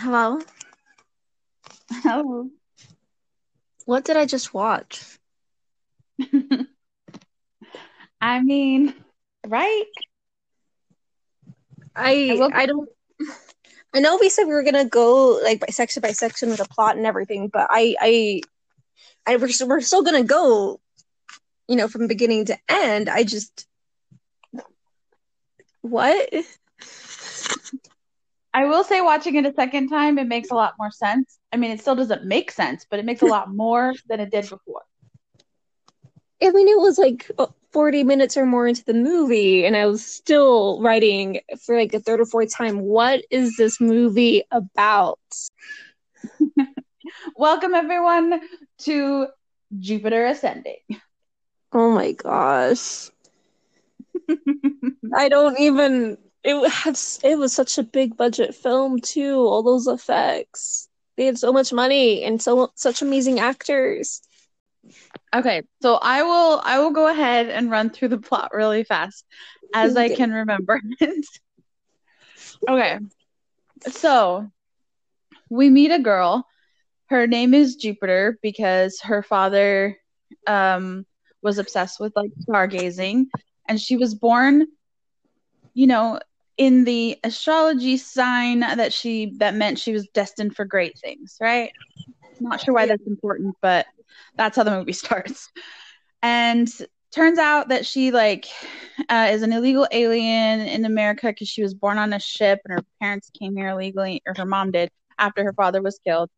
Hello? 0.00 0.40
Hello. 2.02 2.50
What 3.84 4.04
did 4.04 4.16
I 4.16 4.26
just 4.26 4.54
watch? 4.54 5.18
I 8.20 8.40
mean, 8.40 8.94
right? 9.46 9.84
I 11.96 12.46
I 12.52 12.66
don't 12.66 12.88
I 13.94 14.00
know 14.00 14.18
we 14.20 14.30
said 14.30 14.44
we 14.44 14.54
were 14.54 14.62
gonna 14.62 14.84
go 14.84 15.40
like 15.42 15.60
by 15.60 15.66
section 15.68 16.00
by 16.00 16.12
section 16.12 16.50
with 16.50 16.60
a 16.60 16.68
plot 16.68 16.96
and 16.96 17.06
everything, 17.06 17.48
but 17.48 17.66
I 17.70 17.96
I 18.00 18.40
I 19.26 19.36
we're, 19.36 19.48
s- 19.48 19.62
we're 19.64 19.80
still 19.80 20.02
gonna 20.02 20.24
go, 20.24 20.80
you 21.68 21.76
know, 21.76 21.88
from 21.88 22.06
beginning 22.08 22.46
to 22.46 22.58
end. 22.68 23.08
I 23.08 23.24
just 23.24 23.66
what? 25.82 26.28
I 28.54 28.66
will 28.66 28.84
say 28.84 29.00
watching 29.00 29.36
it 29.36 29.46
a 29.46 29.52
second 29.52 29.88
time, 29.88 30.18
it 30.18 30.26
makes 30.26 30.50
a 30.50 30.54
lot 30.54 30.74
more 30.78 30.90
sense. 30.90 31.38
I 31.52 31.56
mean, 31.56 31.70
it 31.70 31.80
still 31.80 31.94
doesn't 31.96 32.24
make 32.24 32.50
sense, 32.50 32.86
but 32.88 32.98
it 32.98 33.04
makes 33.04 33.22
a 33.22 33.26
lot 33.26 33.48
more 33.54 33.94
than 34.08 34.20
it 34.20 34.30
did 34.30 34.48
before. 34.48 34.82
I 36.42 36.50
mean, 36.50 36.68
it 36.68 36.78
was 36.78 36.98
like 36.98 37.30
uh, 37.38 37.46
40 37.72 38.02
minutes 38.04 38.36
or 38.36 38.46
more 38.46 38.66
into 38.66 38.84
the 38.84 38.94
movie, 38.94 39.64
and 39.64 39.76
I 39.76 39.86
was 39.86 40.04
still 40.04 40.80
writing 40.82 41.40
for 41.64 41.76
like 41.76 41.92
the 41.92 42.00
third 42.00 42.20
or 42.20 42.26
fourth 42.26 42.54
time. 42.54 42.80
What 42.80 43.22
is 43.30 43.56
this 43.56 43.80
movie 43.80 44.42
about? 44.50 45.18
Welcome 47.36 47.74
everyone 47.74 48.40
to 48.80 49.26
Jupiter 49.78 50.26
Ascending. 50.26 50.78
Oh 51.72 51.90
my 51.92 52.12
gosh. 52.12 53.10
I 55.14 55.28
don't 55.28 55.58
even. 55.60 56.18
It 56.44 56.70
has. 56.70 57.20
It 57.22 57.38
was 57.38 57.52
such 57.52 57.78
a 57.78 57.82
big 57.82 58.16
budget 58.16 58.54
film 58.54 59.00
too. 59.00 59.36
All 59.40 59.62
those 59.62 59.86
effects. 59.86 60.88
They 61.16 61.26
had 61.26 61.38
so 61.38 61.52
much 61.52 61.72
money 61.72 62.22
and 62.24 62.40
so 62.40 62.70
such 62.74 63.02
amazing 63.02 63.40
actors. 63.40 64.22
Okay, 65.34 65.62
so 65.82 65.94
I 66.00 66.22
will 66.22 66.60
I 66.64 66.78
will 66.80 66.90
go 66.90 67.06
ahead 67.08 67.48
and 67.48 67.70
run 67.70 67.90
through 67.90 68.08
the 68.08 68.18
plot 68.18 68.50
really 68.54 68.84
fast 68.84 69.24
as 69.72 69.96
I 69.96 70.08
can 70.10 70.30
remember 70.32 70.80
it. 71.00 71.26
okay. 72.68 72.98
So 73.88 74.50
we 75.50 75.70
meet 75.70 75.90
a 75.90 75.98
girl. 75.98 76.46
Her 77.08 77.26
name 77.26 77.54
is 77.54 77.76
Jupiter 77.76 78.38
because 78.42 79.00
her 79.02 79.22
father 79.22 79.96
um 80.46 81.04
was 81.42 81.58
obsessed 81.58 82.00
with 82.00 82.12
like 82.16 82.30
stargazing 82.48 83.26
and 83.68 83.80
she 83.80 83.96
was 83.96 84.14
born 84.14 84.66
you 85.74 85.86
know 85.86 86.18
in 86.60 86.84
the 86.84 87.18
astrology 87.24 87.96
sign 87.96 88.60
that 88.60 88.92
she 88.92 89.32
that 89.38 89.54
meant 89.54 89.78
she 89.78 89.94
was 89.94 90.06
destined 90.08 90.54
for 90.54 90.66
great 90.66 90.98
things, 90.98 91.38
right? 91.40 91.72
Not 92.38 92.60
sure 92.60 92.74
why 92.74 92.84
that's 92.84 93.06
important, 93.06 93.56
but 93.62 93.86
that's 94.36 94.58
how 94.58 94.64
the 94.64 94.70
movie 94.70 94.92
starts. 95.06 95.48
And 96.22 96.68
turns 97.12 97.38
out 97.38 97.68
that 97.70 97.86
she 97.86 98.10
like 98.10 98.46
uh, 99.08 99.28
is 99.30 99.40
an 99.40 99.54
illegal 99.54 99.88
alien 99.90 100.60
in 100.60 100.84
America 100.84 101.28
because 101.28 101.48
she 101.48 101.62
was 101.62 101.72
born 101.72 101.96
on 101.96 102.12
a 102.12 102.20
ship 102.20 102.60
and 102.66 102.74
her 102.74 102.84
parents 103.00 103.30
came 103.30 103.56
here 103.56 103.70
illegally, 103.70 104.20
or 104.26 104.34
her 104.36 104.44
mom 104.44 104.70
did 104.70 104.90
after 105.18 105.42
her 105.42 105.54
father 105.54 105.80
was 105.80 105.98
killed. 106.06 106.28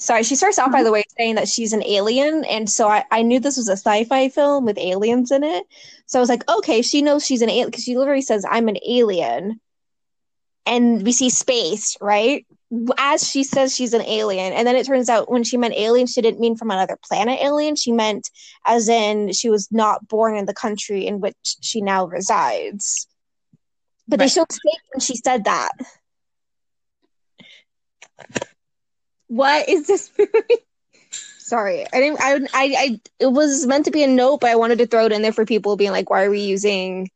Sorry, 0.00 0.22
she 0.22 0.34
starts 0.34 0.58
off 0.58 0.72
by 0.72 0.78
mm-hmm. 0.78 0.84
the 0.86 0.92
way 0.92 1.04
saying 1.18 1.34
that 1.34 1.46
she's 1.46 1.74
an 1.74 1.84
alien, 1.84 2.42
and 2.46 2.68
so 2.70 2.88
I, 2.88 3.04
I 3.10 3.20
knew 3.20 3.38
this 3.38 3.58
was 3.58 3.68
a 3.68 3.72
sci-fi 3.72 4.30
film 4.30 4.64
with 4.64 4.78
aliens 4.78 5.30
in 5.30 5.44
it. 5.44 5.66
So 6.06 6.18
I 6.18 6.22
was 6.22 6.30
like, 6.30 6.48
okay, 6.48 6.80
she 6.80 7.02
knows 7.02 7.24
she's 7.24 7.42
an 7.42 7.50
alien 7.50 7.68
because 7.68 7.84
she 7.84 7.98
literally 7.98 8.22
says, 8.22 8.46
"I'm 8.48 8.68
an 8.68 8.78
alien," 8.88 9.60
and 10.64 11.04
we 11.04 11.12
see 11.12 11.28
space, 11.28 11.98
right? 12.00 12.46
As 12.96 13.28
she 13.28 13.44
says 13.44 13.74
she's 13.74 13.92
an 13.92 14.00
alien, 14.00 14.54
and 14.54 14.66
then 14.66 14.74
it 14.74 14.86
turns 14.86 15.10
out 15.10 15.30
when 15.30 15.44
she 15.44 15.58
meant 15.58 15.74
alien, 15.74 16.06
she 16.06 16.22
didn't 16.22 16.40
mean 16.40 16.56
from 16.56 16.70
another 16.70 16.96
planet 17.06 17.38
alien. 17.42 17.76
She 17.76 17.92
meant 17.92 18.30
as 18.64 18.88
in 18.88 19.34
she 19.34 19.50
was 19.50 19.68
not 19.70 20.08
born 20.08 20.34
in 20.34 20.46
the 20.46 20.54
country 20.54 21.06
in 21.06 21.20
which 21.20 21.36
she 21.60 21.82
now 21.82 22.06
resides. 22.06 23.06
But 24.08 24.18
they 24.18 24.24
Right. 24.24 24.32
showed 24.32 24.50
space 24.50 24.80
when 24.94 25.00
she 25.00 25.16
said 25.16 25.44
that. 25.44 25.72
What 29.30 29.68
is 29.68 29.86
this 29.86 30.10
movie? 30.18 30.32
Sorry, 31.38 31.86
I 31.92 32.00
didn't. 32.00 32.20
I, 32.20 32.34
I, 32.34 32.74
I. 32.76 33.00
It 33.20 33.32
was 33.32 33.64
meant 33.64 33.84
to 33.84 33.92
be 33.92 34.02
a 34.02 34.08
note, 34.08 34.40
but 34.40 34.50
I 34.50 34.56
wanted 34.56 34.78
to 34.78 34.86
throw 34.88 35.06
it 35.06 35.12
in 35.12 35.22
there 35.22 35.32
for 35.32 35.46
people 35.46 35.76
being 35.76 35.92
like, 35.92 36.10
"Why 36.10 36.24
are 36.24 36.30
we 36.30 36.40
using 36.40 37.08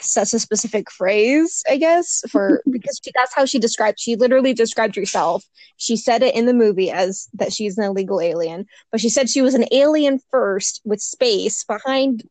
such 0.00 0.32
a 0.32 0.38
specific 0.38 0.90
phrase?" 0.90 1.62
I 1.68 1.76
guess 1.76 2.22
for 2.30 2.62
because 2.70 2.98
she, 3.04 3.10
that's 3.14 3.34
how 3.34 3.44
she 3.44 3.58
described. 3.58 4.00
She 4.00 4.16
literally 4.16 4.54
described 4.54 4.96
herself. 4.96 5.44
She 5.76 5.98
said 5.98 6.22
it 6.22 6.34
in 6.34 6.46
the 6.46 6.54
movie 6.54 6.90
as 6.90 7.28
that 7.34 7.52
she's 7.52 7.76
an 7.76 7.84
illegal 7.84 8.22
alien, 8.22 8.64
but 8.90 9.02
she 9.02 9.10
said 9.10 9.28
she 9.28 9.42
was 9.42 9.54
an 9.54 9.66
alien 9.70 10.20
first 10.30 10.80
with 10.86 11.02
space 11.02 11.62
behind 11.62 12.26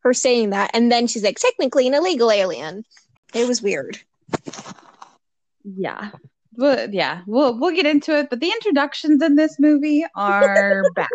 her 0.00 0.12
saying 0.12 0.50
that, 0.50 0.72
and 0.74 0.90
then 0.90 1.06
she's 1.06 1.22
like, 1.22 1.38
technically 1.38 1.86
an 1.86 1.94
illegal 1.94 2.32
alien. 2.32 2.84
It 3.34 3.46
was 3.46 3.62
weird. 3.62 4.00
Yeah. 5.62 6.10
Well, 6.56 6.88
yeah, 6.90 7.22
we'll 7.26 7.58
we'll 7.58 7.74
get 7.74 7.86
into 7.86 8.16
it, 8.18 8.30
but 8.30 8.40
the 8.40 8.50
introductions 8.50 9.22
in 9.22 9.36
this 9.36 9.58
movie 9.58 10.04
are 10.14 10.84
bad. 10.94 11.08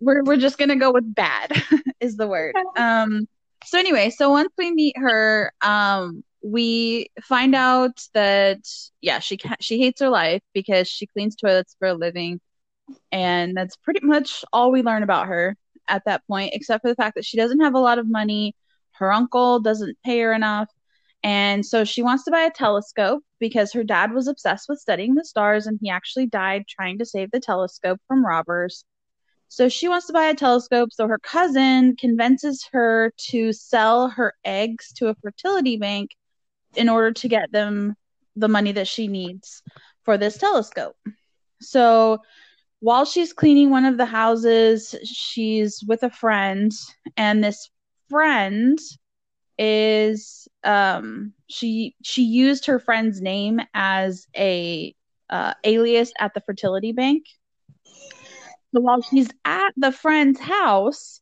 we're 0.00 0.22
we're 0.22 0.36
just 0.36 0.58
gonna 0.58 0.76
go 0.76 0.92
with 0.92 1.14
bad 1.14 1.52
is 2.00 2.16
the 2.16 2.26
word. 2.26 2.54
Um. 2.76 3.26
So 3.66 3.78
anyway, 3.78 4.10
so 4.10 4.30
once 4.30 4.52
we 4.56 4.72
meet 4.72 4.96
her, 4.96 5.52
um, 5.62 6.24
we 6.42 7.08
find 7.22 7.54
out 7.54 8.02
that 8.14 8.60
yeah, 9.00 9.18
she 9.18 9.36
ca- 9.36 9.56
she 9.60 9.78
hates 9.78 10.00
her 10.00 10.08
life 10.10 10.42
because 10.54 10.88
she 10.88 11.06
cleans 11.06 11.36
toilets 11.36 11.76
for 11.78 11.88
a 11.88 11.94
living, 11.94 12.40
and 13.12 13.56
that's 13.56 13.76
pretty 13.76 14.00
much 14.04 14.44
all 14.52 14.70
we 14.72 14.82
learn 14.82 15.02
about 15.02 15.26
her 15.26 15.56
at 15.88 16.04
that 16.06 16.22
point, 16.26 16.52
except 16.54 16.82
for 16.82 16.88
the 16.88 16.94
fact 16.94 17.14
that 17.16 17.24
she 17.24 17.36
doesn't 17.36 17.60
have 17.60 17.74
a 17.74 17.80
lot 17.80 17.98
of 17.98 18.08
money. 18.08 18.54
Her 18.92 19.12
uncle 19.12 19.60
doesn't 19.60 19.96
pay 20.04 20.20
her 20.20 20.32
enough. 20.32 20.68
And 21.22 21.64
so 21.64 21.84
she 21.84 22.02
wants 22.02 22.24
to 22.24 22.30
buy 22.30 22.42
a 22.42 22.50
telescope 22.50 23.22
because 23.38 23.72
her 23.72 23.84
dad 23.84 24.12
was 24.12 24.26
obsessed 24.26 24.68
with 24.68 24.78
studying 24.78 25.14
the 25.14 25.24
stars 25.24 25.66
and 25.66 25.78
he 25.80 25.90
actually 25.90 26.26
died 26.26 26.64
trying 26.68 26.98
to 26.98 27.04
save 27.04 27.30
the 27.30 27.40
telescope 27.40 28.00
from 28.08 28.24
robbers. 28.24 28.84
So 29.48 29.68
she 29.68 29.88
wants 29.88 30.06
to 30.06 30.12
buy 30.12 30.26
a 30.26 30.34
telescope. 30.34 30.92
So 30.92 31.08
her 31.08 31.18
cousin 31.18 31.96
convinces 31.96 32.66
her 32.72 33.12
to 33.30 33.52
sell 33.52 34.08
her 34.08 34.34
eggs 34.44 34.92
to 34.94 35.08
a 35.08 35.14
fertility 35.16 35.76
bank 35.76 36.12
in 36.76 36.88
order 36.88 37.12
to 37.12 37.28
get 37.28 37.50
them 37.52 37.96
the 38.36 38.48
money 38.48 38.72
that 38.72 38.88
she 38.88 39.08
needs 39.08 39.62
for 40.04 40.16
this 40.16 40.38
telescope. 40.38 40.96
So 41.60 42.18
while 42.78 43.04
she's 43.04 43.32
cleaning 43.32 43.70
one 43.70 43.84
of 43.84 43.98
the 43.98 44.06
houses, 44.06 44.94
she's 45.04 45.84
with 45.86 46.02
a 46.02 46.10
friend, 46.10 46.72
and 47.16 47.44
this 47.44 47.68
friend 48.08 48.78
is 49.60 50.48
um 50.64 51.34
she 51.46 51.94
she 52.02 52.22
used 52.22 52.64
her 52.66 52.78
friend's 52.78 53.20
name 53.20 53.60
as 53.74 54.26
a 54.34 54.94
uh, 55.28 55.52
alias 55.64 56.12
at 56.18 56.32
the 56.34 56.40
fertility 56.40 56.92
bank. 56.92 57.26
So 58.74 58.80
while 58.80 59.02
she's 59.02 59.28
at 59.44 59.72
the 59.76 59.92
friend's 59.92 60.40
house, 60.40 61.20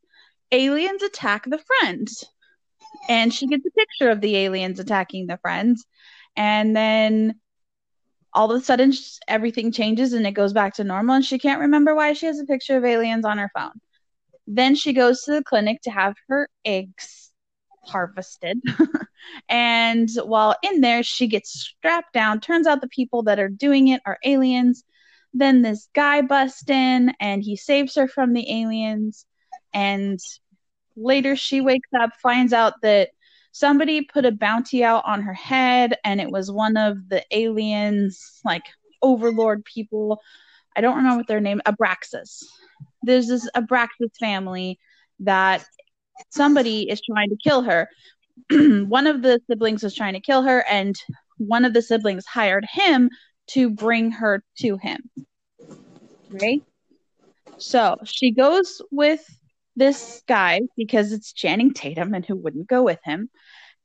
aliens 0.52 1.02
attack 1.02 1.44
the 1.46 1.58
friend. 1.58 2.08
And 3.08 3.34
she 3.34 3.46
gets 3.48 3.66
a 3.66 3.70
picture 3.70 4.10
of 4.10 4.20
the 4.20 4.36
aliens 4.36 4.78
attacking 4.78 5.26
the 5.26 5.38
friends. 5.38 5.84
And 6.36 6.76
then 6.76 7.34
all 8.32 8.50
of 8.50 8.60
a 8.60 8.64
sudden, 8.64 8.92
everything 9.26 9.72
changes 9.72 10.12
and 10.12 10.26
it 10.26 10.32
goes 10.32 10.52
back 10.52 10.74
to 10.74 10.84
normal. 10.84 11.16
And 11.16 11.24
she 11.24 11.38
can't 11.38 11.60
remember 11.60 11.94
why 11.94 12.12
she 12.12 12.26
has 12.26 12.38
a 12.38 12.46
picture 12.46 12.76
of 12.76 12.84
aliens 12.84 13.24
on 13.24 13.38
her 13.38 13.50
phone. 13.54 13.80
Then 14.46 14.74
she 14.74 14.92
goes 14.92 15.22
to 15.24 15.32
the 15.32 15.42
clinic 15.42 15.82
to 15.82 15.90
have 15.90 16.14
her 16.28 16.48
eggs 16.64 17.27
harvested. 17.88 18.60
and 19.48 20.08
while 20.24 20.54
in 20.62 20.80
there, 20.80 21.02
she 21.02 21.26
gets 21.26 21.50
strapped 21.50 22.12
down. 22.12 22.40
Turns 22.40 22.66
out 22.66 22.80
the 22.80 22.88
people 22.88 23.22
that 23.24 23.38
are 23.38 23.48
doing 23.48 23.88
it 23.88 24.00
are 24.06 24.18
aliens. 24.24 24.84
Then 25.34 25.62
this 25.62 25.88
guy 25.94 26.22
busts 26.22 26.68
in 26.68 27.12
and 27.20 27.42
he 27.42 27.56
saves 27.56 27.94
her 27.96 28.08
from 28.08 28.32
the 28.32 28.50
aliens. 28.50 29.26
And 29.72 30.18
later 30.96 31.36
she 31.36 31.60
wakes 31.60 31.88
up, 31.98 32.10
finds 32.22 32.52
out 32.52 32.74
that 32.82 33.10
somebody 33.52 34.02
put 34.02 34.24
a 34.24 34.32
bounty 34.32 34.84
out 34.84 35.04
on 35.04 35.22
her 35.22 35.34
head, 35.34 35.96
and 36.04 36.20
it 36.20 36.30
was 36.30 36.50
one 36.50 36.76
of 36.76 37.08
the 37.08 37.24
aliens, 37.30 38.40
like 38.44 38.62
overlord 39.02 39.64
people. 39.64 40.20
I 40.76 40.80
don't 40.80 40.96
remember 40.96 41.18
what 41.18 41.26
their 41.26 41.40
name. 41.40 41.60
Abraxas. 41.66 42.44
There's 43.02 43.28
this 43.28 43.48
Abraxas 43.56 44.16
family 44.18 44.78
that 45.20 45.64
somebody 46.30 46.88
is 46.90 47.00
trying 47.00 47.30
to 47.30 47.36
kill 47.36 47.62
her. 47.62 47.88
one 48.50 49.06
of 49.06 49.22
the 49.22 49.40
siblings 49.48 49.84
is 49.84 49.94
trying 49.94 50.14
to 50.14 50.20
kill 50.20 50.42
her, 50.42 50.64
and 50.68 50.96
one 51.38 51.64
of 51.64 51.72
the 51.72 51.82
siblings 51.82 52.26
hired 52.26 52.66
him 52.70 53.10
to 53.48 53.70
bring 53.70 54.10
her 54.10 54.42
to 54.58 54.76
him. 54.76 55.10
Right? 56.30 56.62
So 57.58 57.96
she 58.04 58.30
goes 58.30 58.80
with 58.90 59.24
this 59.74 60.22
guy 60.28 60.60
because 60.76 61.12
it's 61.12 61.32
Channing 61.32 61.72
Tatum, 61.72 62.14
and 62.14 62.24
who 62.24 62.36
wouldn't 62.36 62.68
go 62.68 62.82
with 62.82 63.00
him? 63.04 63.30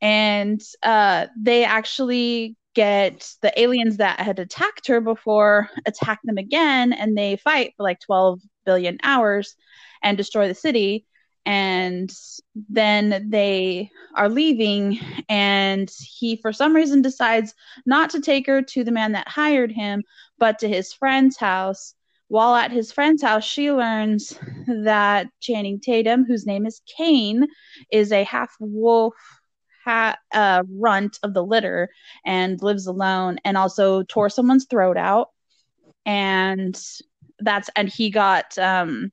And 0.01 0.62
uh, 0.83 1.27
they 1.39 1.63
actually 1.63 2.56
get 2.74 3.30
the 3.41 3.59
aliens 3.59 3.97
that 3.97 4.19
had 4.19 4.39
attacked 4.39 4.88
her 4.88 5.00
before 5.00 5.69
attack 5.85 6.19
them 6.24 6.38
again 6.38 6.91
and 6.91 7.18
they 7.18 7.35
fight 7.35 7.74
for 7.77 7.83
like 7.83 8.00
12 8.00 8.39
billion 8.65 8.97
hours 9.03 9.56
and 10.01 10.18
destroy 10.18 10.47
the 10.47 10.56
city 10.56 11.06
and 11.45 12.13
then 12.69 13.28
they 13.30 13.90
are 14.16 14.30
leaving 14.30 15.00
and 15.28 15.90
he 16.00 16.38
for 16.38 16.54
some 16.54 16.75
reason 16.75 17.01
decides 17.01 17.54
not 17.86 18.10
to 18.12 18.22
take 18.22 18.48
her 18.48 18.62
to 18.62 18.84
the 18.84 18.92
man 18.92 19.12
that 19.12 19.28
hired 19.28 19.72
him 19.72 20.04
but 20.38 20.60
to 20.60 20.68
his 20.68 20.94
friend's 20.94 21.38
house. 21.38 21.95
While 22.30 22.56
at 22.56 22.72
his 22.72 22.92
friend's 22.92 23.22
house 23.22 23.44
she 23.44 23.72
learns 23.72 24.38
that 24.68 25.28
channing 25.40 25.80
tatum 25.80 26.25
whose 26.25 26.45
name 26.45 26.66
is 26.66 26.81
caine 26.98 27.48
is 27.92 28.12
a 28.12 28.24
half 28.24 28.56
wolf 28.60 29.16
ha- 29.84 30.18
uh, 30.34 30.63
runt 30.80 31.19
of 31.24 31.34
the 31.34 31.44
litter 31.44 31.90
and 32.25 32.62
lives 32.62 32.88
alone 32.88 33.38
and 33.44 33.57
also 33.57 34.04
tore 34.04 34.30
someone's 34.30 34.66
throat 34.66 34.98
out. 34.98 35.30
And 36.06 36.80
that's 37.40 37.69
and 37.75 37.90
he 37.90 38.10
got 38.10 38.57
um 38.57 39.12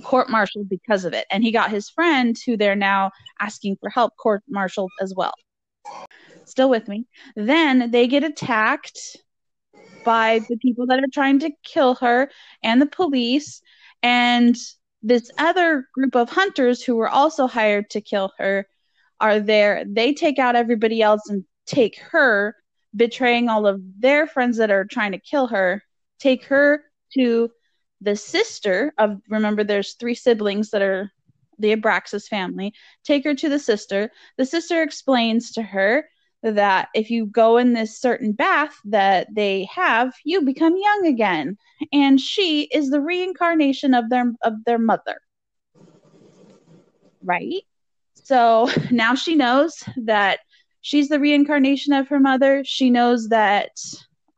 court 0.00 0.30
martialed 0.30 0.68
because 0.68 1.04
of 1.04 1.12
it. 1.12 1.26
And 1.30 1.42
he 1.42 1.50
got 1.50 1.70
his 1.70 1.90
friend 1.90 2.36
who 2.46 2.56
they're 2.56 2.76
now 2.76 3.10
asking 3.40 3.76
for 3.80 3.90
help 3.90 4.16
court 4.16 4.42
martialed 4.48 4.90
as 5.00 5.12
well. 5.16 5.34
Still 6.44 6.70
with 6.70 6.88
me. 6.88 7.06
Then 7.36 7.90
they 7.90 8.06
get 8.06 8.24
attacked 8.24 8.98
by 10.04 10.40
the 10.48 10.56
people 10.56 10.86
that 10.86 10.98
are 10.98 11.12
trying 11.12 11.38
to 11.40 11.50
kill 11.64 11.94
her 11.96 12.30
and 12.62 12.80
the 12.80 12.86
police. 12.86 13.62
And 14.02 14.56
this 15.02 15.30
other 15.38 15.88
group 15.94 16.16
of 16.16 16.30
hunters 16.30 16.82
who 16.82 16.96
were 16.96 17.08
also 17.08 17.46
hired 17.46 17.90
to 17.90 18.00
kill 18.00 18.32
her 18.38 18.66
are 19.20 19.40
there. 19.40 19.84
They 19.86 20.14
take 20.14 20.38
out 20.38 20.56
everybody 20.56 21.02
else 21.02 21.28
and 21.28 21.44
take 21.66 21.98
her, 22.00 22.56
betraying 22.94 23.48
all 23.48 23.66
of 23.66 23.80
their 23.98 24.26
friends 24.26 24.58
that 24.58 24.70
are 24.70 24.84
trying 24.84 25.12
to 25.12 25.18
kill 25.18 25.46
her, 25.46 25.82
take 26.18 26.44
her 26.46 26.84
to 27.14 27.50
the 28.02 28.16
sister 28.16 28.92
of 28.98 29.20
remember 29.28 29.62
there's 29.62 29.94
three 29.94 30.14
siblings 30.14 30.70
that 30.70 30.82
are 30.82 31.10
the 31.58 31.74
Abraxas 31.74 32.26
family. 32.26 32.74
Take 33.04 33.24
her 33.24 33.34
to 33.34 33.48
the 33.48 33.58
sister. 33.58 34.10
The 34.36 34.44
sister 34.44 34.82
explains 34.82 35.52
to 35.52 35.62
her 35.62 36.08
that 36.42 36.88
if 36.94 37.10
you 37.10 37.26
go 37.26 37.56
in 37.56 37.72
this 37.72 38.00
certain 38.00 38.32
bath 38.32 38.74
that 38.86 39.28
they 39.32 39.68
have, 39.72 40.12
you 40.24 40.42
become 40.42 40.74
young 40.76 41.06
again. 41.06 41.56
And 41.92 42.20
she 42.20 42.62
is 42.64 42.90
the 42.90 43.00
reincarnation 43.00 43.94
of 43.94 44.10
their 44.10 44.32
of 44.42 44.54
their 44.66 44.78
mother. 44.78 45.20
Right? 47.22 47.62
So 48.14 48.68
now 48.90 49.14
she 49.14 49.36
knows 49.36 49.82
that 49.96 50.40
she's 50.80 51.08
the 51.08 51.20
reincarnation 51.20 51.92
of 51.92 52.08
her 52.08 52.18
mother. 52.18 52.64
She 52.64 52.90
knows 52.90 53.28
that 53.28 53.70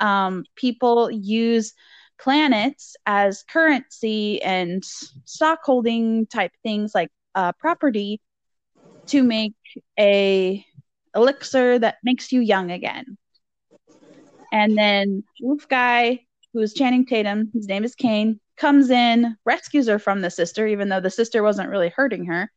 um, 0.00 0.44
people 0.56 1.10
use 1.10 1.72
planets 2.18 2.96
as 3.06 3.42
currency 3.42 4.42
and 4.42 4.82
stockholding 5.24 6.26
type 6.26 6.52
things 6.62 6.94
like 6.94 7.10
uh, 7.34 7.52
property 7.52 8.20
to 9.06 9.22
make 9.22 9.54
a 9.98 10.64
elixir 11.14 11.78
that 11.78 11.96
makes 12.02 12.32
you 12.32 12.40
young 12.40 12.70
again. 12.70 13.16
And 14.52 14.78
then 14.78 15.24
Wolf 15.40 15.68
Guy, 15.68 16.20
who 16.52 16.60
is 16.60 16.74
Channing 16.74 17.06
Tatum, 17.06 17.50
his 17.52 17.66
name 17.66 17.84
is 17.84 17.94
Caine, 17.94 18.40
comes 18.56 18.90
in, 18.90 19.36
rescues 19.44 19.88
her 19.88 19.98
from 19.98 20.20
the 20.20 20.30
sister, 20.30 20.66
even 20.66 20.88
though 20.88 21.00
the 21.00 21.10
sister 21.10 21.42
wasn't 21.42 21.70
really 21.70 21.88
hurting 21.88 22.26
her, 22.26 22.50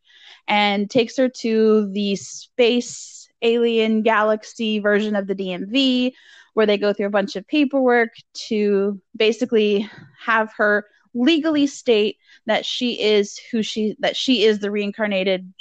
and 0.48 0.90
takes 0.90 1.18
her 1.18 1.28
to 1.28 1.92
the 1.92 2.16
space 2.16 3.30
alien 3.42 4.02
galaxy 4.02 4.80
version 4.80 5.16
of 5.16 5.28
the 5.28 5.36
DMV, 5.36 6.14
where 6.58 6.66
they 6.66 6.80
go 6.80 6.92
through 6.92 7.06
a 7.06 7.12
bunch 7.12 7.36
of 7.36 7.46
paperwork 7.46 8.10
to 8.34 9.00
basically 9.16 9.88
have 10.20 10.52
her 10.58 10.88
legally 11.14 11.68
state 11.68 12.18
that 12.48 12.66
she 12.66 13.00
is 13.00 13.40
who 13.52 13.62
she 13.62 13.96
that 14.00 14.18
she 14.18 14.44
is 14.44 14.58
the 14.58 14.72
reincarnated 14.72 15.54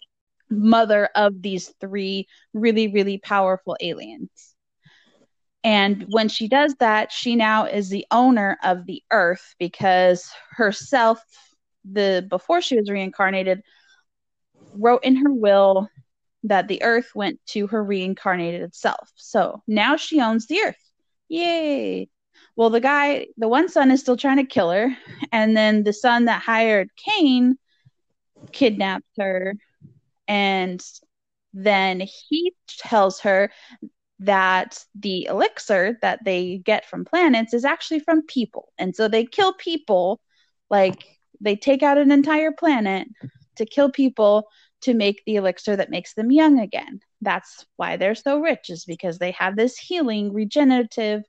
mother 0.49 1.11
of 1.15 1.43
these 1.43 1.69
three 1.83 2.27
really 2.55 2.89
really 2.89 3.19
powerful 3.19 3.77
aliens. 3.83 4.55
And 5.63 6.07
when 6.09 6.31
she 6.31 6.49
does 6.49 6.75
that, 6.77 7.13
she 7.13 7.37
now 7.37 7.67
is 7.67 7.91
the 7.91 8.07
owner 8.11 8.57
of 8.65 8.87
the 8.87 9.03
earth 9.11 9.55
because 9.59 10.31
herself 10.53 11.23
the 11.85 12.27
before 12.31 12.63
she 12.63 12.79
was 12.79 12.91
reincarnated 12.91 13.61
wrote 14.73 15.05
in 15.05 15.17
her 15.17 15.31
will 15.31 15.91
that 16.45 16.69
the 16.69 16.83
earth 16.83 17.11
went 17.15 17.39
to 17.49 17.67
her 17.67 17.85
reincarnated 17.85 18.75
self. 18.75 19.11
So 19.17 19.63
now 19.67 19.97
she 19.97 20.23
owns 20.23 20.47
the 20.47 20.61
earth. 20.65 20.86
Yay. 21.29 22.09
Well, 22.57 22.71
the 22.71 22.81
guy, 22.81 23.27
the 23.37 23.49
one 23.49 23.69
son 23.69 23.91
is 23.91 24.01
still 24.01 24.17
trying 24.17 24.39
to 24.39 24.45
kill 24.45 24.71
her. 24.71 24.97
And 25.33 25.57
then 25.57 25.83
the 25.85 25.93
son 25.93 26.27
that 26.27 26.43
hired 26.43 26.91
Caine 26.97 27.59
kidnapped 28.53 29.05
her. 29.19 29.55
And 30.29 30.83
then 31.53 32.01
he 32.01 32.55
tells 32.67 33.21
her 33.21 33.51
that 34.21 34.83
the 34.95 35.27
elixir 35.27 35.99
that 36.03 36.25
they 36.25 36.59
get 36.59 36.87
from 36.87 37.05
planets 37.05 37.53
is 37.53 37.65
actually 37.65 38.01
from 38.01 38.23
people. 38.23 38.73
And 38.79 38.97
so 38.97 39.09
they 39.09 39.25
kill 39.25 39.53
people, 39.55 40.21
like 40.71 41.05
they 41.41 41.57
take 41.57 41.83
out 41.83 41.99
an 41.99 42.11
entire 42.11 42.53
planet 42.53 43.09
to 43.57 43.67
kill 43.67 43.91
people 43.91 44.49
to 44.83 44.95
make 44.95 45.23
the 45.25 45.37
elixir 45.37 45.77
that 45.77 45.91
makes 45.91 46.15
them 46.15 46.31
young 46.31 46.61
again. 46.61 47.01
That's 47.21 47.67
why 47.77 47.97
they're 47.97 48.15
so 48.15 48.41
rich, 48.41 48.71
is 48.71 48.85
because 48.85 49.19
they 49.19 49.33
have 49.33 49.57
this 49.57 49.79
healing, 49.79 50.33
regenerative 50.33 51.23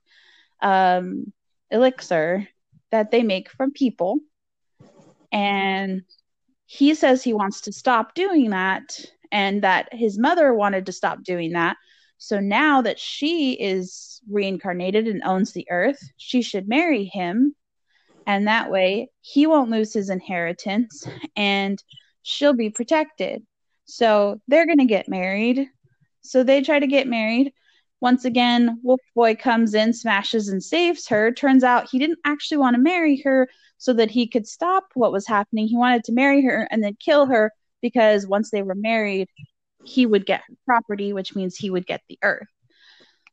um, 0.60 1.32
elixir 1.70 2.48
that 2.90 3.10
they 3.10 3.22
make 3.22 3.50
from 3.50 3.72
people. 3.72 4.20
And 5.32 6.02
he 6.66 6.94
says 6.94 7.22
he 7.22 7.32
wants 7.32 7.62
to 7.62 7.72
stop 7.72 8.14
doing 8.14 8.50
that 8.50 8.98
and 9.32 9.62
that 9.62 9.88
his 9.92 10.18
mother 10.18 10.52
wanted 10.54 10.86
to 10.86 10.92
stop 10.92 11.22
doing 11.22 11.52
that. 11.52 11.76
So 12.18 12.40
now 12.40 12.82
that 12.82 12.98
she 12.98 13.52
is 13.52 14.20
reincarnated 14.30 15.06
and 15.06 15.22
owns 15.24 15.52
the 15.52 15.66
earth, 15.70 16.00
she 16.16 16.42
should 16.42 16.68
marry 16.68 17.04
him. 17.04 17.54
And 18.26 18.46
that 18.46 18.70
way 18.70 19.10
he 19.20 19.46
won't 19.46 19.70
lose 19.70 19.94
his 19.94 20.10
inheritance 20.10 21.06
and 21.36 21.82
she'll 22.28 22.52
be 22.52 22.70
protected. 22.70 23.44
So 23.84 24.40
they're 24.48 24.66
going 24.66 24.78
to 24.78 24.84
get 24.84 25.08
married. 25.08 25.66
So 26.20 26.44
they 26.44 26.60
try 26.62 26.78
to 26.78 26.86
get 26.86 27.06
married. 27.06 27.52
Once 28.00 28.24
again, 28.24 28.78
Wolf 28.82 29.00
Boy 29.14 29.34
comes 29.34 29.74
in, 29.74 29.92
smashes, 29.92 30.48
and 30.48 30.62
saves 30.62 31.08
her. 31.08 31.32
Turns 31.32 31.64
out 31.64 31.88
he 31.90 31.98
didn't 31.98 32.18
actually 32.24 32.58
want 32.58 32.76
to 32.76 32.82
marry 32.82 33.20
her 33.24 33.48
so 33.78 33.92
that 33.94 34.10
he 34.10 34.28
could 34.28 34.46
stop 34.46 34.84
what 34.94 35.10
was 35.10 35.26
happening. 35.26 35.66
He 35.66 35.76
wanted 35.76 36.04
to 36.04 36.12
marry 36.12 36.44
her 36.44 36.68
and 36.70 36.82
then 36.82 36.96
kill 37.00 37.26
her 37.26 37.52
because 37.80 38.26
once 38.26 38.50
they 38.50 38.62
were 38.62 38.74
married, 38.74 39.28
he 39.84 40.06
would 40.06 40.26
get 40.26 40.42
her 40.46 40.54
property, 40.66 41.12
which 41.12 41.34
means 41.34 41.56
he 41.56 41.70
would 41.70 41.86
get 41.86 42.02
the 42.08 42.18
earth. 42.22 42.48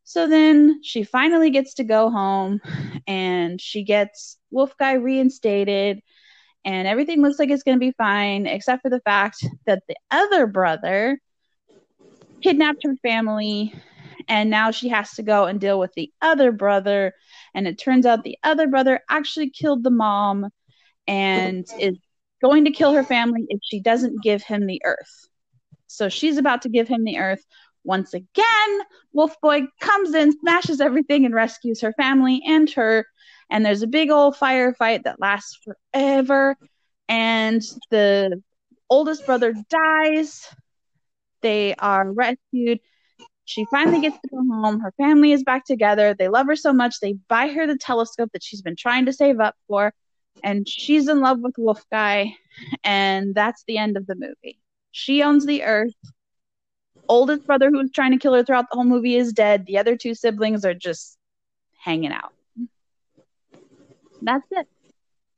So 0.04 0.28
then 0.28 0.82
she 0.84 1.04
finally 1.04 1.50
gets 1.50 1.75
to 1.75 1.84
go 1.84 2.10
home 2.10 2.62
and 3.08 3.60
she 3.60 3.84
gets 3.84 4.38
Wolf 4.52 4.78
Guy 4.78 4.94
reinstated 4.94 6.02
and 6.66 6.88
everything 6.88 7.22
looks 7.22 7.38
like 7.38 7.50
it's 7.50 7.64
going 7.64 7.78
to 7.78 7.86
be 7.86 7.94
fine, 7.94 8.48
except 8.48 8.82
for 8.82 8.90
the 8.90 9.02
fact 9.02 9.46
that 9.68 9.84
the 9.88 9.96
other 10.10 10.48
brother 10.48 11.20
kidnapped 12.42 12.84
her 12.84 12.96
family, 13.04 13.74
and 14.28 14.50
now 14.50 14.72
she 14.72 14.90
has 14.90 15.12
to 15.12 15.24
go 15.24 15.46
and 15.46 15.62
deal 15.62 15.80
with 15.80 15.94
the 15.94 16.12
other 16.22 16.52
brother. 16.52 17.14
And 17.54 17.68
it 17.68 17.78
turns 17.78 18.06
out 18.06 18.24
the 18.24 18.38
other 18.44 18.68
brother 18.68 19.00
actually 19.10 19.52
killed 19.52 19.84
the 19.84 19.92
mom 19.92 20.50
and 21.08 21.66
is 21.80 21.98
going 22.42 22.66
to 22.66 22.72
kill 22.72 22.94
her 22.94 23.04
family 23.04 23.46
if 23.50 23.60
she 23.64 23.80
doesn't 23.80 24.24
give 24.24 24.42
him 24.44 24.66
the 24.66 24.82
earth. 24.84 25.28
So 25.88 26.10
she's 26.10 26.38
about 26.38 26.64
to 26.64 26.70
give 26.70 26.88
him 26.88 27.04
the 27.04 27.20
earth. 27.20 27.44
Once 27.84 28.16
again, 28.16 28.80
Wolf 29.14 29.36
Boy 29.42 29.62
comes 29.80 30.16
in, 30.16 30.38
smashes 30.40 30.82
everything, 30.82 31.26
and 31.26 31.36
rescues 31.36 31.82
her 31.82 31.94
family 31.94 32.42
and 32.46 32.70
her 32.72 33.06
and 33.50 33.66
there's 33.66 33.84
a 33.84 33.88
big 33.88 34.10
old 34.10 34.36
firefight 34.36 35.04
that 35.04 35.20
lasts 35.20 35.60
forever. 35.64 36.58
And 37.08 37.62
the 37.92 38.42
oldest 38.90 39.25
brother 39.25 39.54
dies. 39.70 40.48
They 41.42 41.75
are 41.75 42.12
rescued. 42.12 42.80
She 43.46 43.66
finally 43.66 44.02
gets 44.02 44.18
to 44.20 44.28
go 44.30 44.38
home. 44.38 44.80
Her 44.80 44.92
family 44.98 45.32
is 45.32 45.44
back 45.44 45.66
together. 45.66 46.16
They 46.16 46.30
love 46.30 46.48
her 46.48 46.56
so 46.56 46.74
much 46.74 47.00
they 47.00 47.14
buy 47.30 47.50
her 47.50 47.68
the 47.68 47.78
telescope 47.78 48.32
that 48.34 48.44
she's 48.44 48.64
been 48.64 48.75
trying 48.75 49.06
to 49.06 49.14
save 49.14 49.40
up 49.40 49.56
for. 49.68 49.94
And 50.44 50.68
she's 50.68 51.08
in 51.08 51.22
love 51.22 51.40
with 51.40 51.54
wolf 51.58 51.84
guy. 51.92 52.36
And 52.84 53.36
that's 53.36 53.64
the 53.68 53.78
end 53.78 53.98
of 53.98 54.08
the 54.08 54.16
movie. 54.16 54.60
She 54.92 55.22
owns 55.22 55.46
the 55.46 55.64
earth. 55.64 55.94
Oldest 57.08 57.46
brother 57.46 57.70
who's 57.70 57.92
trying 57.92 58.12
to 58.12 58.18
kill 58.18 58.34
her 58.34 58.44
throughout 58.44 58.66
the 58.72 58.78
whole 58.78 58.86
movie 58.86 59.16
is 59.16 59.32
dead. 59.32 59.68
The 59.68 59.78
other 59.78 59.96
two 59.96 60.16
siblings 60.16 60.66
are 60.66 60.74
just 60.74 61.18
hanging 61.78 62.12
out 62.12 62.34
that's 64.22 64.46
it. 64.52 64.68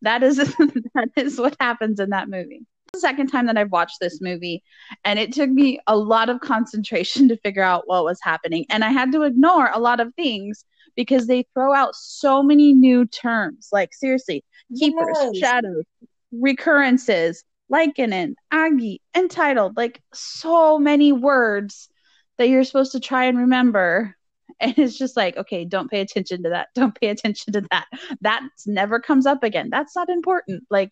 That 0.01 0.23
is 0.23 0.37
that 0.95 1.09
is 1.15 1.39
what 1.39 1.55
happens 1.59 1.99
in 1.99 2.11
that 2.11 2.29
movie. 2.29 2.61
the 2.93 2.99
second 2.99 3.27
time 3.27 3.47
that 3.47 3.57
I've 3.57 3.71
watched 3.71 3.97
this 3.99 4.21
movie, 4.21 4.63
and 5.03 5.17
it 5.19 5.33
took 5.33 5.49
me 5.49 5.79
a 5.87 5.97
lot 5.97 6.29
of 6.29 6.39
concentration 6.39 7.27
to 7.29 7.37
figure 7.37 7.63
out 7.63 7.83
what 7.87 8.03
was 8.03 8.19
happening. 8.21 8.65
And 8.69 8.83
I 8.83 8.89
had 8.89 9.11
to 9.13 9.23
ignore 9.23 9.69
a 9.73 9.79
lot 9.79 9.99
of 9.99 10.13
things 10.15 10.63
because 10.95 11.27
they 11.27 11.45
throw 11.53 11.73
out 11.73 11.95
so 11.95 12.41
many 12.41 12.73
new 12.73 13.05
terms. 13.05 13.69
Like, 13.71 13.93
seriously, 13.93 14.43
keepers, 14.77 15.17
Yes. 15.33 15.37
shadows, 15.37 15.83
recurrences, 16.31 17.43
Lycanon, 17.71 18.35
Aggie, 18.51 19.01
entitled, 19.15 19.75
like 19.77 20.01
so 20.13 20.79
many 20.79 21.11
words 21.11 21.89
that 22.37 22.49
you're 22.49 22.63
supposed 22.63 22.93
to 22.93 22.99
try 22.99 23.25
and 23.25 23.37
remember. 23.37 24.15
And 24.59 24.73
it's 24.77 24.97
just 24.97 25.15
like, 25.15 25.37
okay, 25.37 25.65
don't 25.65 25.89
pay 25.89 26.01
attention 26.01 26.43
to 26.43 26.49
that. 26.49 26.69
Don't 26.75 26.99
pay 26.99 27.09
attention 27.09 27.53
to 27.53 27.61
that. 27.71 27.85
That 28.21 28.41
never 28.65 28.99
comes 28.99 29.25
up 29.25 29.43
again. 29.43 29.69
That's 29.69 29.95
not 29.95 30.09
important. 30.09 30.63
Like, 30.69 30.91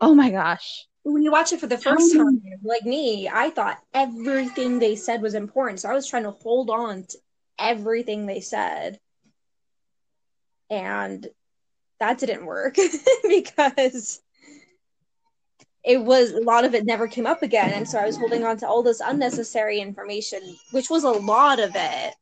oh 0.00 0.14
my 0.14 0.30
gosh. 0.30 0.86
when 1.04 1.22
you 1.22 1.32
watch 1.32 1.52
it 1.52 1.60
for 1.60 1.66
the 1.66 1.78
first 1.78 2.14
time, 2.14 2.42
like 2.62 2.84
me, 2.84 3.28
I 3.28 3.50
thought 3.50 3.82
everything 3.94 4.78
they 4.78 4.96
said 4.96 5.22
was 5.22 5.34
important. 5.34 5.80
So 5.80 5.88
I 5.88 5.94
was 5.94 6.06
trying 6.06 6.24
to 6.24 6.32
hold 6.32 6.70
on 6.70 7.04
to 7.04 7.18
everything 7.58 8.26
they 8.26 8.40
said. 8.40 8.98
And 10.70 11.26
that 11.98 12.18
didn't 12.18 12.44
work 12.44 12.76
because 13.28 14.20
it 15.82 16.02
was 16.02 16.32
a 16.32 16.40
lot 16.40 16.66
of 16.66 16.74
it 16.74 16.84
never 16.84 17.08
came 17.08 17.26
up 17.26 17.42
again. 17.42 17.72
And 17.72 17.88
so 17.88 17.98
I 17.98 18.04
was 18.04 18.18
holding 18.18 18.44
on 18.44 18.58
to 18.58 18.68
all 18.68 18.82
this 18.82 19.00
unnecessary 19.00 19.80
information, 19.80 20.40
which 20.72 20.90
was 20.90 21.04
a 21.04 21.10
lot 21.10 21.58
of 21.58 21.72
it 21.74 22.14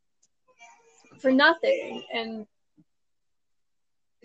for 1.21 1.31
nothing. 1.31 2.03
And 2.13 2.47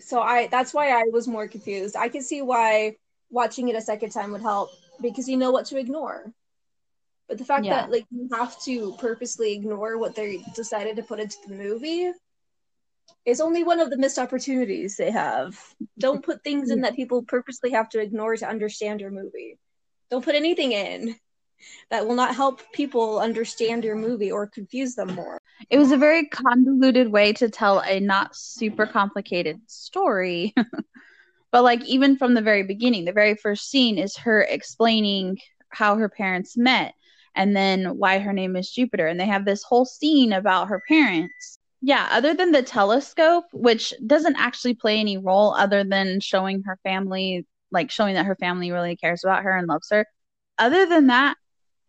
so 0.00 0.20
I 0.20 0.48
that's 0.48 0.74
why 0.74 0.90
I 0.90 1.04
was 1.12 1.28
more 1.28 1.48
confused. 1.48 1.96
I 1.96 2.08
can 2.08 2.22
see 2.22 2.42
why 2.42 2.96
watching 3.30 3.68
it 3.68 3.76
a 3.76 3.80
second 3.80 4.10
time 4.10 4.32
would 4.32 4.42
help 4.42 4.70
because 5.00 5.28
you 5.28 5.36
know 5.36 5.50
what 5.50 5.66
to 5.66 5.78
ignore. 5.78 6.32
But 7.28 7.38
the 7.38 7.44
fact 7.44 7.64
Yeah. 7.64 7.82
that 7.82 7.90
like 7.90 8.06
you 8.10 8.28
have 8.32 8.60
to 8.62 8.94
purposely 8.98 9.54
ignore 9.54 9.98
what 9.98 10.14
they 10.14 10.44
decided 10.54 10.96
to 10.96 11.02
put 11.02 11.20
into 11.20 11.36
the 11.46 11.54
movie 11.54 12.12
is 13.24 13.40
only 13.40 13.62
one 13.62 13.80
of 13.80 13.90
the 13.90 13.96
missed 13.96 14.18
opportunities 14.18 14.96
they 14.96 15.10
have. 15.10 15.58
Don't 15.98 16.24
put 16.24 16.42
things 16.42 16.70
in 16.70 16.80
that 16.82 16.96
people 16.96 17.22
purposely 17.22 17.70
have 17.70 17.88
to 17.90 18.00
ignore 18.00 18.36
to 18.36 18.48
understand 18.48 19.00
your 19.00 19.10
movie. 19.10 19.58
Don't 20.10 20.24
put 20.24 20.34
anything 20.34 20.72
in 20.72 21.16
that 21.90 22.06
will 22.06 22.14
not 22.14 22.34
help 22.34 22.60
people 22.72 23.18
understand 23.18 23.84
your 23.84 23.96
movie 23.96 24.30
or 24.30 24.46
confuse 24.46 24.94
them 24.94 25.14
more. 25.14 25.38
It 25.70 25.78
was 25.78 25.92
a 25.92 25.96
very 25.96 26.26
convoluted 26.26 27.08
way 27.08 27.32
to 27.34 27.48
tell 27.48 27.80
a 27.80 28.00
not 28.00 28.34
super 28.34 28.86
complicated 28.86 29.60
story. 29.66 30.54
but 31.52 31.62
like 31.62 31.84
even 31.84 32.16
from 32.16 32.34
the 32.34 32.42
very 32.42 32.62
beginning, 32.62 33.04
the 33.04 33.12
very 33.12 33.34
first 33.34 33.70
scene 33.70 33.98
is 33.98 34.16
her 34.16 34.42
explaining 34.42 35.38
how 35.68 35.96
her 35.96 36.08
parents 36.08 36.56
met 36.56 36.94
and 37.34 37.56
then 37.56 37.98
why 37.98 38.18
her 38.18 38.32
name 38.32 38.56
is 38.56 38.70
Jupiter 38.70 39.06
and 39.06 39.18
they 39.18 39.26
have 39.26 39.44
this 39.44 39.62
whole 39.62 39.84
scene 39.84 40.32
about 40.32 40.68
her 40.68 40.82
parents. 40.88 41.58
Yeah, 41.80 42.08
other 42.12 42.34
than 42.34 42.52
the 42.52 42.62
telescope, 42.62 43.44
which 43.52 43.92
doesn't 44.06 44.36
actually 44.36 44.74
play 44.74 44.98
any 44.98 45.18
role 45.18 45.52
other 45.54 45.82
than 45.82 46.20
showing 46.20 46.62
her 46.62 46.78
family, 46.84 47.44
like 47.72 47.90
showing 47.90 48.14
that 48.14 48.26
her 48.26 48.36
family 48.36 48.70
really 48.70 48.96
cares 48.96 49.24
about 49.24 49.42
her 49.42 49.56
and 49.56 49.66
loves 49.66 49.88
her. 49.90 50.06
Other 50.58 50.86
than 50.86 51.08
that, 51.08 51.36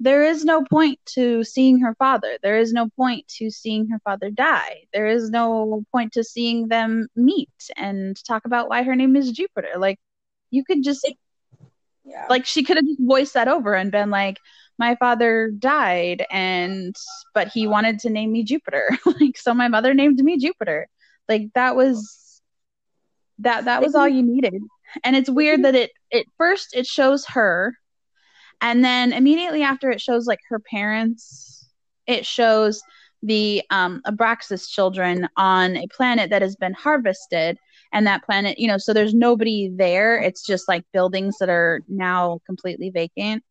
there 0.04 0.24
is 0.26 0.44
no 0.44 0.62
point 0.66 1.00
to 1.06 1.46
seeing 1.46 1.80
her 1.80 1.96
father. 1.96 2.38
There 2.44 2.58
is 2.58 2.74
no 2.74 2.90
point 2.98 3.26
to 3.38 3.50
seeing 3.50 3.88
her 3.88 4.00
father 4.04 4.30
die. 4.30 4.84
There 4.92 5.08
is 5.08 5.30
no 5.30 5.86
point 5.94 6.12
to 6.14 6.26
seeing 6.26 6.68
them 6.68 7.08
meet 7.16 7.50
and 7.78 8.22
talk 8.26 8.44
about 8.44 8.68
why 8.70 8.84
her 8.84 8.98
name 8.98 9.16
is 9.16 9.32
Jupiter. 9.32 9.78
Like, 9.78 9.98
you 10.52 10.66
could 10.66 10.84
just, 10.84 11.10
Yeah. 12.04 12.26
like, 12.30 12.46
she 12.46 12.64
could 12.64 12.76
have 12.76 12.86
just 12.86 13.00
voiced 13.02 13.36
that 13.36 13.48
over 13.48 13.76
and 13.76 13.94
been 13.94 14.10
like, 14.10 14.40
my 14.78 14.96
father 14.96 15.52
died 15.58 16.26
and, 16.30 16.94
but 17.34 17.48
he 17.48 17.66
wanted 17.66 18.00
to 18.00 18.10
name 18.10 18.34
me 18.34 18.44
Jupiter. 18.44 18.90
like, 19.06 19.38
so 19.38 19.54
my 19.54 19.70
mother 19.70 19.94
named 19.94 20.20
me 20.20 20.38
Jupiter. 20.38 20.90
Like, 21.30 21.48
that 21.56 21.78
was, 21.78 22.42
that, 23.40 23.66
that 23.66 23.82
was 23.82 23.96
all 23.96 24.10
you 24.10 24.22
needed. 24.22 24.62
And 25.06 25.16
it's 25.16 25.30
weird 25.30 25.64
that 25.64 25.76
it, 25.76 25.92
it 26.12 26.28
first, 26.38 26.76
it 26.76 26.86
shows 26.86 27.26
her 27.28 27.78
and 28.64 28.84
then 28.84 29.14
immediately 29.14 29.62
after 29.62 29.92
it 29.92 30.02
shows 30.02 30.26
like 30.26 30.40
her 30.50 30.60
parents 30.60 31.70
it 32.08 32.26
shows 32.26 32.82
the 33.24 33.64
um, 33.70 34.02
abraxas 34.06 34.70
children 34.70 35.30
on 35.38 35.78
a 35.78 35.88
planet 35.88 36.30
that 36.30 36.42
has 36.42 36.56
been 36.56 36.74
harvested. 36.74 37.58
And 37.94 38.06
that 38.08 38.24
planet 38.24 38.60
you 38.60 38.68
know 38.68 38.78
so 38.78 38.94
there's 38.94 39.14
nobody 39.14 39.72
there. 39.74 40.20
It's 40.20 40.46
just 40.46 40.68
like 40.68 40.84
buildings 40.94 41.38
that 41.40 41.50
are 41.50 41.82
now 41.88 42.40
completely 42.46 42.90
vacant. 42.90 43.44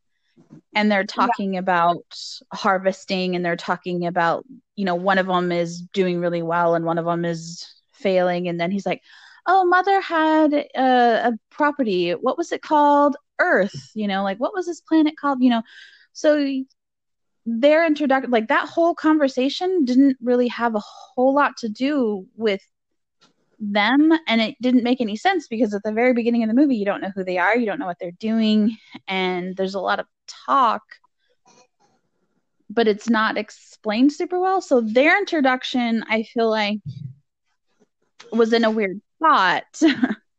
And 0.75 0.90
they're 0.90 1.04
talking 1.04 1.57
about 1.57 2.04
harvesting 2.52 3.37
and 3.37 3.45
they're 3.45 3.57
talking 3.57 4.07
about 4.07 4.45
you 4.76 4.85
know 4.85 4.97
one 4.97 5.19
of 5.19 5.26
them 5.26 5.52
is 5.52 5.81
doing 5.81 6.21
really 6.21 6.42
well 6.42 6.75
and 6.75 6.85
one 6.85 6.99
of 6.99 7.04
them 7.04 7.25
is 7.25 7.66
failing. 7.92 8.49
And 8.49 8.61
then 8.61 8.71
he's 8.71 8.87
like 8.87 9.00
oh 9.47 9.64
mother 9.64 10.00
had 10.00 10.52
a, 10.52 11.28
a 11.28 11.33
property. 11.50 12.11
What 12.12 12.37
was 12.37 12.52
it 12.52 12.62
called 12.62 13.16
earth 13.43 13.91
you 13.95 14.09
know 14.09 14.23
like 14.23 14.39
what 14.39 14.55
was 14.55 14.67
this 14.67 14.81
planet 14.81 15.15
called 15.17 15.43
you 15.43 15.51
know? 15.51 15.63
So 16.15 16.65
their 17.45 17.85
introduction 17.87 18.31
like 18.31 18.49
that 18.49 18.69
whole 18.69 18.95
conversation 18.95 19.85
didn't 19.85 20.17
really 20.23 20.49
have 20.49 20.75
a 20.77 20.83
whole 20.83 21.35
lot 21.35 21.57
to 21.59 21.69
do 21.69 22.27
with 22.37 22.63
them 23.59 24.13
and 24.27 24.41
it 24.41 24.57
didn't 24.61 24.85
make 24.85 25.01
any 25.01 25.17
sense 25.17 25.47
because 25.49 25.75
at 25.75 25.83
the 25.85 25.93
very 25.93 26.13
beginning 26.13 26.43
of 26.43 26.49
the 26.49 26.55
movie 26.55 26.77
you 26.77 26.85
don't 26.85 27.01
know 27.01 27.13
who 27.15 27.25
they 27.25 27.39
are 27.39 27.57
you 27.57 27.67
don't 27.67 27.79
know 27.79 27.87
what 27.87 27.97
they're 28.01 28.11
doing 28.13 28.77
and 29.09 29.57
there's 29.57 29.75
a 29.75 29.81
lot 29.81 30.01
of 30.01 30.07
talk 30.47 30.83
but 32.71 32.89
it's 32.89 33.11
not 33.11 33.37
explained 33.37 34.11
super 34.11 34.41
well. 34.41 34.63
So 34.63 34.81
their 34.81 35.19
introduction 35.19 36.05
i 36.09 36.23
feel 36.23 36.51
like 36.51 36.79
was 38.33 38.53
in 38.53 38.65
a 38.65 38.71
weird 38.71 39.01
spot 39.17 39.65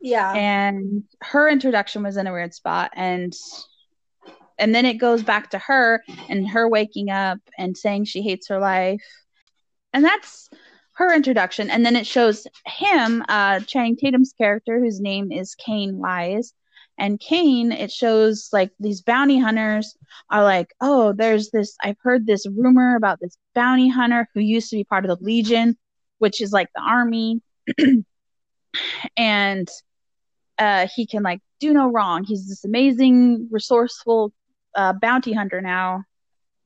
yeah. 0.00 0.32
and 0.32 1.04
her 1.20 1.48
introduction 1.48 2.02
was 2.02 2.16
in 2.16 2.26
a 2.26 2.32
weird 2.32 2.54
spot 2.54 2.90
and 2.94 3.34
and 4.58 4.74
then 4.74 4.84
it 4.84 4.94
goes 4.94 5.22
back 5.22 5.50
to 5.50 5.58
her 5.58 6.02
and 6.28 6.48
her 6.48 6.68
waking 6.68 7.10
up 7.10 7.38
and 7.56 7.76
saying 7.76 8.04
she 8.04 8.22
hates 8.22 8.48
her 8.48 8.58
life. 8.58 9.00
And 9.92 10.04
that's 10.04 10.50
her 10.94 11.14
introduction 11.14 11.70
and 11.70 11.86
then 11.86 11.94
it 11.94 12.06
shows 12.06 12.44
him 12.66 13.24
uh 13.28 13.60
channing 13.60 13.96
tatum's 13.96 14.32
character 14.36 14.80
whose 14.80 15.00
name 15.00 15.30
is 15.30 15.54
caine 15.54 15.98
wise. 15.98 16.52
And 17.00 17.20
caine 17.20 17.70
it 17.70 17.92
shows 17.92 18.48
like 18.52 18.72
these 18.80 19.02
bounty 19.02 19.38
hunters 19.38 19.96
are 20.30 20.42
like 20.42 20.74
oh 20.80 21.12
there's 21.12 21.50
this 21.50 21.76
i've 21.84 21.98
heard 22.02 22.26
this 22.26 22.44
rumor 22.48 22.96
about 22.96 23.20
this 23.20 23.38
bounty 23.54 23.88
hunter 23.88 24.28
who 24.34 24.40
used 24.40 24.70
to 24.70 24.76
be 24.76 24.82
part 24.82 25.04
of 25.04 25.16
the 25.16 25.24
legion 25.24 25.76
which 26.18 26.40
is 26.40 26.52
like 26.52 26.68
the 26.74 26.82
army. 26.82 27.42
And 29.16 29.66
uh, 30.58 30.88
he 30.94 31.06
can 31.06 31.22
like 31.22 31.40
do 31.60 31.72
no 31.72 31.90
wrong. 31.90 32.24
He's 32.24 32.48
this 32.48 32.64
amazing, 32.64 33.48
resourceful 33.50 34.32
uh, 34.74 34.92
bounty 35.00 35.32
hunter 35.32 35.60
now, 35.60 36.04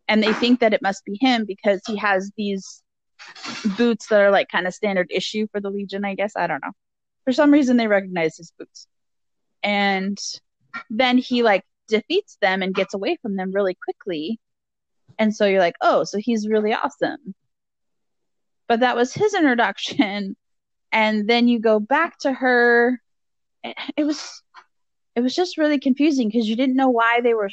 and 0.08 0.22
they 0.22 0.32
think 0.32 0.60
that 0.60 0.74
it 0.74 0.82
must 0.82 1.04
be 1.04 1.18
him 1.20 1.44
because 1.44 1.82
he 1.86 1.96
has 1.96 2.30
these 2.36 2.82
boots 3.76 4.08
that 4.08 4.20
are 4.20 4.30
like 4.30 4.48
kind 4.48 4.66
of 4.66 4.74
standard 4.74 5.08
issue 5.10 5.46
for 5.52 5.60
the 5.60 5.70
Legion. 5.70 6.04
I 6.04 6.14
guess 6.14 6.32
I 6.36 6.46
don't 6.46 6.62
know. 6.62 6.72
For 7.24 7.32
some 7.32 7.50
reason, 7.52 7.76
they 7.76 7.86
recognize 7.86 8.36
his 8.36 8.52
boots, 8.58 8.86
and 9.62 10.18
then 10.90 11.18
he 11.18 11.42
like 11.42 11.64
defeats 11.88 12.38
them 12.40 12.62
and 12.62 12.74
gets 12.74 12.94
away 12.94 13.18
from 13.20 13.36
them 13.36 13.52
really 13.52 13.76
quickly. 13.84 14.40
And 15.18 15.34
so 15.36 15.44
you're 15.44 15.60
like, 15.60 15.76
oh, 15.82 16.04
so 16.04 16.18
he's 16.18 16.48
really 16.48 16.72
awesome. 16.72 17.34
But 18.66 18.80
that 18.80 18.96
was 18.96 19.12
his 19.12 19.34
introduction. 19.38 20.36
And 20.90 21.28
then 21.28 21.48
you 21.48 21.60
go 21.60 21.78
back 21.78 22.18
to 22.20 22.32
her 22.32 23.01
it 23.96 24.04
was 24.04 24.42
it 25.14 25.20
was 25.20 25.34
just 25.34 25.58
really 25.58 25.78
confusing 25.78 26.28
because 26.28 26.48
you 26.48 26.56
didn't 26.56 26.76
know 26.76 26.88
why 26.88 27.20
they 27.20 27.34
were 27.34 27.50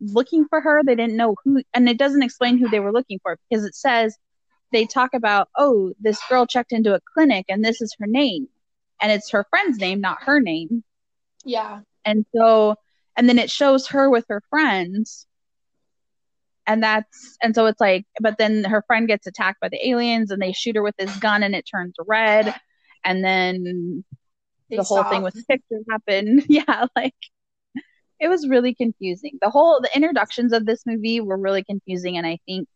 looking 0.00 0.46
for 0.48 0.60
her. 0.60 0.82
They 0.84 0.94
didn't 0.94 1.16
know 1.16 1.36
who 1.44 1.62
and 1.74 1.88
it 1.88 1.98
doesn't 1.98 2.22
explain 2.22 2.58
who 2.58 2.68
they 2.68 2.80
were 2.80 2.92
looking 2.92 3.18
for 3.22 3.38
because 3.48 3.64
it 3.64 3.74
says 3.74 4.16
they 4.72 4.84
talk 4.84 5.14
about 5.14 5.48
oh 5.56 5.92
this 6.00 6.20
girl 6.28 6.46
checked 6.46 6.72
into 6.72 6.94
a 6.94 7.00
clinic 7.14 7.46
and 7.48 7.64
this 7.64 7.80
is 7.80 7.94
her 7.98 8.06
name 8.06 8.48
and 9.00 9.12
it's 9.12 9.30
her 9.30 9.46
friend's 9.50 9.78
name 9.78 10.00
not 10.00 10.22
her 10.22 10.40
name. 10.40 10.82
Yeah. 11.44 11.80
and 12.04 12.26
so 12.34 12.76
and 13.16 13.28
then 13.28 13.38
it 13.38 13.50
shows 13.50 13.86
her 13.88 14.10
with 14.10 14.26
her 14.28 14.42
friends. 14.50 15.26
And 16.68 16.82
that's 16.82 17.38
and 17.42 17.54
so 17.54 17.66
it's 17.66 17.80
like 17.80 18.06
but 18.20 18.38
then 18.38 18.64
her 18.64 18.82
friend 18.86 19.06
gets 19.06 19.26
attacked 19.26 19.60
by 19.60 19.68
the 19.68 19.88
aliens 19.88 20.30
and 20.30 20.42
they 20.42 20.52
shoot 20.52 20.76
her 20.76 20.82
with 20.82 20.96
this 20.96 21.14
gun 21.18 21.42
and 21.42 21.54
it 21.54 21.66
turns 21.70 21.94
red. 22.06 22.54
And 23.04 23.24
then 23.24 24.04
the 24.70 24.82
whole 24.82 25.04
thing 25.04 25.22
with 25.22 25.34
the 25.34 25.44
picture 25.44 25.82
happened. 25.88 26.44
yeah, 26.48 26.86
like 26.96 27.14
it 28.20 28.28
was 28.28 28.48
really 28.48 28.74
confusing. 28.74 29.38
The 29.40 29.50
whole 29.50 29.80
the 29.80 29.94
introductions 29.94 30.52
of 30.52 30.66
this 30.66 30.84
movie 30.86 31.20
were 31.20 31.38
really 31.38 31.64
confusing 31.64 32.16
and 32.16 32.26
I 32.26 32.38
think 32.46 32.68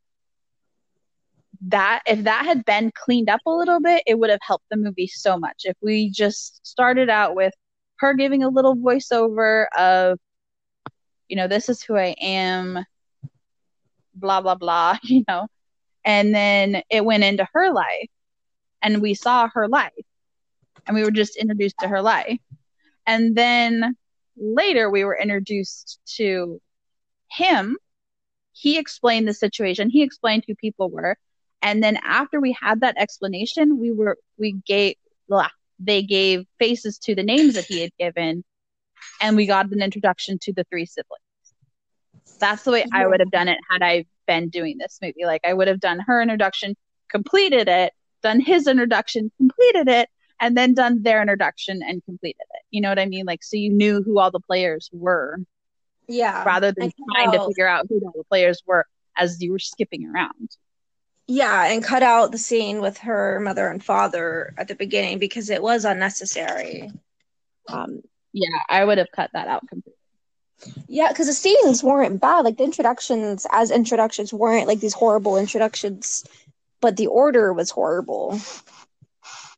that 1.63 2.03
if 2.07 2.25
that 2.25 2.47
had 2.47 2.65
been 2.65 2.91
cleaned 2.95 3.29
up 3.29 3.41
a 3.47 3.51
little 3.51 3.81
bit, 3.81 4.03
it 4.07 4.19
would 4.19 4.31
have 4.31 4.41
helped 4.43 4.65
the 4.71 4.77
movie 4.77 5.07
so 5.07 5.39
much. 5.39 5.63
If 5.65 5.77
we 5.83 6.11
just 6.11 6.67
started 6.67 7.11
out 7.11 7.35
with 7.35 7.53
her 7.99 8.15
giving 8.15 8.43
a 8.43 8.49
little 8.49 8.77
voiceover 8.77 9.67
of 9.77 10.19
you 11.31 11.37
know, 11.37 11.47
this 11.47 11.69
is 11.69 11.81
who 11.83 11.97
I 11.97 12.17
am, 12.21 12.85
blah, 14.15 14.41
blah, 14.43 14.57
blah, 14.57 14.99
you 15.03 15.25
know. 15.27 15.47
And 16.05 16.35
then 16.35 16.83
it 16.91 17.05
went 17.05 17.25
into 17.25 17.47
her 17.55 17.73
life 17.73 18.09
and 18.83 19.01
we 19.01 19.15
saw 19.15 19.49
her 19.55 19.69
life 19.69 19.93
and 20.87 20.95
we 20.95 21.03
were 21.03 21.11
just 21.11 21.37
introduced 21.37 21.77
to 21.81 21.89
her 21.89 22.03
life. 22.03 22.39
And 23.07 23.35
then 23.37 23.97
later 24.37 24.91
we 24.91 25.05
were 25.05 25.19
introduced 25.19 26.01
to 26.17 26.61
him. 27.31 27.77
He 28.53 28.79
explained 28.79 29.29
the 29.29 29.35
situation, 29.35 29.91
he 29.91 30.03
explained 30.03 30.45
who 30.47 30.55
people 30.55 30.91
were. 30.91 31.17
And 31.63 31.83
then 31.83 31.99
after 32.03 32.41
we 32.41 32.57
had 32.61 32.81
that 32.81 32.97
explanation, 32.99 33.79
we 33.79 33.93
were, 33.93 34.17
we 34.39 34.53
gave, 34.67 34.97
blah, 35.29 35.49
they 35.79 36.03
gave 36.03 36.47
faces 36.59 36.99
to 37.01 37.15
the 37.15 37.23
names 37.23 37.55
that 37.55 37.67
he 37.67 37.81
had 37.81 37.91
given 37.99 38.45
and 39.21 39.37
we 39.37 39.47
got 39.47 39.71
an 39.71 39.83
introduction 39.83 40.39
to 40.43 40.53
the 40.53 40.65
three 40.65 40.87
siblings. 40.87 41.21
That's 42.39 42.63
the 42.63 42.71
way 42.71 42.87
I 42.93 43.07
would 43.07 43.21
have 43.21 43.31
done 43.31 43.49
it 43.49 43.59
had 43.71 43.83
I 43.83 44.07
been 44.27 44.49
doing 44.49 44.79
this 44.79 44.99
movie. 45.03 45.25
Like 45.25 45.43
I 45.45 45.53
would 45.53 45.69
have 45.69 45.81
done 45.81 46.01
her 46.07 46.23
introduction, 46.23 46.75
completed 47.11 47.69
it, 47.69 47.93
done 48.23 48.41
his 48.41 48.67
introduction, 48.67 49.31
completed 49.37 49.89
it, 49.89 50.09
and 50.41 50.57
then 50.57 50.75
done 50.75 51.03
their 51.03 51.21
introduction 51.21 51.83
and 51.83 52.05
completed 52.05 52.41
it. 52.41 52.63
You 52.71 52.81
know 52.81 52.89
what 52.89 52.99
I 52.99 53.07
mean? 53.07 53.27
Like 53.27 53.43
so 53.43 53.57
you 53.57 53.71
knew 53.71 54.03
who 54.03 54.19
all 54.19 54.31
the 54.31 54.41
players 54.41 54.89
were. 54.93 55.39
Yeah. 56.09 56.43
Rather 56.45 56.73
than 56.73 56.91
trying 57.15 57.33
to 57.33 57.47
figure 57.47 57.69
out 57.69 57.87
who 57.89 58.01
all 58.05 58.13
the 58.17 58.25
players 58.25 58.63
were 58.67 58.87
as 59.17 59.41
you 59.41 59.53
were 59.53 59.59
skipping 59.59 60.07
around. 60.07 60.51
Yeah, 61.29 61.67
and 61.67 61.85
cut 61.85 62.03
out 62.03 62.33
the 62.33 62.39
scene 62.39 62.81
with 62.81 62.99
her 62.99 63.39
mother 63.39 63.69
and 63.69 63.85
father 63.85 64.53
at 64.57 64.67
the 64.67 64.75
beginning 64.75 65.21
because 65.21 65.49
it 65.49 65.63
was 65.63 65.85
unnecessary. 65.85 66.91
Um, 67.69 68.03
yeah, 68.33 68.59
I 68.69 68.85
would 68.85 68.99
have 68.99 69.13
cut 69.15 69.31
that 69.33 69.47
out 69.47 69.69
completely. 69.69 69.95
Yeah, 70.89 71.09
because 71.09 71.29
the 71.29 71.33
scenes 71.33 71.85
weren't 71.85 72.21
bad. 72.21 72.41
Like 72.41 72.57
the 72.57 72.65
introductions, 72.65 73.47
as 73.53 73.71
introductions, 73.71 74.33
weren't 74.33 74.67
like 74.67 74.81
these 74.81 74.93
horrible 74.93 75.37
introductions, 75.37 76.25
but 76.81 76.97
the 76.97 77.07
order 77.07 77.53
was 77.53 77.71
horrible. 77.71 78.41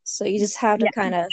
So 0.04 0.24
you 0.24 0.38
just 0.38 0.56
have 0.58 0.78
to 0.80 0.86
yeah. 0.86 0.90
kind 1.02 1.14
of 1.14 1.26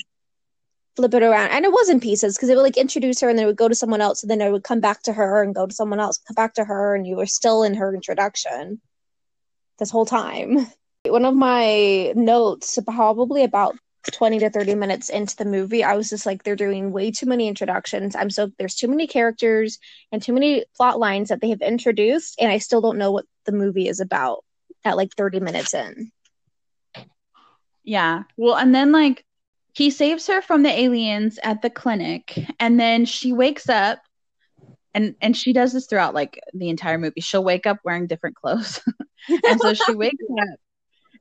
flip 0.96 1.14
it 1.14 1.24
around, 1.24 1.50
and 1.52 1.66
it 1.66 1.72
was 1.72 1.90
in 1.90 2.00
pieces 2.00 2.36
because 2.36 2.50
it 2.50 2.56
would 2.56 2.64
like 2.64 2.78
introduce 2.78 3.22
her, 3.22 3.30
and 3.30 3.38
then 3.38 3.46
it 3.46 3.48
would 3.48 3.58
go 3.58 3.68
to 3.68 3.76
someone 3.76 4.02
else, 4.02 4.24
and 4.24 4.30
then 4.30 4.42
it 4.42 4.52
would 4.52 4.64
come 4.64 4.80
back 4.80 5.02
to 5.04 5.14
her, 5.14 5.42
and 5.44 5.56
go 5.56 5.66
to 5.66 5.74
someone 5.74 6.00
else, 6.00 6.20
come 6.28 6.36
back 6.36 6.54
to 6.56 6.66
her, 6.66 6.96
and 6.96 7.08
you 7.08 7.16
were 7.16 7.26
still 7.26 7.64
in 7.64 7.76
her 7.76 7.94
introduction 7.94 8.82
this 9.80 9.90
whole 9.90 10.06
time. 10.06 10.68
One 11.06 11.26
of 11.26 11.34
my 11.34 12.12
notes, 12.16 12.78
probably 12.86 13.44
about 13.44 13.78
20 14.12 14.40
to 14.40 14.50
30 14.50 14.76
minutes 14.76 15.10
into 15.10 15.36
the 15.36 15.46
movie, 15.46 15.84
I 15.84 15.96
was 15.96 16.10
just 16.10 16.26
like, 16.26 16.44
they're 16.44 16.56
doing 16.56 16.92
way 16.92 17.12
too 17.12 17.26
many 17.26 17.48
introductions. 17.48 18.16
I'm 18.16 18.30
so 18.30 18.52
there's 18.58 18.76
too 18.76 18.88
many 18.88 19.08
characters 19.08 19.80
and 20.12 20.22
too 20.22 20.34
many 20.34 20.66
plot 20.76 21.00
lines 21.00 21.30
that 21.30 21.42
they 21.42 21.50
have 21.50 21.62
introduced, 21.62 22.36
and 22.40 22.52
I 22.52 22.58
still 22.58 22.82
don't 22.82 22.98
know 22.98 23.12
what 23.12 23.26
the 23.46 23.52
movie 23.52 23.88
is 23.88 24.00
about 24.00 24.44
at 24.86 24.98
like 24.98 25.14
30 25.16 25.40
minutes 25.40 25.74
in. 25.74 26.12
Yeah. 27.90 28.26
Well, 28.38 28.56
and 28.56 28.76
then 28.76 28.92
like 28.92 29.26
he 29.74 29.90
saves 29.90 30.28
her 30.28 30.44
from 30.44 30.62
the 30.62 30.70
aliens 30.70 31.40
at 31.42 31.64
the 31.64 31.72
clinic, 31.72 32.38
and 32.60 32.80
then 32.80 33.04
she 33.04 33.34
wakes 33.34 33.68
up 33.68 33.98
and 34.94 35.16
and 35.22 35.36
she 35.36 35.54
does 35.54 35.74
this 35.74 35.88
throughout 35.88 36.14
like 36.14 36.40
the 36.54 36.70
entire 36.70 37.00
movie. 37.00 37.22
She'll 37.22 37.44
wake 37.44 37.66
up 37.66 37.78
wearing 37.84 38.06
different 38.06 38.36
clothes. 38.36 38.80
and 39.44 39.60
so 39.60 39.74
she 39.74 39.96
wakes 39.96 40.24
up 40.40 40.60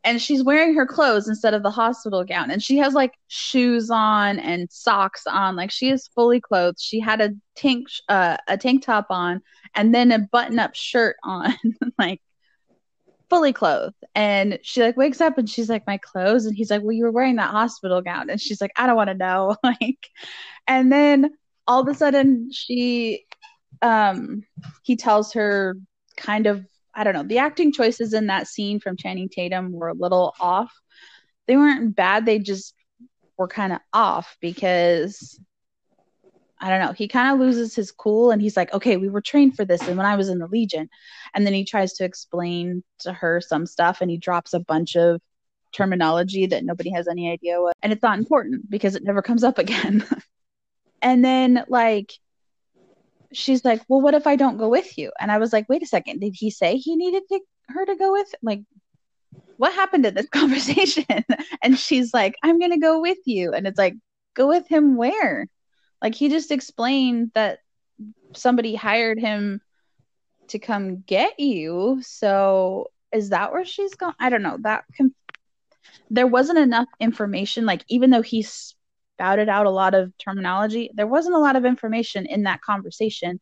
and 0.04 0.20
she's 0.20 0.44
wearing 0.44 0.74
her 0.74 0.84
clothes 0.86 1.26
instead 1.26 1.54
of 1.54 1.62
the 1.62 1.70
hospital 1.70 2.22
gown 2.22 2.50
and 2.50 2.62
she 2.62 2.76
has 2.76 2.92
like 2.92 3.14
shoes 3.28 3.88
on 3.90 4.38
and 4.38 4.70
socks 4.70 5.26
on 5.26 5.56
like 5.56 5.70
she 5.70 5.88
is 5.88 6.06
fully 6.14 6.40
clothed 6.40 6.78
she 6.78 7.00
had 7.00 7.20
a 7.20 7.30
tank 7.56 7.88
uh, 8.08 8.36
a 8.46 8.56
tank 8.56 8.82
top 8.84 9.06
on 9.10 9.40
and 9.74 9.92
then 9.94 10.12
a 10.12 10.18
button 10.18 10.58
up 10.58 10.74
shirt 10.74 11.16
on 11.24 11.52
like 11.98 12.20
fully 13.30 13.52
clothed. 13.52 13.96
And 14.14 14.58
she 14.62 14.82
like 14.82 14.96
wakes 14.96 15.20
up 15.20 15.38
and 15.38 15.48
she's 15.48 15.68
like 15.68 15.86
my 15.86 15.98
clothes? 15.98 16.46
And 16.46 16.56
he's 16.56 16.70
like 16.70 16.82
well 16.82 16.92
you 16.92 17.04
were 17.04 17.10
wearing 17.10 17.36
that 17.36 17.50
hospital 17.50 18.02
gown. 18.02 18.30
And 18.30 18.40
she's 18.40 18.60
like 18.60 18.72
i 18.76 18.86
don't 18.86 18.96
want 18.96 19.08
to 19.08 19.14
know. 19.14 19.56
Like 19.62 20.08
and 20.66 20.90
then 20.92 21.30
all 21.66 21.80
of 21.80 21.88
a 21.88 21.94
sudden 21.94 22.50
she 22.52 23.24
um 23.82 24.42
he 24.82 24.96
tells 24.96 25.34
her 25.34 25.76
kind 26.16 26.46
of 26.46 26.64
I 26.94 27.04
don't 27.04 27.14
know, 27.14 27.22
the 27.22 27.38
acting 27.38 27.72
choices 27.72 28.12
in 28.12 28.26
that 28.26 28.48
scene 28.48 28.80
from 28.80 28.96
Channing 28.96 29.28
Tatum 29.28 29.70
were 29.70 29.88
a 29.88 29.94
little 29.94 30.34
off. 30.40 30.72
They 31.46 31.56
weren't 31.56 31.94
bad, 31.94 32.26
they 32.26 32.40
just 32.40 32.74
were 33.36 33.46
kind 33.46 33.72
of 33.72 33.78
off 33.92 34.36
because 34.40 35.38
I 36.60 36.70
don't 36.70 36.80
know, 36.80 36.92
he 36.92 37.08
kind 37.08 37.32
of 37.32 37.40
loses 37.40 37.74
his 37.74 37.92
cool 37.92 38.30
and 38.30 38.42
he's 38.42 38.56
like, 38.56 38.72
okay, 38.72 38.96
we 38.96 39.08
were 39.08 39.20
trained 39.20 39.56
for 39.56 39.64
this. 39.64 39.86
And 39.86 39.96
when 39.96 40.06
I 40.06 40.16
was 40.16 40.28
in 40.28 40.38
the 40.38 40.48
Legion, 40.48 40.88
and 41.34 41.46
then 41.46 41.54
he 41.54 41.64
tries 41.64 41.92
to 41.94 42.04
explain 42.04 42.82
to 43.00 43.12
her 43.12 43.40
some 43.40 43.66
stuff 43.66 44.00
and 44.00 44.10
he 44.10 44.16
drops 44.16 44.54
a 44.54 44.60
bunch 44.60 44.96
of 44.96 45.20
terminology 45.72 46.46
that 46.46 46.64
nobody 46.64 46.90
has 46.90 47.08
any 47.08 47.30
idea 47.30 47.60
what, 47.60 47.76
and 47.82 47.92
it's 47.92 48.02
not 48.02 48.18
important 48.18 48.68
because 48.70 48.94
it 48.94 49.04
never 49.04 49.22
comes 49.22 49.44
up 49.44 49.58
again. 49.58 50.04
and 51.02 51.24
then, 51.24 51.64
like, 51.68 52.12
she's 53.32 53.64
like, 53.64 53.82
"Well, 53.88 54.00
what 54.00 54.14
if 54.14 54.26
I 54.26 54.36
don't 54.36 54.58
go 54.58 54.68
with 54.68 54.96
you?" 54.98 55.12
And 55.20 55.30
I 55.30 55.38
was 55.38 55.52
like, 55.52 55.68
"Wait 55.68 55.82
a 55.82 55.86
second, 55.86 56.20
did 56.20 56.34
he 56.34 56.50
say 56.50 56.76
he 56.76 56.96
needed 56.96 57.22
to, 57.30 57.40
her 57.68 57.84
to 57.86 57.96
go 57.96 58.12
with? 58.12 58.34
Like, 58.42 58.62
what 59.56 59.74
happened 59.74 60.06
in 60.06 60.14
this 60.14 60.28
conversation?" 60.32 61.04
and 61.62 61.78
she's 61.78 62.12
like, 62.14 62.34
"I'm 62.42 62.58
gonna 62.58 62.78
go 62.78 63.00
with 63.00 63.18
you," 63.26 63.52
and 63.52 63.66
it's 63.66 63.78
like, 63.78 63.94
"Go 64.34 64.48
with 64.48 64.66
him 64.68 64.96
where?" 64.96 65.46
Like 66.02 66.14
he 66.14 66.28
just 66.28 66.50
explained 66.50 67.32
that 67.34 67.60
somebody 68.34 68.74
hired 68.74 69.18
him 69.18 69.60
to 70.48 70.58
come 70.58 71.02
get 71.06 71.38
you. 71.40 72.00
So 72.02 72.90
is 73.12 73.30
that 73.30 73.52
where 73.52 73.64
she's 73.64 73.94
going? 73.94 74.14
I 74.18 74.30
don't 74.30 74.42
know. 74.42 74.58
That 74.60 74.84
com- 74.96 75.14
there 76.10 76.26
wasn't 76.26 76.58
enough 76.58 76.88
information. 77.00 77.66
Like 77.66 77.84
even 77.88 78.10
though 78.10 78.22
he 78.22 78.42
spouted 79.18 79.48
out 79.48 79.66
a 79.66 79.70
lot 79.70 79.94
of 79.94 80.16
terminology. 80.16 80.90
There 80.94 81.06
wasn't 81.06 81.34
a 81.34 81.40
lot 81.40 81.56
of 81.56 81.64
information 81.64 82.24
in 82.24 82.44
that 82.44 82.60
conversation 82.60 83.40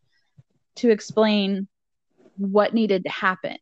to 0.77 0.91
explain 0.91 1.69
what 2.39 2.73
needed 2.73 3.05
to 3.05 3.11
happen. 3.11 3.59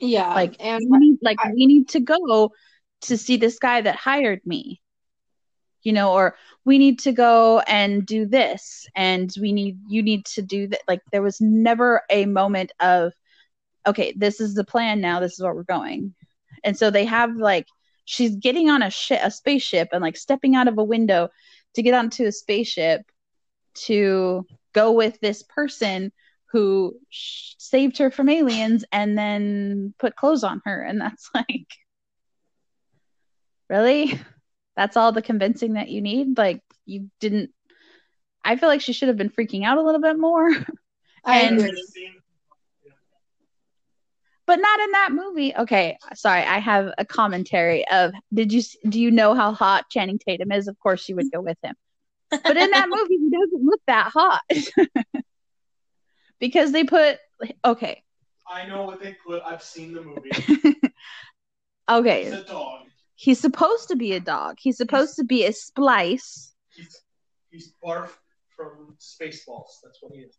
Yeah. 0.00 0.34
Like 0.34 0.56
and 0.58 0.82
we 0.90 0.98
need, 0.98 1.18
like 1.22 1.38
I, 1.40 1.52
we 1.54 1.66
need 1.66 1.88
to 1.90 2.00
go 2.00 2.50
to 3.02 3.16
see 3.16 3.36
this 3.36 3.60
guy 3.60 3.80
that 3.82 3.94
hired 3.94 4.40
me. 4.44 4.80
You 5.82 5.92
know, 5.92 6.12
or 6.12 6.36
we 6.64 6.78
need 6.78 7.00
to 7.00 7.12
go 7.12 7.60
and 7.60 8.06
do 8.06 8.26
this 8.26 8.86
and 8.94 9.32
we 9.40 9.52
need 9.52 9.78
you 9.88 10.02
need 10.02 10.24
to 10.26 10.42
do 10.42 10.68
that. 10.68 10.82
Like 10.86 11.00
there 11.10 11.22
was 11.22 11.40
never 11.40 12.02
a 12.10 12.26
moment 12.26 12.72
of 12.80 13.12
okay, 13.86 14.12
this 14.16 14.40
is 14.40 14.54
the 14.54 14.64
plan 14.64 15.00
now, 15.00 15.20
this 15.20 15.32
is 15.32 15.42
where 15.42 15.54
we're 15.54 15.64
going. 15.64 16.14
And 16.64 16.76
so 16.76 16.90
they 16.90 17.04
have 17.04 17.36
like 17.36 17.66
she's 18.04 18.36
getting 18.36 18.70
on 18.70 18.82
a 18.82 18.90
ship, 18.90 19.20
a 19.22 19.30
spaceship, 19.30 19.88
and 19.92 20.02
like 20.02 20.16
stepping 20.16 20.54
out 20.54 20.68
of 20.68 20.78
a 20.78 20.84
window 20.84 21.30
to 21.74 21.82
get 21.82 21.94
onto 21.94 22.26
a 22.26 22.32
spaceship 22.32 23.02
to 23.74 24.46
go 24.72 24.92
with 24.92 25.18
this 25.20 25.42
person 25.42 26.12
who 26.46 26.94
sh- 27.08 27.54
saved 27.58 27.98
her 27.98 28.10
from 28.10 28.28
aliens 28.28 28.84
and 28.92 29.16
then 29.16 29.94
put 29.98 30.16
clothes 30.16 30.44
on 30.44 30.60
her, 30.64 30.82
and 30.82 31.00
that's 31.00 31.30
like, 31.34 31.68
really, 33.68 34.20
that's 34.76 34.96
all 34.96 35.12
the 35.12 35.22
convincing 35.22 35.74
that 35.74 35.88
you 35.88 36.00
need. 36.00 36.38
Like 36.38 36.62
you 36.86 37.10
didn't. 37.20 37.50
I 38.44 38.56
feel 38.56 38.68
like 38.68 38.80
she 38.80 38.92
should 38.92 39.08
have 39.08 39.16
been 39.16 39.30
freaking 39.30 39.64
out 39.64 39.78
a 39.78 39.82
little 39.82 40.00
bit 40.00 40.18
more. 40.18 40.50
I 41.24 41.42
and, 41.42 41.60
agree 41.60 42.12
but 44.46 44.60
not 44.60 44.80
in 44.80 44.90
that 44.90 45.08
movie. 45.12 45.54
Okay, 45.56 45.96
sorry, 46.14 46.42
I 46.42 46.58
have 46.58 46.92
a 46.98 47.04
commentary 47.04 47.88
of 47.88 48.12
did 48.34 48.52
you 48.52 48.62
do 48.86 49.00
you 49.00 49.10
know 49.10 49.34
how 49.34 49.52
hot 49.52 49.88
Channing 49.90 50.18
Tatum 50.18 50.52
is? 50.52 50.68
Of 50.68 50.78
course 50.78 51.08
you 51.08 51.16
would 51.16 51.30
go 51.32 51.40
with 51.40 51.58
him. 51.62 51.74
But 52.30 52.56
in 52.56 52.70
that 52.70 52.88
movie 52.88 53.16
he 53.16 53.30
doesn't 53.30 53.64
look 53.64 53.80
that 53.86 54.12
hot. 54.12 54.42
because 56.40 56.72
they 56.72 56.84
put 56.84 57.18
okay. 57.64 58.02
I 58.46 58.66
know 58.66 58.82
what 58.82 59.00
they 59.00 59.16
put. 59.26 59.42
I've 59.42 59.62
seen 59.62 59.94
the 59.94 60.02
movie. 60.02 60.30
okay. 61.88 62.24
He's 62.24 62.34
a 62.34 62.44
dog. 62.44 62.86
He's 63.22 63.38
supposed 63.38 63.86
to 63.86 63.94
be 63.94 64.14
a 64.14 64.20
dog. 64.20 64.56
He's 64.58 64.76
supposed 64.76 65.10
he's, 65.10 65.16
to 65.18 65.24
be 65.24 65.44
a 65.44 65.52
splice. 65.52 66.52
He's 66.74 67.02
he's 67.52 67.72
barf 67.80 68.08
from 68.56 68.96
Spaceballs. 68.98 69.78
That's 69.80 69.98
what 70.00 70.12
he 70.12 70.22
is. 70.22 70.36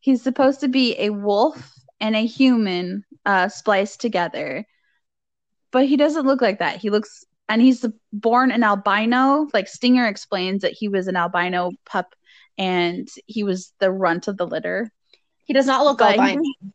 He's 0.00 0.20
supposed 0.20 0.58
to 0.58 0.68
be 0.68 0.96
a 0.98 1.10
wolf 1.10 1.72
and 2.00 2.16
a 2.16 2.26
human 2.26 3.04
uh, 3.24 3.46
spliced 3.46 4.00
together. 4.00 4.66
But 5.70 5.86
he 5.86 5.96
doesn't 5.96 6.26
look 6.26 6.40
like 6.40 6.58
that. 6.58 6.78
He 6.78 6.90
looks, 6.90 7.24
and 7.48 7.62
he's 7.62 7.86
born 8.12 8.50
an 8.50 8.64
albino. 8.64 9.46
Like 9.54 9.68
Stinger 9.68 10.08
explains 10.08 10.62
that 10.62 10.72
he 10.72 10.88
was 10.88 11.06
an 11.06 11.14
albino 11.14 11.70
pup 11.86 12.16
and 12.58 13.06
he 13.26 13.44
was 13.44 13.72
the 13.78 13.92
runt 13.92 14.26
of 14.26 14.38
the 14.38 14.46
litter. 14.46 14.90
He 15.44 15.52
does 15.52 15.66
not 15.66 15.84
look 15.84 15.98
but 15.98 16.18
albino. 16.18 16.42
He, 16.42 16.72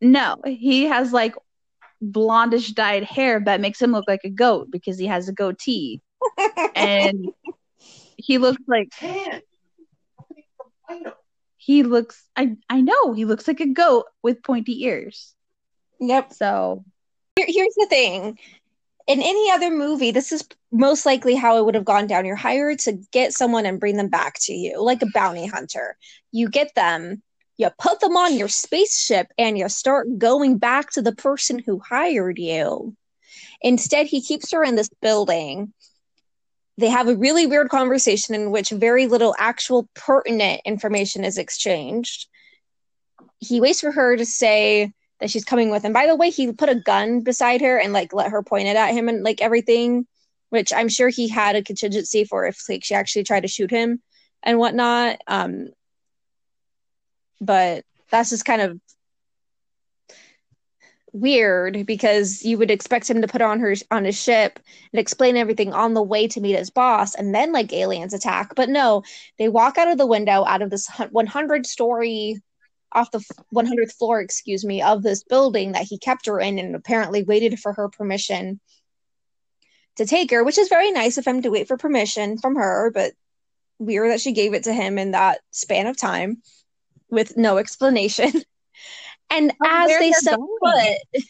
no, 0.00 0.36
he 0.46 0.84
has 0.84 1.12
like 1.12 1.34
blondish 2.04 2.74
dyed 2.74 3.04
hair 3.04 3.40
that 3.40 3.60
makes 3.60 3.80
him 3.80 3.92
look 3.92 4.04
like 4.06 4.24
a 4.24 4.30
goat 4.30 4.70
because 4.70 4.98
he 4.98 5.06
has 5.06 5.28
a 5.28 5.32
goatee. 5.32 6.00
and 6.74 7.30
he 8.16 8.38
looks 8.38 8.62
like 8.66 8.92
he 11.56 11.82
looks 11.82 12.22
I 12.36 12.56
I 12.68 12.80
know 12.80 13.12
he 13.12 13.24
looks 13.24 13.48
like 13.48 13.60
a 13.60 13.66
goat 13.66 14.06
with 14.22 14.42
pointy 14.42 14.84
ears. 14.84 15.34
Yep. 16.00 16.32
So 16.32 16.84
Here, 17.36 17.46
here's 17.48 17.74
the 17.76 17.86
thing. 17.88 18.38
In 19.06 19.20
any 19.20 19.50
other 19.50 19.70
movie, 19.70 20.12
this 20.12 20.32
is 20.32 20.48
most 20.72 21.04
likely 21.04 21.34
how 21.34 21.58
it 21.58 21.64
would 21.64 21.74
have 21.74 21.84
gone 21.84 22.06
down. 22.06 22.24
You're 22.24 22.36
hired 22.36 22.78
to 22.80 22.92
get 23.12 23.34
someone 23.34 23.66
and 23.66 23.78
bring 23.78 23.96
them 23.96 24.08
back 24.08 24.36
to 24.42 24.54
you, 24.54 24.82
like 24.82 25.02
a 25.02 25.06
bounty 25.12 25.46
hunter. 25.46 25.96
You 26.32 26.48
get 26.48 26.74
them, 26.74 27.22
you 27.56 27.70
put 27.78 28.00
them 28.00 28.16
on 28.16 28.36
your 28.36 28.48
spaceship, 28.48 29.28
and 29.38 29.56
you 29.56 29.68
start 29.68 30.18
going 30.18 30.58
back 30.58 30.90
to 30.92 31.02
the 31.02 31.14
person 31.14 31.58
who 31.58 31.78
hired 31.78 32.38
you. 32.38 32.96
Instead, 33.62 34.06
he 34.06 34.20
keeps 34.20 34.52
her 34.52 34.64
in 34.64 34.74
this 34.74 34.90
building. 35.00 35.72
They 36.76 36.88
have 36.88 37.08
a 37.08 37.16
really 37.16 37.46
weird 37.46 37.68
conversation 37.68 38.34
in 38.34 38.50
which 38.50 38.70
very 38.70 39.06
little 39.06 39.34
actual 39.38 39.88
pertinent 39.94 40.62
information 40.64 41.24
is 41.24 41.38
exchanged. 41.38 42.26
He 43.38 43.60
waits 43.60 43.80
for 43.80 43.92
her 43.92 44.16
to 44.16 44.26
say 44.26 44.92
that 45.20 45.30
she's 45.30 45.44
coming 45.44 45.70
with 45.70 45.84
him. 45.84 45.92
By 45.92 46.06
the 46.06 46.16
way, 46.16 46.30
he 46.30 46.52
put 46.52 46.68
a 46.68 46.74
gun 46.74 47.20
beside 47.20 47.60
her 47.60 47.78
and 47.78 47.92
like 47.92 48.12
let 48.12 48.32
her 48.32 48.42
point 48.42 48.66
it 48.66 48.76
at 48.76 48.92
him 48.92 49.08
and 49.08 49.22
like 49.22 49.40
everything, 49.40 50.06
which 50.50 50.72
I'm 50.72 50.88
sure 50.88 51.08
he 51.08 51.28
had 51.28 51.54
a 51.54 51.62
contingency 51.62 52.24
for 52.24 52.44
if 52.46 52.58
like 52.68 52.84
she 52.84 52.94
actually 52.94 53.22
tried 53.22 53.42
to 53.42 53.48
shoot 53.48 53.70
him 53.70 54.02
and 54.42 54.58
whatnot. 54.58 55.20
Um, 55.28 55.68
but 57.40 57.84
that's 58.10 58.30
just 58.30 58.44
kind 58.44 58.62
of 58.62 58.80
weird 61.14 61.86
because 61.86 62.44
you 62.44 62.58
would 62.58 62.72
expect 62.72 63.08
him 63.08 63.22
to 63.22 63.28
put 63.28 63.40
on 63.40 63.60
her 63.60 63.72
on 63.92 64.04
his 64.04 64.20
ship 64.20 64.58
and 64.92 64.98
explain 64.98 65.36
everything 65.36 65.72
on 65.72 65.94
the 65.94 66.02
way 66.02 66.26
to 66.26 66.40
meet 66.40 66.58
his 66.58 66.70
boss 66.70 67.14
and 67.14 67.32
then 67.32 67.52
like 67.52 67.72
aliens 67.72 68.12
attack. 68.12 68.54
But 68.56 68.68
no 68.68 69.04
they 69.38 69.48
walk 69.48 69.78
out 69.78 69.88
of 69.88 69.96
the 69.96 70.06
window 70.06 70.44
out 70.44 70.60
of 70.60 70.70
this 70.70 70.88
100 71.10 71.66
story 71.66 72.42
off 72.90 73.12
the 73.12 73.24
100th 73.54 73.92
floor 73.92 74.20
excuse 74.20 74.64
me 74.64 74.82
of 74.82 75.02
this 75.02 75.22
building 75.22 75.72
that 75.72 75.84
he 75.84 75.98
kept 75.98 76.26
her 76.26 76.40
in 76.40 76.58
and 76.58 76.74
apparently 76.74 77.22
waited 77.22 77.60
for 77.60 77.72
her 77.72 77.88
permission 77.88 78.60
to 79.96 80.06
take 80.06 80.30
her 80.30 80.42
which 80.44 80.58
is 80.58 80.68
very 80.68 80.90
nice 80.90 81.16
of 81.16 81.26
him 81.26 81.42
to 81.42 81.50
wait 81.50 81.66
for 81.68 81.76
permission 81.76 82.38
from 82.38 82.56
her 82.56 82.90
but 82.92 83.12
weird 83.80 84.10
that 84.10 84.20
she 84.20 84.32
gave 84.32 84.54
it 84.54 84.64
to 84.64 84.72
him 84.72 84.98
in 84.98 85.12
that 85.12 85.40
span 85.50 85.88
of 85.88 85.96
time 85.96 86.40
with 87.10 87.36
no 87.36 87.58
explanation. 87.58 88.32
And 89.30 89.52
oh, 89.62 89.66
as 89.66 89.88
they 89.88 90.12
set 90.12 90.36
going. 90.36 90.48
foot 90.60 91.24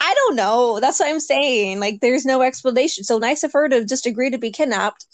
i 0.00 0.14
don't 0.14 0.36
know. 0.36 0.78
That's 0.80 1.00
what 1.00 1.08
i'm 1.08 1.20
saying. 1.20 1.80
Like 1.80 2.00
there's 2.00 2.24
no 2.24 2.42
explanation. 2.42 3.04
So 3.04 3.18
nice 3.18 3.42
of 3.42 3.52
her 3.52 3.68
to 3.68 3.84
just 3.84 4.06
agree 4.06 4.30
to 4.30 4.38
be 4.38 4.50
kidnapped. 4.50 5.06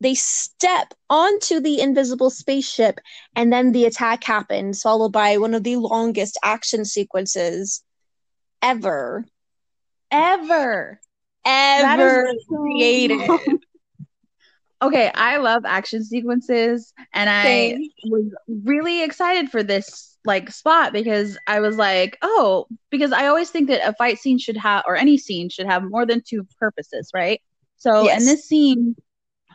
They 0.00 0.14
step 0.14 0.94
onto 1.08 1.60
the 1.60 1.80
invisible 1.80 2.30
spaceship 2.30 2.98
and 3.36 3.52
then 3.52 3.72
the 3.72 3.86
attack 3.86 4.24
happens 4.24 4.82
followed 4.82 5.12
by 5.12 5.38
one 5.38 5.54
of 5.54 5.62
the 5.62 5.76
longest 5.76 6.38
action 6.44 6.84
sequences 6.84 7.82
ever. 8.60 9.24
Ever. 10.10 11.00
ever 11.44 12.32
so 12.48 12.56
created. 12.56 13.28
long. 13.28 13.58
Okay, 14.82 15.10
I 15.14 15.36
love 15.38 15.64
action 15.64 16.04
sequences 16.04 16.92
and 17.14 17.30
I 17.30 17.76
was 18.04 18.24
really 18.48 19.04
excited 19.04 19.50
for 19.50 19.62
this 19.62 20.18
like 20.24 20.50
spot 20.50 20.92
because 20.92 21.38
I 21.46 21.60
was 21.60 21.76
like, 21.76 22.18
oh, 22.22 22.66
because 22.90 23.12
I 23.12 23.26
always 23.28 23.50
think 23.50 23.68
that 23.68 23.88
a 23.88 23.94
fight 23.94 24.18
scene 24.18 24.38
should 24.38 24.56
have 24.56 24.84
or 24.86 24.96
any 24.96 25.18
scene 25.18 25.48
should 25.50 25.66
have 25.66 25.84
more 25.84 26.04
than 26.06 26.22
two 26.26 26.46
purposes, 26.58 27.10
right? 27.14 27.40
So 27.76 28.06
Yes. 28.06 28.18
in 28.18 28.26
this 28.26 28.46
scene 28.48 28.96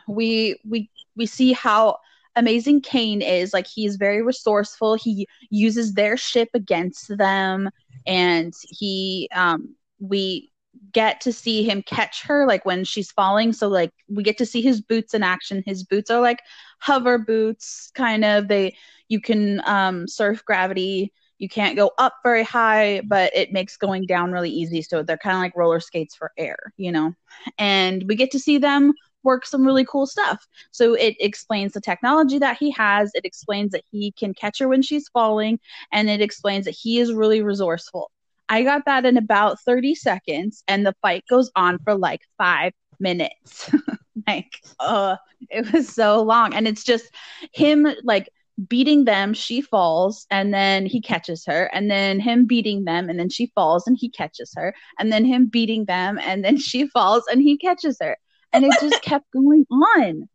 we 0.08 0.58
we 0.68 0.90
we 1.16 1.26
see 1.26 1.52
how 1.52 1.98
amazing 2.36 2.80
Caine 2.82 3.22
is. 3.22 3.52
Like 3.52 3.66
he's 3.66 3.96
very 3.96 4.22
resourceful. 4.22 4.94
He 4.94 5.26
uses 5.50 5.94
their 5.94 6.16
ship 6.16 6.48
against 6.54 7.16
them 7.18 7.70
and 8.06 8.54
he 8.68 9.28
um 9.34 9.74
we 10.00 10.50
get 10.92 11.20
to 11.22 11.32
see 11.32 11.62
him 11.62 11.82
catch 11.82 12.22
her 12.22 12.46
like 12.46 12.64
when 12.64 12.84
she's 12.84 13.10
falling. 13.10 13.52
So 13.52 13.68
like 13.68 13.92
we 14.08 14.22
get 14.22 14.38
to 14.38 14.46
see 14.46 14.62
his 14.62 14.80
boots 14.80 15.14
in 15.14 15.22
action. 15.22 15.62
His 15.66 15.84
boots 15.84 16.10
are 16.10 16.20
like 16.20 16.40
hover 16.78 17.18
boots 17.18 17.90
kind 17.94 18.24
of. 18.24 18.48
They 18.48 18.76
you 19.08 19.20
can 19.20 19.62
um 19.66 20.06
surf 20.08 20.44
gravity. 20.44 21.12
You 21.38 21.48
can't 21.48 21.76
go 21.76 21.92
up 21.98 22.14
very 22.24 22.42
high 22.42 23.02
but 23.06 23.34
it 23.34 23.52
makes 23.52 23.76
going 23.76 24.06
down 24.06 24.32
really 24.32 24.50
easy. 24.50 24.82
So 24.82 25.02
they're 25.02 25.18
kind 25.18 25.36
of 25.36 25.42
like 25.42 25.56
roller 25.56 25.80
skates 25.80 26.14
for 26.14 26.32
air 26.36 26.72
you 26.76 26.92
know? 26.92 27.14
And 27.58 28.04
we 28.08 28.14
get 28.14 28.30
to 28.32 28.40
see 28.40 28.58
them 28.58 28.92
work 29.24 29.44
some 29.44 29.66
really 29.66 29.84
cool 29.84 30.06
stuff. 30.06 30.46
So 30.70 30.94
it 30.94 31.16
explains 31.20 31.72
the 31.72 31.80
technology 31.80 32.38
that 32.38 32.56
he 32.56 32.70
has. 32.72 33.10
It 33.14 33.24
explains 33.24 33.72
that 33.72 33.84
he 33.90 34.12
can 34.12 34.32
catch 34.32 34.58
her 34.60 34.68
when 34.68 34.80
she's 34.80 35.08
falling. 35.08 35.58
And 35.92 36.08
it 36.08 36.20
explains 36.20 36.64
that 36.64 36.76
he 36.80 36.98
is 36.98 37.12
really 37.12 37.42
resourceful 37.42 38.10
I 38.48 38.62
got 38.62 38.84
that 38.86 39.04
in 39.04 39.16
about 39.16 39.60
30 39.60 39.94
seconds, 39.94 40.62
and 40.66 40.86
the 40.86 40.94
fight 41.02 41.24
goes 41.28 41.50
on 41.54 41.78
for 41.80 41.94
like 41.94 42.22
five 42.38 42.72
minutes. 42.98 43.70
like, 44.26 44.60
uh, 44.80 45.16
it 45.50 45.72
was 45.72 45.88
so 45.88 46.22
long. 46.22 46.54
And 46.54 46.66
it's 46.66 46.84
just 46.84 47.10
him 47.52 47.86
like 48.02 48.28
beating 48.66 49.04
them, 49.04 49.34
she 49.34 49.60
falls, 49.60 50.26
and 50.30 50.52
then 50.52 50.86
he 50.86 51.00
catches 51.00 51.44
her, 51.46 51.70
and 51.72 51.90
then 51.90 52.18
him 52.18 52.46
beating 52.46 52.84
them, 52.84 53.08
and 53.08 53.18
then 53.18 53.28
she 53.28 53.46
falls, 53.54 53.86
and 53.86 53.96
he 53.98 54.08
catches 54.08 54.52
her, 54.56 54.74
and 54.98 55.12
then 55.12 55.24
him 55.24 55.46
beating 55.46 55.84
them, 55.84 56.18
and 56.18 56.44
then 56.44 56.56
she 56.56 56.88
falls, 56.94 57.24
and 57.30 57.40
he 57.40 57.56
catches 57.56 57.98
her. 58.00 58.16
And 58.52 58.64
it 58.64 58.72
just 58.80 59.02
kept 59.02 59.30
going 59.32 59.66
on. 59.70 60.28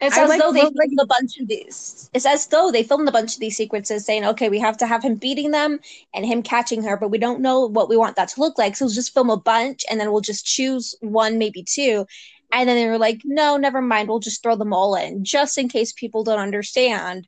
It's 0.00 0.18
I 0.18 0.24
as 0.24 0.28
like 0.28 0.40
though 0.40 0.52
they 0.52 0.62
wrote, 0.62 0.74
like- 0.74 0.88
filmed 0.88 1.00
a 1.00 1.06
bunch 1.06 1.38
of 1.38 1.48
these. 1.48 2.10
It's 2.12 2.26
as 2.26 2.46
though 2.48 2.70
they 2.70 2.82
filmed 2.82 3.08
a 3.08 3.12
bunch 3.12 3.34
of 3.34 3.40
these 3.40 3.56
sequences 3.56 4.04
saying, 4.04 4.24
okay, 4.24 4.48
we 4.48 4.58
have 4.58 4.76
to 4.78 4.86
have 4.86 5.02
him 5.02 5.14
beating 5.14 5.50
them 5.50 5.78
and 6.14 6.26
him 6.26 6.42
catching 6.42 6.82
her, 6.82 6.96
but 6.96 7.10
we 7.10 7.18
don't 7.18 7.40
know 7.40 7.66
what 7.66 7.88
we 7.88 7.96
want 7.96 8.16
that 8.16 8.28
to 8.30 8.40
look 8.40 8.58
like. 8.58 8.76
So 8.76 8.84
we'll 8.86 8.94
just 8.94 9.14
film 9.14 9.30
a 9.30 9.36
bunch 9.36 9.84
and 9.90 9.98
then 10.00 10.10
we'll 10.12 10.20
just 10.20 10.44
choose 10.44 10.94
one, 11.00 11.38
maybe 11.38 11.62
two. 11.62 12.06
And 12.52 12.68
then 12.68 12.76
they 12.76 12.86
were 12.86 12.98
like, 12.98 13.22
no, 13.24 13.56
never 13.56 13.80
mind. 13.80 14.08
We'll 14.08 14.18
just 14.20 14.42
throw 14.42 14.56
them 14.56 14.72
all 14.72 14.94
in 14.94 15.24
just 15.24 15.58
in 15.58 15.68
case 15.68 15.92
people 15.92 16.24
don't 16.24 16.38
understand 16.38 17.26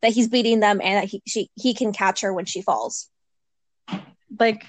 that 0.00 0.12
he's 0.12 0.28
beating 0.28 0.60
them 0.60 0.80
and 0.82 0.96
that 1.02 1.08
he, 1.08 1.22
she, 1.26 1.50
he 1.54 1.74
can 1.74 1.92
catch 1.92 2.22
her 2.22 2.32
when 2.32 2.44
she 2.46 2.62
falls. 2.62 3.08
like 4.38 4.64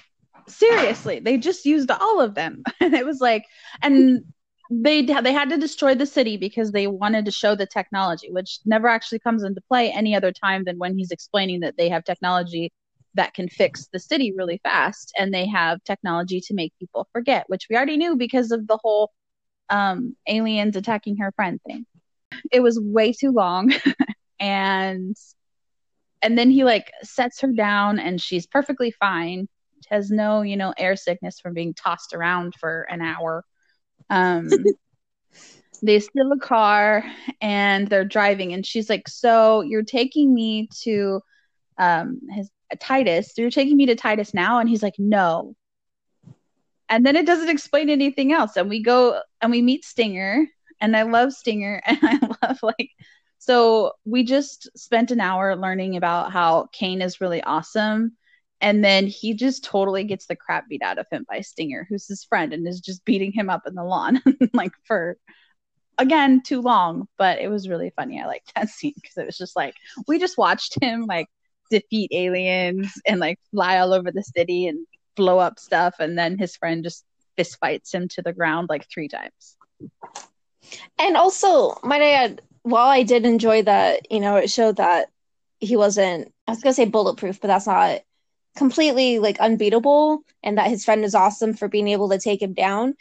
seriously 0.46 1.20
they 1.20 1.38
just 1.38 1.64
used 1.64 1.90
all 1.90 2.20
of 2.20 2.34
them 2.34 2.62
and 2.80 2.92
it 2.92 3.06
was 3.06 3.18
like 3.18 3.46
and 3.82 4.24
they 4.70 5.02
they 5.02 5.32
had 5.32 5.50
to 5.50 5.58
destroy 5.58 5.94
the 5.94 6.06
city 6.06 6.36
because 6.36 6.72
they 6.72 6.86
wanted 6.86 7.24
to 7.24 7.30
show 7.30 7.54
the 7.54 7.66
technology 7.66 8.30
which 8.30 8.60
never 8.64 8.88
actually 8.88 9.18
comes 9.18 9.42
into 9.42 9.60
play 9.68 9.92
any 9.92 10.14
other 10.14 10.32
time 10.32 10.64
than 10.64 10.78
when 10.78 10.96
he's 10.96 11.10
explaining 11.10 11.60
that 11.60 11.76
they 11.76 11.88
have 11.88 12.04
technology 12.04 12.72
that 13.14 13.34
can 13.34 13.48
fix 13.48 13.88
the 13.92 13.98
city 13.98 14.32
really 14.36 14.58
fast 14.62 15.12
and 15.18 15.32
they 15.32 15.46
have 15.46 15.82
technology 15.84 16.40
to 16.40 16.54
make 16.54 16.72
people 16.78 17.06
forget 17.12 17.44
which 17.48 17.66
we 17.68 17.76
already 17.76 17.96
knew 17.96 18.16
because 18.16 18.50
of 18.50 18.66
the 18.66 18.78
whole 18.82 19.12
um 19.70 20.16
aliens 20.28 20.76
attacking 20.76 21.16
her 21.16 21.32
friend 21.32 21.60
thing. 21.66 21.86
It 22.52 22.60
was 22.60 22.78
way 22.80 23.12
too 23.12 23.32
long 23.32 23.72
and 24.40 25.16
and 26.22 26.38
then 26.38 26.50
he 26.50 26.64
like 26.64 26.90
sets 27.02 27.40
her 27.42 27.52
down 27.52 27.98
and 27.98 28.20
she's 28.20 28.46
perfectly 28.46 28.90
fine. 28.90 29.48
Has 29.90 30.10
no 30.10 30.42
you 30.42 30.56
know 30.56 30.72
air 30.78 30.96
sickness 30.96 31.38
from 31.40 31.54
being 31.54 31.74
tossed 31.74 32.14
around 32.14 32.54
for 32.58 32.86
an 32.90 33.02
hour 33.02 33.44
um 34.10 34.48
they 35.82 36.00
steal 36.00 36.32
a 36.32 36.38
car 36.38 37.04
and 37.40 37.88
they're 37.88 38.04
driving 38.04 38.52
and 38.52 38.64
she's 38.64 38.88
like 38.88 39.08
so 39.08 39.60
you're 39.62 39.82
taking 39.82 40.32
me 40.32 40.68
to 40.82 41.20
um 41.78 42.20
his 42.30 42.50
titus. 42.80 43.34
You're 43.36 43.50
taking 43.50 43.76
me 43.76 43.86
to 43.86 43.94
titus 43.94 44.34
now? 44.34 44.58
And 44.58 44.68
he's 44.68 44.82
like 44.82 44.98
no. 44.98 45.54
And 46.88 47.06
then 47.06 47.14
it 47.14 47.26
doesn't 47.26 47.48
explain 47.48 47.88
anything 47.88 48.32
else. 48.32 48.56
And 48.56 48.68
we 48.68 48.82
go 48.82 49.20
and 49.40 49.50
we 49.50 49.62
meet 49.62 49.84
stinger 49.84 50.46
and 50.80 50.96
i 50.96 51.02
love 51.02 51.32
stinger 51.32 51.80
and 51.86 51.98
i 52.02 52.18
love 52.42 52.58
like 52.62 52.90
so 53.38 53.92
we 54.04 54.24
just 54.24 54.68
spent 54.76 55.10
an 55.10 55.20
hour 55.20 55.54
learning 55.56 55.96
about 55.96 56.32
how 56.32 56.68
caine 56.72 57.02
is 57.02 57.20
really 57.20 57.42
awesome 57.42 58.12
and 58.64 58.82
then 58.82 59.06
he 59.06 59.34
just 59.34 59.62
totally 59.62 60.04
gets 60.04 60.24
the 60.24 60.34
crap 60.34 60.66
beat 60.70 60.82
out 60.82 60.96
of 60.98 61.06
him 61.12 61.26
by 61.28 61.42
stinger 61.42 61.86
who's 61.86 62.08
his 62.08 62.24
friend 62.24 62.54
and 62.54 62.66
is 62.66 62.80
just 62.80 63.04
beating 63.04 63.30
him 63.30 63.50
up 63.50 63.66
in 63.66 63.74
the 63.74 63.84
lawn 63.84 64.22
like 64.54 64.72
for 64.86 65.18
again 65.98 66.42
too 66.42 66.62
long. 66.62 67.06
But 67.18 67.40
it 67.40 67.48
was 67.48 67.68
really 67.68 67.92
funny. 67.94 68.20
I 68.20 68.26
liked 68.26 68.52
that 68.54 68.68
scene 68.70 68.94
because 68.96 69.18
it 69.18 69.26
was 69.26 69.36
just 69.36 69.54
like 69.54 69.74
we 70.08 70.18
just 70.18 70.38
watched 70.38 70.82
him 70.82 71.04
like 71.04 71.28
defeat 71.70 72.10
aliens 72.12 72.90
and 73.06 73.20
like 73.20 73.38
fly 73.50 73.78
all 73.78 73.92
over 73.92 74.10
the 74.10 74.22
city 74.22 74.66
and 74.66 74.86
blow 75.14 75.38
up 75.38 75.58
stuff. 75.58 75.96
And 75.98 76.16
then 76.18 76.38
his 76.38 76.56
friend 76.56 76.82
just 76.82 77.04
fist 77.36 77.58
fights 77.60 77.92
him 77.92 78.08
to 78.08 78.22
the 78.22 78.32
ground 78.32 78.70
like 78.70 78.86
three 78.88 79.08
times. 79.08 79.56
And 80.98 81.18
also, 81.18 81.78
might 81.82 82.00
I 82.00 82.12
add, 82.12 82.40
while 82.62 82.88
I 82.88 83.02
did 83.02 83.26
enjoy 83.26 83.62
that, 83.64 84.10
you 84.10 84.20
know, 84.20 84.36
it 84.36 84.50
showed 84.50 84.76
that 84.76 85.08
he 85.60 85.76
wasn't, 85.76 86.32
I 86.48 86.52
was 86.52 86.62
to 86.62 86.72
say 86.72 86.86
bulletproof, 86.86 87.40
but 87.40 87.48
that's 87.48 87.66
not 87.66 88.00
completely 88.56 89.18
like 89.18 89.38
unbeatable 89.40 90.22
and 90.42 90.58
that 90.58 90.70
his 90.70 90.84
friend 90.84 91.04
is 91.04 91.14
awesome 91.14 91.54
for 91.54 91.68
being 91.68 91.88
able 91.88 92.08
to 92.10 92.18
take 92.18 92.42
him 92.42 92.52
down. 92.54 92.94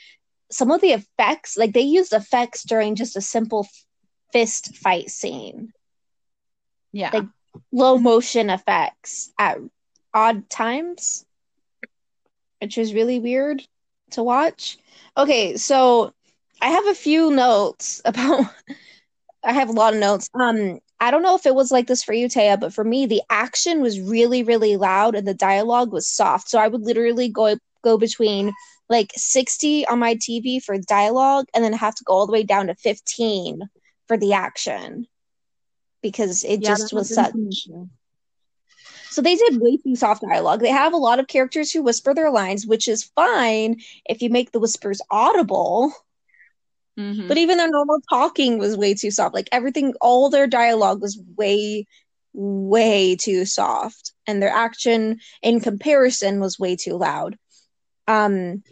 Some 0.52 0.72
of 0.72 0.82
the 0.82 0.92
effects, 0.92 1.58
like 1.58 1.74
they 1.74 1.82
used 1.82 2.14
effects 2.14 2.64
during 2.64 2.96
just 2.96 3.16
a 3.16 3.22
simple 3.22 3.68
fist 4.32 4.76
fight 4.76 5.10
scene. 5.10 5.74
Yeah. 6.92 7.12
Like- 7.14 7.28
low 7.72 7.98
motion 7.98 8.50
effects 8.50 9.32
at 9.38 9.60
odd 10.14 10.50
times, 10.50 11.26
which 12.60 12.78
was 12.78 12.94
really 12.94 13.20
weird 13.20 13.64
to 14.12 14.24
watch. 14.24 14.78
Okay, 15.18 15.58
so 15.58 16.14
I 16.62 16.70
have 16.70 16.88
a 16.88 16.96
few 16.96 17.32
notes 17.32 18.02
about. 18.06 18.46
I 19.44 19.52
have 19.54 19.70
a 19.70 19.74
lot 19.74 19.94
of 19.94 20.00
notes. 20.00 20.30
Um, 20.34 20.80
I 21.04 21.12
don't 21.12 21.24
know 21.24 21.36
if 21.36 21.46
it 21.46 21.56
was 21.56 21.72
like 21.72 21.88
this 21.88 22.04
for 22.04 22.14
you, 22.14 22.28
Taia, 22.28 22.60
but 22.60 22.74
for 22.74 22.84
me, 22.84 23.06
the 23.06 23.22
action 23.30 23.82
was 23.82 24.00
really, 24.00 24.44
really 24.44 24.78
loud 24.78 25.16
and 25.16 25.28
the 25.28 25.34
dialogue 25.34 25.92
was 25.92 26.08
soft. 26.08 26.50
So 26.50 26.60
I 26.60 26.68
would 26.68 26.82
literally 26.82 27.30
go 27.30 27.58
go 27.84 27.98
between 27.98 28.54
like 28.90 29.12
60 29.16 29.86
on 29.88 30.00
my 30.00 30.16
TV 30.16 30.60
for 30.60 30.78
dialogue 30.78 31.48
and 31.54 31.64
then 31.64 31.74
have 31.74 31.96
to 31.96 32.04
go 32.06 32.14
all 32.14 32.26
the 32.28 32.34
way 32.34 32.44
down 32.44 32.68
to 32.68 32.76
15 32.76 33.62
for 34.08 34.18
the 34.18 34.34
action 34.34 35.08
because 36.02 36.44
it 36.44 36.62
Yeah, 36.62 36.78
just 36.78 36.94
was 36.94 37.14
such 37.14 37.34
to 37.34 37.38
me 37.38 37.56
too. 37.66 37.90
so 39.10 39.22
they 39.22 39.36
did 39.36 39.62
way 39.62 39.78
too 39.78 39.96
soft 39.96 40.22
dialogue. 40.22 40.60
They 40.62 40.70
have 40.72 40.94
a 40.94 40.98
lot 40.98 41.20
of 41.20 41.28
characters 41.28 41.72
who 41.72 41.84
whisper 41.84 42.14
their 42.14 42.32
lines, 42.32 42.66
which 42.66 42.88
is 42.88 43.04
fine 43.16 43.78
if 44.06 44.22
you 44.22 44.30
make 44.30 44.52
the 44.52 44.60
whispers 44.60 45.02
audible. 45.12 45.94
Mhm. 46.98 47.28
But 47.28 47.38
even 47.38 47.58
their 47.58 47.70
normal 47.70 48.00
talking 48.10 48.58
was 48.58 48.78
way 48.78 48.94
too 48.94 49.12
soft. 49.12 49.34
Like 49.34 49.50
everything, 49.52 49.94
all 50.02 50.30
their 50.30 50.48
dialogue 50.48 51.02
was 51.02 51.20
way, 51.38 51.86
way 52.34 53.16
too 53.16 53.46
soft. 53.46 54.14
And 54.28 54.42
their 54.42 54.50
action 54.50 55.20
in 55.42 55.60
comparison 55.60 56.40
was 56.40 56.60
way 56.60 56.76
too 56.76 56.96
loud. 56.96 57.38
Um 58.08 58.64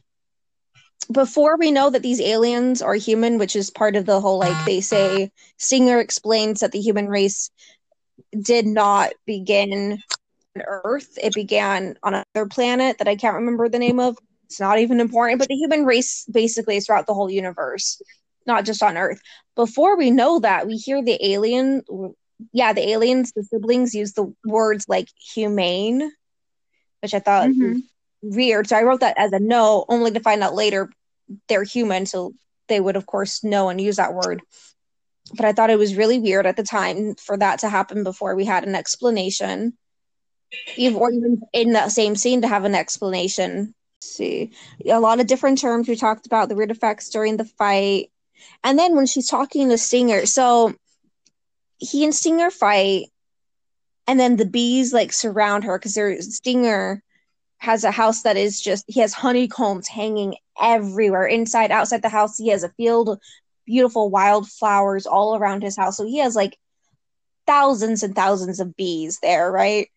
before 1.11 1.57
we 1.57 1.71
know 1.71 1.89
that 1.89 2.03
these 2.03 2.21
aliens 2.21 2.81
are 2.81 2.95
human, 2.95 3.37
which 3.37 3.55
is 3.55 3.69
part 3.69 3.95
of 3.95 4.05
the 4.05 4.21
whole 4.21 4.39
like 4.39 4.65
they 4.65 4.81
say 4.81 5.31
Stinger 5.57 5.99
explains 5.99 6.59
that 6.61 6.71
the 6.71 6.79
human 6.79 7.07
race 7.07 7.49
did 8.39 8.65
not 8.65 9.11
begin 9.25 10.01
on 10.55 10.63
Earth. 10.83 11.17
It 11.21 11.33
began 11.33 11.95
on 12.03 12.13
another 12.13 12.47
planet 12.47 12.97
that 12.99 13.07
I 13.07 13.15
can't 13.15 13.35
remember 13.35 13.67
the 13.67 13.79
name 13.79 13.99
of. 13.99 14.17
It's 14.51 14.59
not 14.59 14.79
even 14.79 14.99
important, 14.99 15.39
but 15.39 15.47
the 15.47 15.55
human 15.55 15.85
race 15.85 16.25
basically 16.29 16.75
is 16.75 16.85
throughout 16.85 17.07
the 17.07 17.13
whole 17.13 17.31
universe, 17.31 18.01
not 18.45 18.65
just 18.65 18.83
on 18.83 18.97
Earth. 18.97 19.21
Before 19.55 19.95
we 19.97 20.11
know 20.11 20.39
that, 20.39 20.67
we 20.67 20.75
hear 20.75 21.01
the 21.01 21.17
alien, 21.25 21.83
yeah, 22.51 22.73
the 22.73 22.89
aliens, 22.89 23.31
the 23.31 23.43
siblings 23.43 23.95
use 23.95 24.11
the 24.11 24.33
words 24.43 24.89
like 24.89 25.07
humane, 25.33 26.11
which 27.01 27.13
I 27.13 27.19
thought 27.19 27.47
Mhm. 27.47 27.83
weird. 28.21 28.67
So 28.67 28.75
I 28.75 28.83
wrote 28.83 28.99
that 28.99 29.17
as 29.17 29.31
a 29.31 29.39
no, 29.39 29.85
only 29.87 30.11
to 30.11 30.19
find 30.19 30.43
out 30.43 30.53
later 30.53 30.89
they're 31.47 31.63
human, 31.63 32.05
so 32.05 32.33
they 32.67 32.81
would 32.81 32.97
of 32.97 33.05
course 33.05 33.45
know 33.45 33.69
and 33.69 33.79
use 33.79 33.95
that 33.95 34.13
word. 34.13 34.41
But 35.33 35.45
I 35.45 35.53
thought 35.53 35.69
it 35.69 35.79
was 35.79 35.95
really 35.95 36.19
weird 36.19 36.45
at 36.45 36.57
the 36.57 36.63
time 36.63 37.15
for 37.15 37.37
that 37.37 37.59
to 37.59 37.69
happen 37.69 38.03
before 38.03 38.35
we 38.35 38.43
had 38.43 38.65
an 38.65 38.75
explanation. 38.75 39.77
Even 40.75 40.99
or 40.99 41.09
even 41.09 41.41
in 41.53 41.71
that 41.71 41.93
same 41.93 42.17
scene 42.17 42.41
to 42.41 42.49
have 42.49 42.65
an 42.65 42.75
explanation. 42.75 43.73
See. 44.01 44.51
A 44.85 44.99
lot 44.99 45.19
of 45.19 45.27
different 45.27 45.59
terms 45.59 45.87
we 45.87 45.95
talked 45.95 46.25
about, 46.25 46.49
the 46.49 46.55
weird 46.55 46.71
effects 46.71 47.09
during 47.09 47.37
the 47.37 47.45
fight. 47.45 48.11
And 48.63 48.77
then 48.77 48.95
when 48.95 49.05
she's 49.05 49.29
talking 49.29 49.69
to 49.69 49.77
Stinger, 49.77 50.25
so 50.25 50.73
he 51.77 52.03
and 52.03 52.13
Stinger 52.13 52.49
fight, 52.51 53.07
and 54.07 54.19
then 54.19 54.35
the 54.35 54.45
bees 54.45 54.93
like 54.93 55.13
surround 55.13 55.63
her 55.63 55.77
because 55.77 55.93
their 55.93 56.19
Stinger 56.21 57.03
has 57.61 57.83
a 57.83 57.91
house 57.91 58.23
that 58.23 58.37
is 58.37 58.59
just 58.59 58.83
he 58.87 58.99
has 58.99 59.13
honeycombs 59.13 59.87
hanging 59.87 60.35
everywhere 60.59 61.27
inside 61.27 61.69
outside 61.69 62.01
the 62.01 62.09
house 62.09 62.35
he 62.35 62.47
has 62.47 62.63
a 62.63 62.69
field 62.69 63.19
beautiful 63.67 64.09
wildflowers 64.09 65.05
all 65.05 65.37
around 65.37 65.61
his 65.61 65.77
house 65.77 65.95
so 65.95 66.03
he 66.03 66.17
has 66.17 66.35
like 66.35 66.57
thousands 67.45 68.01
and 68.01 68.15
thousands 68.15 68.59
of 68.59 68.75
bees 68.75 69.19
there 69.21 69.51
right 69.51 69.89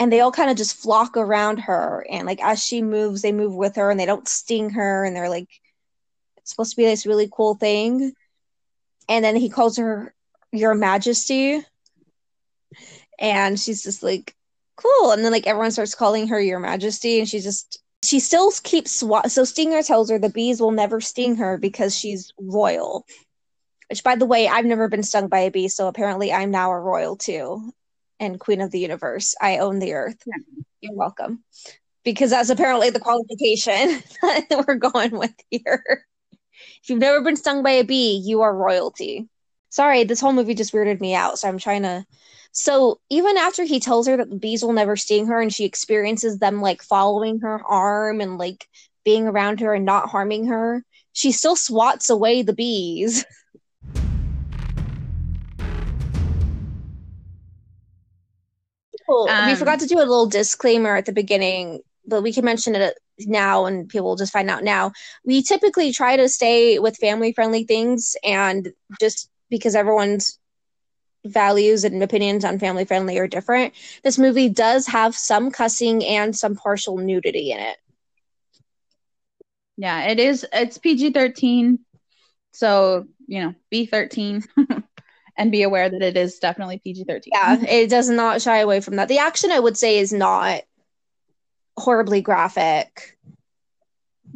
and 0.00 0.12
they 0.12 0.20
all 0.20 0.32
kind 0.32 0.50
of 0.50 0.56
just 0.56 0.76
flock 0.76 1.16
around 1.16 1.58
her 1.58 2.04
and 2.10 2.26
like 2.26 2.42
as 2.42 2.62
she 2.62 2.82
moves 2.82 3.22
they 3.22 3.32
move 3.32 3.54
with 3.54 3.76
her 3.76 3.90
and 3.90 3.98
they 3.98 4.06
don't 4.06 4.28
sting 4.28 4.70
her 4.70 5.04
and 5.04 5.14
they're 5.14 5.28
like 5.28 5.48
it's 6.44 6.50
supposed 6.50 6.72
to 6.72 6.76
be 6.76 6.84
this 6.84 7.06
really 7.06 7.28
cool 7.32 7.54
thing. 7.54 8.12
And 9.08 9.24
then 9.24 9.34
he 9.34 9.48
calls 9.48 9.78
her 9.78 10.14
your 10.52 10.74
majesty 10.74 11.64
and 13.18 13.58
she's 13.58 13.82
just 13.82 14.02
like 14.02 14.34
cool. 14.76 15.12
And 15.12 15.24
then 15.24 15.32
like 15.32 15.46
everyone 15.46 15.70
starts 15.70 15.94
calling 15.94 16.28
her 16.28 16.38
your 16.38 16.60
majesty 16.60 17.18
and 17.18 17.26
she 17.26 17.40
just 17.40 17.78
she 18.04 18.20
still 18.20 18.52
keeps 18.62 19.02
swa- 19.02 19.30
so 19.30 19.44
stinger 19.44 19.82
tells 19.82 20.10
her 20.10 20.18
the 20.18 20.28
bees 20.28 20.60
will 20.60 20.70
never 20.70 21.00
sting 21.00 21.36
her 21.36 21.56
because 21.56 21.98
she's 21.98 22.30
royal 22.38 23.06
which 23.88 24.04
by 24.04 24.14
the 24.14 24.26
way 24.26 24.46
i've 24.46 24.66
never 24.66 24.88
been 24.88 25.02
stung 25.02 25.28
by 25.28 25.38
a 25.38 25.50
bee 25.50 25.68
so 25.68 25.88
apparently 25.88 26.30
i'm 26.30 26.50
now 26.50 26.70
a 26.70 26.78
royal 26.78 27.16
too 27.16 27.72
and 28.20 28.40
queen 28.40 28.60
of 28.60 28.70
the 28.70 28.78
universe. 28.78 29.34
I 29.40 29.58
own 29.58 29.78
the 29.78 29.94
earth. 29.94 30.18
Yeah. 30.26 30.42
you're 30.80 30.94
welcome. 30.94 31.42
Because 32.04 32.30
that's 32.30 32.50
apparently 32.50 32.90
the 32.90 33.00
qualification 33.00 34.02
that 34.22 34.64
we're 34.66 34.74
going 34.76 35.12
with 35.18 35.34
here. 35.50 36.06
If 36.82 36.90
you've 36.90 36.98
never 36.98 37.22
been 37.22 37.36
stung 37.36 37.62
by 37.62 37.72
a 37.72 37.84
bee 37.84 38.22
you 38.24 38.42
are 38.42 38.54
royalty. 38.54 39.28
Sorry 39.70 40.04
this 40.04 40.20
whole 40.20 40.32
movie 40.32 40.54
just 40.54 40.72
weirded 40.72 41.00
me 41.00 41.14
out 41.14 41.38
so 41.38 41.48
i'm 41.48 41.58
trying 41.58 41.82
to. 41.82 42.04
So 42.52 43.00
even 43.10 43.36
after 43.36 43.64
he 43.64 43.80
tells 43.80 44.06
her 44.06 44.16
that 44.16 44.30
the 44.30 44.36
bees 44.36 44.62
will 44.62 44.72
never 44.72 44.94
sting 44.96 45.26
her 45.26 45.40
and 45.40 45.52
she 45.52 45.64
experiences 45.64 46.38
them 46.38 46.62
like 46.62 46.82
following 46.82 47.40
her 47.40 47.60
arm 47.66 48.20
and 48.20 48.38
like 48.38 48.68
being 49.04 49.26
around 49.26 49.60
her 49.60 49.74
and 49.74 49.84
not 49.84 50.08
harming 50.08 50.46
her, 50.46 50.84
she 51.12 51.32
still 51.32 51.56
swats 51.56 52.10
away 52.10 52.42
the 52.42 52.52
bees. 52.52 53.24
Cool. 59.06 59.28
we 59.44 59.54
Um, 59.54 59.58
forgot 59.58 59.80
to 59.80 59.86
do 59.86 59.98
a 59.98 60.00
little 60.00 60.26
disclaimer 60.26 60.96
at 60.96 61.06
the 61.06 61.12
beginning, 61.12 61.80
but 62.06 62.22
we 62.22 62.32
can 62.32 62.44
mention 62.44 62.74
it 62.74 62.98
now 63.20 63.64
and 63.66 63.88
people 63.88 64.06
will 64.08 64.16
just 64.16 64.32
find 64.32 64.50
out 64.50 64.64
now. 64.64 64.92
We 65.24 65.42
typically 65.42 65.92
try 65.92 66.16
to 66.16 66.28
stay 66.28 66.78
with 66.78 66.96
family 66.96 67.32
friendly 67.32 67.64
things 67.64 68.16
and 68.24 68.72
just 69.00 69.28
because 69.50 69.74
everyone's 69.74 70.38
values 71.24 71.84
and 71.84 72.02
opinions 72.02 72.44
on 72.44 72.58
family 72.58 72.84
friendly 72.84 73.18
are 73.18 73.26
different. 73.28 73.74
This 74.02 74.18
movie 74.18 74.48
does 74.48 74.86
have 74.88 75.14
some 75.14 75.50
cussing 75.50 76.04
and 76.04 76.34
some 76.36 76.54
partial 76.56 76.96
nudity 76.98 77.50
in 77.52 77.58
it. 77.60 77.76
Yeah, 79.76 80.08
it 80.08 80.18
is. 80.20 80.46
It's 80.52 80.78
PG 80.78 81.10
13. 81.10 81.78
So, 82.52 83.06
you 83.26 83.42
know, 83.42 83.54
be 83.70 83.86
13 83.86 84.42
and 85.36 85.50
be 85.50 85.62
aware 85.62 85.88
that 85.90 86.02
it 86.02 86.16
is 86.16 86.38
definitely 86.38 86.80
PG 86.82 87.04
13. 87.04 87.32
Yeah, 87.34 87.60
it 87.68 87.88
does 87.90 88.08
not 88.08 88.42
shy 88.42 88.58
away 88.58 88.80
from 88.80 88.96
that. 88.96 89.08
The 89.08 89.18
action, 89.18 89.50
I 89.50 89.60
would 89.60 89.76
say, 89.76 89.98
is 89.98 90.12
not 90.12 90.62
horribly 91.76 92.20
graphic, 92.20 93.16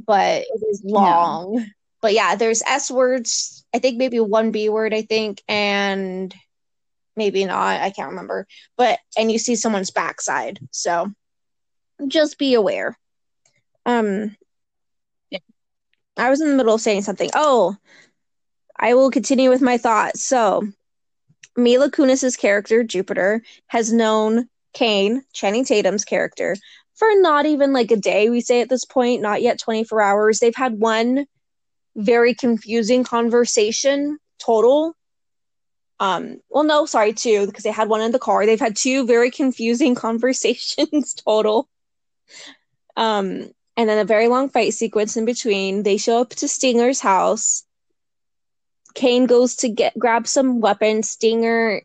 but 0.07 0.43
it 0.43 0.63
is 0.71 0.83
long. 0.85 1.65
But 2.01 2.15
yeah, 2.15 2.37
there's 2.37 2.63
S 2.67 2.91
words. 2.91 3.65
I 3.75 3.79
think 3.79 3.99
maybe 3.99 4.21
one 4.21 4.51
B 4.51 4.69
word, 4.69 4.95
I 4.95 5.03
think, 5.03 5.43
and 5.49 6.35
maybe 7.17 7.45
not. 7.45 7.81
I 7.81 7.91
can't 7.91 8.11
remember. 8.11 8.47
But, 8.77 8.99
and 9.17 9.31
you 9.31 9.39
see 9.39 9.57
someone's 9.57 9.91
backside. 9.91 10.61
So 10.71 11.13
just 12.07 12.39
be 12.39 12.55
aware. 12.55 12.97
Um, 13.87 14.37
Yeah. 15.31 15.41
I 16.17 16.31
was 16.31 16.41
in 16.41 16.51
the 16.51 16.57
middle 16.57 16.75
of 16.75 16.81
saying 16.81 17.03
something. 17.03 17.31
Oh, 17.35 17.77
I 18.77 18.95
will 18.95 19.11
continue 19.11 19.51
with 19.51 19.63
my 19.63 19.79
thoughts. 19.79 20.23
So, 20.23 20.69
Mila 21.59 21.91
Kunis's 21.91 22.37
character, 22.37 22.85
Jupiter, 22.85 23.43
has 23.67 23.93
known 23.93 24.49
Caine, 24.73 25.25
Channing 25.33 25.65
Tatum's 25.65 26.05
character, 26.05 26.57
for 26.95 27.09
not 27.21 27.47
even 27.47 27.73
like 27.73 27.91
a 27.91 27.97
day, 27.97 28.29
we 28.29 28.41
say 28.41 28.61
at 28.61 28.69
this 28.69 28.85
point, 28.85 29.23
not 29.23 29.41
yet 29.41 29.61
24 29.61 30.03
hours. 30.03 30.39
They've 30.39 30.55
had 30.55 30.79
one 30.79 31.27
very 31.95 32.35
confusing 32.35 33.05
conversation 33.05 34.19
total. 34.39 34.95
Um, 36.01 36.41
well, 36.49 36.65
no, 36.65 36.87
sorry, 36.87 37.13
two, 37.13 37.47
because 37.47 37.65
they 37.65 37.71
had 37.71 37.89
one 37.89 38.01
in 38.01 38.11
the 38.13 38.19
car. 38.19 38.47
They've 38.47 38.59
had 38.59 38.77
two 38.77 39.07
very 39.07 39.31
confusing 39.31 39.95
conversations 39.97 41.15
total. 41.15 41.69
Um, 42.97 43.51
and 43.77 43.89
then 43.89 43.99
a 43.99 44.05
very 44.05 44.27
long 44.27 44.49
fight 44.49 44.75
sequence 44.75 45.17
in 45.17 45.25
between. 45.25 45.85
They 45.85 45.99
show 45.99 46.21
up 46.21 46.31
to 46.31 46.49
Stinger's 46.49 46.99
house. 47.01 47.65
Caine 48.95 49.27
goes 49.27 49.57
to 49.57 49.69
get 49.69 49.99
grab 49.99 50.27
some 50.27 50.61
weapons. 50.61 51.09
Stinger 51.09 51.83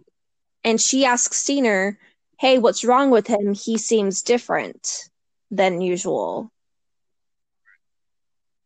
and 0.63 0.79
she 0.81 1.05
asks 1.05 1.37
Stinger, 1.37 1.97
"Hey, 2.39 2.57
what's 2.59 2.83
wrong 2.83 3.09
with 3.09 3.27
him? 3.27 3.53
He 3.53 3.77
seems 3.77 4.21
different 4.21 5.09
than 5.51 5.81
usual." 5.81 6.51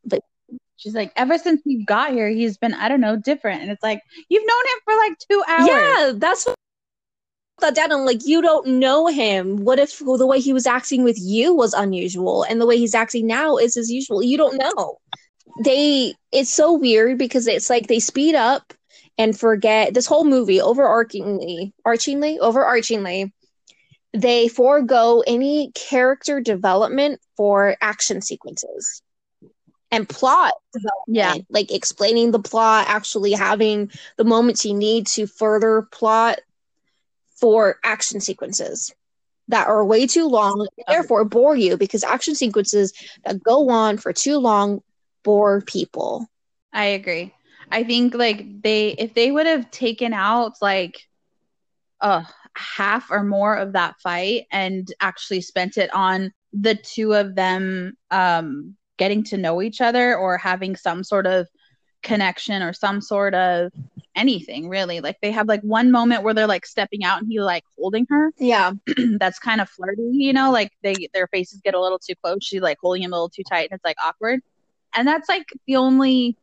But 0.06 0.22
She's 0.78 0.94
like, 0.94 1.12
ever 1.16 1.40
since 1.40 1.62
he 1.66 1.84
got 1.84 2.12
here, 2.12 2.30
he's 2.30 2.58
been, 2.58 2.76
I 2.76 2.88
don't 2.88 3.02
know, 3.02 3.16
different. 3.16 3.64
And 3.64 3.72
it's 3.72 3.82
like, 3.82 4.00
you've 4.30 4.46
known 4.46 4.64
him 4.66 4.80
for 4.86 4.96
like 4.96 5.18
two 5.18 5.44
hours. 5.48 5.68
Yeah, 5.68 6.12
that's 6.16 6.46
what 6.46 6.56
I 7.58 7.66
thought 7.66 7.76
down. 7.76 7.92
I'm 7.92 8.06
like, 8.06 8.26
you 8.26 8.44
don't 8.44 8.68
know 8.68 9.08
him. 9.08 9.58
What 9.66 9.80
if 9.80 9.98
the 9.98 10.28
way 10.28 10.40
he 10.40 10.54
was 10.54 10.68
acting 10.68 11.04
with 11.04 11.18
you 11.20 11.56
was 11.56 11.74
unusual, 11.74 12.44
and 12.44 12.62
the 12.62 12.68
way 12.68 12.78
he's 12.78 12.94
acting 12.94 13.26
now 13.26 13.58
is 13.58 13.76
as 13.76 13.92
usual? 13.92 14.22
You 14.22 14.38
don't 14.38 14.58
know. 14.60 15.00
They, 15.64 16.14
it's 16.32 16.54
so 16.54 16.74
weird 16.74 17.18
because 17.18 17.48
it's 17.48 17.70
like 17.70 17.88
they 17.88 18.00
speed 18.00 18.36
up, 18.36 18.74
and 19.18 19.38
forget 19.38 19.94
this 19.94 20.06
whole 20.06 20.26
movie 20.26 20.60
overarchingly, 20.60 21.74
archingly, 21.84 22.38
overarchingly, 22.40 23.32
they 24.14 24.48
forego 24.48 25.24
any 25.26 25.72
character 25.72 26.40
development 26.40 27.20
for 27.36 27.76
action 27.82 28.22
sequences 28.22 29.02
and 29.92 30.08
plot 30.08 30.54
development, 30.74 31.08
Yeah. 31.08 31.36
like 31.50 31.72
explaining 31.72 32.32
the 32.32 32.40
plot, 32.40 32.86
actually 32.88 33.32
having 33.32 33.90
the 34.18 34.24
moments 34.24 34.66
you 34.66 34.74
need 34.74 35.08
to 35.08 35.26
further 35.26 35.88
plot 35.92 36.40
for 37.40 37.80
action 37.84 38.20
sequences 38.20 38.94
that 39.48 39.68
are 39.68 39.84
way 39.86 40.06
too 40.06 40.28
long, 40.28 40.68
and 40.78 40.86
therefore 40.88 41.24
bore 41.26 41.56
you 41.56 41.78
because 41.78 42.04
action 42.04 42.36
sequences 42.36 42.94
that 43.26 43.42
go 43.42 43.70
on 43.70 43.98
for 43.98 44.14
too 44.14 44.38
long 44.38 44.82
bore 45.28 45.60
people. 45.60 46.26
I 46.72 46.86
agree. 46.86 47.34
I 47.70 47.84
think 47.84 48.14
like 48.14 48.62
they 48.62 48.92
if 48.92 49.14
they 49.14 49.30
would 49.30 49.46
have 49.46 49.70
taken 49.72 50.14
out 50.14 50.54
like 50.62 51.02
uh 52.00 52.24
half 52.56 53.12
or 53.12 53.24
more 53.24 53.54
of 53.56 53.74
that 53.74 53.96
fight 54.02 54.46
and 54.54 54.88
actually 55.02 55.42
spent 55.42 55.78
it 55.78 55.94
on 55.94 56.32
the 56.54 56.76
two 56.76 57.14
of 57.14 57.36
them 57.36 57.98
um 58.10 58.78
getting 58.98 59.22
to 59.26 59.38
know 59.38 59.62
each 59.62 59.82
other 59.82 60.16
or 60.16 60.38
having 60.38 60.78
some 60.78 61.04
sort 61.04 61.28
of 61.28 61.46
connection 62.04 62.64
or 62.64 62.72
some 62.72 63.02
sort 63.02 63.36
of 63.36 63.70
anything 64.16 64.70
really 64.70 65.02
like 65.02 65.18
they 65.22 65.32
have 65.32 65.50
like 65.50 65.62
one 65.62 65.92
moment 65.92 66.24
where 66.24 66.34
they're 66.34 66.48
like 66.48 66.66
stepping 66.66 67.04
out 67.04 67.20
and 67.22 67.28
he 67.30 67.42
like 67.42 67.64
holding 67.78 68.06
her 68.10 68.32
Yeah. 68.40 68.72
that's 69.20 69.40
kind 69.40 69.60
of 69.60 69.70
flirty, 69.70 70.10
you 70.14 70.32
know, 70.32 70.52
like 70.52 70.72
they 70.84 71.10
their 71.14 71.28
faces 71.28 71.60
get 71.64 71.76
a 71.76 71.82
little 71.82 72.00
too 72.00 72.16
close. 72.24 72.40
She's 72.42 72.62
like 72.62 72.78
holding 72.82 73.04
him 73.04 73.12
a 73.12 73.16
little 73.16 73.30
too 73.30 73.44
tight 73.44 73.70
and 73.70 73.76
it's 73.76 73.86
like 73.86 73.98
awkward. 74.04 74.40
And 74.98 75.08
that's 75.08 75.30
like 75.30 75.46
the 75.68 75.78
only 75.78 76.36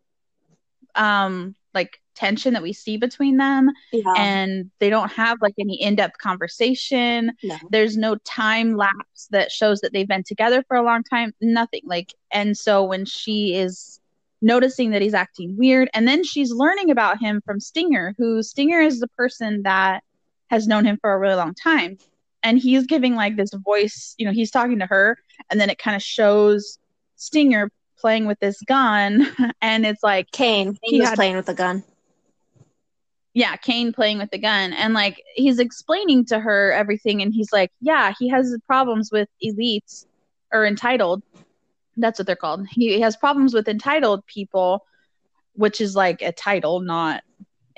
um 0.95 1.55
like 1.75 2.01
tension 2.15 2.55
that 2.55 2.63
we 2.63 2.73
see 2.73 2.97
between 2.97 3.37
them 3.37 3.69
Yeah. 3.93 4.13
and 4.17 4.71
they 4.79 4.89
don't 4.89 5.11
have 5.11 5.43
like 5.43 5.55
any 5.59 5.83
in-depth 5.83 6.19
conversation. 6.19 7.33
No. 7.43 7.59
There's 7.71 7.97
no 7.97 8.15
time 8.25 8.77
lapse 8.77 9.27
that 9.33 9.51
shows 9.51 9.81
that 9.81 9.93
they've 9.93 10.07
been 10.07 10.23
together 10.23 10.65
for 10.69 10.77
a 10.77 10.83
long 10.85 11.03
time, 11.03 11.35
nothing. 11.41 11.81
Like 11.85 12.15
and 12.31 12.57
so 12.57 12.85
when 12.85 13.05
she 13.05 13.57
is 13.57 13.99
noticing 14.41 14.91
that 14.93 15.03
he's 15.03 15.15
acting 15.15 15.57
weird 15.59 15.89
and 15.95 16.07
then 16.07 16.23
she's 16.23 16.53
learning 16.53 16.91
about 16.91 17.19
him 17.21 17.41
from 17.45 17.59
Stinger, 17.59 18.15
who 18.19 18.43
Stinger 18.43 18.81
is 18.81 19.01
the 19.01 19.09
person 19.09 19.63
that 19.63 20.05
has 20.51 20.69
known 20.69 20.85
him 20.85 20.99
for 21.01 21.13
a 21.13 21.19
really 21.19 21.35
long 21.35 21.55
time 21.55 21.99
and 22.45 22.59
he's 22.59 22.87
giving 22.87 23.17
like 23.17 23.37
this 23.37 23.51
voice 23.55 24.15
you 24.19 24.27
know 24.27 24.33
he's 24.33 24.51
talking 24.51 24.79
to 24.79 24.87
her 24.87 25.17
and 25.51 25.59
then 25.59 25.71
it 25.71 25.79
kind 25.79 25.97
of 25.97 26.03
shows 26.03 26.79
stinger 27.17 27.71
playing 28.05 28.27
with 28.27 28.39
this 28.41 28.61
gun 28.67 29.27
and 29.63 29.87
it's 29.87 30.03
like 30.03 30.31
Caine. 30.31 30.77
He 30.83 30.97
He 30.97 31.01
was 31.01 31.09
had- 31.09 31.17
playing 31.17 31.37
with 31.37 31.49
a 31.49 31.55
gun. 31.55 31.83
yeah 33.33 33.57
caine 33.57 33.93
playing 33.99 34.19
with 34.19 34.31
the 34.31 34.39
gun 34.39 34.73
and 34.75 34.93
like 34.95 35.17
he's 35.35 35.59
explaining 35.59 36.25
to 36.27 36.39
her 36.39 36.61
everything 36.73 37.23
and 37.23 37.33
he's 37.33 37.51
like 37.59 37.71
yeah 37.81 38.13
he 38.19 38.29
has 38.29 38.57
problems 38.67 39.11
with 39.11 39.29
elites 39.49 40.05
or 40.53 40.67
entitled 40.67 41.23
that's 41.97 42.19
what 42.19 42.27
they're 42.27 42.37
called 42.45 42.67
he 42.71 43.01
has 43.01 43.17
problems 43.17 43.55
with 43.55 43.67
entitled 43.69 44.21
people 44.27 44.85
which 45.65 45.81
is 45.81 45.97
like 45.97 46.21
a 46.23 46.33
title 46.33 46.81
not 46.81 47.23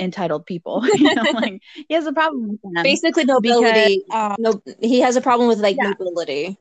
entitled 0.07 0.45
people 0.45 0.77
you 1.05 1.15
know 1.15 1.23
like 1.43 1.62
he 1.89 1.95
has 1.95 2.07
a 2.07 2.12
problem 2.12 2.49
with 2.51 2.61
them 2.62 2.83
Basically, 2.83 3.25
nobility. 3.25 4.03
um, 4.12 4.35
no, 4.39 4.61
he 4.81 5.01
has 5.07 5.15
a 5.17 5.21
problem 5.29 5.49
with 5.49 5.61
like 5.67 5.77
Yeah. 5.81 5.91
nobility. 5.99 6.59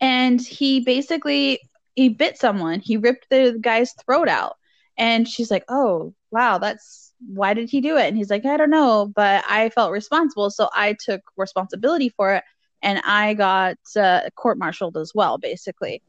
and 0.00 0.40
he 0.40 0.80
basically 0.80 1.60
he 1.94 2.08
bit 2.08 2.38
someone 2.38 2.80
he 2.80 2.96
ripped 2.96 3.28
the 3.30 3.56
guy's 3.60 3.92
throat 3.92 4.28
out. 4.28 4.56
And 4.96 5.28
she's 5.28 5.50
like 5.50 5.64
oh 5.68 6.14
wow 6.30 6.58
that's 6.58 7.12
why 7.26 7.54
did 7.54 7.70
he 7.70 7.80
do 7.80 7.96
it? 7.96 8.06
And 8.06 8.16
he's 8.16 8.30
like 8.30 8.44
i 8.44 8.56
don't 8.56 8.70
know 8.70 9.10
but 9.14 9.44
i 9.48 9.70
felt 9.70 9.92
responsible 9.92 10.50
so 10.50 10.68
i 10.72 10.96
took 11.04 11.22
responsibility 11.36 12.10
for 12.10 12.34
it 12.34 12.44
and 12.82 13.00
i 13.04 13.34
got 13.34 13.76
uh, 13.96 14.28
court-martialed 14.36 14.96
as 14.96 15.12
well 15.14 15.38
basically. 15.38 16.02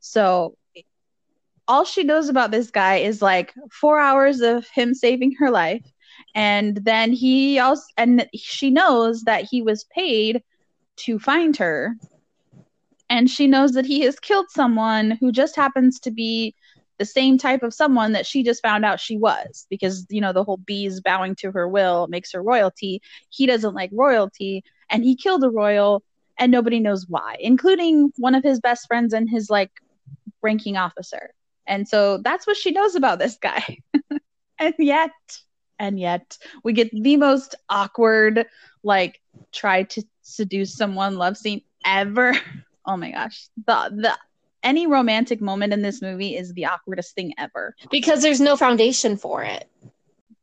So 0.00 0.56
all 1.68 1.84
she 1.84 2.02
knows 2.02 2.28
about 2.28 2.50
this 2.50 2.70
guy 2.70 2.96
is 2.96 3.22
like 3.22 3.52
four 3.70 4.00
hours 4.00 4.40
of 4.40 4.66
him 4.68 4.94
saving 4.94 5.32
her 5.38 5.50
life 5.50 5.84
and 6.34 6.76
then 6.84 7.12
he 7.12 7.58
also 7.58 7.84
and 7.96 8.26
she 8.34 8.70
knows 8.70 9.22
that 9.22 9.44
he 9.44 9.62
was 9.62 9.84
paid 9.84 10.42
to 10.96 11.18
find 11.18 11.56
her 11.56 11.96
and 13.10 13.28
she 13.28 13.46
knows 13.48 13.72
that 13.72 13.84
he 13.84 14.00
has 14.02 14.18
killed 14.20 14.46
someone 14.50 15.12
who 15.20 15.32
just 15.32 15.56
happens 15.56 16.00
to 16.00 16.10
be 16.10 16.54
the 16.98 17.04
same 17.04 17.38
type 17.38 17.62
of 17.62 17.74
someone 17.74 18.12
that 18.12 18.26
she 18.26 18.42
just 18.42 18.62
found 18.62 18.84
out 18.84 19.00
she 19.00 19.16
was 19.16 19.66
because 19.68 20.06
you 20.10 20.20
know 20.20 20.32
the 20.32 20.44
whole 20.44 20.58
bees 20.58 21.00
bowing 21.00 21.34
to 21.34 21.50
her 21.50 21.68
will 21.68 22.06
makes 22.08 22.32
her 22.32 22.42
royalty. 22.42 23.02
He 23.30 23.46
doesn't 23.46 23.74
like 23.74 23.90
royalty 23.92 24.62
and 24.88 25.04
he 25.04 25.16
killed 25.16 25.44
a 25.44 25.50
royal 25.50 26.02
and 26.38 26.52
nobody 26.52 26.80
knows 26.80 27.06
why 27.08 27.36
including 27.40 28.12
one 28.16 28.34
of 28.34 28.44
his 28.44 28.60
best 28.60 28.86
friends 28.86 29.12
and 29.12 29.28
his 29.28 29.50
like 29.50 29.72
ranking 30.42 30.76
officer. 30.76 31.30
And 31.66 31.88
so 31.88 32.18
that's 32.18 32.46
what 32.46 32.56
she 32.56 32.70
knows 32.70 32.94
about 32.94 33.18
this 33.18 33.36
guy. 33.36 33.78
And 34.62 34.74
yet 34.78 35.12
and 35.78 35.98
yet 35.98 36.36
we 36.62 36.74
get 36.74 36.90
the 36.92 37.16
most 37.16 37.54
awkward 37.70 38.46
like 38.84 39.18
try 39.52 39.84
to 39.84 40.02
seduce 40.20 40.76
someone 40.76 41.16
love 41.16 41.38
scene 41.38 41.62
ever 41.84 42.34
oh 42.90 42.96
my 42.96 43.10
gosh 43.10 43.48
the 43.66 43.90
the 43.94 44.18
any 44.62 44.86
romantic 44.86 45.40
moment 45.40 45.72
in 45.72 45.82
this 45.82 46.02
movie 46.02 46.36
is 46.36 46.52
the 46.52 46.66
awkwardest 46.66 47.12
thing 47.12 47.32
ever 47.38 47.74
because 47.90 48.22
there's 48.22 48.40
no 48.40 48.56
foundation 48.56 49.16
for 49.16 49.42
it. 49.42 49.68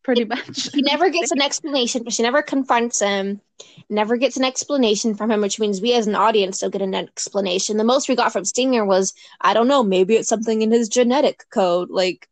pretty 0.03 0.25
much 0.25 0.71
He 0.73 0.81
never 0.81 1.09
gets 1.09 1.31
an 1.31 1.41
explanation, 1.41 2.03
but 2.03 2.13
she 2.13 2.23
never 2.23 2.41
confronts 2.41 2.99
him. 2.99 3.41
Never 3.89 4.17
gets 4.17 4.37
an 4.37 4.43
explanation 4.43 5.15
from 5.15 5.29
him, 5.31 5.41
which 5.41 5.59
means 5.59 5.81
we 5.81 5.93
as 5.93 6.07
an 6.07 6.15
audience 6.15 6.59
don't 6.59 6.71
get 6.71 6.81
an 6.81 6.95
explanation. 6.95 7.77
The 7.77 7.83
most 7.83 8.07
we 8.07 8.15
got 8.15 8.31
from 8.31 8.45
Stinger 8.45 8.85
was, 8.85 9.13
I 9.41 9.53
don't 9.53 9.67
know, 9.67 9.83
maybe 9.83 10.15
it's 10.15 10.29
something 10.29 10.61
in 10.61 10.71
his 10.71 10.89
genetic 10.89 11.45
code. 11.49 11.89
Like, 11.89 12.27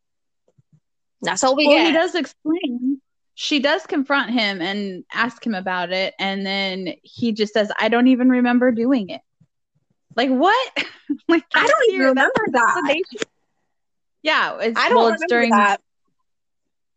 that's 1.22 1.44
all 1.44 1.56
we 1.56 1.68
well 1.68 1.78
get. 1.78 1.88
he 1.88 1.94
does 1.94 2.16
explain 2.16 3.02
she 3.36 3.60
does 3.60 3.86
confront 3.86 4.32
him 4.32 4.62
and 4.62 5.04
ask 5.14 5.46
him 5.46 5.56
about 5.56 5.92
it 5.92 6.14
and 6.20 6.46
then 6.46 6.94
he 7.04 7.32
just 7.32 7.54
says 7.54 7.72
i 7.80 7.90
don't 7.90 8.08
even 8.08 8.30
remember 8.30 8.72
doing 8.72 9.10
it 9.10 9.22
like 10.16 10.30
what 10.30 10.78
like 11.28 11.44
I 11.54 11.68
don't 11.68 11.94
even 11.94 12.08
remember 12.08 12.46
that. 12.52 13.02
yeah 14.24 14.58
it's, 14.60 14.80
I 14.80 14.90
don't 14.90 14.96
well, 14.98 15.06
remember 15.06 15.24
it's 15.24 15.32
during 15.32 15.50
that. 15.52 15.82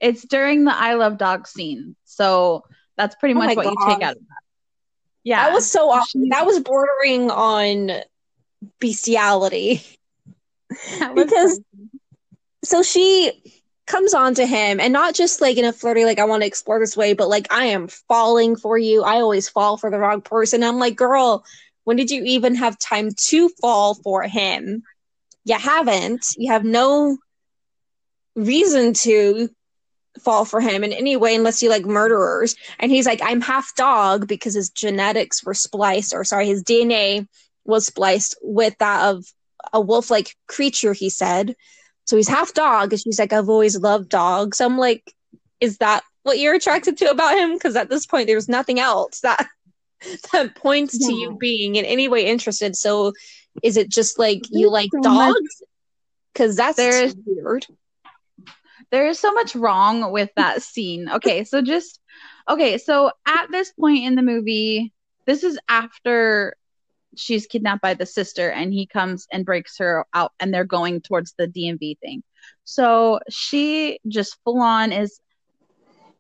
it's 0.01 0.23
during 0.27 0.65
the 0.65 0.75
i 0.75 0.95
love 0.95 1.19
dogs 1.19 1.51
scene 1.51 1.95
so 2.05 2.65
that's 2.97 3.15
pretty 3.17 3.35
Oh 3.35 3.39
much 3.39 3.57
what 3.57 3.67
you 3.67 3.77
take 3.87 4.03
out 4.03 4.17
of 4.17 4.23
that 4.23 4.43
yeah 5.25 5.47
That 5.49 5.55
was 5.55 5.71
so 5.71 5.91
awesome. 5.91 6.29
That 6.31 6.47
was 6.47 6.61
bordering 6.61 7.31
on 7.31 7.91
bestiality. 8.81 9.83
because- 11.15 11.61
crazy. 11.61 11.65
so 12.65 12.83
she 12.83 13.33
comes 13.87 14.13
on 14.15 14.35
to 14.35 14.45
him 14.47 14.81
and 14.81 14.93
not 14.93 15.15
just 15.15 15.41
like 15.41 15.57
in 15.57 15.65
a 15.65 15.73
flirty 15.73 16.05
like 16.05 16.19
i 16.19 16.25
want 16.25 16.43
to 16.43 16.47
explore 16.47 16.79
this 16.79 16.95
way 16.95 17.15
but 17.15 17.27
like 17.29 17.51
i 17.51 17.65
am 17.65 17.89
falling 17.89 18.55
for 18.55 18.77
you 18.77 19.03
i 19.03 19.15
always 19.15 19.49
fall 19.49 19.79
for 19.79 19.91
the 19.91 19.99
wrong 19.99 20.21
person 20.21 20.63
i'm 20.63 20.79
like 20.79 20.95
girl 20.95 21.43
when 21.89 21.97
did 21.97 22.11
you 22.11 22.23
even 22.25 22.55
have 22.55 22.79
time 22.79 23.09
to 23.17 23.49
fall 23.61 23.95
for 23.95 24.23
him 24.23 24.83
you 25.45 25.57
haven't 25.57 26.27
you 26.37 26.53
have 26.53 26.65
no 26.65 27.17
reason 28.37 28.93
to 28.93 29.49
fall 30.21 30.45
for 30.45 30.61
him 30.61 30.85
in 30.85 30.93
any 30.93 31.17
way 31.17 31.35
unless 31.35 31.63
you 31.63 31.71
like 31.71 31.87
murderers 31.87 32.55
and 32.79 32.93
he's 32.93 33.07
like 33.07 33.21
i'm 33.23 33.41
half 33.41 33.75
dog 33.75 34.29
because 34.29 34.53
his 34.53 34.69
genetics 34.69 35.43
were 35.43 35.55
spliced 35.55 36.13
or 36.13 36.25
sorry 36.25 36.47
his 36.47 36.63
dna 36.63 37.27
was 37.65 37.87
spliced 37.87 38.37
with 38.43 38.77
that 38.79 39.09
of 39.09 39.25
a 39.73 39.81
wolf 39.81 40.11
like 40.11 40.37
creature 40.47 40.93
he 40.93 41.09
said 41.09 41.55
so 42.09 42.17
he's 42.17 42.29
half 42.29 42.55
dog, 42.55 42.95
and 42.95 43.03
she's 43.03 43.19
like, 43.19 43.35
I've 43.35 43.51
always 43.51 43.79
loved 43.79 44.09
dogs. 44.09 44.63
I'm 44.63 44.79
like, 44.79 45.13
is 45.61 45.77
that 45.77 46.03
what 46.23 46.39
you're 46.39 46.55
attracted 46.55 46.97
to 46.97 47.11
about 47.11 47.37
him? 47.37 47.53
Because 47.53 47.77
at 47.77 47.91
this 47.91 48.07
point, 48.07 48.27
there's 48.27 48.49
nothing 48.49 48.81
else 48.81 49.21
that 49.21 49.47
that 50.33 50.55
points 50.55 50.99
to 50.99 51.13
you 51.13 51.37
being 51.39 51.77
in 51.77 51.85
any 51.85 52.09
way 52.09 52.27
interested. 52.27 52.77
So 52.77 53.13
is 53.63 53.77
it 53.77 53.91
just 53.91 54.19
like 54.19 54.43
you 54.51 54.63
There's 54.71 54.73
like 54.73 54.91
so 54.95 55.01
dogs? 55.03 55.63
Because 56.33 56.57
that's 56.57 56.77
There 56.77 57.05
is- 57.05 57.17
weird. 57.27 57.67
there 58.91 59.07
is 59.09 59.19
so 59.19 59.33
much 59.33 59.55
wrong 59.57 60.13
with 60.13 60.31
that 60.37 60.63
scene. 60.71 61.09
Okay, 61.11 61.45
so 61.45 61.63
just 61.63 62.01
okay, 62.49 62.79
so 62.79 63.11
at 63.27 63.51
this 63.51 63.73
point 63.73 64.05
in 64.05 64.15
the 64.15 64.23
movie, 64.23 64.93
this 65.27 65.43
is 65.45 65.59
after 65.69 66.57
she's 67.17 67.47
kidnapped 67.47 67.83
by 67.83 67.95
the 67.95 68.07
sister 68.07 68.51
and 68.51 68.73
he 68.73 68.87
comes 68.87 69.27
and 69.33 69.45
breaks 69.45 69.79
her 69.79 70.07
out 70.15 70.33
and 70.39 70.55
they're 70.55 70.65
going 70.65 71.01
towards 71.01 71.35
the 71.37 71.49
DMV 71.49 71.99
thing. 71.99 72.23
So 72.65 73.19
she 73.29 73.99
just 74.07 74.37
full 74.45 74.61
on 74.61 74.93
is 74.93 75.19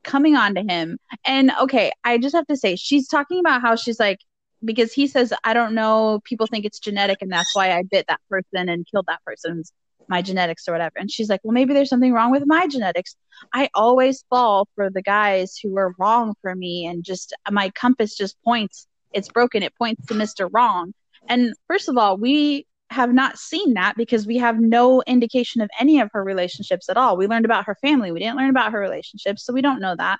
coming 0.04 0.36
on 0.36 0.54
to 0.54 0.62
him. 0.62 0.98
And 1.24 1.52
okay, 1.62 1.92
I 2.04 2.18
just 2.18 2.34
have 2.34 2.46
to 2.46 2.56
say 2.56 2.76
she's 2.76 3.08
talking 3.08 3.40
about 3.40 3.62
how 3.62 3.76
she's 3.76 4.00
like 4.00 4.18
because 4.64 4.92
he 4.92 5.06
says 5.06 5.32
I 5.44 5.54
don't 5.54 5.74
know, 5.74 6.20
people 6.24 6.46
think 6.46 6.64
it's 6.64 6.78
genetic 6.78 7.18
and 7.20 7.30
that's 7.30 7.54
why 7.54 7.72
I 7.72 7.82
bit 7.82 8.06
that 8.08 8.20
person 8.28 8.68
and 8.68 8.86
killed 8.90 9.06
that 9.06 9.22
person's 9.24 9.72
my 10.08 10.22
genetics 10.22 10.66
or 10.68 10.72
whatever. 10.72 10.94
And 10.96 11.10
she's 11.10 11.28
like, 11.28 11.40
well, 11.44 11.52
maybe 11.52 11.74
there's 11.74 11.90
something 11.90 12.12
wrong 12.12 12.30
with 12.30 12.44
my 12.46 12.66
genetics. 12.66 13.14
I 13.52 13.68
always 13.74 14.24
fall 14.30 14.68
for 14.74 14.90
the 14.90 15.02
guys 15.02 15.58
who 15.62 15.76
are 15.76 15.94
wrong 15.98 16.34
for 16.42 16.54
me, 16.54 16.86
and 16.86 17.04
just 17.04 17.34
my 17.50 17.70
compass 17.70 18.16
just 18.16 18.36
points. 18.42 18.86
It's 19.12 19.28
broken. 19.28 19.62
It 19.62 19.76
points 19.76 20.06
to 20.06 20.14
Mr. 20.14 20.48
Wrong. 20.52 20.92
And 21.28 21.54
first 21.66 21.88
of 21.88 21.96
all, 21.96 22.16
we 22.16 22.66
have 22.90 23.12
not 23.12 23.38
seen 23.38 23.74
that 23.74 23.96
because 23.96 24.26
we 24.26 24.38
have 24.38 24.58
no 24.58 25.02
indication 25.06 25.60
of 25.60 25.70
any 25.78 26.00
of 26.00 26.10
her 26.12 26.24
relationships 26.24 26.88
at 26.88 26.96
all. 26.96 27.16
We 27.16 27.26
learned 27.26 27.44
about 27.44 27.66
her 27.66 27.76
family. 27.76 28.12
We 28.12 28.20
didn't 28.20 28.36
learn 28.36 28.50
about 28.50 28.72
her 28.72 28.80
relationships, 28.80 29.44
so 29.44 29.52
we 29.52 29.62
don't 29.62 29.80
know 29.80 29.94
that. 29.96 30.18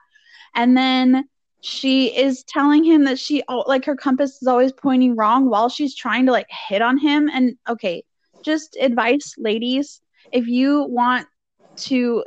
And 0.55 0.77
then 0.77 1.25
she 1.61 2.16
is 2.16 2.45
telling 2.45 2.85
him 2.85 3.05
that 3.05 3.19
she 3.19 3.43
like 3.66 3.85
her 3.85 3.97
compass 3.97 4.41
is 4.41 4.49
always 4.49 4.73
pointing 4.73 5.16
wrong 5.16 5.49
while 5.49 5.69
she's 5.69 5.95
trying 5.95 6.27
to 6.27 6.33
like 6.33 6.47
hit 6.69 6.83
on 6.83 6.99
him 6.99 7.29
and 7.33 7.57
okay, 7.69 8.05
just 8.45 8.77
advice 8.81 9.35
ladies, 9.39 10.01
if 10.31 10.47
you 10.47 10.85
want 10.85 11.27
to 11.77 12.25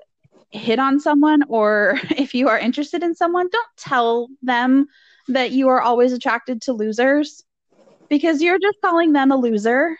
hit 0.50 0.80
on 0.80 1.00
someone 1.00 1.44
or 1.48 2.00
if 2.18 2.34
you 2.34 2.50
are 2.50 2.60
interested 2.60 3.04
in 3.04 3.16
someone, 3.16 3.48
don't 3.50 3.68
tell 3.78 4.28
them 4.42 4.88
that 5.28 5.52
you 5.52 5.70
are 5.70 5.82
always 5.82 6.12
attracted 6.14 6.62
to 6.64 6.74
losers 6.74 7.44
because 8.10 8.42
you're 8.42 8.60
just 8.60 8.78
calling 8.84 9.14
them 9.14 9.32
a 9.32 9.38
loser 9.38 9.98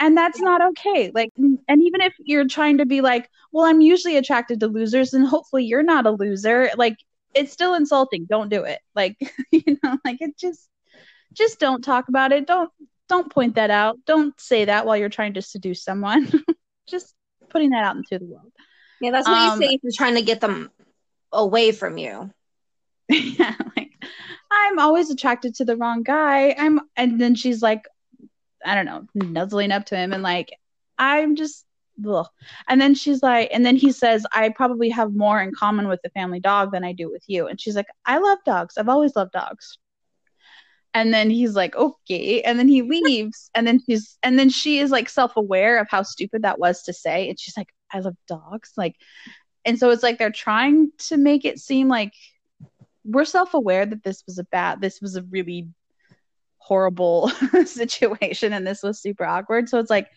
and 0.00 0.16
that's 0.16 0.40
not 0.40 0.60
okay. 0.70 1.10
Like 1.14 1.30
and 1.36 1.58
even 1.68 2.00
if 2.00 2.14
you're 2.18 2.46
trying 2.46 2.78
to 2.78 2.86
be 2.86 3.00
like 3.00 3.28
well 3.52 3.64
i'm 3.64 3.80
usually 3.80 4.16
attracted 4.16 4.60
to 4.60 4.68
losers 4.68 5.14
and 5.14 5.26
hopefully 5.26 5.64
you're 5.64 5.82
not 5.82 6.06
a 6.06 6.10
loser. 6.10 6.70
Like 6.76 6.96
it's 7.34 7.52
still 7.52 7.74
insulting. 7.74 8.26
Don't 8.28 8.48
do 8.48 8.64
it. 8.64 8.80
Like 8.94 9.16
you 9.50 9.78
know 9.82 9.98
like 10.04 10.18
it 10.20 10.36
just 10.38 10.68
just 11.32 11.58
don't 11.58 11.82
talk 11.82 12.08
about 12.08 12.32
it. 12.32 12.46
Don't 12.46 12.70
don't 13.08 13.32
point 13.32 13.54
that 13.54 13.70
out. 13.70 13.98
Don't 14.06 14.38
say 14.40 14.64
that 14.64 14.86
while 14.86 14.96
you're 14.96 15.08
trying 15.08 15.34
to 15.34 15.42
seduce 15.42 15.84
someone. 15.84 16.30
Just 16.88 17.14
putting 17.50 17.70
that 17.70 17.84
out 17.84 17.96
into 17.96 18.18
the 18.18 18.24
world. 18.24 18.52
Yeah 19.00 19.10
that's 19.10 19.28
what 19.28 19.36
um, 19.36 19.60
you 19.60 19.66
say 19.66 19.74
if 19.74 19.80
you're 19.82 19.92
trying 19.96 20.14
to 20.14 20.22
get 20.22 20.40
them 20.40 20.70
away 21.32 21.72
from 21.72 21.98
you. 21.98 22.30
Yeah 23.08 23.54
like 23.76 23.92
i'm 24.50 24.78
always 24.80 25.10
attracted 25.10 25.54
to 25.56 25.64
the 25.64 25.76
wrong 25.76 26.02
guy. 26.02 26.54
I'm 26.58 26.80
and 26.96 27.20
then 27.20 27.34
she's 27.34 27.62
like 27.62 27.86
I 28.64 28.74
don't 28.74 28.86
know, 28.86 29.06
nuzzling 29.14 29.72
up 29.72 29.86
to 29.86 29.96
him 29.96 30.12
and 30.12 30.22
like, 30.22 30.52
I'm 30.98 31.36
just, 31.36 31.64
ugh. 32.06 32.26
and 32.68 32.80
then 32.80 32.94
she's 32.94 33.22
like, 33.22 33.50
and 33.52 33.64
then 33.64 33.76
he 33.76 33.92
says, 33.92 34.26
I 34.32 34.48
probably 34.50 34.90
have 34.90 35.14
more 35.14 35.40
in 35.40 35.52
common 35.54 35.88
with 35.88 36.00
the 36.02 36.10
family 36.10 36.40
dog 36.40 36.72
than 36.72 36.84
I 36.84 36.92
do 36.92 37.10
with 37.10 37.24
you. 37.26 37.46
And 37.46 37.60
she's 37.60 37.76
like, 37.76 37.86
I 38.04 38.18
love 38.18 38.38
dogs. 38.44 38.78
I've 38.78 38.88
always 38.88 39.14
loved 39.16 39.32
dogs. 39.32 39.78
And 40.94 41.12
then 41.12 41.28
he's 41.28 41.54
like, 41.54 41.76
okay. 41.76 42.40
And 42.42 42.58
then 42.58 42.68
he 42.68 42.82
leaves. 43.04 43.50
and 43.54 43.66
then 43.66 43.80
she's, 43.84 44.18
and 44.22 44.38
then 44.38 44.48
she 44.48 44.78
is 44.78 44.90
like 44.90 45.08
self 45.08 45.36
aware 45.36 45.78
of 45.78 45.88
how 45.90 46.02
stupid 46.02 46.42
that 46.42 46.58
was 46.58 46.82
to 46.84 46.92
say. 46.92 47.28
And 47.28 47.38
she's 47.38 47.56
like, 47.56 47.68
I 47.92 48.00
love 48.00 48.16
dogs. 48.26 48.72
Like, 48.76 48.96
and 49.64 49.78
so 49.78 49.90
it's 49.90 50.02
like 50.02 50.18
they're 50.18 50.30
trying 50.30 50.92
to 51.08 51.16
make 51.16 51.44
it 51.44 51.58
seem 51.58 51.88
like 51.88 52.12
we're 53.04 53.24
self 53.24 53.54
aware 53.54 53.84
that 53.84 54.02
this 54.02 54.22
was 54.26 54.38
a 54.38 54.44
bad, 54.44 54.80
this 54.80 55.00
was 55.00 55.16
a 55.16 55.22
really 55.22 55.68
horrible 56.66 57.28
situation 57.64 58.52
and 58.52 58.66
this 58.66 58.82
was 58.82 59.00
super 59.00 59.24
awkward. 59.24 59.68
So 59.68 59.78
it's 59.78 59.90
like 59.90 60.08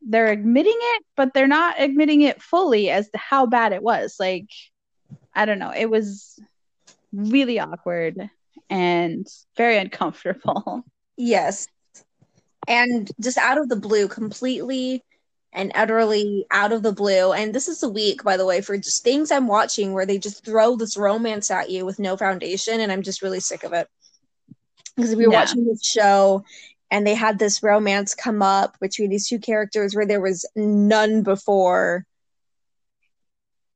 they're 0.00 0.30
admitting 0.30 0.76
it, 0.76 1.02
but 1.16 1.34
they're 1.34 1.48
not 1.48 1.74
admitting 1.80 2.20
it 2.20 2.40
fully 2.40 2.88
as 2.88 3.10
to 3.10 3.18
how 3.18 3.46
bad 3.46 3.72
it 3.72 3.82
was. 3.82 4.16
Like, 4.20 4.46
I 5.34 5.46
don't 5.46 5.58
know. 5.58 5.72
It 5.76 5.90
was 5.90 6.38
really 7.12 7.58
awkward 7.58 8.30
and 8.68 9.26
very 9.56 9.78
uncomfortable. 9.78 10.84
Yes. 11.22 11.66
And 12.66 13.10
just 13.20 13.36
out 13.36 13.58
of 13.58 13.68
the 13.68 13.76
blue, 13.76 14.08
completely 14.08 15.04
and 15.52 15.70
utterly 15.74 16.46
out 16.50 16.72
of 16.72 16.82
the 16.82 16.94
blue. 16.94 17.34
And 17.34 17.54
this 17.54 17.68
is 17.68 17.82
a 17.82 17.90
week, 17.90 18.24
by 18.24 18.38
the 18.38 18.46
way, 18.46 18.62
for 18.62 18.78
just 18.78 19.04
things 19.04 19.30
I'm 19.30 19.46
watching 19.46 19.92
where 19.92 20.06
they 20.06 20.16
just 20.16 20.46
throw 20.46 20.76
this 20.76 20.96
romance 20.96 21.50
at 21.50 21.68
you 21.68 21.84
with 21.84 21.98
no 21.98 22.16
foundation. 22.16 22.80
And 22.80 22.90
I'm 22.90 23.02
just 23.02 23.20
really 23.20 23.40
sick 23.40 23.64
of 23.64 23.74
it 23.74 23.86
because 24.96 25.14
we 25.14 25.26
were 25.26 25.32
watching 25.32 25.66
this 25.66 25.84
show 25.84 26.44
and 26.90 27.06
they 27.06 27.14
had 27.14 27.38
this 27.38 27.62
romance 27.62 28.14
come 28.14 28.42
up 28.42 28.78
between 28.80 29.10
these 29.10 29.28
two 29.28 29.38
characters 29.38 29.94
where 29.94 30.06
there 30.06 30.20
was 30.20 30.44
none 30.56 31.22
before. 31.22 32.04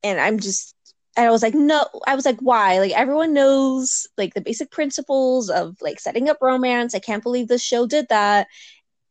And 0.03 0.21
i'm 0.21 0.39
just 0.39 0.75
and 1.17 1.27
i 1.27 1.31
was 1.31 1.43
like 1.43 1.55
no 1.55 1.87
i 2.07 2.15
was 2.15 2.25
like 2.27 2.41
why? 2.41 2.79
Like 2.79 2.93
everyone 2.93 3.33
knows 3.33 4.07
like 4.19 4.35
the 4.35 4.41
basic 4.41 4.71
principles 4.71 5.49
of 5.49 5.77
like 5.81 6.01
setting 6.01 6.29
up 6.29 6.39
romance. 6.41 6.95
I 6.95 6.99
can't 6.99 7.23
believe 7.23 7.49
this 7.49 7.63
show 7.63 7.87
did 7.87 8.09
that. 8.09 8.49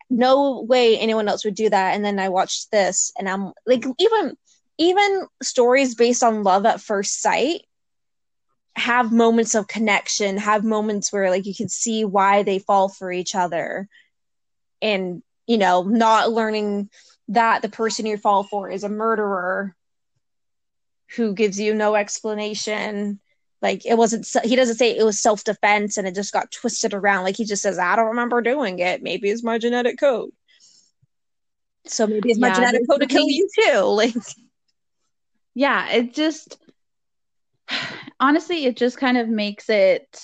No 0.09 0.61
way 0.61 0.97
anyone 0.99 1.27
else 1.27 1.45
would 1.45 1.55
do 1.55 1.69
that. 1.69 1.95
And 1.95 2.05
then 2.05 2.19
i 2.19 2.29
watched 2.29 2.71
this 2.71 3.11
and 3.17 3.27
i'm 3.27 3.53
like 3.65 3.85
even 3.99 4.37
even 4.77 5.27
stories 5.41 5.95
based 5.95 6.23
on 6.23 6.43
love 6.43 6.65
at 6.65 6.81
first 6.81 7.21
sight 7.21 7.61
have 8.75 9.11
moments 9.11 9.55
of 9.55 9.67
connection, 9.67 10.37
have 10.37 10.63
moments 10.63 11.11
where 11.11 11.29
like 11.29 11.45
you 11.45 11.53
can 11.55 11.69
see 11.69 12.05
why 12.05 12.43
they 12.43 12.59
fall 12.59 12.89
for 12.89 13.11
each 13.11 13.35
other. 13.35 13.87
And, 14.81 15.23
you 15.47 15.57
know, 15.57 15.83
not 15.83 16.31
learning 16.31 16.89
that 17.29 17.61
the 17.61 17.69
person 17.69 18.05
you 18.05 18.17
fall 18.17 18.43
for 18.43 18.69
is 18.69 18.83
a 18.83 18.89
murderer 18.89 19.75
who 21.15 21.33
gives 21.33 21.59
you 21.59 21.73
no 21.73 21.95
explanation. 21.95 23.19
Like 23.61 23.85
it 23.85 23.97
wasn't, 23.97 24.27
he 24.43 24.55
doesn't 24.55 24.75
say 24.75 24.97
it 24.97 25.05
was 25.05 25.19
self 25.19 25.43
defense 25.43 25.97
and 25.97 26.07
it 26.07 26.15
just 26.15 26.33
got 26.33 26.51
twisted 26.51 26.93
around. 26.93 27.23
Like 27.23 27.37
he 27.37 27.45
just 27.45 27.61
says, 27.61 27.77
I 27.77 27.95
don't 27.95 28.07
remember 28.07 28.41
doing 28.41 28.79
it. 28.79 29.03
Maybe 29.03 29.29
it's 29.29 29.43
my 29.43 29.57
genetic 29.57 29.99
code. 29.99 30.31
So 31.85 32.07
maybe 32.07 32.31
it's 32.31 32.39
yeah, 32.39 32.47
my 32.47 32.55
genetic 32.55 32.81
code 32.89 33.01
to 33.01 33.07
kill 33.07 33.29
you 33.29 33.47
too. 33.55 33.81
Like, 33.83 34.15
yeah, 35.55 35.91
it 35.91 36.15
just, 36.15 36.57
honestly, 38.19 38.65
it 38.65 38.77
just 38.77 38.97
kind 38.97 39.17
of 39.17 39.29
makes 39.29 39.69
it. 39.69 40.19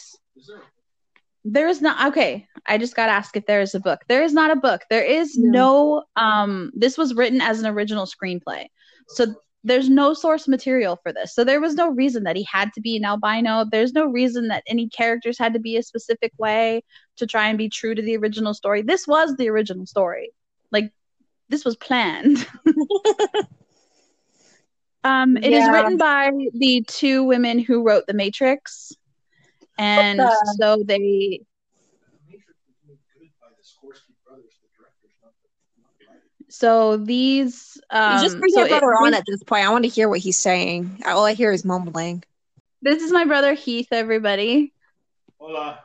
There 1.45 1.67
is 1.67 1.81
not 1.81 2.09
okay. 2.09 2.47
I 2.67 2.77
just 2.77 2.95
got 2.95 3.09
asked 3.09 3.35
if 3.35 3.45
there 3.45 3.61
is 3.61 3.73
a 3.73 3.79
book. 3.79 4.01
There 4.07 4.23
is 4.23 4.33
not 4.33 4.51
a 4.51 4.59
book. 4.59 4.81
There 4.89 5.03
is 5.03 5.37
no. 5.37 6.03
Um, 6.15 6.71
this 6.75 6.97
was 6.97 7.13
written 7.13 7.41
as 7.41 7.59
an 7.59 7.67
original 7.67 8.05
screenplay, 8.05 8.67
so 9.09 9.35
there's 9.63 9.89
no 9.89 10.13
source 10.13 10.47
material 10.47 10.97
for 11.03 11.11
this. 11.11 11.35
So 11.35 11.43
there 11.43 11.59
was 11.59 11.75
no 11.75 11.89
reason 11.89 12.23
that 12.23 12.37
he 12.37 12.47
had 12.49 12.71
to 12.73 12.81
be 12.81 12.95
an 12.95 13.05
albino. 13.05 13.65
There's 13.69 13.93
no 13.93 14.05
reason 14.05 14.47
that 14.47 14.63
any 14.67 14.87
characters 14.87 15.37
had 15.37 15.53
to 15.53 15.59
be 15.59 15.75
a 15.75 15.83
specific 15.83 16.31
way 16.37 16.81
to 17.17 17.27
try 17.27 17.49
and 17.49 17.57
be 17.57 17.69
true 17.69 17.93
to 17.93 18.01
the 18.01 18.15
original 18.15 18.53
story. 18.53 18.81
This 18.81 19.05
was 19.05 19.35
the 19.35 19.49
original 19.49 19.85
story. 19.85 20.31
Like 20.71 20.91
this 21.49 21.65
was 21.65 21.75
planned. 21.75 22.47
Um, 25.04 25.38
it 25.38 25.52
yeah. 25.52 25.66
is 25.66 25.70
written 25.70 25.97
by 25.97 26.30
the 26.54 26.84
two 26.88 27.24
women 27.24 27.60
who 27.60 27.84
wrote 27.84 28.06
The 28.08 28.14
Matrix, 28.14 28.91
and 29.78 30.20
the... 30.20 30.56
so 30.60 30.84
they. 30.84 31.41
So 36.50 36.97
these. 36.97 37.80
Um, 37.89 38.22
just 38.22 38.39
bring 38.39 38.52
so 38.52 38.62
your 38.62 38.70
brother 38.70 38.91
it, 38.91 39.06
on 39.06 39.14
at 39.14 39.24
this 39.26 39.41
point. 39.43 39.66
I 39.66 39.70
want 39.70 39.86
to 39.86 39.89
hear 39.89 40.10
what 40.10 40.20
he's 40.20 40.38
saying. 40.38 41.02
All 41.06 41.26
I 41.26 41.34
hear 41.34 41.52
is 41.52 41.64
mumbling. 41.64 42.24
This 42.82 43.02
is 43.02 43.12
my 43.12 43.26
brother 43.26 43.54
Heath. 43.54 43.88
Everybody. 43.91 44.74
Hola. 45.38 45.80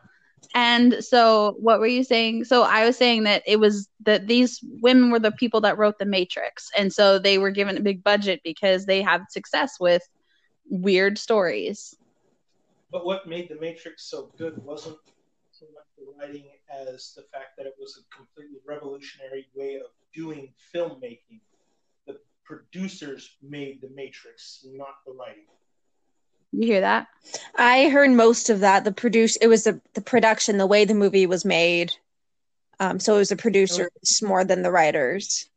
And 0.54 1.04
so, 1.04 1.56
what 1.58 1.80
were 1.80 1.86
you 1.86 2.04
saying? 2.04 2.44
So, 2.44 2.62
I 2.62 2.84
was 2.84 2.96
saying 2.96 3.24
that 3.24 3.42
it 3.46 3.58
was 3.58 3.88
that 4.04 4.26
these 4.26 4.60
women 4.62 5.10
were 5.10 5.18
the 5.18 5.32
people 5.32 5.60
that 5.62 5.78
wrote 5.78 5.98
The 5.98 6.04
Matrix. 6.04 6.70
And 6.76 6.92
so, 6.92 7.18
they 7.18 7.38
were 7.38 7.50
given 7.50 7.76
a 7.76 7.80
big 7.80 8.02
budget 8.02 8.40
because 8.44 8.86
they 8.86 9.02
had 9.02 9.22
success 9.30 9.76
with 9.80 10.02
weird 10.68 11.18
stories. 11.18 11.94
But 12.90 13.04
what 13.04 13.26
made 13.26 13.48
The 13.48 13.60
Matrix 13.60 14.04
so 14.04 14.30
good 14.38 14.56
wasn't 14.64 14.98
so 15.50 15.66
much 15.74 15.84
the 15.98 16.06
writing 16.18 16.44
as 16.70 17.12
the 17.16 17.22
fact 17.32 17.56
that 17.56 17.66
it 17.66 17.74
was 17.78 17.98
a 17.98 18.16
completely 18.16 18.58
revolutionary 18.66 19.46
way 19.54 19.76
of 19.76 19.90
doing 20.14 20.52
filmmaking. 20.74 21.40
The 22.06 22.18
producers 22.44 23.36
made 23.42 23.80
The 23.80 23.90
Matrix, 23.94 24.64
not 24.72 24.96
the 25.06 25.12
writing. 25.12 25.44
You 26.58 26.66
hear 26.66 26.80
that? 26.82 27.08
I 27.56 27.88
heard 27.88 28.10
most 28.10 28.50
of 28.50 28.60
that. 28.60 28.84
The 28.84 28.92
produce 28.92 29.36
it 29.36 29.48
was 29.48 29.64
the 29.64 29.80
the 29.94 30.00
production, 30.00 30.58
the 30.58 30.66
way 30.66 30.84
the 30.84 30.94
movie 30.94 31.26
was 31.26 31.44
made. 31.44 31.92
Um, 32.80 33.00
so 33.00 33.14
it 33.14 33.18
was 33.18 33.28
the 33.28 33.36
producers 33.36 34.20
more 34.22 34.44
than 34.44 34.62
the 34.62 34.70
writers. 34.70 35.48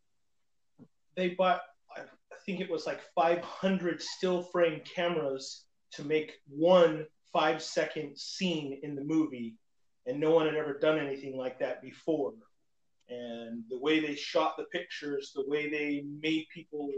They 1.16 1.30
bought, 1.30 1.62
I 1.96 2.04
think 2.46 2.62
it 2.62 2.70
was 2.70 2.86
like 2.86 3.02
500 3.16 4.02
still 4.02 4.44
frame 4.44 4.82
cameras 4.82 5.64
to 5.94 6.04
make 6.04 6.34
one 6.48 7.08
five 7.34 7.62
second 7.62 8.18
scene 8.18 8.80
in 8.84 8.96
the 8.96 9.04
movie, 9.04 9.56
and 10.06 10.20
no 10.20 10.32
one 10.32 10.46
had 10.46 10.56
ever 10.56 10.78
done 10.78 10.98
anything 10.98 11.38
like 11.38 11.60
that 11.60 11.82
before. 11.82 12.34
And 13.10 13.64
the 13.70 13.80
way 13.80 14.00
they 14.00 14.16
shot 14.16 14.58
the 14.58 14.66
pictures, 14.66 15.32
the 15.34 15.48
way 15.48 15.70
they 15.70 16.04
made 16.22 16.48
people 16.54 16.92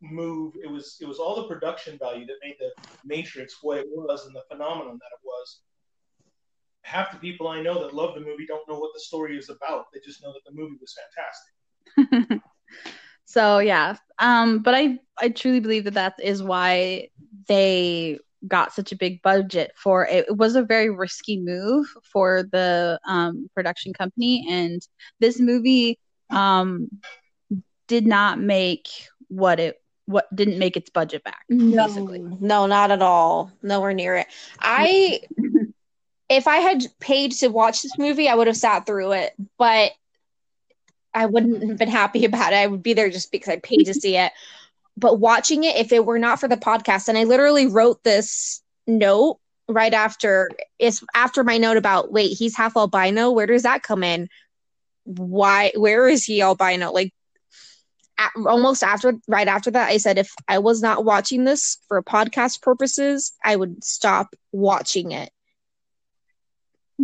move. 0.00 0.54
It 0.62 0.70
was 0.70 0.96
it 1.00 1.06
was 1.06 1.18
all 1.18 1.36
the 1.36 1.48
production 1.48 1.98
value 1.98 2.26
that 2.26 2.36
made 2.42 2.56
the 2.58 2.70
Matrix 3.04 3.58
what 3.62 3.78
it 3.78 3.86
was 3.88 4.26
and 4.26 4.34
the 4.34 4.44
phenomenon 4.50 4.98
that 4.98 5.14
it 5.14 5.24
was. 5.24 5.60
Half 6.82 7.12
the 7.12 7.18
people 7.18 7.48
I 7.48 7.62
know 7.62 7.80
that 7.82 7.94
love 7.94 8.14
the 8.14 8.20
movie 8.20 8.46
don't 8.46 8.68
know 8.68 8.78
what 8.78 8.92
the 8.94 9.00
story 9.00 9.36
is 9.36 9.48
about. 9.50 9.86
They 9.92 10.00
just 10.04 10.22
know 10.22 10.32
that 10.32 10.42
the 10.46 10.54
movie 10.54 10.76
was 10.80 10.94
fantastic. 11.96 12.40
So 13.26 13.58
yeah, 13.58 13.96
um, 14.20 14.60
but 14.60 14.74
I 14.74 14.98
I 15.18 15.28
truly 15.30 15.60
believe 15.60 15.84
that 15.84 15.94
that 15.94 16.14
is 16.22 16.42
why 16.42 17.08
they 17.48 18.18
got 18.46 18.72
such 18.72 18.92
a 18.92 18.96
big 18.96 19.20
budget 19.22 19.72
for 19.76 20.06
it. 20.06 20.26
It 20.28 20.36
was 20.36 20.54
a 20.54 20.62
very 20.62 20.90
risky 20.90 21.40
move 21.40 21.86
for 22.12 22.44
the 22.52 23.00
um, 23.06 23.48
production 23.52 23.92
company, 23.92 24.46
and 24.48 24.80
this 25.18 25.40
movie 25.40 25.98
um, 26.30 26.88
did 27.88 28.06
not 28.06 28.38
make 28.40 28.86
what 29.28 29.58
it 29.58 29.76
what 30.06 30.34
didn't 30.34 30.58
make 30.58 30.76
its 30.76 30.90
budget 30.90 31.22
back. 31.24 31.44
No, 31.48 31.86
Basically, 31.86 32.20
no, 32.20 32.66
not 32.66 32.90
at 32.90 33.02
all. 33.02 33.52
Nowhere 33.62 33.92
near 33.92 34.16
it. 34.16 34.26
I, 34.58 35.20
if 36.28 36.48
I 36.48 36.56
had 36.56 36.84
paid 37.00 37.32
to 37.32 37.48
watch 37.48 37.82
this 37.82 37.98
movie, 37.98 38.28
I 38.28 38.34
would 38.34 38.46
have 38.46 38.56
sat 38.56 38.86
through 38.86 39.12
it, 39.12 39.34
but 39.58 39.92
I 41.12 41.26
wouldn't 41.26 41.66
have 41.68 41.78
been 41.78 41.88
happy 41.88 42.24
about 42.24 42.52
it. 42.52 42.56
I 42.56 42.66
would 42.66 42.82
be 42.82 42.94
there 42.94 43.10
just 43.10 43.32
because 43.32 43.48
I 43.48 43.56
paid 43.58 43.84
to 43.84 43.94
see 43.94 44.16
it. 44.16 44.32
But 44.96 45.18
watching 45.18 45.64
it, 45.64 45.76
if 45.76 45.92
it 45.92 46.06
were 46.06 46.18
not 46.18 46.40
for 46.40 46.48
the 46.48 46.56
podcast, 46.56 47.08
and 47.08 47.18
I 47.18 47.24
literally 47.24 47.66
wrote 47.66 48.02
this 48.04 48.62
note 48.86 49.38
right 49.68 49.92
after 49.92 50.48
it's 50.78 51.02
after 51.14 51.42
my 51.42 51.58
note 51.58 51.76
about 51.76 52.12
wait, 52.12 52.28
he's 52.36 52.56
half 52.56 52.76
albino. 52.76 53.30
Where 53.32 53.46
does 53.46 53.64
that 53.64 53.82
come 53.82 54.02
in? 54.02 54.28
Why? 55.04 55.72
Where 55.74 56.08
is 56.08 56.24
he 56.24 56.40
albino? 56.42 56.92
Like 56.92 57.08
a- 57.08 57.12
almost 58.46 58.82
after 58.82 59.14
right 59.28 59.48
after 59.48 59.70
that 59.70 59.88
i 59.88 59.96
said 59.96 60.18
if 60.18 60.32
i 60.48 60.58
was 60.58 60.82
not 60.82 61.04
watching 61.04 61.44
this 61.44 61.78
for 61.88 62.02
podcast 62.02 62.62
purposes 62.62 63.32
i 63.44 63.54
would 63.54 63.84
stop 63.84 64.34
watching 64.52 65.12
it. 65.12 65.30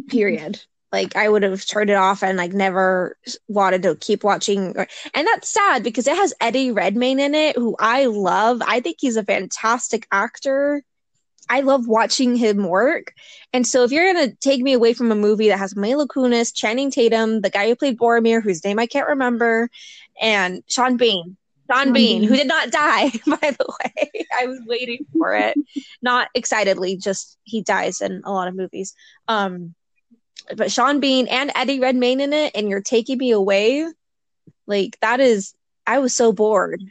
Period. 0.08 0.60
Like 0.92 1.16
i 1.16 1.26
would 1.26 1.42
have 1.42 1.64
turned 1.64 1.88
it 1.88 1.94
off 1.94 2.22
and 2.22 2.36
like 2.36 2.52
never 2.52 3.16
wanted 3.48 3.84
to 3.84 3.94
keep 3.96 4.22
watching 4.22 4.76
and 4.76 5.26
that's 5.26 5.48
sad 5.48 5.82
because 5.82 6.06
it 6.06 6.14
has 6.14 6.34
eddie 6.38 6.70
redmayne 6.70 7.18
in 7.18 7.34
it 7.34 7.56
who 7.56 7.74
i 7.80 8.04
love. 8.04 8.60
I 8.60 8.80
think 8.80 8.98
he's 9.00 9.16
a 9.16 9.24
fantastic 9.24 10.06
actor 10.12 10.84
i 11.48 11.60
love 11.60 11.86
watching 11.86 12.36
him 12.36 12.64
work 12.64 13.12
and 13.52 13.66
so 13.66 13.84
if 13.84 13.92
you're 13.92 14.12
going 14.12 14.28
to 14.28 14.34
take 14.36 14.62
me 14.62 14.72
away 14.72 14.92
from 14.92 15.10
a 15.10 15.16
movie 15.16 15.48
that 15.48 15.58
has 15.58 15.76
mila 15.76 16.06
kunis 16.08 16.54
channing 16.54 16.90
tatum 16.90 17.40
the 17.40 17.50
guy 17.50 17.68
who 17.68 17.76
played 17.76 17.98
boromir 17.98 18.42
whose 18.42 18.64
name 18.64 18.78
i 18.78 18.86
can't 18.86 19.08
remember 19.08 19.68
and 20.20 20.62
Sean 20.66 20.96
Bean. 20.96 21.36
Sean 21.70 21.92
Bean. 21.92 22.22
who 22.22 22.36
did 22.36 22.48
not 22.48 22.70
die, 22.70 23.10
by 23.26 23.54
the 23.58 23.76
way. 23.84 24.26
I 24.38 24.46
was 24.46 24.60
waiting 24.66 25.06
for 25.12 25.34
it. 25.34 25.56
not 26.02 26.28
excitedly, 26.34 26.96
just 26.96 27.38
he 27.44 27.62
dies 27.62 28.00
in 28.00 28.22
a 28.24 28.32
lot 28.32 28.48
of 28.48 28.54
movies. 28.54 28.94
Um 29.28 29.74
but 30.56 30.72
Sean 30.72 30.98
Bean 31.00 31.28
and 31.28 31.52
Eddie 31.54 31.80
Redmayne 31.80 32.20
in 32.20 32.32
it, 32.32 32.52
and 32.54 32.68
you're 32.68 32.82
taking 32.82 33.18
me 33.18 33.30
away. 33.30 33.86
Like 34.66 34.98
that 35.00 35.20
is 35.20 35.54
I 35.86 35.98
was 35.98 36.14
so 36.14 36.32
bored. 36.32 36.82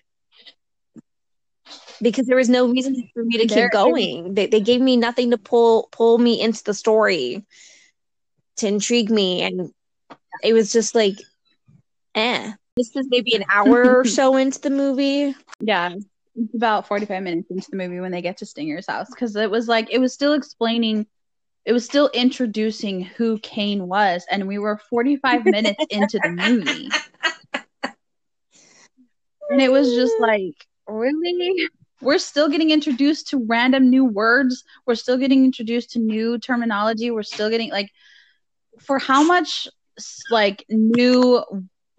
Because 2.01 2.25
there 2.25 2.37
was 2.37 2.49
no 2.49 2.67
reason 2.69 3.09
for 3.13 3.23
me 3.23 3.37
to 3.37 3.47
There- 3.47 3.65
keep 3.69 3.71
going. 3.71 4.33
They 4.33 4.47
they 4.47 4.59
gave 4.61 4.81
me 4.81 4.97
nothing 4.97 5.31
to 5.31 5.37
pull 5.37 5.87
pull 5.91 6.17
me 6.17 6.41
into 6.41 6.63
the 6.63 6.73
story 6.73 7.45
to 8.57 8.67
intrigue 8.67 9.09
me. 9.11 9.41
And 9.41 9.71
it 10.43 10.53
was 10.53 10.71
just 10.71 10.95
like 10.95 11.15
eh. 12.15 12.53
This 12.77 12.95
is 12.95 13.07
maybe 13.09 13.35
an 13.35 13.43
hour 13.51 13.99
or 13.99 14.05
so 14.17 14.35
into 14.37 14.59
the 14.61 14.69
movie. 14.69 15.35
yeah, 15.59 15.93
it's 16.35 16.55
about 16.55 16.87
forty 16.87 17.05
five 17.05 17.21
minutes 17.23 17.51
into 17.51 17.69
the 17.69 17.77
movie 17.77 17.99
when 17.99 18.11
they 18.11 18.21
get 18.21 18.37
to 18.37 18.45
Stinger's 18.45 18.87
house 18.87 19.09
because 19.09 19.35
it 19.35 19.51
was 19.51 19.67
like 19.67 19.91
it 19.91 19.99
was 19.99 20.13
still 20.13 20.33
explaining. 20.33 21.05
It 21.63 21.73
was 21.73 21.85
still 21.85 22.09
introducing 22.15 23.01
who 23.03 23.37
Caine 23.39 23.87
was, 23.87 24.25
and 24.31 24.47
we 24.47 24.57
were 24.57 24.79
45 24.89 25.45
minutes 25.45 25.85
into 25.91 26.17
the 26.23 26.29
movie. 26.29 26.89
And 29.51 29.61
it 29.61 29.71
was 29.71 29.93
just 29.93 30.13
like, 30.19 30.55
really? 30.87 31.67
We're 32.01 32.19
still 32.19 32.49
getting 32.49 32.71
introduced 32.71 33.27
to 33.29 33.45
random 33.47 33.89
new 33.89 34.05
words. 34.05 34.63
We're 34.85 34.95
still 34.95 35.17
getting 35.17 35.45
introduced 35.45 35.91
to 35.91 35.99
new 35.99 36.37
terminology. 36.39 37.11
We're 37.11 37.23
still 37.23 37.49
getting 37.49 37.71
like 37.71 37.89
for 38.79 38.99
how 38.99 39.23
much 39.23 39.67
like 40.29 40.65
new 40.69 41.43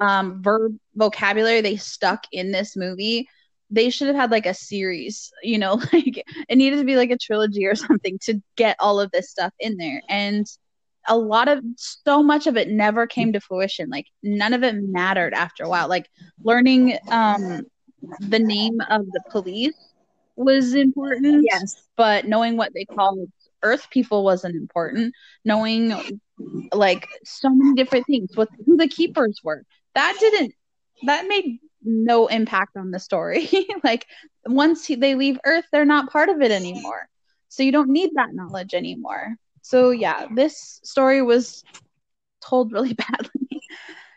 um 0.01 0.43
verb 0.43 0.77
vocabulary 0.95 1.61
they 1.61 1.77
stuck 1.77 2.25
in 2.33 2.51
this 2.51 2.77
movie, 2.77 3.29
they 3.71 3.91
should 3.91 4.09
have 4.09 4.17
had 4.17 4.31
like 4.31 4.47
a 4.47 4.55
series, 4.55 5.31
you 5.43 5.59
know, 5.59 5.75
like 5.93 6.25
it 6.49 6.57
needed 6.57 6.79
to 6.79 6.85
be 6.85 6.97
like 6.97 7.11
a 7.11 7.19
trilogy 7.19 7.67
or 7.67 7.75
something 7.75 8.19
to 8.23 8.41
get 8.57 8.77
all 8.81 9.01
of 9.01 9.11
this 9.13 9.31
stuff 9.31 9.53
in 9.61 9.77
there. 9.77 10.03
And 10.09 10.47
a 11.09 11.17
lot 11.17 11.49
of 11.49 11.63
so 11.77 12.23
much 12.23 12.47
of 12.47 12.57
it 12.57 12.69
never 12.69 13.07
came 13.07 13.33
to 13.33 13.41
fruition. 13.41 13.91
Like 13.91 14.07
none 14.23 14.53
of 14.53 14.63
it 14.63 14.75
mattered 14.77 15.35
after 15.35 15.65
a 15.65 15.69
while. 15.69 15.89
Like 15.89 16.09
learning 16.45 16.99
um 17.11 17.63
the 18.21 18.39
name 18.39 18.79
of 18.91 19.07
the 19.13 19.21
police 19.31 19.92
was 20.37 20.75
important 20.75 21.47
Yes. 21.51 21.89
but 21.97 22.27
knowing 22.27 22.57
what 22.57 22.73
they 22.75 22.85
called 22.85 23.29
earth 23.63 23.89
people 23.91 24.25
wasn't 24.25 24.55
important. 24.57 25.15
Knowing 25.45 26.21
like 26.73 27.07
so 27.25 27.49
many 27.51 27.75
different 27.75 28.07
things 28.07 28.31
what 28.37 28.49
who 28.67 28.77
the 28.77 28.89
keepers 28.89 29.41
were. 29.45 29.65
That 29.95 30.17
didn't 30.19 30.55
that 31.05 31.27
made 31.27 31.59
no 31.83 32.27
impact 32.29 32.77
on 32.77 32.91
the 32.91 32.99
story. 32.99 33.49
Like 33.85 34.07
once 34.47 34.87
they 34.89 35.15
leave 35.15 35.39
earth 35.45 35.65
they're 35.73 35.85
not 35.85 36.11
part 36.11 36.29
of 36.29 36.41
it 36.41 36.51
anymore. 36.51 37.09
So 37.49 37.63
you 37.63 37.73
don't 37.73 37.91
need 37.91 38.11
that 38.15 38.35
knowledge 38.35 38.75
anymore. 38.75 39.37
So 39.63 39.91
yeah 39.91 40.27
this 40.35 40.81
story 40.85 41.23
was 41.23 41.65
told 42.41 42.73
really 42.73 42.93
badly. 42.95 43.61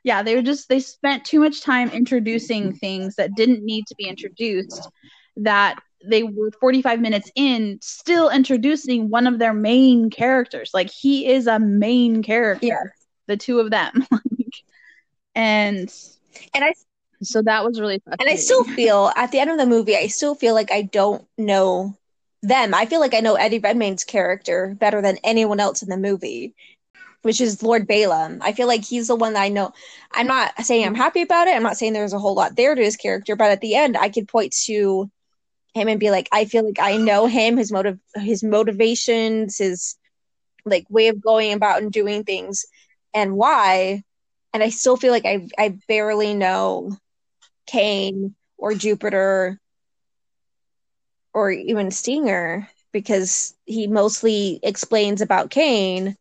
Yeah 0.04 0.24
they 0.24 0.36
were 0.36 0.42
just 0.42 0.70
they 0.70 0.80
spent 0.80 1.26
too 1.26 1.40
much 1.40 1.62
time 1.62 1.90
introducing 1.90 2.74
things 2.74 3.16
that 3.16 3.36
didn't 3.36 3.64
need 3.64 3.86
to 3.88 3.96
be 3.96 4.08
introduced 4.08 4.90
that 5.38 5.78
they 6.08 6.24
were 6.24 6.52
45 6.60 7.00
minutes 7.00 7.32
in 7.36 7.80
still 7.82 8.30
introducing 8.30 9.10
one 9.10 9.28
of 9.28 9.40
their 9.40 9.54
main 9.54 10.10
characters 10.10 10.72
like 10.74 10.90
he 10.92 11.28
is 11.28 11.48
a 11.48 11.60
main 11.60 12.24
character 12.24 12.68
Yeah. 12.68 12.84
the 13.28 13.38
two 13.38 13.60
of 13.60 13.72
them 13.72 14.06
and 15.36 15.94
And 16.54 16.64
I 16.64 16.74
so 17.22 17.42
that 17.44 17.64
was 17.66 17.80
really 17.80 18.02
and. 18.20 18.30
I 18.30 18.36
still 18.36 18.64
feel 18.64 19.12
at 19.16 19.32
the 19.32 19.40
end 19.40 19.50
of 19.50 19.58
the 19.58 19.66
movie, 19.66 19.96
I 19.96 20.08
still 20.08 20.36
feel 20.36 20.54
like 20.54 20.72
I 20.72 20.84
don't 20.84 21.26
know 21.38 21.98
them. 22.42 22.74
I 22.74 22.86
feel 22.86 23.00
like 23.00 23.14
I 23.14 23.22
know 23.22 23.36
Eddie 23.36 23.60
Redmayne's 23.60 24.04
character 24.04 24.76
better 24.80 25.02
than 25.02 25.18
anyone 25.24 25.60
else 25.60 25.82
in 25.82 25.90
the 25.90 25.98
movie, 25.98 26.56
which 27.24 27.42
is 27.42 27.64
Lord 27.64 27.88
Balaam. 27.88 28.40
I 28.42 28.54
feel 28.54 28.68
like 28.68 28.84
he's 28.84 29.08
the 29.08 29.16
one 29.16 29.34
that 29.34 29.42
I 29.42 29.50
know. 29.50 29.74
I'm 30.14 30.28
not 30.28 30.54
saying 30.64 30.86
I'm 30.86 30.94
mm-hmm. 30.94 31.02
happy 31.02 31.22
about 31.22 31.48
it. 31.48 31.56
I'm 31.56 31.64
not 31.64 31.78
saying 31.78 31.94
there's 31.94 32.14
a 32.14 32.20
whole 32.20 32.36
lot 32.36 32.56
there 32.56 32.76
to 32.76 32.84
his 32.84 32.98
character, 32.98 33.36
but 33.36 33.50
at 33.52 33.62
the 33.62 33.76
end, 33.76 33.98
I 33.98 34.10
could 34.10 34.28
point 34.28 34.54
to 34.66 35.10
him 35.76 35.88
and 35.90 36.00
be 36.00 36.10
like, 36.10 36.28
I 36.32 36.46
feel 36.46 36.66
like 36.66 36.80
I 36.80 36.98
know 36.98 37.28
him, 37.28 37.58
his 37.58 37.72
motive, 37.72 38.00
his 38.16 38.44
motivations, 38.44 39.58
his 39.58 39.96
like 40.66 40.86
way 40.90 41.10
of 41.10 41.22
going 41.22 41.54
about 41.54 41.84
and 41.84 41.92
doing 41.92 42.24
things, 42.24 42.66
and 43.14 43.36
why. 43.36 44.02
And 44.54 44.64
I 44.64 44.70
still 44.70 44.98
feel 44.98 45.12
like 45.12 45.26
I 45.26 45.48
I 45.60 45.78
barely 45.88 46.34
know 46.34 46.98
Caine 47.68 48.36
or 48.58 48.74
Jupiter 48.74 49.60
or 51.34 51.52
even 51.52 51.92
Stinger 51.92 52.70
because 52.94 53.54
he 53.66 53.88
mostly 53.88 54.62
explains 54.64 55.22
about 55.22 55.50
Caine 55.50 56.16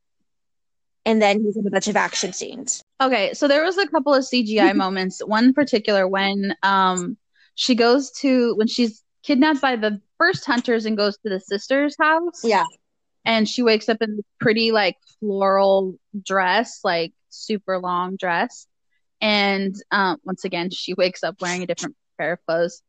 and 1.07 1.23
then 1.23 1.41
he's 1.43 1.57
in 1.57 1.67
a 1.67 1.71
bunch 1.71 1.87
of 1.87 1.97
action 1.97 2.33
scenes. 2.33 2.83
Okay, 3.01 3.33
so 3.35 3.47
there 3.47 3.63
was 3.63 3.79
a 3.79 3.87
couple 3.87 4.15
of 4.15 4.25
CGI 4.25 4.73
moments. 4.77 5.25
One 5.25 5.53
particular 5.53 6.09
when 6.09 6.57
um 6.65 7.17
she 7.55 7.77
goes 7.77 8.11
to 8.23 8.57
when 8.57 8.67
she's 8.67 9.04
kidnapped 9.25 9.61
by 9.61 9.77
the 9.77 10.01
first 10.19 10.45
hunters 10.45 10.87
and 10.87 10.97
goes 10.97 11.17
to 11.19 11.29
the 11.29 11.41
sister's 11.41 11.97
house. 12.01 12.43
Yeah. 12.45 12.65
And 13.25 13.49
she 13.49 13.63
wakes 13.63 13.89
up 13.89 13.97
in 14.03 14.17
this 14.17 14.27
pretty 14.39 14.71
like 14.71 14.97
floral 15.19 15.99
dress, 16.25 16.81
like 16.85 17.13
super 17.31 17.79
long 17.79 18.17
dress. 18.17 18.67
And 19.21 19.75
um 19.91 20.19
once 20.25 20.45
again 20.45 20.71
she 20.71 20.95
wakes 20.95 21.25
up 21.25 21.37
wearing 21.41 21.63
a 21.63 21.67
different 21.67 21.97
pair 22.19 22.35
of 22.35 22.47
clothes. 22.47 22.83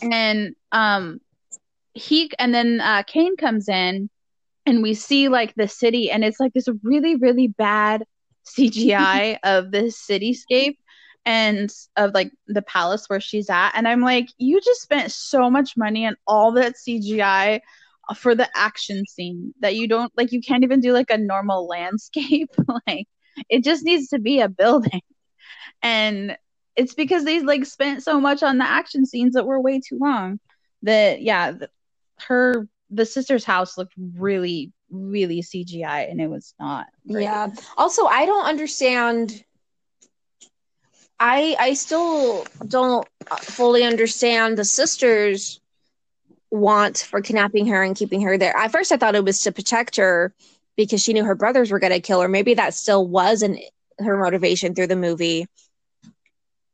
And 0.00 0.54
um 0.72 1.20
he 1.94 2.30
and 2.38 2.54
then 2.54 2.80
uh 2.80 3.02
Caine 3.06 3.36
comes 3.36 3.68
in 3.68 4.10
and 4.66 4.82
we 4.82 4.92
see 4.92 5.28
like 5.28 5.54
the 5.54 5.68
city 5.68 6.10
and 6.10 6.22
it's 6.22 6.38
like 6.38 6.52
this 6.52 6.68
really 6.82 7.16
really 7.16 7.48
bad 7.48 8.04
CGI 8.46 9.38
of 9.42 9.70
this 9.70 10.06
cityscape 10.06 10.76
and 11.28 11.70
of 11.96 12.14
like 12.14 12.32
the 12.46 12.62
palace 12.62 13.04
where 13.06 13.20
she's 13.20 13.50
at 13.50 13.72
and 13.74 13.86
I'm 13.86 14.00
like 14.00 14.30
you 14.38 14.62
just 14.62 14.80
spent 14.80 15.12
so 15.12 15.50
much 15.50 15.76
money 15.76 16.06
on 16.06 16.16
all 16.26 16.52
that 16.52 16.76
CGI 16.76 17.60
for 18.16 18.34
the 18.34 18.48
action 18.56 19.04
scene 19.06 19.52
that 19.60 19.76
you 19.76 19.86
don't 19.86 20.10
like 20.16 20.32
you 20.32 20.40
can't 20.40 20.64
even 20.64 20.80
do 20.80 20.94
like 20.94 21.10
a 21.10 21.18
normal 21.18 21.66
landscape 21.66 22.48
like 22.86 23.06
it 23.50 23.62
just 23.62 23.84
needs 23.84 24.08
to 24.08 24.18
be 24.18 24.40
a 24.40 24.48
building 24.48 25.02
and 25.82 26.34
it's 26.76 26.94
because 26.94 27.26
they 27.26 27.40
like 27.40 27.66
spent 27.66 28.02
so 28.02 28.18
much 28.18 28.42
on 28.42 28.56
the 28.56 28.66
action 28.66 29.04
scenes 29.04 29.34
that 29.34 29.44
were 29.44 29.60
way 29.60 29.80
too 29.86 29.98
long 30.00 30.40
that 30.82 31.20
yeah 31.20 31.52
th- 31.52 31.70
her 32.20 32.66
the 32.88 33.04
sister's 33.04 33.44
house 33.44 33.76
looked 33.76 33.92
really 34.16 34.72
really 34.90 35.42
cgi 35.42 36.10
and 36.10 36.22
it 36.22 36.30
was 36.30 36.54
not 36.58 36.86
great. 37.06 37.24
Yeah. 37.24 37.48
Also, 37.76 38.06
I 38.06 38.24
don't 38.24 38.46
understand 38.46 39.44
I 41.20 41.56
I 41.58 41.74
still 41.74 42.46
don't 42.66 43.06
fully 43.40 43.84
understand 43.84 44.56
the 44.56 44.64
sisters 44.64 45.60
want 46.50 46.98
for 46.98 47.20
kidnapping 47.20 47.66
her 47.66 47.82
and 47.82 47.96
keeping 47.96 48.22
her 48.22 48.38
there. 48.38 48.56
At 48.56 48.72
first 48.72 48.92
I 48.92 48.96
thought 48.96 49.14
it 49.14 49.24
was 49.24 49.40
to 49.42 49.52
protect 49.52 49.96
her 49.96 50.32
because 50.76 51.02
she 51.02 51.12
knew 51.12 51.24
her 51.24 51.34
brothers 51.34 51.70
were 51.70 51.80
going 51.80 51.92
to 51.92 52.00
kill 52.00 52.20
her. 52.20 52.28
Maybe 52.28 52.54
that 52.54 52.74
still 52.74 53.06
was 53.06 53.42
not 53.42 53.58
her 53.98 54.16
motivation 54.16 54.74
through 54.74 54.86
the 54.86 54.96
movie. 54.96 55.46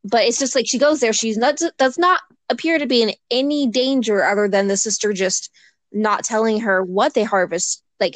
But 0.04 0.24
it's 0.24 0.38
just 0.38 0.54
like 0.54 0.66
she 0.68 0.78
goes 0.78 1.00
there, 1.00 1.14
she's 1.14 1.38
not 1.38 1.58
does 1.78 1.98
not 1.98 2.20
appear 2.50 2.78
to 2.78 2.86
be 2.86 3.02
in 3.02 3.12
any 3.30 3.66
danger 3.66 4.22
other 4.22 4.48
than 4.48 4.68
the 4.68 4.76
sister 4.76 5.14
just 5.14 5.50
not 5.90 6.24
telling 6.24 6.60
her 6.60 6.82
what 6.82 7.14
they 7.14 7.22
harvest, 7.24 7.82
like 7.98 8.14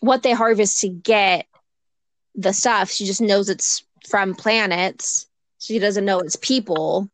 what 0.00 0.22
they 0.22 0.32
harvest 0.32 0.80
to 0.80 0.88
get 0.88 1.46
the 2.34 2.54
stuff. 2.54 2.90
She 2.90 3.04
just 3.04 3.20
knows 3.20 3.50
it's 3.50 3.84
from 4.08 4.34
planets. 4.34 5.26
She 5.58 5.78
doesn't 5.78 6.04
know 6.04 6.20
it's 6.20 6.36
people. 6.36 7.10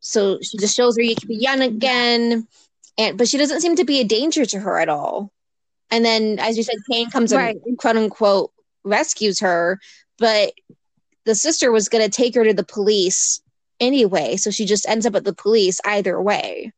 So 0.00 0.38
she 0.42 0.58
just 0.58 0.76
shows 0.76 0.96
her 0.96 1.02
you 1.02 1.16
can 1.16 1.28
be 1.28 1.36
young 1.36 1.60
again. 1.60 2.46
And 2.98 3.18
but 3.18 3.28
she 3.28 3.38
doesn't 3.38 3.60
seem 3.60 3.76
to 3.76 3.84
be 3.84 4.00
a 4.00 4.04
danger 4.04 4.44
to 4.46 4.58
her 4.58 4.78
at 4.78 4.88
all. 4.88 5.30
And 5.90 6.04
then 6.04 6.38
as 6.38 6.56
you 6.56 6.62
said, 6.62 6.76
Caine 6.90 7.10
comes 7.10 7.34
right. 7.34 7.56
and 7.66 7.78
quote 7.78 7.96
unquote 7.96 8.52
rescues 8.84 9.40
her, 9.40 9.80
but 10.18 10.52
the 11.24 11.34
sister 11.34 11.72
was 11.72 11.88
gonna 11.88 12.08
take 12.08 12.34
her 12.34 12.44
to 12.44 12.54
the 12.54 12.64
police 12.64 13.40
anyway. 13.80 14.36
So 14.36 14.50
she 14.50 14.64
just 14.64 14.88
ends 14.88 15.06
up 15.06 15.14
at 15.14 15.24
the 15.24 15.34
police 15.34 15.80
either 15.84 16.20
way. 16.20 16.72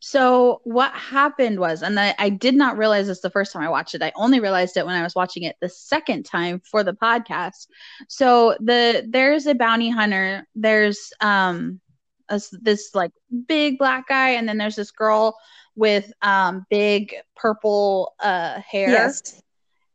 So 0.00 0.60
what 0.64 0.92
happened 0.92 1.58
was, 1.58 1.82
and 1.82 1.98
I, 1.98 2.14
I, 2.18 2.28
did 2.28 2.54
not 2.54 2.78
realize 2.78 3.08
this 3.08 3.20
the 3.20 3.30
first 3.30 3.52
time 3.52 3.62
I 3.62 3.68
watched 3.68 3.94
it. 3.94 4.02
I 4.02 4.12
only 4.14 4.38
realized 4.38 4.76
it 4.76 4.86
when 4.86 4.94
I 4.94 5.02
was 5.02 5.14
watching 5.14 5.42
it 5.42 5.56
the 5.60 5.68
second 5.68 6.24
time 6.24 6.60
for 6.60 6.84
the 6.84 6.92
podcast. 6.92 7.66
So 8.08 8.56
the 8.60 9.04
there's 9.08 9.46
a 9.46 9.54
bounty 9.54 9.90
hunter. 9.90 10.46
There's 10.54 11.12
um 11.20 11.80
a, 12.28 12.40
this 12.52 12.94
like 12.94 13.10
big 13.46 13.78
black 13.78 14.08
guy, 14.08 14.30
and 14.30 14.48
then 14.48 14.56
there's 14.56 14.76
this 14.76 14.92
girl 14.92 15.36
with 15.74 16.12
um 16.22 16.64
big 16.70 17.14
purple 17.34 18.14
uh 18.20 18.60
hair. 18.60 18.90
Yes. 18.90 19.42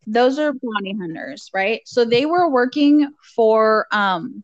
Those 0.06 0.38
are 0.38 0.52
bounty 0.52 0.98
hunters, 1.00 1.50
right? 1.54 1.82
So 1.86 2.04
they 2.04 2.26
were 2.26 2.50
working 2.50 3.10
for 3.36 3.88
um 3.92 4.44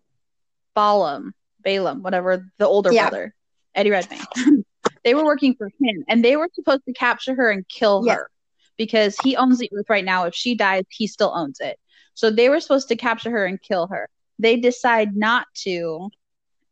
Balaam, 0.74 1.34
Balaam, 1.66 2.02
whatever 2.02 2.50
the 2.60 2.66
older 2.66 2.94
yeah. 2.94 3.10
brother, 3.10 3.36
Eddie 3.76 3.92
Redmayne. 3.92 4.64
They 5.04 5.14
were 5.14 5.26
working 5.26 5.56
for 5.56 5.68
him, 5.80 6.04
and 6.08 6.24
they 6.24 6.36
were 6.36 6.50
supposed 6.54 6.86
to 6.86 6.94
capture 6.94 7.36
her 7.36 7.50
and 7.52 7.68
kill 7.68 8.08
her 8.08 8.30
because 8.78 9.18
he 9.20 9.36
owns 9.36 9.60
the 9.60 9.70
earth 9.76 9.90
right 9.90 10.06
now. 10.06 10.26
If 10.26 10.36
she 10.36 10.56
dies, 10.56 10.84
he 10.90 11.08
still 11.08 11.32
owns 11.36 11.60
it. 11.60 11.78
So 12.14 12.30
they 12.30 12.50
were 12.50 12.60
supposed 12.60 12.88
to 12.90 12.96
capture 12.96 13.32
her 13.32 13.46
and 13.46 13.62
kill 13.62 13.88
her. 13.88 14.10
They 14.40 14.58
decide 14.58 15.16
not 15.16 15.48
to, 15.64 16.10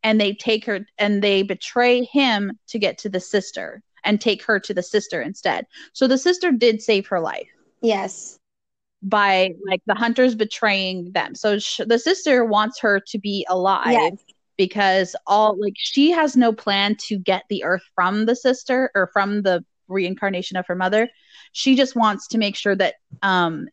and 0.02 0.20
they 0.20 0.34
take 0.34 0.64
her 0.66 0.86
and 0.98 1.22
they 1.22 1.42
betray 1.42 2.04
him 2.04 2.58
to 2.68 2.78
get 2.78 2.98
to 2.98 3.08
the 3.08 3.20
sister 3.20 3.82
and 4.04 4.20
take 4.20 4.42
her 4.44 4.58
to 4.60 4.74
the 4.74 4.82
sister 4.82 5.20
instead. 5.20 5.66
So 5.92 6.06
the 6.06 6.18
sister 6.18 6.52
did 6.52 6.82
save 6.82 7.06
her 7.08 7.20
life. 7.20 7.48
Yes. 7.82 8.38
By 9.02 9.54
like 9.68 9.82
the 9.86 9.94
hunters 9.94 10.34
betraying 10.34 11.12
them. 11.12 11.34
So 11.34 11.58
sh- 11.58 11.80
the 11.86 11.98
sister 11.98 12.44
wants 12.44 12.80
her 12.80 13.00
to 13.08 13.18
be 13.18 13.46
alive. 13.48 13.92
Yes 13.92 14.24
because 14.58 15.16
all 15.26 15.58
like 15.58 15.74
she 15.76 16.10
has 16.10 16.36
no 16.36 16.52
plan 16.52 16.96
to 16.96 17.18
get 17.18 17.44
the 17.48 17.64
earth 17.64 17.84
from 17.94 18.26
the 18.26 18.36
sister 18.36 18.90
or 18.94 19.08
from 19.14 19.40
the 19.42 19.64
reincarnation 19.86 20.58
of 20.58 20.66
her 20.66 20.74
mother. 20.74 21.08
She 21.52 21.74
just 21.74 21.96
wants 21.96 22.28
to 22.28 22.38
make 22.38 22.56
sure 22.56 22.76
that 22.76 22.96
um 23.22 23.68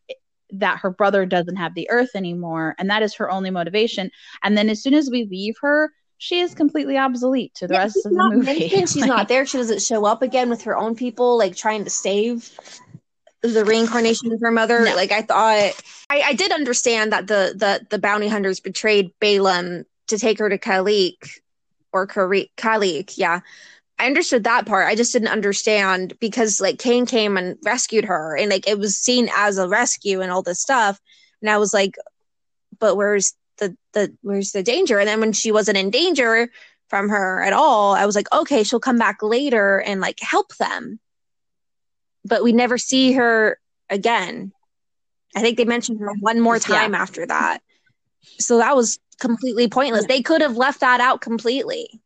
that 0.52 0.78
her 0.78 0.92
brother 0.92 1.26
doesn't 1.26 1.58
have 1.58 1.74
the 1.74 1.90
earth 1.90 2.12
anymore 2.16 2.76
and 2.78 2.90
that 2.90 3.04
is 3.04 3.16
her 3.16 3.30
only 3.30 3.50
motivation. 3.50 4.12
And 4.44 4.58
then 4.58 4.70
as 4.70 4.82
soon 4.82 4.94
as 4.94 5.10
we 5.10 5.26
leave 5.26 5.56
her, 5.62 5.92
she 6.18 6.40
is 6.40 6.54
completely 6.54 6.98
obsolete 6.98 7.54
to 7.56 7.68
the 7.68 7.74
yeah, 7.74 7.80
rest 7.82 7.98
of 8.06 8.14
the 8.14 8.30
movie. 8.32 8.70
She's 8.70 8.96
like, 8.96 9.08
not 9.08 9.28
there. 9.28 9.46
She 9.46 9.58
doesn't 9.58 9.82
show 9.82 10.06
up 10.06 10.22
again 10.22 10.50
with 10.50 10.62
her 10.62 10.78
own 10.78 10.96
people, 10.96 11.38
like 11.38 11.58
trying 11.58 11.84
to 11.84 11.90
save 11.90 12.58
the 13.42 13.66
reincarnation 13.66 14.32
of 14.32 14.40
her 14.40 14.52
mother. 14.52 14.86
No. 14.86 14.96
Like 14.96 15.12
I 15.12 15.24
thought, 15.24 15.74
I, 16.10 16.22
I, 16.22 16.34
did 16.34 16.52
understand 16.52 17.12
that 17.12 17.28
the 17.28 17.54
the 17.56 17.86
the 17.90 18.00
bounty 18.00 18.28
hunters 18.28 18.60
betrayed 18.60 19.12
Balaam 19.20 19.84
to 20.08 20.18
take 20.18 20.40
her 20.40 20.50
to 20.50 20.58
Kalique 20.58 21.40
or 21.92 22.08
Kalique, 22.08 23.18
yeah. 23.18 23.40
I 23.98 24.08
understood 24.08 24.44
that 24.44 24.66
part. 24.66 24.88
I 24.88 24.96
just 24.96 25.14
didn't 25.14 25.30
understand 25.30 26.20
because 26.20 26.60
like 26.60 26.80
Caine 26.80 27.06
came 27.06 27.38
and 27.38 27.58
rescued 27.64 28.06
her 28.06 28.36
and 28.36 28.50
like 28.50 28.68
it 28.68 28.78
was 28.78 28.98
seen 28.98 29.30
as 29.34 29.58
a 29.58 29.70
rescue 29.70 30.20
and 30.22 30.32
all 30.32 30.42
this 30.42 30.60
stuff. 30.60 31.00
And 31.42 31.50
I 31.50 31.58
was 31.58 31.74
like, 31.74 31.96
but 32.78 32.96
where's 32.96 33.34
the 33.58 33.76
the 33.94 34.14
where's 34.22 34.52
the 34.52 34.64
danger? 34.64 35.00
And 35.00 35.08
then 35.08 35.22
when 35.22 35.32
she 35.32 35.52
wasn't 35.52 35.78
in 35.78 35.92
danger 35.92 36.50
from 36.90 37.08
her 37.10 37.42
at 37.42 37.54
all, 37.54 37.94
I 37.96 38.06
was 38.06 38.16
like, 38.16 38.28
okay, 38.34 38.64
she'll 38.64 38.82
come 38.82 38.98
back 38.98 39.20
later 39.22 39.80
and 39.80 40.02
like 40.02 40.20
help 40.20 40.56
them. 40.58 41.00
But 42.26 42.44
we 42.44 42.52
never 42.52 42.78
see 42.78 43.14
her 43.14 43.60
again. 43.90 44.52
I 45.36 45.42
think 45.42 45.58
they 45.58 45.66
mentioned 45.66 46.00
her 46.00 46.14
one 46.20 46.42
more 46.42 46.60
time 46.60 46.94
yeah. 46.94 47.02
after 47.02 47.26
that. 47.26 47.62
So 48.40 48.58
that 48.58 48.76
was 48.76 49.00
completely 49.20 49.68
pointless. 49.68 50.06
They 50.06 50.22
could 50.22 50.42
have 50.42 50.58
left 50.58 50.82
that 50.82 51.02
out 51.02 51.22
completely. 51.22 52.02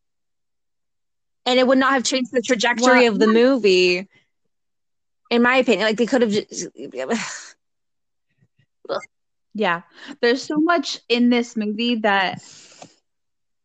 And 1.46 1.60
it 1.60 1.66
would 1.66 1.78
not 1.78 1.94
have 1.94 2.04
changed 2.04 2.32
the 2.32 2.42
trajectory 2.42 3.04
well, 3.04 3.14
of 3.14 3.20
the 3.20 3.28
movie. 3.28 4.08
In 5.32 5.42
my 5.42 5.58
opinion, 5.58 5.88
like 5.88 5.98
they 5.98 6.06
could 6.06 6.22
have 6.22 6.32
just 6.32 6.68
Yeah. 9.54 9.82
There's 10.22 10.44
so 10.44 10.58
much 10.58 11.00
in 11.10 11.30
this 11.30 11.56
movie 11.58 11.96
that 11.96 12.42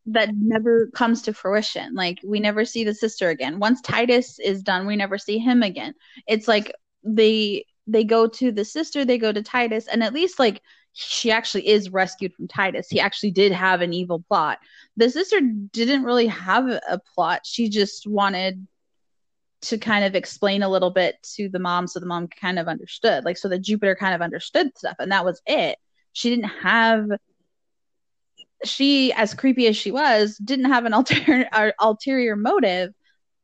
that 0.07 0.31
never 0.35 0.89
comes 0.95 1.23
to 1.23 1.33
fruition. 1.33 1.95
Like 1.95 2.21
we 2.25 2.41
never 2.41 2.65
see 2.65 2.85
the 2.85 2.95
sister 2.95 3.29
again. 3.29 3.59
Once 3.59 3.81
Titus 3.81 4.39
is 4.39 4.63
done, 4.63 4.87
we 4.87 4.97
never 4.97 5.19
see 5.19 5.39
him 5.39 5.63
again. 5.63 5.95
It's 6.27 6.49
like 6.49 6.73
they 7.03 7.67
they 7.87 8.05
go 8.05 8.27
to 8.27 8.51
the 8.51 8.65
sister, 8.65 9.05
they 9.05 9.19
go 9.19 9.33
to 9.33 9.43
Titus, 9.43 9.89
and 9.89 10.03
at 10.03 10.15
least 10.15 10.39
like 10.39 10.63
she 10.95 11.33
actually 11.33 11.69
is 11.69 11.91
rescued 11.91 12.33
from 12.35 12.49
Titus. 12.49 12.89
He 12.89 13.01
actually 13.01 13.33
did 13.33 13.53
have 13.53 13.83
an 13.83 13.93
evil 13.93 14.25
plot. 14.29 14.59
The 14.97 15.11
sister 15.11 15.41
didn't 15.41 16.05
really 16.05 16.29
have 16.29 16.69
a 16.69 17.01
plot. 17.15 17.41
She 17.45 17.69
just 17.69 18.07
wanted 18.07 18.67
to 19.63 19.79
kind 19.79 20.05
of 20.05 20.15
explain 20.15 20.63
a 20.63 20.69
little 20.69 20.91
bit 20.91 21.17
to 21.35 21.49
the 21.49 21.59
mom 21.59 21.89
so 21.89 21.99
the 21.99 22.07
mom 22.07 22.29
kind 22.29 22.61
of 22.61 22.69
understood. 22.69 23.25
Like 23.25 23.37
so 23.37 23.49
that 23.49 23.63
Jupiter 23.63 23.97
kind 23.97 24.15
of 24.15 24.23
understood 24.23 24.77
stuff 24.79 24.97
and 25.01 25.11
that 25.11 25.25
was 25.25 25.43
it. 25.47 25.79
She 26.13 26.31
didn't 26.31 26.51
have 26.63 27.09
she 28.65 29.13
as 29.13 29.35
creepy 29.35 29.67
as 29.67 29.77
she 29.77 29.91
was 29.91 30.39
didn't 30.39 30.67
have 30.67 30.85
an 30.85 30.95
ulterior 30.95 31.49
ulterior 31.81 32.37
motive 32.37 32.95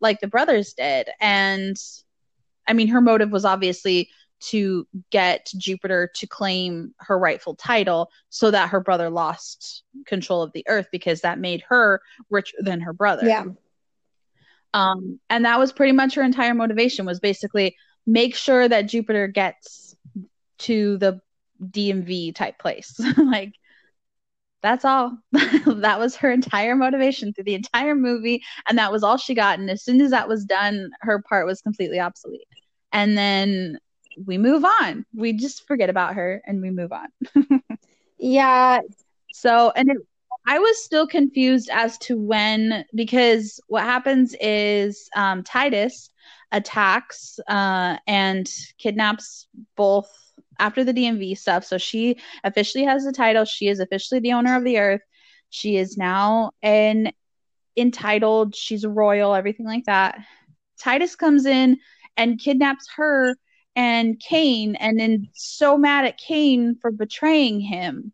like 0.00 0.20
the 0.20 0.28
brothers 0.28 0.72
did 0.72 1.10
and 1.20 1.76
I 2.66 2.72
mean 2.72 2.88
her 2.88 3.02
motive 3.02 3.30
was 3.30 3.44
obviously 3.44 4.08
to 4.40 4.86
get 5.10 5.50
Jupiter 5.56 6.10
to 6.14 6.26
claim 6.26 6.94
her 6.98 7.18
rightful 7.18 7.54
title 7.54 8.10
so 8.28 8.50
that 8.50 8.70
her 8.70 8.80
brother 8.80 9.10
lost 9.10 9.82
control 10.06 10.42
of 10.42 10.52
the 10.52 10.64
earth 10.68 10.88
because 10.90 11.20
that 11.20 11.38
made 11.38 11.62
her 11.68 12.00
richer 12.30 12.56
than 12.60 12.80
her 12.80 12.92
brother. 12.92 13.26
Yeah. 13.26 13.44
Um, 14.72 15.20
and 15.28 15.44
that 15.44 15.58
was 15.58 15.72
pretty 15.72 15.92
much 15.92 16.14
her 16.14 16.22
entire 16.22 16.54
motivation 16.54 17.04
was 17.04 17.20
basically 17.20 17.76
make 18.06 18.34
sure 18.34 18.68
that 18.68 18.82
Jupiter 18.82 19.26
gets 19.26 19.96
to 20.58 20.96
the 20.98 21.20
DMV 21.62 22.34
type 22.34 22.58
place. 22.58 22.98
like 23.16 23.52
that's 24.62 24.84
all. 24.84 25.18
that 25.32 25.98
was 25.98 26.16
her 26.16 26.30
entire 26.30 26.76
motivation 26.76 27.32
through 27.32 27.44
the 27.44 27.54
entire 27.54 27.94
movie. 27.94 28.42
And 28.68 28.78
that 28.78 28.92
was 28.92 29.02
all 29.02 29.16
she 29.16 29.34
got. 29.34 29.58
And 29.58 29.70
as 29.70 29.82
soon 29.82 30.00
as 30.00 30.10
that 30.10 30.28
was 30.28 30.44
done, 30.44 30.90
her 31.00 31.22
part 31.22 31.46
was 31.46 31.62
completely 31.62 31.98
obsolete. 31.98 32.46
And 32.92 33.16
then 33.16 33.78
we 34.26 34.38
move 34.38 34.64
on. 34.80 35.04
We 35.14 35.32
just 35.32 35.66
forget 35.66 35.90
about 35.90 36.14
her 36.14 36.42
and 36.46 36.60
we 36.60 36.70
move 36.70 36.92
on. 36.92 37.08
yeah. 38.18 38.80
So, 39.32 39.72
and 39.74 39.90
it, 39.90 39.96
I 40.46 40.58
was 40.58 40.82
still 40.82 41.06
confused 41.06 41.70
as 41.72 41.98
to 41.98 42.18
when, 42.18 42.84
because 42.94 43.60
what 43.68 43.84
happens 43.84 44.34
is 44.40 45.08
um, 45.14 45.42
Titus 45.42 46.10
attacks 46.52 47.38
uh, 47.48 47.96
and 48.06 48.50
kidnaps 48.78 49.46
both 49.76 50.10
after 50.58 50.84
the 50.84 50.92
DMV 50.92 51.38
stuff. 51.38 51.64
So 51.64 51.78
she 51.78 52.18
officially 52.44 52.84
has 52.84 53.04
the 53.04 53.12
title. 53.12 53.44
She 53.44 53.68
is 53.68 53.80
officially 53.80 54.20
the 54.20 54.32
owner 54.32 54.56
of 54.56 54.64
the 54.64 54.78
earth. 54.78 55.02
She 55.50 55.76
is 55.76 55.96
now 55.96 56.52
an 56.62 57.12
entitled, 57.76 58.54
she's 58.54 58.84
royal, 58.86 59.34
everything 59.34 59.66
like 59.66 59.84
that. 59.86 60.18
Titus 60.78 61.16
comes 61.16 61.46
in 61.46 61.78
and 62.16 62.38
kidnaps 62.38 62.88
her 62.96 63.36
and 63.76 64.18
Caine 64.20 64.74
and 64.76 64.98
then 64.98 65.28
so 65.34 65.78
mad 65.78 66.04
at 66.04 66.18
Caine 66.18 66.76
for 66.80 66.90
betraying 66.90 67.60
him. 67.60 68.12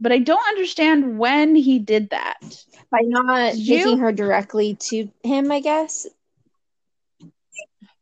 But 0.00 0.12
I 0.12 0.18
don't 0.18 0.46
understand 0.48 1.18
when 1.18 1.54
he 1.54 1.78
did 1.78 2.10
that. 2.10 2.64
By 2.90 3.00
not 3.02 3.54
taking 3.54 3.98
her 3.98 4.12
directly 4.12 4.74
to 4.74 5.08
him, 5.22 5.50
I 5.50 5.60
guess. 5.60 6.06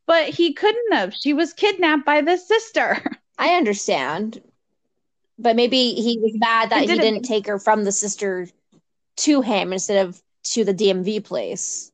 But 0.07 0.29
he 0.29 0.53
couldn't 0.53 0.93
have. 0.93 1.15
She 1.15 1.33
was 1.33 1.53
kidnapped 1.53 2.05
by 2.05 2.23
the 2.23 2.37
sister. 2.37 2.99
I 3.39 3.51
understand. 3.55 4.43
But 5.39 5.57
maybe 5.57 5.95
he 5.95 6.19
was 6.19 6.33
mad 6.35 6.71
that 6.71 6.81
he 6.81 6.87
didn't- 6.87 7.03
didn't 7.03 7.25
take 7.25 7.47
her 7.47 7.59
from 7.59 7.85
the 7.85 7.93
sister 7.93 8.49
to 9.19 9.41
him 9.43 9.73
instead 9.73 10.07
of 10.07 10.21
to 10.45 10.65
the 10.65 10.75
DMV 10.75 11.25
place. 11.25 11.92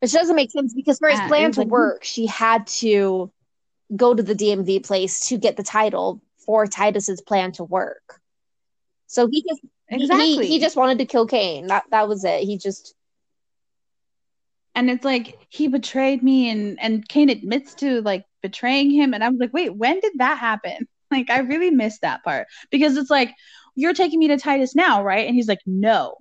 Which 0.00 0.12
doesn't 0.12 0.36
make 0.36 0.50
sense 0.50 0.74
because 0.74 0.98
for 0.98 1.08
his 1.08 1.18
Uh, 1.20 1.28
plan 1.28 1.52
to 1.52 1.60
like- 1.60 1.68
work, 1.68 2.04
she 2.04 2.26
had 2.26 2.66
to 2.68 3.32
go 3.96 4.14
to 4.14 4.22
the 4.22 4.34
DMV 4.34 4.80
place 4.80 5.28
to 5.28 5.38
get 5.38 5.56
the 5.56 5.62
title 5.62 6.20
for 6.38 6.66
Titus's 6.66 7.20
plan 7.20 7.52
to 7.52 7.64
work. 7.64 8.20
So 9.06 9.26
he 9.26 9.42
just 9.48 9.60
Exactly. 9.90 10.46
he, 10.46 10.46
he 10.46 10.58
just 10.60 10.76
wanted 10.76 10.98
to 10.98 11.06
kill 11.06 11.26
Caine. 11.26 11.66
That 11.68 11.84
that 11.90 12.08
was 12.08 12.22
it. 12.24 12.42
He 12.44 12.58
just 12.58 12.94
and 14.74 14.90
it's 14.90 15.04
like 15.04 15.38
he 15.48 15.66
betrayed 15.68 16.22
me 16.22 16.50
and 16.50 16.78
and 16.80 17.08
Caine 17.08 17.30
admits 17.30 17.74
to 17.76 18.02
like 18.02 18.24
betraying 18.42 18.90
him 18.90 19.14
and 19.14 19.24
I 19.24 19.28
was 19.30 19.40
like, 19.40 19.52
"Wait, 19.52 19.74
when 19.74 19.98
did 20.00 20.12
that 20.18 20.38
happen?" 20.38 20.86
Like 21.10 21.30
I 21.30 21.38
really 21.38 21.70
missed 21.70 22.02
that 22.02 22.22
part 22.22 22.48
because 22.70 22.98
it's 22.98 23.08
like 23.08 23.34
you're 23.74 23.94
taking 23.94 24.18
me 24.18 24.28
to 24.28 24.36
Titus 24.36 24.74
now, 24.74 25.02
right? 25.02 25.26
And 25.26 25.34
he's 25.34 25.48
like, 25.48 25.60
"No." 25.64 26.16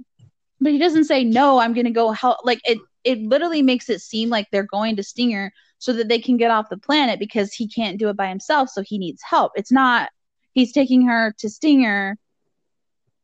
But 0.61 0.71
he 0.71 0.77
doesn't 0.77 1.03
say, 1.03 1.25
"No, 1.25 1.59
I'm 1.59 1.73
going 1.73 1.87
to 1.87 1.91
go 1.91 2.11
help." 2.11 2.37
Like 2.45 2.61
it 2.63 2.77
it 3.07 3.19
literally 3.21 3.61
makes 3.61 3.89
it 3.89 4.01
seem 4.01 4.29
like 4.29 4.47
they're 4.51 4.63
going 4.63 4.95
to 4.97 5.03
Stinger 5.03 5.51
so 5.79 5.93
that 5.93 6.07
they 6.09 6.19
can 6.19 6.37
get 6.37 6.51
off 6.51 6.69
the 6.69 6.77
planet 6.77 7.19
because 7.19 7.53
he 7.53 7.67
can't 7.67 7.97
do 7.99 8.09
it 8.09 8.17
by 8.17 8.27
himself, 8.27 8.69
so 8.69 8.81
he 8.81 8.97
needs 8.97 9.21
help. 9.23 9.51
It's 9.55 9.71
not 9.71 10.09
he's 10.53 10.73
taking 10.73 11.07
her 11.07 11.33
to 11.39 11.49
Stinger 11.49 12.17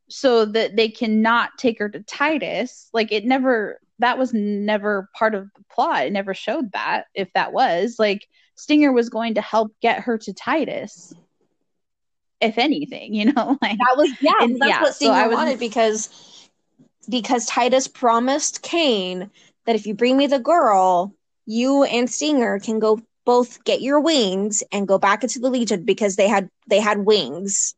so 0.10 0.46
that 0.46 0.76
they 0.76 0.90
cannot 0.90 1.50
take 1.58 1.80
her 1.80 1.90
to 1.90 2.00
Titus. 2.04 2.90
Like 2.94 3.12
it 3.12 3.26
never 3.26 3.80
that 4.00 4.18
was 4.18 4.34
never 4.34 5.10
part 5.18 5.34
of 5.36 5.50
the 5.56 5.64
plot. 5.74 6.06
It 6.06 6.14
never 6.14 6.34
showed 6.34 6.72
that 6.74 7.06
if 7.16 7.32
that 7.34 7.54
was 7.54 7.96
like 8.00 8.28
Stinger 8.56 8.92
was 8.92 9.10
going 9.10 9.36
to 9.36 9.42
help 9.42 9.72
get 9.82 10.02
her 10.02 10.18
to 10.20 10.34
Titus. 10.34 11.14
If 12.42 12.58
anything, 12.58 13.14
you 13.14 13.32
know, 13.32 13.58
like 13.62 13.78
that 13.78 13.96
was 13.98 14.12
yeah, 14.22 14.32
And- 14.42 14.60
that's 14.62 14.70
yeah, 14.70 14.82
what 14.82 14.94
so 14.94 15.06
Stinger 15.06 15.14
I 15.14 15.28
was- 15.28 15.36
wanted 15.38 15.60
because 15.60 16.10
because 17.10 17.46
Titus 17.48 17.88
promised 17.88 18.62
Caine 18.62 19.30
that 19.66 19.76
if 19.76 19.86
you 19.86 19.94
bring 19.94 20.18
me 20.18 20.28
the 20.28 20.40
girl, 20.40 21.14
you 21.46 21.84
and 21.84 22.10
Stinger 22.10 22.60
can 22.60 22.80
go 22.80 23.00
both 23.26 23.64
get 23.64 23.82
your 23.82 24.00
wings 24.00 24.64
and 24.72 24.88
go 24.88 24.98
back 24.98 25.24
into 25.24 25.40
the 25.40 25.50
Legion 25.50 25.84
because 25.86 26.16
they 26.16 26.28
had 26.28 26.50
they 26.68 26.80
had 26.80 27.06
wings. 27.06 27.76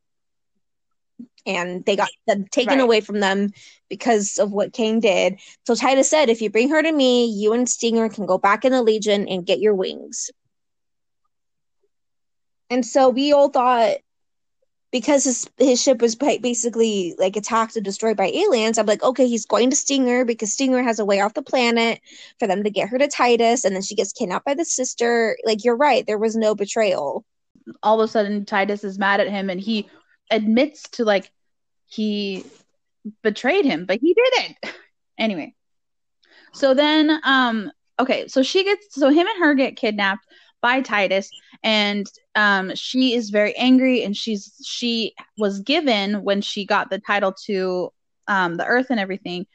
And 1.46 1.86
they 1.86 1.96
got 1.96 2.10
them 2.28 2.46
taken 2.52 2.80
Right. 2.80 2.82
away 2.82 3.02
from 3.02 3.20
them 3.20 3.52
because 3.90 4.38
of 4.40 4.52
what 4.52 4.74
Caine 4.74 5.00
did. 5.00 5.40
So 5.66 5.76
Titus 5.76 6.10
said, 6.10 6.30
if 6.30 6.42
you 6.42 6.50
bring 6.50 6.70
her 6.70 6.82
to 6.82 6.92
me, 6.92 7.26
you 7.26 7.54
and 7.54 7.70
Stinger 7.70 8.10
can 8.10 8.26
go 8.26 8.38
back 8.38 8.66
in 8.66 8.72
the 8.72 8.82
Legion 8.82 9.28
and 9.28 9.46
get 9.46 9.60
your 9.60 9.76
wings. 9.76 10.30
And 12.70 12.86
so 12.86 13.10
we 13.10 13.32
all 13.34 13.50
thought 13.50 13.98
because 14.96 15.26
his 15.26 15.50
his 15.58 15.82
ship 15.82 16.02
was 16.02 16.16
basically 16.16 17.16
like 17.20 17.36
attacked 17.36 17.76
and 17.76 17.84
destroyed 17.84 18.16
by 18.16 18.28
aliens, 18.28 18.78
I'm 18.78 18.86
like, 18.86 19.04
okay, 19.04 19.28
he's 19.28 19.46
going 19.46 19.70
to 19.70 19.76
Stinger 19.76 20.24
because 20.24 20.54
Stinger 20.54 20.82
has 20.82 21.00
a 21.00 21.06
way 21.06 21.20
off 21.20 21.34
the 21.34 21.42
planet 21.42 22.00
for 22.40 22.48
them 22.48 22.64
to 22.64 22.70
get 22.70 22.88
her 22.88 22.98
to 22.98 23.10
Titus, 23.10 23.66
and 23.66 23.76
then 23.76 23.82
she 23.82 23.94
gets 23.94 24.14
kidnapped 24.14 24.46
by 24.46 24.54
the 24.54 24.64
sister. 24.64 25.36
Like 25.44 25.66
you're 25.66 25.76
right, 25.76 26.08
there 26.08 26.18
was 26.18 26.38
no 26.38 26.56
betrayal. 26.56 27.26
all 27.84 28.00
of 28.00 28.06
a 28.06 28.08
sudden 28.10 28.46
Titus 28.46 28.86
is 28.86 28.98
mad 28.98 29.20
at 29.20 29.28
him 29.28 29.50
and 29.50 29.60
he 29.60 29.90
admits 30.32 30.84
to 30.92 31.04
like 31.04 31.30
he 31.88 32.46
betrayed 33.22 33.66
him, 33.66 33.86
but 33.86 34.00
he 34.00 34.14
didn't. 34.14 34.58
Anyway. 35.18 35.54
So 36.54 36.74
then 36.74 37.20
um 37.24 37.70
okay, 38.00 38.30
so 38.30 38.44
she 38.44 38.64
gets 38.64 38.96
so 38.96 39.10
him 39.10 39.28
and 39.28 39.40
her 39.40 39.56
get 39.56 39.76
kidnapped 39.76 40.26
by 40.66 40.82
Titus 40.82 41.30
and 41.64 42.08
um 42.34 42.74
she 42.74 43.14
is 43.14 43.30
very 43.30 43.56
angry 43.56 44.04
and 44.04 44.18
she's 44.18 44.44
she 44.66 45.14
was 45.38 45.60
given 45.60 46.24
when 46.24 46.42
she 46.42 46.66
got 46.66 46.90
the 46.90 46.98
title 46.98 47.34
to 47.46 47.92
um 48.28 48.56
the 48.56 48.66
earth 48.66 48.88
and 48.90 49.00
everything 49.00 49.46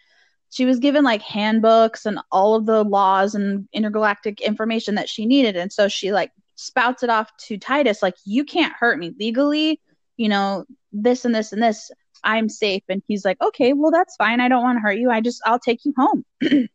she 0.50 0.64
was 0.64 0.78
given 0.78 1.02
like 1.02 1.20
handbooks 1.22 2.06
and 2.06 2.20
all 2.30 2.54
of 2.54 2.64
the 2.64 2.84
laws 2.84 3.34
and 3.34 3.68
intergalactic 3.72 4.40
information 4.40 4.94
that 4.94 5.08
she 5.08 5.26
needed 5.26 5.56
and 5.56 5.72
so 5.72 5.88
she 5.88 6.12
like 6.12 6.30
spouts 6.54 7.02
it 7.02 7.10
off 7.10 7.28
to 7.38 7.58
Titus 7.58 8.04
like 8.04 8.14
you 8.24 8.44
can't 8.44 8.72
hurt 8.78 8.96
me 8.96 9.12
legally 9.18 9.80
you 10.16 10.28
know 10.28 10.64
this 10.92 11.24
and 11.24 11.34
this 11.34 11.52
and 11.52 11.62
this. 11.62 11.90
I'm 12.22 12.50
safe. 12.50 12.82
And 12.88 13.02
he's 13.08 13.24
like 13.24 13.40
okay 13.40 13.72
well 13.72 13.90
that's 13.90 14.16
fine. 14.16 14.40
I 14.40 14.48
don't 14.48 14.62
want 14.62 14.76
to 14.76 14.82
hurt 14.82 14.98
you. 14.98 15.10
I 15.10 15.20
just 15.20 15.40
I'll 15.46 15.58
take 15.58 15.84
you 15.84 15.94
home 15.96 16.24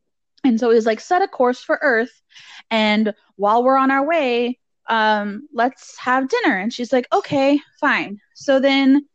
and 0.46 0.60
so 0.60 0.70
he's 0.70 0.86
like 0.86 1.00
set 1.00 1.22
a 1.22 1.28
course 1.28 1.60
for 1.60 1.80
earth. 1.82 2.22
And 2.72 3.14
while 3.36 3.64
we're 3.64 3.78
on 3.78 3.92
our 3.92 4.06
way 4.06 4.60
um 4.88 5.48
let's 5.54 5.98
have 5.98 6.30
dinner. 6.30 6.58
And 6.58 6.72
she's 6.72 6.94
like 6.94 7.08
okay 7.12 7.60
fine. 7.80 8.20
So 8.36 8.60
then 8.60 9.08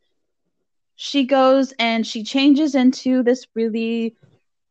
she 0.95 1.23
goes 1.23 1.73
and 1.79 2.05
she 2.05 2.23
changes 2.23 2.75
into 2.75 3.23
this 3.23 3.47
really 3.55 4.15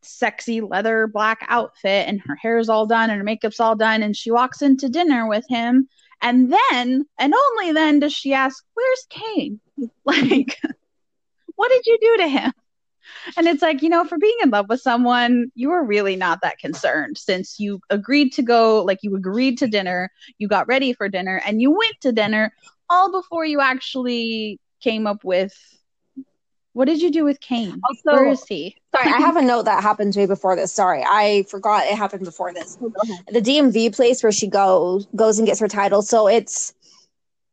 sexy 0.03 0.61
leather 0.61 1.07
black 1.07 1.45
outfit 1.49 2.09
and 2.09 2.21
her 2.21 2.37
hair's 2.37 2.69
all 2.69 2.87
done 2.87 3.11
and 3.11 3.19
her 3.19 3.25
makeup's 3.25 3.61
all 3.61 3.77
done. 3.77 4.03
And 4.03 4.17
she 4.17 4.31
walks 4.31 4.63
into 4.63 4.89
dinner 4.89 5.29
with 5.29 5.45
him. 5.49 5.89
And 6.23 6.53
then 6.53 7.07
and 7.19 7.35
only 7.35 7.73
then 7.73 8.01
does 8.01 8.13
she 8.13 8.35
ask 8.35 8.65
where's 8.75 9.07
caine? 9.09 9.61
Like 10.05 10.59
what 11.57 11.71
did 11.71 11.87
you 11.87 11.99
do 12.01 12.17
to 12.19 12.29
him 12.29 12.53
and 13.37 13.47
it's 13.47 13.63
like 13.63 13.83
you 13.83 13.89
know 13.89 14.05
for 14.05 14.19
being 14.19 14.37
in 14.43 14.51
love 14.51 14.69
with 14.69 14.81
someone 14.81 15.51
you 15.55 15.69
were 15.71 15.85
really 15.85 16.17
not 16.17 16.41
that 16.43 16.59
concerned 16.59 17.17
since 17.19 17.59
you 17.61 17.81
agreed 17.91 18.33
to 18.33 18.43
go 18.43 18.83
like 18.85 18.99
you 19.03 19.15
agreed 19.17 19.59
to 19.59 19.67
dinner 19.67 20.11
you 20.39 20.49
got 20.49 20.67
ready 20.69 20.93
for 20.93 21.09
dinner 21.09 21.41
and 21.47 21.61
you 21.61 21.71
went 21.71 21.95
to 22.01 22.13
dinner 22.13 22.53
all 22.89 23.11
before 23.13 23.45
you 23.45 23.61
actually 23.61 24.59
came 24.81 25.07
up 25.07 25.25
with 25.25 25.55
what 26.73 26.85
did 26.85 27.03
you 27.03 27.11
do 27.11 27.25
with 27.25 27.41
Caine? 27.41 27.81
Also- 27.85 28.01
Where 28.17 28.29
is 28.29 28.45
he? 28.45 28.77
Sorry, 28.95 29.13
I 29.13 29.19
have 29.19 29.37
a 29.37 29.43
note 29.43 29.65
that 29.65 29.83
happened 29.83 30.15
way 30.17 30.27
before 30.27 30.55
this. 30.55 30.73
Sorry, 30.73 31.03
I 31.05 31.45
forgot 31.49 31.85
it 31.87 31.97
happened 31.97 32.25
before 32.25 32.53
this. 32.55 32.79
Oh, 32.81 32.91
the 33.33 33.41
DMV 33.41 33.95
place 33.95 34.23
where 34.23 34.31
she 34.33 34.47
goes 34.47 35.07
goes 35.17 35.39
and 35.39 35.47
gets 35.47 35.59
her 35.59 35.67
title. 35.69 36.01
So 36.03 36.29
it's 36.29 36.73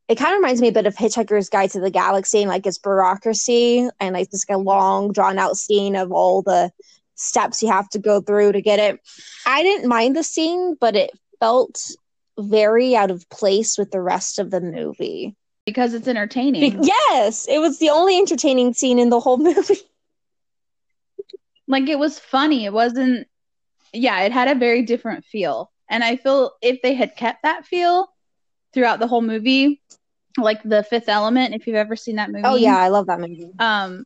it 0.08 0.16
kind 0.16 0.32
of 0.32 0.38
reminds 0.38 0.60
me 0.60 0.68
a 0.68 0.72
bit 0.72 0.86
of 0.86 0.96
Hitchhiker's 0.96 1.48
Guide 1.50 1.70
to 1.72 1.80
the 1.80 1.90
Galaxy 1.90 2.40
and 2.40 2.48
like 2.48 2.66
its 2.66 2.78
bureaucracy 2.78 3.88
and 4.00 4.14
like 4.14 4.30
this 4.30 4.46
long 4.48 5.12
drawn 5.12 5.38
out 5.38 5.56
scene 5.56 5.96
of 5.96 6.12
all 6.12 6.42
the 6.42 6.72
steps 7.14 7.62
you 7.62 7.68
have 7.68 7.88
to 7.90 7.98
go 7.98 8.20
through 8.20 8.52
to 8.52 8.62
get 8.62 8.78
it. 8.78 9.00
I 9.44 9.62
didn't 9.62 9.88
mind 9.88 10.16
the 10.16 10.22
scene, 10.22 10.76
but 10.80 10.96
it 10.96 11.10
felt 11.40 11.90
very 12.38 12.96
out 12.96 13.10
of 13.10 13.28
place 13.28 13.76
with 13.76 13.90
the 13.90 14.00
rest 14.00 14.38
of 14.38 14.50
the 14.50 14.60
movie. 14.60 15.36
Because 15.66 15.92
it's 15.92 16.06
Be- 16.06 16.10
entertaining. 16.10 16.82
yes, 16.82 17.46
it 17.46 17.58
was 17.58 17.78
the 17.78 17.90
only 17.90 18.16
entertaining 18.16 18.72
scene 18.72 18.98
in 18.98 19.10
the 19.10 19.20
whole 19.20 19.36
movie. 19.38 19.76
Like 21.66 21.88
it 21.88 21.98
was 21.98 22.18
funny. 22.18 22.64
It 22.64 22.72
wasn't 22.72 23.26
yeah, 23.92 24.20
it 24.22 24.32
had 24.32 24.48
a 24.48 24.58
very 24.58 24.82
different 24.82 25.24
feel. 25.24 25.70
And 25.90 26.04
I 26.04 26.16
feel 26.16 26.52
if 26.62 26.80
they 26.82 26.94
had 26.94 27.16
kept 27.16 27.42
that 27.42 27.66
feel 27.66 28.08
throughout 28.74 29.00
the 29.00 29.06
whole 29.06 29.22
movie, 29.22 29.80
like 30.36 30.62
the 30.62 30.82
fifth 30.82 31.08
element, 31.08 31.54
if 31.54 31.66
you've 31.66 31.76
ever 31.76 31.96
seen 31.96 32.16
that 32.16 32.30
movie. 32.30 32.44
Oh 32.44 32.56
yeah, 32.56 32.78
I 32.78 32.88
love 32.88 33.06
that 33.06 33.20
movie. 33.20 33.50
um 33.58 34.04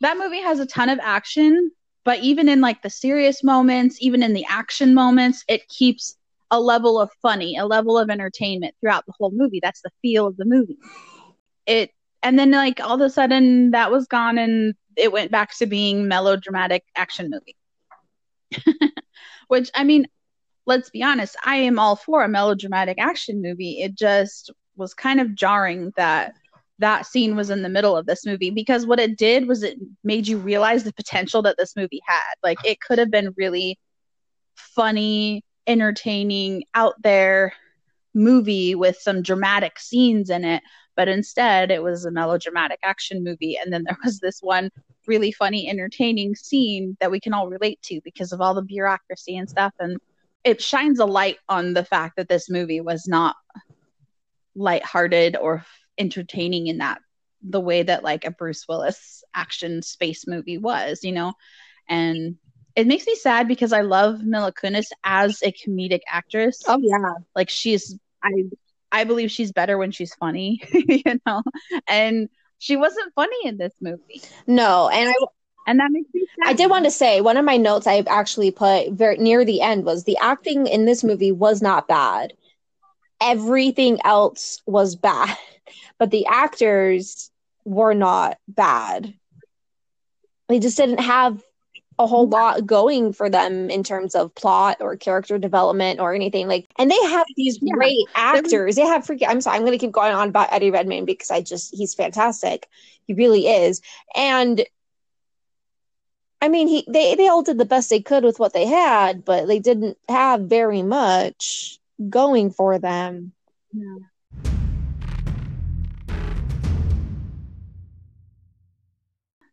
that 0.00 0.18
movie 0.18 0.40
has 0.42 0.60
a 0.60 0.66
ton 0.66 0.88
of 0.88 0.98
action 1.02 1.70
but 2.04 2.18
even 2.20 2.48
in 2.48 2.60
like 2.60 2.82
the 2.82 2.90
serious 2.90 3.42
moments 3.42 3.96
even 4.00 4.22
in 4.22 4.32
the 4.32 4.44
action 4.48 4.94
moments 4.94 5.44
it 5.48 5.66
keeps 5.68 6.16
a 6.50 6.60
level 6.60 7.00
of 7.00 7.10
funny 7.22 7.56
a 7.56 7.64
level 7.66 7.98
of 7.98 8.10
entertainment 8.10 8.74
throughout 8.80 9.04
the 9.06 9.12
whole 9.18 9.30
movie 9.32 9.60
that's 9.62 9.80
the 9.82 9.90
feel 10.02 10.26
of 10.26 10.36
the 10.36 10.44
movie 10.44 10.76
it 11.66 11.90
and 12.22 12.38
then 12.38 12.50
like 12.50 12.80
all 12.80 12.94
of 12.94 13.00
a 13.00 13.10
sudden 13.10 13.70
that 13.70 13.90
was 13.90 14.06
gone 14.06 14.38
and 14.38 14.74
it 14.96 15.12
went 15.12 15.30
back 15.30 15.56
to 15.56 15.66
being 15.66 16.06
melodramatic 16.08 16.84
action 16.96 17.30
movie 17.30 17.56
which 19.48 19.70
i 19.74 19.84
mean 19.84 20.06
let's 20.66 20.90
be 20.90 21.02
honest 21.02 21.36
i 21.44 21.56
am 21.56 21.78
all 21.78 21.96
for 21.96 22.22
a 22.22 22.28
melodramatic 22.28 22.98
action 23.00 23.42
movie. 23.42 23.80
It 23.82 23.94
just 23.94 24.50
was 24.76 24.94
kind 24.94 25.20
of 25.20 25.34
jarring 25.34 25.92
that 25.96 26.34
that 26.80 27.06
scene 27.06 27.36
was 27.36 27.50
in 27.50 27.62
the 27.62 27.68
middle 27.68 27.96
of 27.96 28.06
this 28.06 28.26
movie 28.26 28.50
because 28.50 28.86
what 28.86 28.98
it 28.98 29.16
did 29.16 29.46
was 29.46 29.62
it 29.62 29.78
made 30.02 30.26
you 30.26 30.38
realize 30.38 30.82
the 30.82 30.92
potential 30.92 31.40
that 31.42 31.56
this 31.56 31.76
movie 31.76 32.00
had. 32.06 32.34
Like 32.42 32.58
it 32.64 32.80
could 32.80 32.98
have 32.98 33.10
been 33.10 33.34
really 33.36 33.78
funny, 34.56 35.44
entertaining, 35.66 36.64
out 36.74 36.94
there 37.02 37.52
movie 38.14 38.74
with 38.74 38.96
some 38.98 39.22
dramatic 39.22 39.78
scenes 39.78 40.30
in 40.30 40.44
it, 40.44 40.62
but 40.96 41.08
instead 41.08 41.70
it 41.70 41.82
was 41.82 42.04
a 42.04 42.10
melodramatic 42.10 42.80
action 42.82 43.22
movie. 43.22 43.56
And 43.56 43.72
then 43.72 43.84
there 43.84 43.98
was 44.04 44.18
this 44.18 44.40
one 44.40 44.70
really 45.06 45.30
funny, 45.30 45.68
entertaining 45.68 46.34
scene 46.34 46.96
that 47.00 47.10
we 47.10 47.20
can 47.20 47.32
all 47.32 47.48
relate 47.48 47.80
to 47.82 48.00
because 48.04 48.32
of 48.32 48.40
all 48.40 48.54
the 48.54 48.62
bureaucracy 48.62 49.36
and 49.36 49.48
stuff. 49.48 49.72
And 49.78 49.98
it 50.44 50.62
shines 50.62 50.98
a 50.98 51.06
light 51.06 51.38
on 51.48 51.74
the 51.74 51.84
fact 51.84 52.16
that 52.16 52.28
this 52.28 52.50
movie 52.50 52.80
was 52.80 53.08
not 53.08 53.36
lighthearted 54.54 55.36
or 55.36 55.64
entertaining 55.98 56.66
in 56.66 56.78
that 56.78 57.00
the 57.42 57.60
way 57.60 57.82
that 57.82 58.02
like 58.02 58.24
a 58.24 58.30
Bruce 58.30 58.66
Willis 58.68 59.22
action 59.34 59.82
space 59.82 60.26
movie 60.26 60.58
was, 60.58 61.02
you 61.02 61.12
know. 61.12 61.34
And 61.88 62.36
it 62.74 62.86
makes 62.86 63.06
me 63.06 63.14
sad 63.14 63.48
because 63.48 63.72
I 63.72 63.82
love 63.82 64.22
Mila 64.22 64.52
Kunis 64.52 64.86
as 65.04 65.42
a 65.42 65.52
comedic 65.52 66.00
actress. 66.10 66.62
Oh 66.66 66.78
yeah. 66.80 67.14
Like 67.34 67.50
she's 67.50 67.98
I 68.22 68.30
I 68.90 69.04
believe 69.04 69.30
she's 69.30 69.52
better 69.52 69.76
when 69.76 69.90
she's 69.90 70.14
funny, 70.14 70.62
you 70.72 71.20
know, 71.26 71.42
and 71.88 72.28
she 72.58 72.76
wasn't 72.76 73.12
funny 73.14 73.36
in 73.44 73.58
this 73.58 73.74
movie. 73.80 74.22
No, 74.46 74.88
and 74.88 75.08
I 75.08 75.14
and 75.66 75.78
that 75.80 75.90
makes 75.90 76.08
me 76.14 76.26
sad. 76.38 76.50
I 76.50 76.52
did 76.52 76.70
want 76.70 76.84
to 76.84 76.90
say 76.90 77.20
one 77.20 77.36
of 77.36 77.44
my 77.44 77.56
notes 77.56 77.86
I 77.86 78.02
actually 78.06 78.50
put 78.50 78.92
very 78.92 79.16
near 79.18 79.44
the 79.44 79.60
end 79.60 79.84
was 79.84 80.04
the 80.04 80.18
acting 80.18 80.66
in 80.66 80.84
this 80.84 81.02
movie 81.04 81.32
was 81.32 81.62
not 81.62 81.88
bad. 81.88 82.32
Everything 83.20 83.98
else 84.04 84.62
was 84.66 84.96
bad, 84.96 85.36
but 85.98 86.10
the 86.10 86.26
actors 86.26 87.30
were 87.64 87.94
not 87.94 88.38
bad. 88.48 89.14
They 90.48 90.58
just 90.58 90.76
didn't 90.76 91.00
have 91.00 91.42
a 91.98 92.06
whole 92.06 92.28
lot 92.28 92.66
going 92.66 93.12
for 93.12 93.30
them 93.30 93.70
in 93.70 93.82
terms 93.84 94.14
of 94.14 94.34
plot 94.34 94.78
or 94.80 94.96
character 94.96 95.38
development 95.38 96.00
or 96.00 96.12
anything 96.12 96.48
like 96.48 96.66
and 96.76 96.90
they 96.90 97.02
have 97.04 97.24
these 97.36 97.58
Yeah. 97.62 97.74
great 97.74 98.06
actors 98.16 98.74
they 98.74 98.82
have 98.82 99.04
freaking 99.06 99.28
i'm 99.28 99.40
sorry 99.40 99.56
i'm 99.56 99.62
going 99.62 99.72
to 99.72 99.78
keep 99.78 99.92
going 99.92 100.12
on 100.12 100.28
about 100.28 100.52
eddie 100.52 100.72
redmayne 100.72 101.04
because 101.04 101.30
i 101.30 101.40
just 101.40 101.72
he's 101.72 101.94
fantastic 101.94 102.66
he 103.06 103.14
really 103.14 103.46
is 103.46 103.80
and 104.16 104.64
i 106.42 106.48
mean 106.48 106.68
he 106.68 106.84
they, 106.88 107.14
they 107.14 107.28
all 107.28 107.42
did 107.42 107.58
the 107.58 107.64
best 107.64 107.90
they 107.90 108.00
could 108.00 108.24
with 108.24 108.38
what 108.38 108.52
they 108.52 108.66
had 108.66 109.24
but 109.24 109.46
they 109.46 109.58
didn't 109.58 109.96
have 110.08 110.42
very 110.42 110.82
much 110.82 111.78
going 112.10 112.50
for 112.50 112.78
them 112.78 113.32
Yeah. 113.72 113.98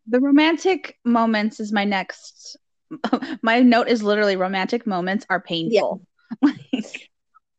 The 0.07 0.19
romantic 0.19 0.97
moments 1.05 1.61
is 1.61 1.71
my 1.71 1.86
next. 1.86 2.57
My 3.41 3.61
note 3.61 3.88
is 3.88 4.03
literally 4.03 4.36
romantic 4.36 4.86
moments 4.86 5.25
are 5.29 5.39
painful. 5.39 6.01
Like, 6.41 7.09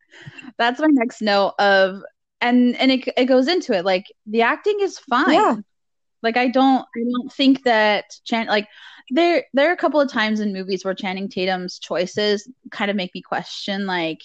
that's 0.59 0.79
my 0.79 0.89
next 0.91 1.23
note 1.23 1.55
of, 1.59 2.03
and 2.43 2.77
and 2.77 2.93
it 2.93 3.09
it 3.17 3.25
goes 3.25 3.49
into 3.49 3.73
it 3.73 3.87
like 3.87 4.05
the 4.27 4.43
acting 4.43 4.81
is 4.81 4.99
fine. 4.99 5.33
Yeah. 5.33 5.57
Like 6.23 6.37
I 6.37 6.49
don't 6.49 6.83
I 6.83 7.01
don't 7.11 7.33
think 7.33 7.65
that 7.65 8.05
Chan 8.25 8.49
like 8.49 8.69
there 9.11 9.45
there 9.53 9.71
are 9.71 9.73
a 9.73 9.77
couple 9.77 10.01
of 10.01 10.11
times 10.11 10.41
in 10.41 10.53
movies 10.53 10.85
where 10.85 10.95
Channing 10.95 11.29
Tatum's 11.29 11.79
choices 11.79 12.49
kind 12.71 12.91
of 12.91 12.97
make 12.97 13.15
me 13.15 13.23
question 13.23 13.87
like 13.87 14.21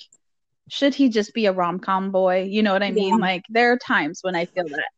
should 0.69 0.93
he 0.93 1.09
just 1.09 1.33
be 1.33 1.45
a 1.45 1.53
rom-com 1.53 2.11
boy? 2.11 2.43
You 2.43 2.61
know 2.61 2.73
what 2.73 2.83
I 2.83 2.91
mean? 2.91 3.15
Yeah. 3.15 3.21
Like 3.21 3.43
there 3.49 3.71
are 3.71 3.77
times 3.77 4.19
when 4.21 4.35
I 4.35 4.45
feel 4.45 4.67
that. 4.67 4.89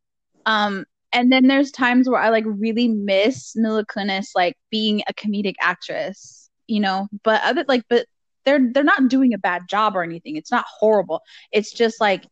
Um 0.45 0.85
and 1.11 1.31
then 1.31 1.47
there's 1.47 1.71
times 1.71 2.07
where 2.07 2.21
I 2.21 2.29
like 2.29 2.45
really 2.47 2.87
miss 2.87 3.55
Mila 3.55 3.85
Kunis 3.85 4.29
like 4.35 4.55
being 4.69 5.01
a 5.07 5.13
comedic 5.13 5.55
actress, 5.61 6.49
you 6.67 6.79
know. 6.79 7.07
But 7.23 7.41
other 7.43 7.65
like 7.67 7.83
but 7.89 8.05
they're 8.45 8.71
they're 8.73 8.83
not 8.83 9.09
doing 9.09 9.33
a 9.33 9.39
bad 9.39 9.63
job 9.69 9.95
or 9.95 10.03
anything. 10.03 10.35
It's 10.35 10.51
not 10.51 10.65
horrible. 10.67 11.21
It's 11.51 11.71
just 11.71 11.99
like 12.01 12.25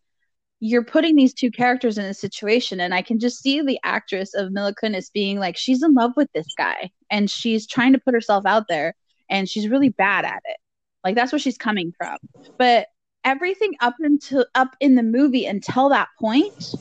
you're 0.60 0.84
putting 0.84 1.16
these 1.16 1.34
two 1.34 1.51
characters 1.51 1.97
in 1.97 2.05
a 2.05 2.14
situation 2.14 2.80
and 2.80 2.93
I 2.93 3.01
can 3.01 3.20
just 3.20 3.41
see 3.41 3.62
the 3.62 3.80
actress 3.84 4.34
of 4.34 4.51
Mila 4.51 4.74
Kunis 4.74 5.12
being 5.14 5.39
like 5.39 5.55
she's 5.55 5.84
in 5.84 5.93
love 5.93 6.14
with 6.16 6.32
this 6.34 6.47
guy 6.58 6.89
and 7.12 7.30
she's 7.30 7.68
trying 7.68 7.93
to 7.93 7.99
put 7.99 8.14
herself 8.14 8.45
out 8.45 8.68
there 8.68 8.95
and 9.30 9.47
she's 9.47 9.68
really 9.68 9.89
bad 9.89 10.26
at 10.26 10.41
it. 10.45 10.58
Like 11.03 11.16
that's 11.16 11.32
where 11.32 11.39
she's 11.39 11.58
coming 11.58 11.93
from. 11.95 12.18
But 12.58 12.88
everything 13.24 13.74
up 13.82 13.95
until 13.99 14.45
up 14.55 14.76
in 14.80 14.95
the 14.95 15.03
movie 15.03 15.45
until 15.45 15.89
that 15.89 16.08
point 16.20 16.74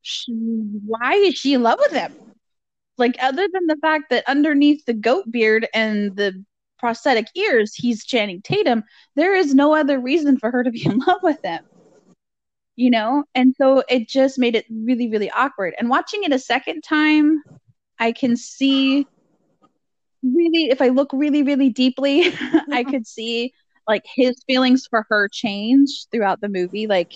she, 0.00 0.32
why 0.32 1.14
is 1.14 1.34
she 1.34 1.52
in 1.52 1.62
love 1.62 1.78
with 1.80 1.92
him? 1.92 2.14
Like 2.96 3.16
other 3.20 3.46
than 3.52 3.66
the 3.66 3.76
fact 3.82 4.04
that 4.10 4.24
underneath 4.26 4.84
the 4.86 4.94
goat 4.94 5.30
beard 5.30 5.68
and 5.74 6.16
the 6.16 6.42
prosthetic 6.78 7.26
ears 7.34 7.74
he's 7.74 8.04
Channing 8.04 8.40
Tatum, 8.40 8.84
there 9.14 9.34
is 9.34 9.54
no 9.54 9.74
other 9.74 10.00
reason 10.00 10.38
for 10.38 10.50
her 10.50 10.64
to 10.64 10.70
be 10.70 10.86
in 10.86 10.98
love 11.06 11.18
with 11.22 11.44
him 11.44 11.67
you 12.78 12.90
know? 12.90 13.24
And 13.34 13.54
so 13.60 13.82
it 13.88 14.08
just 14.08 14.38
made 14.38 14.54
it 14.54 14.64
really 14.70 15.10
really 15.10 15.30
awkward. 15.30 15.74
And 15.78 15.90
watching 15.90 16.24
it 16.24 16.32
a 16.32 16.38
second 16.38 16.82
time 16.82 17.42
i 18.00 18.12
can 18.12 18.36
see 18.36 19.06
really 20.22 20.70
if 20.70 20.80
i 20.80 20.88
look 20.88 21.10
really 21.12 21.42
really 21.42 21.68
deeply 21.68 22.32
i 22.72 22.84
could 22.84 23.04
see 23.06 23.52
like 23.88 24.04
his 24.14 24.36
feelings 24.46 24.86
for 24.88 25.06
her 25.08 25.28
change 25.28 26.06
throughout 26.12 26.40
the 26.40 26.48
movie. 26.48 26.86
Like 26.86 27.14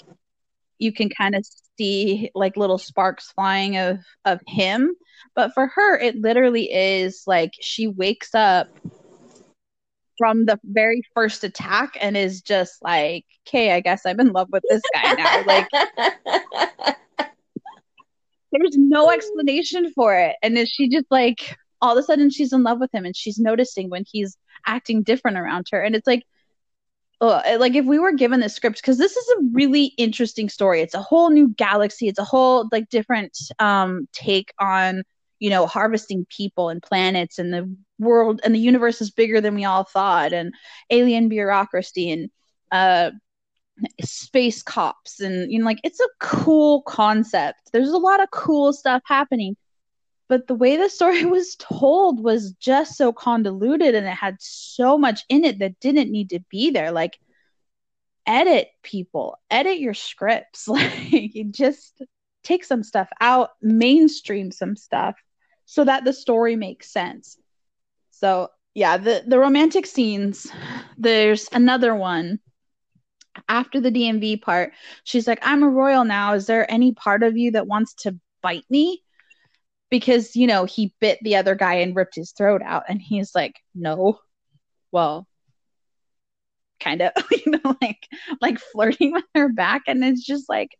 you 0.78 0.92
can 0.92 1.10
kind 1.10 1.36
of 1.36 1.46
see 1.78 2.30
like 2.34 2.56
little 2.56 2.78
sparks 2.78 3.30
flying 3.30 3.76
of 3.76 3.98
of 4.24 4.40
him. 4.48 4.96
But 5.36 5.52
for 5.52 5.68
her 5.68 5.98
it 5.98 6.16
literally 6.16 6.72
is 6.72 7.24
like 7.26 7.52
she 7.60 7.86
wakes 7.86 8.34
up 8.34 8.68
from 10.18 10.44
the 10.44 10.58
very 10.64 11.02
first 11.14 11.44
attack 11.44 11.96
and 12.00 12.16
is 12.16 12.42
just 12.42 12.82
like 12.82 13.24
okay 13.46 13.72
i 13.72 13.80
guess 13.80 14.02
i'm 14.04 14.20
in 14.20 14.32
love 14.32 14.48
with 14.50 14.62
this 14.68 14.82
guy 14.94 15.14
now. 15.14 15.44
Like 15.46 15.68
there's 18.52 18.76
no 18.76 19.10
explanation 19.10 19.92
for 19.92 20.16
it. 20.16 20.36
And 20.42 20.56
is 20.56 20.68
she 20.68 20.88
just 20.88 21.06
like 21.10 21.56
all 21.80 21.96
of 21.96 22.02
a 22.02 22.06
sudden 22.06 22.30
she's 22.30 22.52
in 22.52 22.62
love 22.62 22.78
with 22.78 22.94
him 22.94 23.04
and 23.04 23.16
she's 23.16 23.38
noticing 23.38 23.90
when 23.90 24.04
he's 24.10 24.36
acting 24.66 25.02
different 25.02 25.38
around 25.38 25.66
her. 25.72 25.80
And 25.80 25.96
it's 25.96 26.06
like 26.06 26.24
like 27.20 27.74
if 27.76 27.84
we 27.84 28.00
were 28.00 28.12
given 28.12 28.40
this 28.40 28.54
script 28.54 28.78
because 28.78 28.98
this 28.98 29.16
is 29.16 29.28
a 29.38 29.42
really 29.52 29.86
interesting 29.96 30.48
story. 30.48 30.80
It's 30.80 30.94
a 30.94 31.02
whole 31.02 31.30
new 31.30 31.48
galaxy. 31.56 32.08
It's 32.08 32.18
a 32.18 32.24
whole 32.24 32.68
like 32.70 32.88
different 32.88 33.36
um 33.58 34.08
take 34.12 34.52
on 34.60 35.02
you 35.42 35.50
know 35.50 35.66
harvesting 35.66 36.24
people 36.30 36.68
and 36.68 36.80
planets 36.80 37.36
and 37.40 37.52
the 37.52 37.76
world 37.98 38.40
and 38.44 38.54
the 38.54 38.60
universe 38.60 39.00
is 39.00 39.10
bigger 39.10 39.40
than 39.40 39.56
we 39.56 39.64
all 39.64 39.82
thought 39.82 40.32
and 40.32 40.54
alien 40.90 41.28
bureaucracy 41.28 42.12
and 42.12 42.30
uh 42.70 43.10
space 44.04 44.62
cops 44.62 45.18
and 45.18 45.50
you 45.50 45.58
know 45.58 45.64
like 45.64 45.80
it's 45.82 45.98
a 45.98 46.08
cool 46.20 46.82
concept. 46.82 47.58
There's 47.72 47.90
a 47.90 47.98
lot 47.98 48.22
of 48.22 48.30
cool 48.30 48.72
stuff 48.72 49.02
happening 49.04 49.56
but 50.28 50.46
the 50.46 50.54
way 50.54 50.76
the 50.76 50.88
story 50.88 51.24
was 51.38 51.56
told 51.56 52.22
was 52.22 52.52
just 52.52 52.96
so 52.96 53.12
convoluted 53.12 53.96
and 53.96 54.06
it 54.06 54.10
had 54.10 54.36
so 54.38 54.96
much 54.96 55.24
in 55.28 55.44
it 55.44 55.58
that 55.58 55.80
didn't 55.80 56.12
need 56.12 56.30
to 56.30 56.40
be 56.50 56.70
there. 56.70 56.92
Like 56.92 57.18
edit 58.26 58.68
people 58.84 59.38
edit 59.50 59.80
your 59.80 59.94
scripts. 59.94 60.68
Like 60.68 61.34
you 61.34 61.50
just 61.50 62.00
take 62.44 62.64
some 62.64 62.84
stuff 62.84 63.08
out 63.20 63.50
mainstream 63.60 64.52
some 64.52 64.76
stuff 64.76 65.16
so 65.72 65.84
that 65.84 66.04
the 66.04 66.12
story 66.12 66.54
makes 66.54 66.92
sense. 66.92 67.38
So 68.10 68.48
yeah 68.74 68.98
the 68.98 69.24
the 69.26 69.38
romantic 69.38 69.86
scenes 69.86 70.46
there's 70.98 71.48
another 71.50 71.94
one. 71.94 72.40
After 73.48 73.80
the 73.80 73.90
DMV 73.90 74.36
part 74.36 74.74
she's 75.04 75.26
like 75.26 75.38
I'm 75.40 75.62
a 75.62 75.68
royal 75.68 76.04
now. 76.04 76.34
Is 76.34 76.44
there 76.44 76.70
any 76.70 76.92
part 76.92 77.22
of 77.22 77.38
you 77.38 77.52
that 77.52 77.66
wants 77.66 77.94
to 78.02 78.18
bite 78.42 78.66
me? 78.68 79.02
Because 79.88 80.36
you 80.36 80.46
know 80.46 80.66
he 80.66 80.94
bit 81.00 81.18
the 81.22 81.36
other 81.36 81.54
guy 81.54 81.76
and 81.76 81.96
ripped 81.96 82.16
his 82.16 82.32
throat 82.32 82.60
out 82.62 82.84
and 82.90 83.00
he's 83.00 83.34
like 83.34 83.54
no. 83.74 84.18
Well 84.90 85.26
kind 86.80 87.00
of 87.00 87.12
you 87.30 87.52
know 87.52 87.76
like 87.80 88.06
like 88.42 88.58
flirting 88.58 89.12
with 89.14 89.24
her 89.34 89.48
back 89.48 89.82
and 89.86 90.04
it's 90.04 90.26
just 90.26 90.50
like 90.50 90.76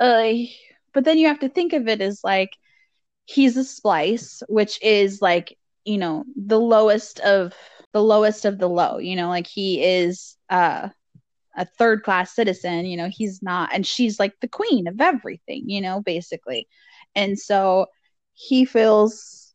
uh 0.00 0.32
but 0.92 1.04
then 1.04 1.16
you 1.16 1.28
have 1.28 1.40
to 1.40 1.48
think 1.48 1.74
of 1.74 1.86
it 1.86 2.00
as 2.00 2.20
like 2.24 2.50
he's 3.26 3.56
a 3.56 3.64
splice 3.64 4.42
which 4.48 4.82
is 4.82 5.20
like 5.20 5.56
you 5.84 5.98
know 5.98 6.24
the 6.36 6.58
lowest 6.60 7.20
of 7.20 7.52
the 7.92 8.02
lowest 8.02 8.44
of 8.44 8.58
the 8.58 8.68
low 8.68 8.98
you 8.98 9.16
know 9.16 9.28
like 9.28 9.46
he 9.46 9.82
is 9.82 10.36
uh 10.50 10.88
a 11.56 11.64
third 11.64 12.02
class 12.02 12.34
citizen 12.34 12.86
you 12.86 12.96
know 12.96 13.08
he's 13.10 13.42
not 13.42 13.70
and 13.72 13.86
she's 13.86 14.18
like 14.18 14.34
the 14.40 14.48
queen 14.48 14.86
of 14.86 15.00
everything 15.00 15.68
you 15.68 15.80
know 15.80 16.00
basically. 16.02 16.68
And 17.14 17.38
so 17.38 17.86
he 18.34 18.66
feels 18.66 19.54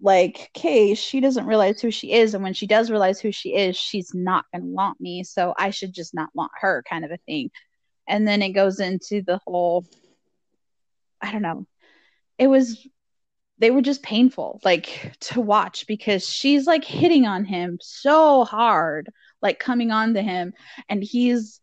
like 0.00 0.50
okay 0.56 0.94
she 0.94 1.20
doesn't 1.20 1.46
realize 1.46 1.80
who 1.80 1.90
she 1.90 2.12
is 2.12 2.34
and 2.34 2.42
when 2.42 2.54
she 2.54 2.66
does 2.66 2.90
realize 2.90 3.20
who 3.20 3.32
she 3.32 3.54
is 3.54 3.76
she's 3.76 4.14
not 4.14 4.44
going 4.52 4.62
to 4.62 4.68
want 4.68 4.98
me 5.00 5.22
so 5.24 5.52
i 5.58 5.70
should 5.70 5.92
just 5.92 6.14
not 6.14 6.30
want 6.34 6.50
her 6.58 6.82
kind 6.88 7.04
of 7.04 7.10
a 7.10 7.18
thing. 7.26 7.50
And 8.08 8.26
then 8.26 8.42
it 8.42 8.50
goes 8.50 8.80
into 8.80 9.22
the 9.22 9.40
whole 9.46 9.84
i 11.20 11.32
don't 11.32 11.42
know. 11.42 11.66
It 12.38 12.46
was 12.46 12.86
they 13.60 13.70
were 13.70 13.82
just 13.82 14.02
painful 14.02 14.60
like 14.64 15.14
to 15.20 15.40
watch 15.40 15.86
because 15.86 16.28
she's 16.28 16.66
like 16.66 16.84
hitting 16.84 17.26
on 17.26 17.44
him 17.44 17.78
so 17.80 18.44
hard 18.44 19.10
like 19.42 19.58
coming 19.60 19.92
on 19.92 20.14
to 20.14 20.22
him 20.22 20.52
and 20.88 21.02
he's 21.04 21.60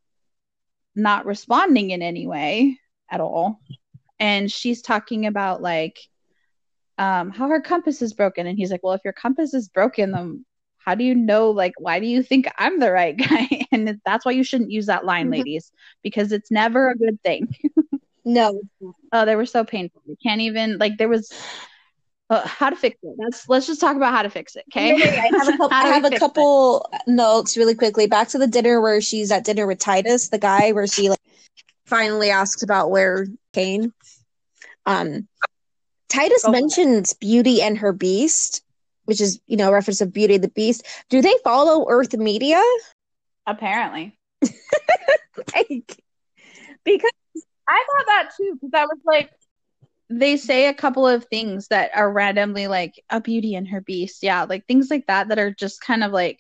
not 0.96 1.26
responding 1.26 1.92
in 1.92 2.02
any 2.02 2.28
way 2.28 2.80
at 3.12 3.22
all. 3.22 3.62
And 4.20 4.52
she's 4.52 4.82
talking 4.82 5.26
about 5.28 5.62
like 5.62 6.00
um 6.98 7.32
how 7.32 7.48
her 7.50 7.62
compass 7.62 8.02
is 8.02 8.14
broken. 8.14 8.48
And 8.48 8.58
he's 8.58 8.72
like 8.72 8.84
well 8.84 8.94
if 8.94 9.02
your 9.04 9.14
compass 9.14 9.54
is 9.54 9.70
broken 9.70 10.12
then 10.12 10.46
how 10.80 10.96
do 10.96 11.04
you 11.04 11.16
know 11.16 11.52
like 11.52 11.74
why 11.80 12.00
do 12.00 12.08
you 12.08 12.24
think 12.24 12.48
i'm 12.58 12.80
the 12.80 12.92
right 12.92 13.18
guy? 13.30 13.48
And 13.72 14.00
that's 14.06 14.26
why 14.26 14.32
you 14.32 14.44
shouldn't 14.44 14.72
use 14.72 14.88
that 14.88 15.06
line 15.06 15.28
Mhm. 15.28 15.32
ladies 15.32 15.72
because 16.04 16.32
it's 16.32 16.52
never 16.52 16.90
a 16.90 16.96
good 16.98 17.22
thing. 17.24 17.48
No. 18.26 18.60
Oh 19.14 19.26
they 19.26 19.36
were 19.38 19.46
so 19.46 19.64
painful. 19.64 20.02
You 20.06 20.18
can't 20.22 20.42
even 20.42 20.78
like 20.80 20.98
there 20.98 21.08
was 21.08 21.32
uh, 22.30 22.46
how 22.46 22.70
to 22.70 22.76
fix 22.76 22.98
it 23.04 23.16
let's 23.18 23.48
let's 23.48 23.68
just 23.68 23.80
talk 23.80 23.96
about 23.96 24.14
how 24.14 24.22
to 24.22 24.30
fix 24.30 24.56
it 24.56 24.64
okay 24.72 24.94
I 24.94 25.30
have 25.38 25.48
a 25.48 25.52
couple, 25.58 25.70
I 25.72 25.88
have 25.88 26.06
a 26.06 26.20
couple 26.20 26.90
notes 27.08 27.58
really 27.58 27.76
quickly. 27.76 28.08
Back 28.08 28.30
to 28.30 28.38
the 28.38 28.48
dinner 28.48 28.82
where 28.82 29.02
she's 29.02 29.32
at 29.32 29.44
dinner 29.44 29.66
with 29.66 29.80
Titus, 29.80 30.30
the 30.30 30.38
guy 30.38 30.72
where 30.72 30.88
she 30.88 31.10
like 31.10 31.20
finally 31.86 32.30
asks 32.30 32.64
about 32.64 32.92
where 32.92 33.28
Caine. 33.54 33.94
Um, 34.86 35.28
Titus 36.10 36.46
it. 36.46 36.52
mentions 36.52 37.14
Beauty 37.14 37.62
and 37.62 37.78
her 37.78 37.92
Beast, 37.94 38.64
which 39.06 39.22
is 39.22 39.40
you 39.48 39.58
know 39.58 39.70
a 39.70 39.74
reference 39.74 40.02
of 40.02 40.14
Beauty 40.14 40.36
and 40.36 40.44
the 40.44 40.50
Beast. 40.50 40.86
Do 41.10 41.22
they 41.22 41.34
follow 41.44 41.86
Earth 41.90 42.16
Media? 42.16 42.62
Apparently. 43.46 44.18
Like, 45.56 46.04
because 46.84 47.12
I 47.68 47.86
thought 47.86 48.06
that 48.08 48.30
too, 48.36 48.58
because 48.60 48.72
I 48.74 48.86
was 48.86 48.98
like, 49.06 49.30
they 50.10 50.38
say 50.38 50.68
a 50.68 50.74
couple 50.74 51.08
of 51.08 51.26
things 51.26 51.68
that 51.68 51.92
are 51.96 52.12
randomly 52.12 52.68
like 52.68 53.04
a 53.10 53.20
beauty 53.20 53.56
and 53.56 53.68
her 53.68 53.82
beast. 53.82 54.24
Yeah, 54.24 54.44
like 54.44 54.66
things 54.66 54.90
like 54.90 55.08
that 55.08 55.28
that 55.30 55.40
are 55.40 55.52
just 55.52 55.82
kind 55.82 56.04
of 56.04 56.12
like 56.12 56.40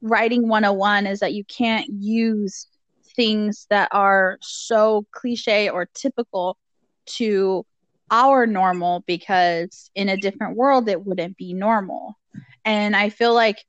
writing 0.00 0.48
101 0.48 1.06
is 1.06 1.20
that 1.20 1.34
you 1.34 1.44
can't 1.44 1.88
use 1.88 2.66
things 3.14 3.66
that 3.70 3.88
are 3.92 4.38
so 4.40 5.06
cliche 5.12 5.68
or 5.68 5.86
typical 5.94 6.56
to 7.04 7.64
our 8.10 8.46
normal 8.46 9.04
because 9.06 9.90
in 9.94 10.08
a 10.08 10.16
different 10.16 10.56
world 10.56 10.88
it 10.88 11.04
wouldn't 11.04 11.36
be 11.36 11.54
normal. 11.54 12.18
And 12.64 12.96
I 12.96 13.08
feel 13.08 13.34
like 13.34 13.64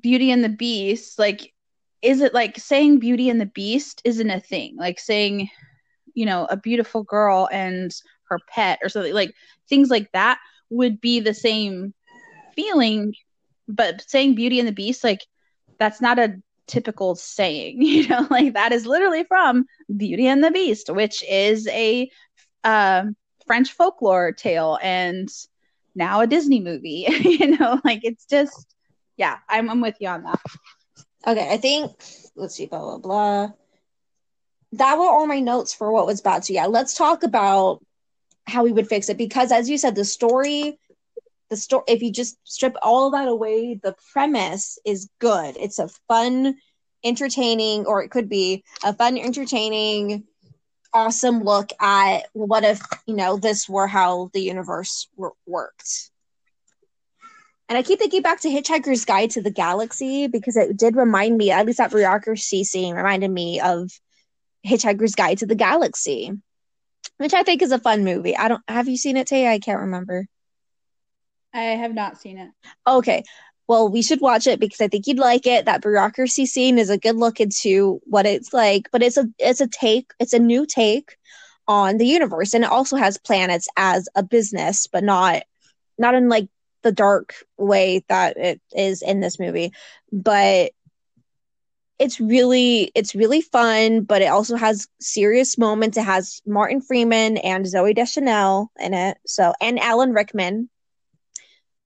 Beauty 0.00 0.30
and 0.30 0.42
the 0.42 0.48
Beast, 0.48 1.18
like, 1.18 1.52
is 2.00 2.20
it 2.20 2.34
like 2.34 2.58
saying 2.58 2.98
Beauty 2.98 3.28
and 3.28 3.40
the 3.40 3.46
Beast 3.46 4.00
isn't 4.04 4.30
a 4.30 4.40
thing? 4.40 4.76
Like 4.76 4.98
saying, 4.98 5.50
you 6.14 6.26
know, 6.26 6.46
a 6.50 6.56
beautiful 6.56 7.02
girl 7.02 7.48
and 7.52 7.92
her 8.28 8.38
pet 8.48 8.78
or 8.82 8.88
something 8.88 9.14
like 9.14 9.34
things 9.68 9.90
like 9.90 10.10
that 10.12 10.38
would 10.70 11.00
be 11.00 11.20
the 11.20 11.34
same 11.34 11.94
feeling. 12.54 13.14
But 13.68 14.04
saying 14.08 14.34
Beauty 14.34 14.58
and 14.58 14.68
the 14.68 14.72
Beast, 14.72 15.04
like, 15.04 15.24
that's 15.78 16.00
not 16.00 16.18
a 16.18 16.40
typical 16.66 17.14
saying, 17.14 17.82
you 17.82 18.08
know, 18.08 18.26
like 18.30 18.54
that 18.54 18.72
is 18.72 18.86
literally 18.86 19.24
from 19.24 19.66
Beauty 19.96 20.26
and 20.26 20.42
the 20.42 20.50
Beast, 20.50 20.90
which 20.90 21.22
is 21.28 21.68
a 21.68 22.10
uh, 22.64 23.04
French 23.46 23.72
folklore 23.72 24.32
tale 24.32 24.78
and 24.82 25.28
now 25.94 26.20
a 26.20 26.26
Disney 26.26 26.60
movie, 26.60 27.06
you 27.20 27.58
know, 27.58 27.80
like 27.84 28.00
it's 28.02 28.24
just, 28.26 28.74
yeah, 29.16 29.38
I'm, 29.48 29.68
I'm 29.68 29.80
with 29.80 29.96
you 30.00 30.08
on 30.08 30.24
that. 30.24 30.40
Okay, 31.26 31.52
I 31.52 31.56
think 31.56 31.92
let's 32.34 32.56
see, 32.56 32.66
blah 32.66 32.80
blah 32.80 32.98
blah. 32.98 33.52
That 34.72 34.98
were 34.98 35.04
all 35.04 35.26
my 35.26 35.40
notes 35.40 35.74
for 35.74 35.92
what 35.92 36.06
was 36.06 36.20
bad. 36.20 36.44
So 36.44 36.54
yeah, 36.54 36.66
let's 36.66 36.94
talk 36.94 37.22
about 37.22 37.82
how 38.46 38.64
we 38.64 38.72
would 38.72 38.88
fix 38.88 39.08
it 39.08 39.18
because 39.18 39.52
as 39.52 39.68
you 39.68 39.78
said, 39.78 39.94
the 39.94 40.04
story, 40.04 40.78
the 41.50 41.56
story 41.56 41.84
if 41.88 42.02
you 42.02 42.10
just 42.10 42.36
strip 42.44 42.76
all 42.82 43.10
that 43.10 43.28
away, 43.28 43.78
the 43.82 43.94
premise 44.12 44.78
is 44.84 45.08
good. 45.18 45.56
It's 45.58 45.78
a 45.78 45.88
fun, 46.08 46.56
entertaining, 47.04 47.86
or 47.86 48.02
it 48.02 48.10
could 48.10 48.28
be 48.28 48.64
a 48.82 48.94
fun, 48.94 49.18
entertaining, 49.18 50.24
awesome 50.94 51.42
look 51.42 51.70
at 51.80 52.26
what 52.32 52.64
if, 52.64 52.80
you 53.06 53.14
know, 53.14 53.36
this 53.36 53.68
were 53.68 53.86
how 53.86 54.30
the 54.32 54.40
universe 54.40 55.08
wor- 55.16 55.34
worked. 55.46 56.10
And 57.68 57.78
I 57.78 57.82
keep 57.82 57.98
thinking 57.98 58.22
back 58.22 58.40
to 58.40 58.48
Hitchhiker's 58.48 59.04
Guide 59.04 59.30
to 59.30 59.42
the 59.42 59.50
Galaxy 59.50 60.26
because 60.26 60.56
it 60.56 60.76
did 60.76 60.96
remind 60.96 61.38
me, 61.38 61.50
at 61.50 61.64
least 61.64 61.78
that 61.78 61.90
bureaucracy 61.90 62.64
scene 62.64 62.94
reminded 62.94 63.30
me 63.30 63.60
of 63.60 63.90
Hitchhiker's 64.66 65.14
Guide 65.14 65.38
to 65.38 65.46
the 65.46 65.54
Galaxy, 65.54 66.32
which 67.18 67.34
I 67.34 67.42
think 67.42 67.62
is 67.62 67.72
a 67.72 67.78
fun 67.78 68.04
movie. 68.04 68.36
I 68.36 68.48
don't 68.48 68.62
have 68.68 68.88
you 68.88 68.96
seen 68.96 69.16
it, 69.16 69.26
Tay? 69.26 69.48
I 69.48 69.58
can't 69.58 69.80
remember. 69.80 70.26
I 71.54 71.60
have 71.60 71.94
not 71.94 72.20
seen 72.20 72.38
it. 72.38 72.50
Okay. 72.86 73.24
Well, 73.68 73.88
we 73.88 74.02
should 74.02 74.20
watch 74.20 74.46
it 74.46 74.60
because 74.60 74.80
I 74.80 74.88
think 74.88 75.06
you'd 75.06 75.18
like 75.18 75.46
it. 75.46 75.66
That 75.66 75.82
bureaucracy 75.82 76.46
scene 76.46 76.78
is 76.78 76.90
a 76.90 76.98
good 76.98 77.16
look 77.16 77.40
into 77.40 78.00
what 78.04 78.26
it's 78.26 78.52
like, 78.52 78.88
but 78.90 79.02
it's 79.02 79.16
a 79.16 79.26
it's 79.38 79.60
a 79.60 79.68
take, 79.68 80.12
it's 80.18 80.32
a 80.32 80.38
new 80.38 80.66
take 80.66 81.16
on 81.68 81.96
the 81.98 82.06
universe 82.06 82.54
and 82.54 82.64
it 82.64 82.70
also 82.70 82.96
has 82.96 83.18
planets 83.18 83.68
as 83.76 84.08
a 84.14 84.22
business, 84.22 84.86
but 84.86 85.04
not 85.04 85.42
not 85.98 86.14
in 86.14 86.28
like 86.28 86.48
the 86.82 86.92
dark 86.92 87.34
way 87.56 88.04
that 88.08 88.36
it 88.36 88.60
is 88.72 89.02
in 89.02 89.20
this 89.20 89.38
movie. 89.38 89.72
But 90.10 90.72
it's 92.02 92.20
really 92.20 92.90
it's 92.96 93.14
really 93.14 93.40
fun, 93.40 94.02
but 94.02 94.22
it 94.22 94.26
also 94.26 94.56
has 94.56 94.88
serious 95.00 95.56
moments. 95.56 95.96
It 95.96 96.04
has 96.04 96.42
Martin 96.44 96.80
Freeman 96.80 97.36
and 97.38 97.64
Zooey 97.64 97.94
Deschanel 97.94 98.72
in 98.80 98.92
it. 98.92 99.18
So 99.24 99.54
and 99.60 99.78
Alan 99.78 100.12
Rickman. 100.12 100.68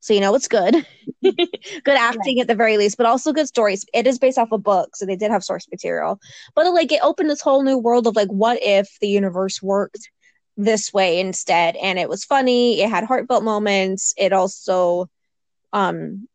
So 0.01 0.15
you 0.15 0.21
know 0.21 0.35
it's 0.35 0.49
good. 0.49 0.87
good 1.23 1.99
acting 1.99 2.41
at 2.41 2.49
the 2.49 2.55
very 2.55 2.79
least, 2.79 2.97
but 2.97 3.05
also 3.05 3.35
good 3.35 3.47
stories. 3.47 3.85
It 3.93 4.07
is 4.07 4.19
based 4.19 4.39
off 4.39 4.53
a 4.53 4.59
book, 4.59 4.97
so 4.97 5.05
they 5.05 5.17
did 5.17 5.31
have 5.31 5.45
source 5.45 5.69
material. 5.71 6.19
But 6.55 6.73
like 6.73 6.93
it 6.93 7.01
opened 7.03 7.29
this 7.29 7.43
whole 7.43 7.63
new 7.63 7.77
world 7.77 8.07
of 8.07 8.17
like 8.17 8.29
what 8.29 8.59
if 8.63 8.89
the 9.03 9.09
universe 9.09 9.63
worked 9.63 10.09
this 10.57 10.95
way 10.95 11.21
instead 11.21 11.77
and 11.77 11.99
it 11.99 12.09
was 12.09 12.25
funny 12.25 12.81
it 12.81 12.89
had 12.89 13.05
heartfelt 13.05 13.45
moments 13.45 14.15
it 14.17 14.33
also 14.33 15.07
um 15.75 16.27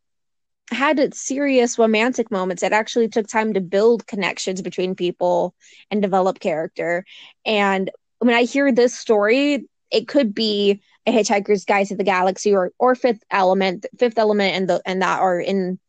had 0.72 1.14
serious 1.14 1.78
romantic 1.78 2.32
moments. 2.32 2.64
It 2.64 2.72
actually 2.74 3.08
took 3.10 3.28
time 3.28 3.54
to 3.54 3.62
build 3.62 4.08
connections 4.08 4.62
between 4.62 4.96
people 4.96 5.54
and 5.92 6.02
develop 6.02 6.40
character. 6.40 7.06
And 7.46 7.90
when 8.20 8.36
i 8.36 8.44
hear 8.44 8.72
this 8.72 8.98
story 8.98 9.66
it 9.92 10.08
could 10.08 10.34
be 10.34 10.82
a 11.06 11.12
hitchhiker's 11.12 11.66
guide 11.66 11.88
to 11.88 11.96
the 11.96 12.04
galaxy 12.04 12.54
or 12.54 12.72
or 12.80 12.96
fifth 12.96 13.24
element. 13.32 13.86
Fifth 14.00 14.18
element 14.18 14.56
and 14.56 14.70
the 14.70 14.82
and 14.86 15.02
that 15.02 15.20
are 15.20 15.40
in 15.40 15.80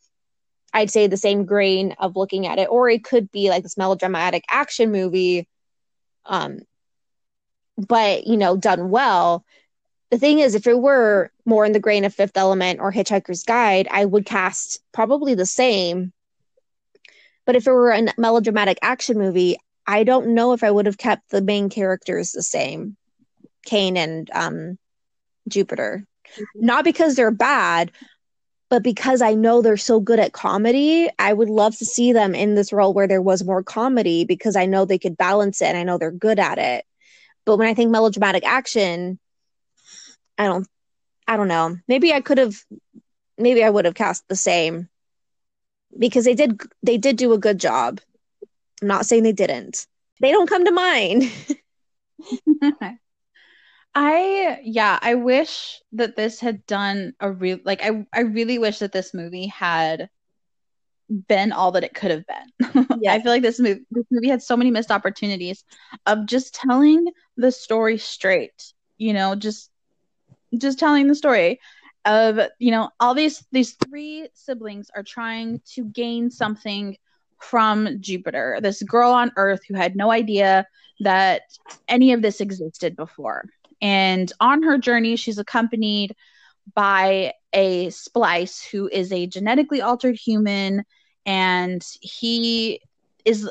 i'd 0.74 0.90
say 0.90 1.06
the 1.06 1.16
same 1.16 1.44
grain 1.44 1.94
of 1.98 2.16
looking 2.16 2.46
at 2.46 2.58
it. 2.58 2.68
Or 2.70 2.88
it 2.88 3.04
could 3.04 3.30
be 3.30 3.50
like 3.50 3.62
this 3.62 3.76
melodramatic 3.76 4.44
action 4.50 4.90
movie 4.92 5.48
um 6.26 6.60
but 7.76 8.26
you 8.26 8.36
know 8.36 8.56
done 8.56 8.90
well 8.90 9.44
the 10.12 10.18
thing 10.18 10.40
is 10.40 10.54
if 10.54 10.66
it 10.66 10.78
were 10.78 11.32
more 11.46 11.64
in 11.64 11.72
the 11.72 11.80
grain 11.80 12.04
of 12.04 12.14
fifth 12.14 12.36
element 12.36 12.80
or 12.80 12.92
hitchhiker's 12.92 13.44
guide 13.44 13.88
i 13.90 14.04
would 14.04 14.26
cast 14.26 14.78
probably 14.92 15.34
the 15.34 15.46
same. 15.46 16.12
But 17.44 17.56
if 17.56 17.66
it 17.66 17.72
were 17.72 17.90
a 17.90 18.06
melodramatic 18.18 18.78
action 18.82 19.18
movie 19.18 19.56
i 19.86 20.04
don't 20.04 20.34
know 20.34 20.52
if 20.52 20.62
i 20.62 20.70
would 20.70 20.84
have 20.84 20.98
kept 20.98 21.30
the 21.30 21.40
main 21.40 21.70
characters 21.70 22.30
the 22.32 22.42
same. 22.42 22.96
Caine 23.64 23.96
and 23.96 24.30
um 24.34 24.78
jupiter. 25.48 26.06
Not 26.54 26.84
because 26.84 27.16
they're 27.16 27.30
bad 27.30 27.90
but 28.68 28.82
because 28.82 29.22
i 29.22 29.32
know 29.32 29.62
they're 29.62 29.76
so 29.78 29.98
good 29.98 30.20
at 30.20 30.34
comedy 30.34 31.08
i 31.18 31.32
would 31.32 31.50
love 31.50 31.76
to 31.78 31.86
see 31.86 32.12
them 32.12 32.34
in 32.34 32.54
this 32.54 32.72
role 32.72 32.92
where 32.92 33.08
there 33.08 33.22
was 33.22 33.44
more 33.44 33.62
comedy 33.62 34.26
because 34.26 34.56
i 34.56 34.66
know 34.66 34.84
they 34.84 34.98
could 34.98 35.16
balance 35.16 35.62
it 35.62 35.66
and 35.68 35.78
i 35.78 35.82
know 35.82 35.96
they're 35.96 36.10
good 36.10 36.38
at 36.38 36.58
it. 36.58 36.84
But 37.46 37.56
when 37.56 37.66
I 37.68 37.74
think 37.74 37.90
melodramatic 37.90 38.44
action, 38.46 39.18
I 40.42 40.46
don't 40.46 40.66
I 41.28 41.36
don't 41.36 41.48
know. 41.48 41.76
Maybe 41.86 42.12
I 42.12 42.20
could 42.20 42.38
have 42.38 42.56
maybe 43.38 43.62
I 43.62 43.70
would 43.70 43.84
have 43.84 43.94
cast 43.94 44.26
the 44.28 44.36
same 44.36 44.88
because 45.98 46.24
they 46.24 46.34
did 46.34 46.60
they 46.82 46.98
did 46.98 47.16
do 47.16 47.32
a 47.32 47.38
good 47.38 47.58
job. 47.58 48.00
I'm 48.80 48.88
not 48.88 49.06
saying 49.06 49.22
they 49.22 49.32
didn't. 49.32 49.86
They 50.20 50.32
don't 50.32 50.48
come 50.48 50.64
to 50.64 50.72
mind. 50.72 51.30
I 53.94 54.60
yeah, 54.62 54.98
I 55.02 55.14
wish 55.14 55.82
that 55.92 56.16
this 56.16 56.40
had 56.40 56.66
done 56.66 57.14
a 57.20 57.30
real 57.30 57.58
like 57.64 57.82
I 57.82 58.06
I 58.12 58.20
really 58.20 58.58
wish 58.58 58.78
that 58.80 58.92
this 58.92 59.12
movie 59.14 59.46
had 59.48 60.08
been 61.28 61.52
all 61.52 61.72
that 61.72 61.84
it 61.84 61.94
could 61.94 62.10
have 62.10 62.24
been. 62.26 62.86
Yeah. 63.00 63.12
I 63.14 63.20
feel 63.20 63.32
like 63.32 63.42
this 63.42 63.60
movie 63.60 63.82
this 63.90 64.06
movie 64.10 64.28
had 64.28 64.42
so 64.42 64.56
many 64.56 64.70
missed 64.70 64.90
opportunities 64.90 65.64
of 66.06 66.26
just 66.26 66.54
telling 66.54 67.06
the 67.36 67.52
story 67.52 67.98
straight. 67.98 68.72
You 68.96 69.12
know, 69.12 69.34
just 69.34 69.70
just 70.58 70.78
telling 70.78 71.08
the 71.08 71.14
story 71.14 71.60
of 72.04 72.40
you 72.58 72.70
know 72.70 72.90
all 72.98 73.14
these 73.14 73.44
these 73.52 73.72
three 73.72 74.28
siblings 74.34 74.90
are 74.94 75.04
trying 75.04 75.60
to 75.64 75.84
gain 75.84 76.30
something 76.30 76.96
from 77.38 78.00
Jupiter. 78.00 78.58
This 78.62 78.82
girl 78.82 79.10
on 79.10 79.32
Earth 79.36 79.60
who 79.66 79.74
had 79.74 79.96
no 79.96 80.10
idea 80.12 80.66
that 81.00 81.42
any 81.88 82.12
of 82.12 82.22
this 82.22 82.40
existed 82.40 82.96
before. 82.96 83.44
And 83.80 84.32
on 84.40 84.62
her 84.62 84.78
journey, 84.78 85.16
she's 85.16 85.38
accompanied 85.38 86.14
by 86.74 87.34
a 87.52 87.90
splice 87.90 88.64
who 88.64 88.88
is 88.88 89.12
a 89.12 89.26
genetically 89.26 89.82
altered 89.82 90.16
human 90.16 90.84
and 91.26 91.84
he 92.00 92.80
is 93.24 93.50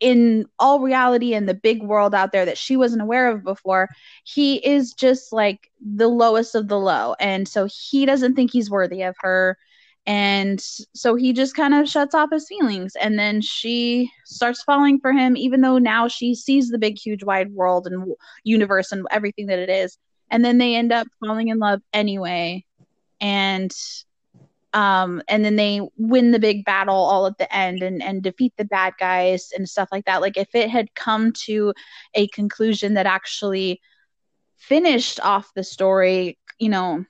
in 0.00 0.46
all 0.58 0.80
reality 0.80 1.34
in 1.34 1.46
the 1.46 1.54
big 1.54 1.82
world 1.82 2.14
out 2.14 2.32
there 2.32 2.46
that 2.46 2.58
she 2.58 2.76
wasn't 2.76 3.02
aware 3.02 3.28
of 3.28 3.44
before 3.44 3.88
he 4.24 4.56
is 4.66 4.92
just 4.92 5.32
like 5.32 5.70
the 5.80 6.08
lowest 6.08 6.54
of 6.54 6.68
the 6.68 6.78
low. 6.78 7.14
And 7.20 7.46
so 7.46 7.68
he 7.70 8.06
doesn't 8.06 8.34
think 8.34 8.50
he's 8.50 8.70
worthy 8.70 9.02
of 9.02 9.14
her. 9.20 9.58
And 10.06 10.60
so 10.60 11.14
he 11.14 11.34
just 11.34 11.54
kind 11.54 11.74
of 11.74 11.88
shuts 11.88 12.14
off 12.14 12.30
his 12.32 12.48
feelings. 12.48 12.96
And 13.00 13.18
then 13.18 13.42
she 13.42 14.10
starts 14.24 14.62
falling 14.62 14.98
for 14.98 15.12
him 15.12 15.36
even 15.36 15.60
though 15.60 15.78
now 15.78 16.08
she 16.08 16.34
sees 16.34 16.70
the 16.70 16.78
big 16.78 16.98
huge 16.98 17.22
wide 17.22 17.52
world 17.52 17.86
and 17.86 18.14
universe 18.42 18.92
and 18.92 19.06
everything 19.10 19.46
that 19.46 19.58
it 19.58 19.68
is. 19.68 19.98
And 20.30 20.44
then 20.44 20.58
they 20.58 20.74
end 20.74 20.92
up 20.92 21.06
falling 21.24 21.48
in 21.48 21.58
love 21.58 21.82
anyway. 21.92 22.64
And 23.20 23.70
um, 24.72 25.22
and 25.28 25.44
then 25.44 25.56
they 25.56 25.80
win 25.96 26.30
the 26.30 26.38
big 26.38 26.64
battle 26.64 26.94
all 26.94 27.26
at 27.26 27.38
the 27.38 27.54
end 27.54 27.82
and 27.82 28.02
and 28.02 28.22
defeat 28.22 28.52
the 28.56 28.64
bad 28.64 28.94
guys 28.98 29.50
and 29.56 29.68
stuff 29.68 29.88
like 29.90 30.04
that. 30.06 30.20
Like 30.20 30.36
if 30.36 30.54
it 30.54 30.70
had 30.70 30.94
come 30.94 31.32
to 31.44 31.72
a 32.14 32.28
conclusion 32.28 32.94
that 32.94 33.06
actually 33.06 33.80
finished 34.56 35.18
off 35.20 35.50
the 35.54 35.64
story 35.64 36.38
you 36.58 36.68
know 36.68 37.04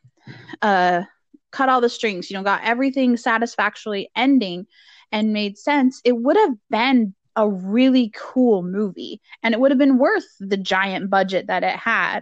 uh 0.63 1.03
cut 1.51 1.69
all 1.69 1.81
the 1.81 1.89
strings 1.89 2.31
you 2.31 2.37
know 2.37 2.45
got 2.45 2.63
everything 2.63 3.17
satisfactorily 3.17 4.09
ending 4.15 4.65
and 5.11 5.33
made 5.33 5.59
sense 5.59 6.01
it 6.05 6.17
would 6.17 6.37
have 6.37 6.55
been 6.71 7.13
a 7.37 7.49
really 7.49 8.13
cool 8.15 8.63
movie. 8.63 9.21
And 9.43 9.55
it 9.55 9.61
would 9.61 9.71
have 9.71 9.79
been 9.79 9.99
worth 9.99 10.27
the 10.39 10.57
giant 10.57 11.11
budget 11.11 11.47
that 11.47 11.63
it 11.63 11.77
had. 11.77 12.21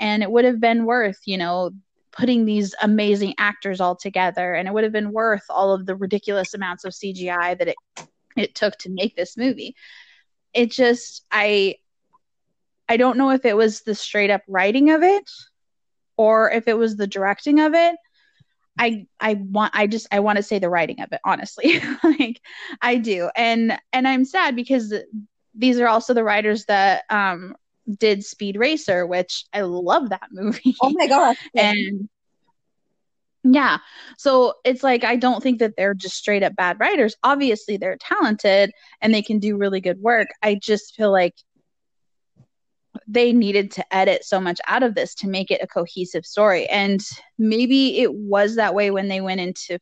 And 0.00 0.22
it 0.22 0.30
would 0.30 0.44
have 0.44 0.60
been 0.60 0.86
worth 0.86 1.20
you 1.26 1.38
know 1.38 1.70
putting 2.16 2.44
these 2.44 2.74
amazing 2.80 3.34
actors 3.38 3.80
all 3.80 3.96
together 3.96 4.54
and 4.54 4.68
it 4.68 4.74
would 4.74 4.84
have 4.84 4.92
been 4.92 5.12
worth 5.12 5.44
all 5.50 5.72
of 5.72 5.84
the 5.84 5.96
ridiculous 5.96 6.54
amounts 6.54 6.84
of 6.84 6.92
CGI 6.92 7.58
that 7.58 7.68
it 7.68 7.76
it 8.36 8.54
took 8.54 8.76
to 8.78 8.90
make 8.90 9.16
this 9.16 9.36
movie. 9.36 9.74
It 10.52 10.70
just 10.70 11.24
I 11.30 11.76
I 12.88 12.96
don't 12.96 13.18
know 13.18 13.30
if 13.30 13.44
it 13.44 13.56
was 13.56 13.82
the 13.82 13.94
straight 13.94 14.30
up 14.30 14.42
writing 14.46 14.90
of 14.90 15.02
it 15.02 15.28
or 16.16 16.50
if 16.50 16.68
it 16.68 16.78
was 16.78 16.96
the 16.96 17.06
directing 17.06 17.60
of 17.60 17.74
it. 17.74 17.96
I 18.78 19.06
I 19.20 19.34
want 19.34 19.74
I 19.74 19.86
just 19.86 20.06
I 20.12 20.20
want 20.20 20.36
to 20.36 20.42
say 20.42 20.58
the 20.58 20.70
writing 20.70 21.00
of 21.00 21.12
it 21.12 21.20
honestly. 21.24 21.80
like 22.04 22.40
I 22.80 22.96
do. 22.96 23.30
And 23.36 23.78
and 23.92 24.06
I'm 24.06 24.24
sad 24.24 24.54
because 24.56 24.94
these 25.54 25.80
are 25.80 25.88
also 25.88 26.14
the 26.14 26.24
writers 26.24 26.64
that 26.66 27.04
um 27.10 27.56
did 27.98 28.24
Speed 28.24 28.56
Racer, 28.56 29.06
which 29.06 29.44
I 29.52 29.62
love 29.62 30.10
that 30.10 30.28
movie. 30.32 30.74
Oh 30.82 30.90
my 30.94 31.06
god! 31.06 31.36
and 31.54 32.08
yeah, 33.44 33.78
so 34.16 34.54
it's 34.64 34.82
like 34.82 35.04
I 35.04 35.16
don't 35.16 35.42
think 35.42 35.58
that 35.58 35.74
they're 35.76 35.94
just 35.94 36.16
straight 36.16 36.42
up 36.42 36.56
bad 36.56 36.80
writers. 36.80 37.16
Obviously, 37.22 37.76
they're 37.76 37.98
talented 37.98 38.72
and 39.00 39.12
they 39.12 39.22
can 39.22 39.38
do 39.38 39.56
really 39.56 39.80
good 39.80 40.00
work. 40.00 40.28
I 40.42 40.54
just 40.54 40.94
feel 40.94 41.12
like 41.12 41.34
they 43.06 43.32
needed 43.32 43.70
to 43.72 43.94
edit 43.94 44.24
so 44.24 44.40
much 44.40 44.60
out 44.66 44.82
of 44.82 44.94
this 44.94 45.14
to 45.16 45.28
make 45.28 45.50
it 45.50 45.60
a 45.62 45.66
cohesive 45.66 46.24
story. 46.24 46.66
And 46.66 47.00
maybe 47.38 48.00
it 48.00 48.14
was 48.14 48.56
that 48.56 48.74
way 48.74 48.90
when 48.90 49.08
they 49.08 49.20
went 49.20 49.40
into 49.40 49.78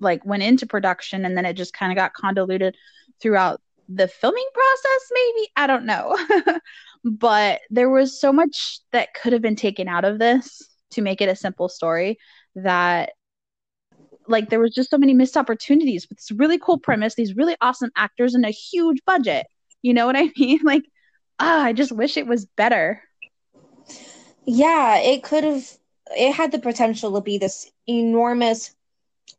like 0.00 0.24
went 0.24 0.42
into 0.42 0.66
production 0.66 1.24
and 1.24 1.36
then 1.36 1.44
it 1.44 1.54
just 1.54 1.72
kind 1.72 1.92
of 1.92 1.96
got 1.96 2.14
convoluted 2.14 2.76
throughout 3.20 3.60
the 3.88 4.08
filming 4.08 4.48
process 4.54 5.10
maybe 5.12 5.48
i 5.56 5.66
don't 5.66 5.84
know 5.84 6.16
but 7.04 7.60
there 7.70 7.88
was 7.88 8.20
so 8.20 8.32
much 8.32 8.80
that 8.92 9.14
could 9.14 9.32
have 9.32 9.42
been 9.42 9.56
taken 9.56 9.88
out 9.88 10.04
of 10.04 10.18
this 10.18 10.62
to 10.90 11.02
make 11.02 11.20
it 11.20 11.28
a 11.28 11.36
simple 11.36 11.68
story 11.68 12.18
that 12.54 13.10
like 14.26 14.50
there 14.50 14.60
was 14.60 14.74
just 14.74 14.90
so 14.90 14.98
many 14.98 15.14
missed 15.14 15.36
opportunities 15.36 16.08
with 16.08 16.18
this 16.18 16.30
really 16.30 16.58
cool 16.58 16.78
premise 16.78 17.14
these 17.14 17.36
really 17.36 17.56
awesome 17.60 17.90
actors 17.96 18.34
and 18.34 18.44
a 18.44 18.50
huge 18.50 18.98
budget. 19.06 19.46
You 19.82 19.94
know 19.94 20.06
what 20.06 20.16
i 20.16 20.30
mean? 20.38 20.60
Like 20.62 20.84
ah 21.38 21.64
i 21.64 21.72
just 21.72 21.92
wish 21.92 22.16
it 22.16 22.26
was 22.26 22.46
better. 22.56 23.02
Yeah 24.44 24.98
it 24.98 25.22
could 25.22 25.44
have 25.44 25.64
it 26.16 26.32
had 26.32 26.52
the 26.52 26.58
potential 26.58 27.14
to 27.14 27.20
be 27.20 27.38
this 27.38 27.70
enormous 27.86 28.74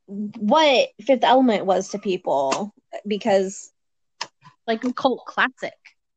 what 0.08 0.90
fifth 1.02 1.24
element 1.24 1.66
was 1.66 1.90
to 1.90 2.00
people 2.00 2.74
because 3.08 3.72
like 4.68 4.84
a 4.84 4.94
cult 4.94 5.26
classic 5.26 5.74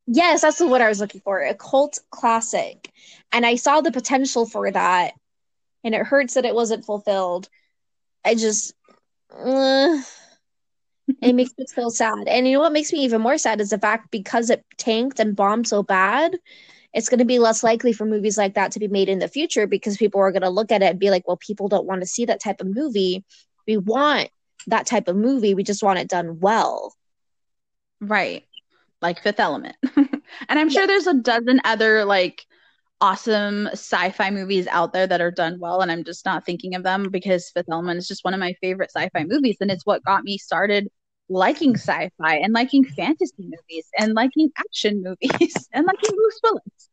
Yes, 0.07 0.43
that's 0.43 0.61
what 0.61 0.83
I 0.83 0.89
was 0.89 1.01
looking 1.01 1.21
for. 1.23 1.41
A 1.41 1.55
cult 1.55 1.99
classic. 2.11 2.91
And 3.33 3.47
I 3.47 3.57
saw 3.57 3.81
the 3.81 3.93
potential 3.93 4.47
for 4.47 4.71
that. 4.71 5.15
And 5.83 5.95
it 5.95 6.07
hurts 6.07 6.35
that 6.35 6.45
it 6.45 6.55
wasn't 6.55 6.85
fulfilled. 6.85 7.49
I 8.25 8.35
just 8.35 8.75
uh, 9.33 9.99
it 11.23 11.35
makes 11.35 11.53
me 11.59 11.67
feel 11.75 11.91
sad. 11.91 12.29
And 12.29 12.47
you 12.47 12.55
know 12.55 12.61
what 12.61 12.73
makes 12.73 12.93
me 12.93 13.01
even 13.01 13.21
more 13.21 13.39
sad 13.39 13.61
is 13.61 13.71
the 13.71 13.79
fact 13.79 14.11
because 14.11 14.51
it 14.51 14.65
tanked 14.79 15.21
and 15.21 15.37
bombed 15.37 15.69
so 15.69 15.83
bad, 15.83 16.37
it's 16.93 17.09
going 17.09 17.19
to 17.19 17.25
be 17.25 17.39
less 17.39 17.63
likely 17.63 17.93
for 17.93 18.05
movies 18.05 18.39
like 18.39 18.55
that 18.55 18.73
to 18.73 18.79
be 18.79 18.89
made 18.89 19.09
in 19.09 19.19
the 19.19 19.29
future 19.29 19.67
because 19.67 19.97
people 19.97 20.21
are 20.21 20.33
going 20.33 20.43
to 20.43 20.51
look 20.51 20.71
at 20.71 20.83
it 20.83 20.87
and 20.91 21.01
be 21.01 21.11
like, 21.11 21.27
well, 21.27 21.39
people 21.39 21.69
don't 21.69 21.87
want 21.87 22.03
to 22.03 22.07
see 22.07 22.27
that 22.27 22.41
type 22.43 22.61
of 22.61 22.69
movie. 22.75 23.25
We 23.67 23.77
want 23.79 24.31
that 24.69 24.87
type 24.87 25.09
of 25.09 25.17
movie. 25.17 25.55
We 25.55 25.65
just 25.65 25.83
want 25.83 25.99
it 25.99 26.09
done 26.09 26.41
well. 26.41 26.95
Right 28.01 28.45
like 29.05 29.23
Fifth 29.23 29.39
Element. 29.39 29.77
and 29.97 30.59
I'm 30.59 30.71
sure 30.71 30.87
there's 30.87 31.07
a 31.07 31.15
dozen 31.15 31.61
other 31.65 32.05
like 32.05 32.45
awesome 33.01 33.67
sci-fi 33.69 34.31
movies 34.31 34.67
out 34.69 34.95
there 34.95 35.07
that 35.07 35.21
are 35.21 35.31
done 35.31 35.59
well 35.61 35.83
and 35.83 35.93
I'm 35.93 36.05
just 36.05 36.25
not 36.25 36.47
thinking 36.47 36.75
of 36.75 36.83
them 36.83 37.11
because 37.11 37.51
Fifth 37.51 37.69
Element 37.71 37.99
is 37.99 38.09
just 38.09 38.25
one 38.25 38.33
of 38.33 38.41
my 38.41 38.55
favorite 38.63 38.91
sci-fi 38.91 39.25
movies 39.25 39.59
and 39.61 39.71
it's 39.71 39.85
what 39.85 40.03
got 40.05 40.25
me 40.25 40.39
started 40.39 40.89
liking 41.29 41.75
sci-fi 41.75 42.37
and 42.37 42.55
liking 42.55 42.83
fantasy 42.83 43.35
movies 43.39 43.87
and 43.99 44.15
liking 44.15 44.51
action 44.57 45.03
movies 45.03 45.69
and 45.73 45.87
liking 45.87 46.17
Bruce 46.17 46.41
Willis. 46.43 46.89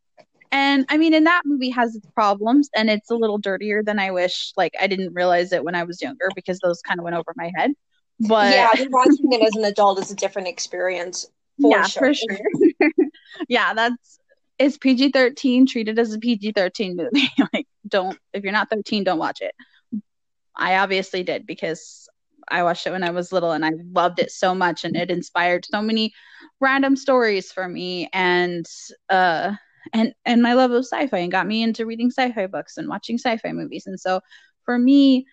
And 0.50 0.84
I 0.90 0.98
mean, 0.98 1.14
and 1.14 1.24
that 1.26 1.42
movie 1.46 1.70
has 1.70 1.96
its 1.96 2.06
problems 2.14 2.68
and 2.76 2.90
it's 2.90 3.10
a 3.10 3.16
little 3.16 3.38
dirtier 3.38 3.82
than 3.82 3.98
I 3.98 4.10
wish. 4.10 4.52
Like 4.54 4.74
I 4.78 4.86
didn't 4.86 5.14
realize 5.14 5.50
it 5.52 5.64
when 5.64 5.74
I 5.74 5.84
was 5.84 6.02
younger 6.02 6.28
because 6.34 6.58
those 6.58 6.82
kind 6.82 7.00
of 7.00 7.04
went 7.04 7.16
over 7.16 7.32
my 7.36 7.50
head. 7.56 7.70
But 8.20 8.52
yeah, 8.52 8.68
watching 8.90 9.32
it 9.32 9.42
as 9.42 9.56
an 9.56 9.64
adult 9.64 9.98
is 9.98 10.10
a 10.10 10.14
different 10.14 10.48
experience. 10.48 11.26
For 11.60 11.70
yeah, 11.70 11.84
sure. 11.84 12.08
for 12.08 12.14
sure. 12.14 12.38
yeah, 13.48 13.74
that's 13.74 14.18
it's 14.58 14.78
PG 14.78 15.10
thirteen 15.10 15.66
treated 15.66 15.98
as 15.98 16.12
a 16.12 16.18
PG 16.18 16.52
thirteen 16.52 16.96
movie. 16.96 17.28
like, 17.52 17.66
don't 17.86 18.18
if 18.32 18.42
you're 18.42 18.52
not 18.52 18.70
thirteen, 18.70 19.04
don't 19.04 19.18
watch 19.18 19.40
it. 19.40 19.54
I 20.56 20.76
obviously 20.76 21.22
did 21.22 21.46
because 21.46 22.08
I 22.48 22.62
watched 22.62 22.86
it 22.86 22.92
when 22.92 23.04
I 23.04 23.10
was 23.10 23.32
little 23.32 23.52
and 23.52 23.64
I 23.64 23.72
loved 23.92 24.18
it 24.18 24.30
so 24.30 24.54
much 24.54 24.84
and 24.84 24.96
it 24.96 25.10
inspired 25.10 25.64
so 25.64 25.80
many 25.80 26.12
random 26.60 26.96
stories 26.96 27.52
for 27.52 27.68
me 27.68 28.08
and 28.12 28.66
uh 29.08 29.54
and 29.92 30.12
and 30.24 30.42
my 30.42 30.52
love 30.54 30.70
of 30.72 30.84
sci-fi 30.84 31.18
and 31.18 31.32
got 31.32 31.46
me 31.46 31.62
into 31.62 31.86
reading 31.86 32.10
sci-fi 32.10 32.46
books 32.46 32.76
and 32.76 32.88
watching 32.88 33.16
sci-fi 33.16 33.52
movies. 33.52 33.86
And 33.86 33.98
so 33.98 34.20
for 34.64 34.78
me, 34.78 35.26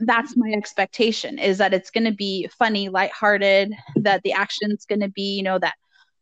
that's 0.00 0.36
my 0.36 0.50
expectation 0.50 1.38
is 1.38 1.58
that 1.58 1.74
it's 1.74 1.90
going 1.90 2.04
to 2.04 2.12
be 2.12 2.48
funny, 2.58 2.88
lighthearted, 2.88 3.74
that 3.96 4.22
the 4.22 4.32
action's 4.32 4.86
going 4.86 5.00
to 5.00 5.08
be, 5.08 5.36
you 5.36 5.42
know, 5.42 5.58
that 5.58 5.74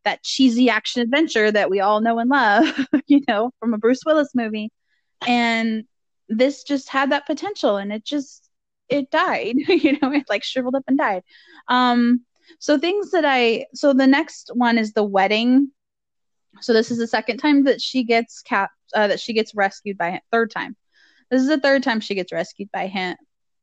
that 0.05 0.23
cheesy 0.25 0.69
action 0.69 1.01
adventure 1.01 1.51
that 1.51 1.71
we 1.71 1.81
all 1.81 2.01
know 2.01 2.19
and 2.19 2.29
love, 2.29 2.65
you 3.07 3.21
know, 3.29 3.51
from 3.61 3.73
a 3.73 3.79
Bruce 3.79 4.03
Willis 4.05 4.35
movie. 4.35 4.71
And 5.27 5.85
this 6.29 6.65
just 6.65 6.89
had 6.89 7.13
that 7.13 7.27
potential 7.27 7.77
and 7.77 7.93
it 7.93 8.05
just 8.05 8.49
it 8.89 9.11
died, 9.11 9.57
you 9.69 9.99
know, 10.01 10.13
it 10.13 10.25
like 10.29 10.43
shriveled 10.43 10.75
up 10.75 10.85
and 10.89 10.99
died. 10.99 11.23
Um 11.69 12.23
so 12.59 12.79
things 12.79 13.13
that 13.13 13.25
I 13.25 13.67
so 13.75 13.93
the 13.93 14.07
next 14.07 14.51
one 14.55 14.79
is 14.79 14.93
the 14.93 15.05
wedding. 15.05 15.71
So 16.61 16.73
this 16.73 16.91
is 16.91 16.99
the 16.99 17.07
second 17.07 17.39
time 17.39 17.65
that 17.65 17.81
she 17.81 18.05
gets 18.05 18.43
cap 18.43 18.71
uh, 18.95 19.07
that 19.07 19.21
she 19.21 19.33
gets 19.33 19.55
rescued 19.55 19.97
by 19.97 20.21
third 20.31 20.51
time 20.51 20.77
this 21.33 21.41
is 21.41 21.49
the 21.49 21.59
third 21.59 21.83
time 21.83 22.01
she 22.01 22.15
gets 22.15 22.31
rescued 22.31 22.71
by 22.73 22.87
him. 22.89 23.17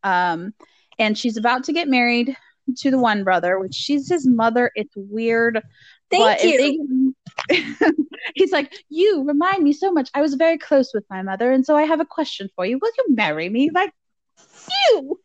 Um, 0.04 0.56
and 0.98 1.16
she's 1.16 1.38
about 1.38 1.66
to 1.66 1.74
get 1.74 1.88
married 1.88 2.36
to 2.78 2.90
the 2.90 2.98
one 2.98 3.24
brother, 3.24 3.60
which 3.60 3.76
she's 3.76 4.10
his 4.10 4.26
mother. 4.26 4.72
It's 4.74 4.94
weird. 4.96 5.62
Thank 6.10 6.44
you. 6.44 7.14
They, 7.48 7.62
he's 8.36 8.52
like, 8.52 8.74
You 8.90 9.24
remind 9.24 9.64
me 9.64 9.74
so 9.74 9.92
much. 9.92 10.10
I 10.16 10.22
was 10.22 10.34
very 10.34 10.58
close 10.58 10.96
with 10.96 11.06
my 11.12 11.22
mother, 11.22 11.52
and 11.52 11.64
so 11.64 11.78
I 11.78 11.84
have 11.84 12.00
a 12.00 12.06
question 12.06 12.50
for 12.56 12.66
you. 12.66 12.80
Will 12.82 12.92
you 12.98 13.16
marry 13.16 13.50
me? 13.50 13.70
Like, 13.72 13.94
you. 14.92 15.20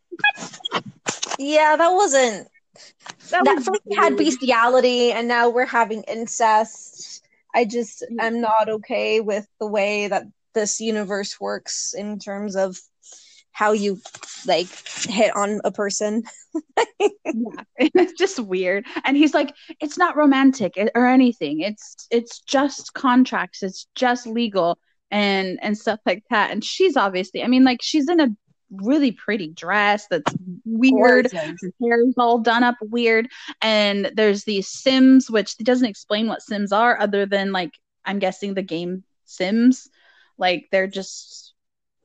Yeah, 1.38 1.76
that 1.76 1.92
wasn't. 1.92 2.48
That, 3.30 3.44
that 3.44 3.56
was 3.56 3.64
first 3.64 3.80
we 3.86 3.96
had 3.96 4.18
bestiality, 4.18 5.12
and 5.12 5.26
now 5.26 5.48
we're 5.48 5.64
having 5.64 6.02
incest. 6.02 7.26
I 7.54 7.64
just 7.64 8.04
am 8.20 8.42
not 8.42 8.68
okay 8.68 9.20
with 9.20 9.46
the 9.60 9.66
way 9.66 10.08
that 10.08 10.24
this 10.54 10.80
universe 10.80 11.40
works 11.40 11.94
in 11.96 12.18
terms 12.18 12.56
of 12.56 12.78
how 13.54 13.70
you 13.70 14.00
like 14.46 14.66
hit 15.06 15.34
on 15.34 15.60
a 15.64 15.70
person. 15.70 16.24
yeah, 17.00 17.62
it's 17.76 18.12
just 18.14 18.40
weird. 18.40 18.84
And 19.04 19.16
he's 19.16 19.32
like, 19.32 19.54
it's 19.80 19.96
not 19.96 20.16
romantic 20.16 20.74
or 20.94 21.06
anything. 21.06 21.60
It's 21.60 22.06
it's 22.10 22.40
just 22.40 22.92
contracts. 22.94 23.62
It's 23.62 23.86
just 23.94 24.26
legal 24.26 24.78
and 25.10 25.58
and 25.62 25.78
stuff 25.78 26.00
like 26.04 26.24
that. 26.30 26.50
And 26.50 26.64
she's 26.64 26.96
obviously, 26.96 27.44
I 27.44 27.46
mean, 27.46 27.64
like 27.64 27.80
she's 27.80 28.08
in 28.08 28.20
a 28.20 28.28
really 28.82 29.12
pretty 29.12 29.48
dress 29.48 30.08
that's 30.10 30.34
weird. 30.64 31.30
Her 31.32 31.54
hair's 31.80 32.14
all 32.18 32.38
done 32.38 32.64
up 32.64 32.76
weird. 32.80 33.28
And 33.62 34.10
there's 34.16 34.42
these 34.42 34.68
Sims, 34.68 35.30
which 35.30 35.56
doesn't 35.58 35.88
explain 35.88 36.26
what 36.26 36.42
Sims 36.42 36.72
are, 36.72 36.98
other 36.98 37.24
than 37.24 37.52
like 37.52 37.70
I'm 38.04 38.18
guessing 38.18 38.54
the 38.54 38.62
game 38.62 39.04
Sims 39.26 39.88
like 40.38 40.68
they're 40.70 40.86
just 40.86 41.54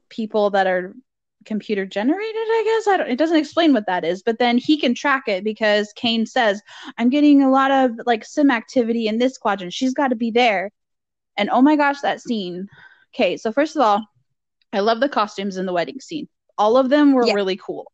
people 0.09 0.49
that 0.51 0.67
are 0.67 0.95
computer 1.45 1.85
generated 1.85 2.35
i 2.35 2.63
guess 2.65 2.87
i 2.93 2.97
don't 2.97 3.09
it 3.09 3.17
doesn't 3.17 3.37
explain 3.37 3.73
what 3.73 3.85
that 3.85 4.03
is 4.03 4.21
but 4.21 4.37
then 4.39 4.57
he 4.57 4.77
can 4.77 4.93
track 4.93 5.27
it 5.27 5.43
because 5.43 5.93
caine 5.95 6.25
says 6.25 6.61
i'm 6.97 7.09
getting 7.09 7.41
a 7.41 7.49
lot 7.49 7.71
of 7.71 7.91
like 8.05 8.25
sim 8.25 8.51
activity 8.51 9.07
in 9.07 9.17
this 9.17 9.37
quadrant 9.37 9.73
she's 9.73 9.93
got 9.93 10.09
to 10.09 10.15
be 10.15 10.31
there 10.31 10.69
and 11.37 11.49
oh 11.49 11.61
my 11.61 11.77
gosh 11.77 12.01
that 12.01 12.21
scene 12.21 12.67
okay 13.15 13.37
so 13.37 13.51
first 13.53 13.75
of 13.75 13.81
all 13.81 14.05
i 14.73 14.79
love 14.79 14.99
the 14.99 15.07
costumes 15.09 15.55
in 15.55 15.65
the 15.65 15.73
wedding 15.73 15.99
scene 16.01 16.27
all 16.57 16.75
of 16.75 16.89
them 16.89 17.13
were 17.13 17.25
yeah. 17.25 17.33
really 17.33 17.55
cool 17.55 17.91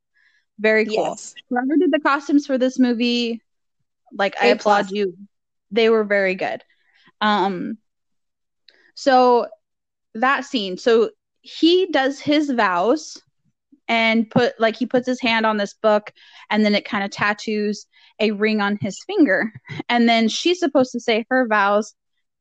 Very 0.59 0.85
cool. 0.85 1.09
Yes. 1.09 1.35
Whoever 1.49 1.77
did 1.77 1.91
the 1.91 1.99
costumes 1.99 2.47
for 2.47 2.57
this 2.57 2.79
movie, 2.79 3.41
like 4.11 4.35
I 4.41 4.47
A 4.47 4.51
applaud 4.53 4.87
plus. 4.87 4.91
you. 4.91 5.17
They 5.71 5.89
were 5.89 6.03
very 6.05 6.35
good. 6.35 6.63
Um 7.19 7.77
so 8.93 9.47
that 10.15 10.45
scene, 10.45 10.77
so 10.77 11.11
he 11.41 11.87
does 11.91 12.19
his 12.19 12.49
vows 12.49 13.21
and 13.87 14.29
put 14.29 14.59
like 14.59 14.75
he 14.75 14.85
puts 14.85 15.05
his 15.05 15.21
hand 15.21 15.45
on 15.45 15.57
this 15.57 15.73
book 15.73 16.11
and 16.49 16.65
then 16.65 16.73
it 16.73 16.85
kind 16.85 17.03
of 17.03 17.11
tattoos 17.11 17.85
a 18.19 18.31
ring 18.31 18.61
on 18.61 18.77
his 18.81 19.03
finger. 19.05 19.51
And 19.89 20.09
then 20.09 20.27
she's 20.27 20.59
supposed 20.59 20.91
to 20.93 20.99
say 20.99 21.25
her 21.29 21.47
vows 21.47 21.93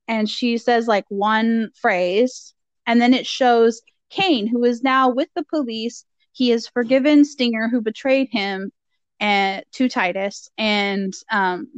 and 0.08 0.28
she 0.28 0.58
says 0.58 0.86
like 0.86 1.04
one 1.08 1.70
phrase 1.80 2.54
and 2.86 3.00
then 3.00 3.14
it 3.14 3.26
shows 3.26 3.82
Caine 4.10 4.46
who 4.46 4.64
is 4.64 4.82
now 4.82 5.10
with 5.10 5.28
the 5.34 5.44
police. 5.44 6.04
He 6.32 6.50
has 6.50 6.68
forgiven 6.68 7.24
Stinger 7.24 7.68
who 7.68 7.80
betrayed 7.80 8.28
him 8.30 8.72
and 9.20 9.64
to 9.72 9.88
Titus 9.88 10.48
and 10.56 11.12
um 11.30 11.68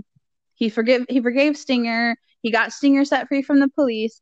he 0.54 0.68
forgive 0.68 1.06
he 1.08 1.20
forgave 1.20 1.56
Stinger. 1.56 2.16
He 2.40 2.50
got 2.50 2.72
Stinger 2.72 3.04
set 3.04 3.28
free 3.28 3.42
from 3.42 3.60
the 3.60 3.68
police. 3.68 4.20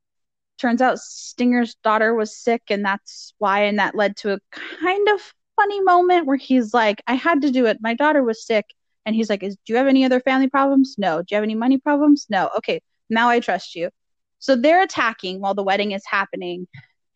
Turns 0.59 0.81
out 0.81 0.99
Stinger's 0.99 1.75
daughter 1.83 2.15
was 2.15 2.37
sick 2.37 2.63
and 2.71 2.85
that's 2.85 3.35
why 3.39 3.65
and 3.65 3.79
that 3.79 3.95
led 3.95 4.17
to 4.19 4.35
a 4.35 4.39
kind 4.53 5.09
of 5.09 5.21
funny 5.57 5.81
moment 5.83 6.27
where 6.27 6.37
he's 6.37 6.73
like 6.73 7.03
I 7.07 7.15
had 7.15 7.43
to 7.43 7.51
do 7.51 7.67
it. 7.67 7.79
My 7.81 7.95
daughter 7.95 8.23
was 8.23 8.47
sick 8.47 8.67
and 9.07 9.15
he's 9.15 9.29
like 9.31 9.43
is 9.43 9.57
do 9.67 9.73
you 9.73 9.77
have 9.77 9.87
any 9.87 10.05
other 10.05 10.21
family 10.21 10.49
problems? 10.49 10.97
No. 10.99 11.19
Do 11.19 11.27
you 11.31 11.37
have 11.37 11.45
any 11.45 11.55
money 11.55 11.79
problems? 11.79 12.27
No. 12.29 12.51
Okay. 12.59 12.81
Now 13.11 13.29
I 13.29 13.41
trust 13.41 13.75
you. 13.75 13.91
So 14.39 14.57
they're 14.57 14.83
attacking 14.83 15.41
while 15.41 15.55
the 15.55 15.63
wedding 15.63 15.93
is 15.93 16.05
happening 16.07 16.67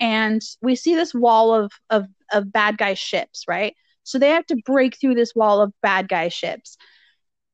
and 0.00 0.42
we 0.62 0.76
see 0.76 0.94
this 0.94 1.14
wall 1.14 1.54
of 1.54 1.72
of 1.90 2.06
of 2.32 2.52
bad 2.52 2.78
guy 2.78 2.94
ships, 2.94 3.44
right? 3.48 3.74
So 4.04 4.18
they 4.18 4.30
have 4.30 4.46
to 4.46 4.56
break 4.64 4.98
through 4.98 5.14
this 5.14 5.34
wall 5.34 5.60
of 5.60 5.72
bad 5.82 6.08
guy 6.08 6.28
ships. 6.28 6.76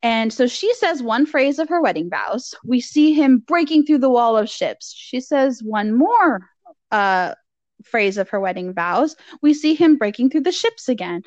And 0.05 0.31
so 0.31 0.47
she 0.47 0.73
says 0.75 1.03
one 1.03 1.25
phrase 1.25 1.59
of 1.59 1.71
her 1.71 1.81
wedding 1.81 2.11
vows. 2.11 2.55
We 2.63 2.81
see 2.81 3.15
him 3.15 3.39
breaking 3.39 3.87
through 3.87 4.01
the 4.01 4.11
wall 4.11 4.37
of 4.37 4.51
ships. 4.51 4.93
She 4.95 5.19
says 5.19 5.63
one 5.63 5.97
more 5.97 6.47
uh, 6.91 7.35
phrase 7.83 8.19
of 8.19 8.29
her 8.29 8.39
wedding 8.39 8.75
vows. 8.75 9.17
We 9.41 9.55
see 9.55 9.73
him 9.75 9.97
breaking 9.97 10.29
through 10.29 10.43
the 10.43 10.53
ships 10.53 10.91
again 10.91 11.23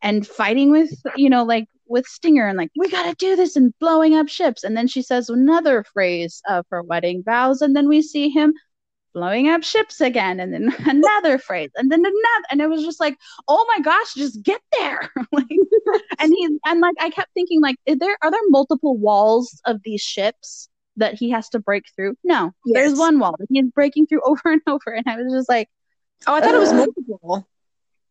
and 0.00 0.26
fighting 0.26 0.70
with, 0.70 0.90
you 1.14 1.28
know, 1.28 1.44
like 1.44 1.66
with 1.86 2.06
Stinger 2.06 2.48
and 2.48 2.56
like, 2.56 2.70
we 2.74 2.88
got 2.88 3.06
to 3.06 3.14
do 3.16 3.36
this 3.36 3.54
and 3.54 3.74
blowing 3.78 4.14
up 4.14 4.30
ships. 4.30 4.64
And 4.64 4.74
then 4.74 4.88
she 4.88 5.02
says 5.02 5.28
another 5.28 5.84
phrase 5.92 6.40
of 6.48 6.64
her 6.70 6.82
wedding 6.82 7.22
vows. 7.22 7.60
And 7.60 7.76
then 7.76 7.86
we 7.86 8.00
see 8.00 8.30
him 8.30 8.54
blowing 9.14 9.48
up 9.48 9.62
ships 9.62 10.00
again 10.00 10.40
and 10.40 10.52
then 10.54 10.74
another 10.86 11.38
phrase 11.38 11.70
and 11.76 11.90
then 11.92 12.00
another 12.00 12.46
and 12.50 12.60
it 12.60 12.68
was 12.68 12.82
just 12.82 12.98
like 13.00 13.16
oh 13.48 13.64
my 13.68 13.82
gosh 13.82 14.14
just 14.14 14.42
get 14.42 14.60
there. 14.78 15.10
Like 15.32 15.46
and 16.18 16.32
he 16.32 16.48
and 16.66 16.80
like 16.80 16.94
i 17.00 17.10
kept 17.10 17.32
thinking 17.34 17.60
like 17.60 17.76
is 17.86 17.98
there 17.98 18.16
are 18.22 18.30
there 18.30 18.40
multiple 18.48 18.96
walls 18.96 19.60
of 19.66 19.80
these 19.84 20.00
ships 20.00 20.68
that 20.96 21.14
he 21.14 21.30
has 21.30 21.48
to 21.50 21.58
break 21.58 21.84
through? 21.96 22.16
No 22.24 22.52
there's 22.66 22.98
one 22.98 23.18
wall 23.18 23.34
that 23.38 23.46
he's 23.50 23.70
breaking 23.74 24.06
through 24.06 24.20
over 24.26 24.40
and 24.46 24.60
over 24.66 24.90
and 24.90 25.04
i 25.08 25.16
was 25.16 25.32
just 25.32 25.48
like 25.48 25.68
Oh, 26.26 26.34
I 26.34 26.40
thought 26.40 26.54
it 26.54 26.60
was 26.60 26.72
multiple. 26.72 27.48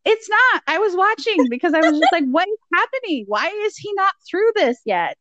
it's 0.03 0.29
not. 0.29 0.63
I 0.67 0.79
was 0.79 0.95
watching 0.95 1.47
because 1.49 1.73
i 1.73 1.81
was 1.81 1.97
just 1.97 2.11
like 2.11 2.25
what 2.25 2.47
is 2.47 2.57
happening? 2.73 3.25
Why 3.27 3.47
is 3.65 3.77
he 3.77 3.93
not 3.93 4.13
through 4.29 4.51
this 4.55 4.77
yet? 4.85 5.17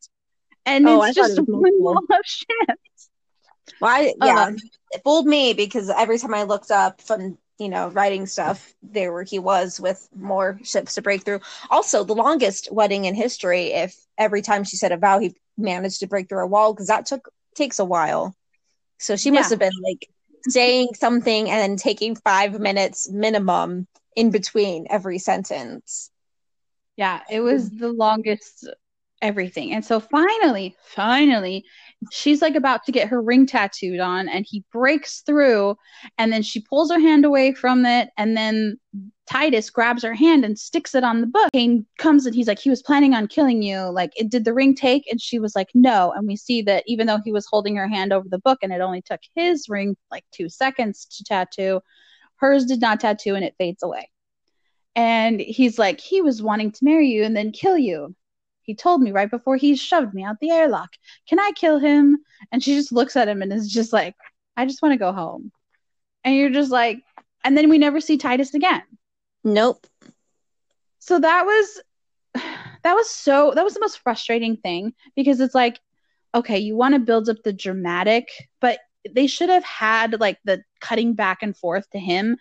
And 0.67 0.87
Oh, 0.89 1.03
it's 1.03 1.15
just 1.15 1.39
it 1.39 1.43
one 1.49 1.61
multiple. 1.63 1.85
wall 1.85 2.19
of 2.19 2.25
ships 2.25 3.10
Well, 3.79 3.91
I, 3.91 4.15
yeah, 4.19 4.45
Um, 4.45 4.57
it 4.91 5.03
fooled 5.05 5.27
me 5.27 5.53
because 5.55 5.89
every 5.91 6.19
time 6.19 6.35
I 6.35 6.43
looked 6.45 6.71
up 6.71 7.01
from 7.01 7.39
you 7.59 7.69
know 7.69 7.89
writing 7.89 8.27
stuff, 8.27 8.73
there 8.83 9.13
where 9.13 9.23
he 9.23 9.39
was 9.39 9.81
with 9.81 10.09
more 10.15 10.59
ships 10.63 10.95
to 10.95 11.03
break 11.03 11.23
through. 11.25 11.41
Also, 11.71 12.05
the 12.05 12.15
longest 12.15 12.71
wedding 12.73 13.05
in 13.05 13.15
history. 13.15 13.73
If 13.73 13.95
every 14.19 14.43
time 14.43 14.65
she 14.65 14.77
said 14.77 14.93
a 14.93 14.97
vow, 14.97 15.19
he 15.19 15.35
managed 15.57 16.01
to 16.01 16.07
break 16.07 16.29
through 16.29 16.45
a 16.45 16.47
wall 16.47 16.73
because 16.73 16.89
that 16.89 17.07
took 17.07 17.29
takes 17.55 17.79
a 17.79 17.85
while. 17.85 18.35
So 18.99 19.17
she 19.17 19.31
must 19.31 19.49
Yeah. 19.49 19.51
have 19.51 19.59
been 19.59 19.73
like 19.83 20.09
saying 20.49 20.89
something 20.95 21.51
and 21.51 21.61
then 21.61 21.77
taking 21.77 22.15
five 22.17 22.59
minutes 22.59 23.11
minimum 23.11 23.87
in 24.17 24.31
between 24.31 24.87
every 24.91 25.19
sentence. 25.19 26.11
Yeah, 26.97 27.21
it 27.31 27.41
was 27.41 27.71
the 27.71 27.89
longest 27.93 28.69
everything. 29.23 29.73
And 29.73 29.85
so 29.85 30.01
finally, 30.01 30.77
finally, 30.83 31.65
she's 32.11 32.43
like 32.43 32.55
about 32.55 32.85
to 32.85 32.93
get 32.93 33.09
her 33.09 33.21
ring 33.21 33.47
tattooed 33.47 34.01
on, 34.01 34.29
and 34.29 34.47
he 34.49 34.65
breaks 34.73 35.21
through, 35.21 35.77
and 36.19 36.33
then 36.33 36.43
she 36.43 36.61
pulls 36.61 36.91
her 36.91 37.01
hand 37.01 37.25
away 37.25 37.53
from 37.53 37.85
it, 37.87 38.11
and 38.17 38.37
then 38.37 38.79
Titus 39.31 39.71
grabs 39.71 40.03
her 40.03 40.13
hand 40.15 40.45
and 40.45 40.59
sticks 40.59 40.93
it 40.93 41.05
on 41.05 41.21
the 41.21 41.27
book. 41.27 41.51
Caine 41.53 41.87
comes 41.99 42.27
and 42.27 42.35
he's 42.35 42.49
like, 42.49 42.59
he 42.59 42.69
was 42.69 42.83
planning 42.83 43.15
on 43.15 43.29
killing 43.29 43.63
you. 43.63 43.79
Like, 43.83 44.11
it, 44.17 44.29
did 44.29 44.45
the 44.45 44.53
ring 44.53 44.75
take? 44.75 45.05
And 45.09 45.21
she 45.23 45.39
was 45.39 45.55
like, 45.55 45.69
no. 45.73 46.13
And 46.17 46.27
we 46.27 46.35
see 46.35 46.63
that 46.63 46.83
even 46.89 47.07
though 47.07 47.21
he 47.25 47.31
was 47.31 47.47
holding 47.47 47.77
her 47.77 47.87
hand 47.87 48.13
over 48.13 48.29
the 48.29 48.41
book 48.41 48.59
and 48.61 48.73
it 48.73 48.81
only 48.81 49.03
took 49.03 49.21
his 49.37 49.69
ring 49.69 49.97
like 50.11 50.25
two 50.33 50.49
seconds 50.49 51.05
to 51.05 51.23
tattoo, 51.23 51.81
hers 52.37 52.65
did 52.65 52.81
not 52.81 52.99
tattoo 52.99 53.37
and 53.37 53.45
it 53.45 53.55
fades 53.57 53.85
away. 53.85 54.11
And 54.97 55.41
he's 55.41 55.79
like, 55.79 56.01
he 56.01 56.21
was 56.21 56.43
wanting 56.43 56.73
to 56.73 56.85
marry 56.85 57.09
you 57.09 57.23
and 57.23 57.37
then 57.37 57.53
kill 57.53 57.79
you. 57.79 58.17
He 58.71 58.77
told 58.77 59.03
me 59.03 59.11
right 59.11 59.29
before 59.29 59.57
he 59.57 59.75
shoved 59.75 60.15
me 60.15 60.23
out 60.23 60.39
the 60.39 60.53
airlock. 60.53 60.91
Can 61.29 61.41
I 61.41 61.51
kill 61.57 61.81
him? 61.81 62.19
And 62.53 62.63
she 62.63 62.77
just 62.77 62.93
looks 62.93 63.17
at 63.17 63.27
him 63.27 63.43
and 63.43 63.53
is 63.53 63.69
just 63.69 63.93
like, 63.93 64.15
I 64.57 64.65
just 64.65 64.81
want 64.81 64.93
to 64.93 64.97
go 64.97 65.11
home. 65.11 65.51
And 66.23 66.37
you're 66.37 66.51
just 66.51 66.71
like, 66.71 67.03
and 67.43 67.59
then 67.59 67.69
we 67.69 67.79
never 67.79 68.01
see 68.01 68.17
Titus 68.17 68.55
again. 68.55 68.83
Nope. 69.43 69.85
So 71.01 71.19
that 71.19 71.47
was 71.47 71.83
that 72.85 72.95
was 72.95 73.11
so 73.11 73.51
that 73.57 73.65
was 73.65 73.75
the 73.75 73.81
most 73.81 73.99
frustrating 73.99 74.57
thing 74.57 74.95
because 75.17 75.41
it's 75.41 75.57
like, 75.57 75.81
okay, 76.33 76.61
you 76.61 76.77
want 76.77 76.95
to 76.95 77.01
build 77.01 77.29
up 77.29 77.43
the 77.43 77.53
dramatic, 77.53 78.29
but 78.61 78.79
they 79.09 79.27
should 79.27 79.49
have 79.49 79.65
had 79.65 80.21
like 80.21 80.39
the 80.45 80.63
cutting 80.81 81.15
back 81.15 81.39
and 81.43 81.57
forth 81.57 81.89
to 81.91 81.99
him 81.99 82.37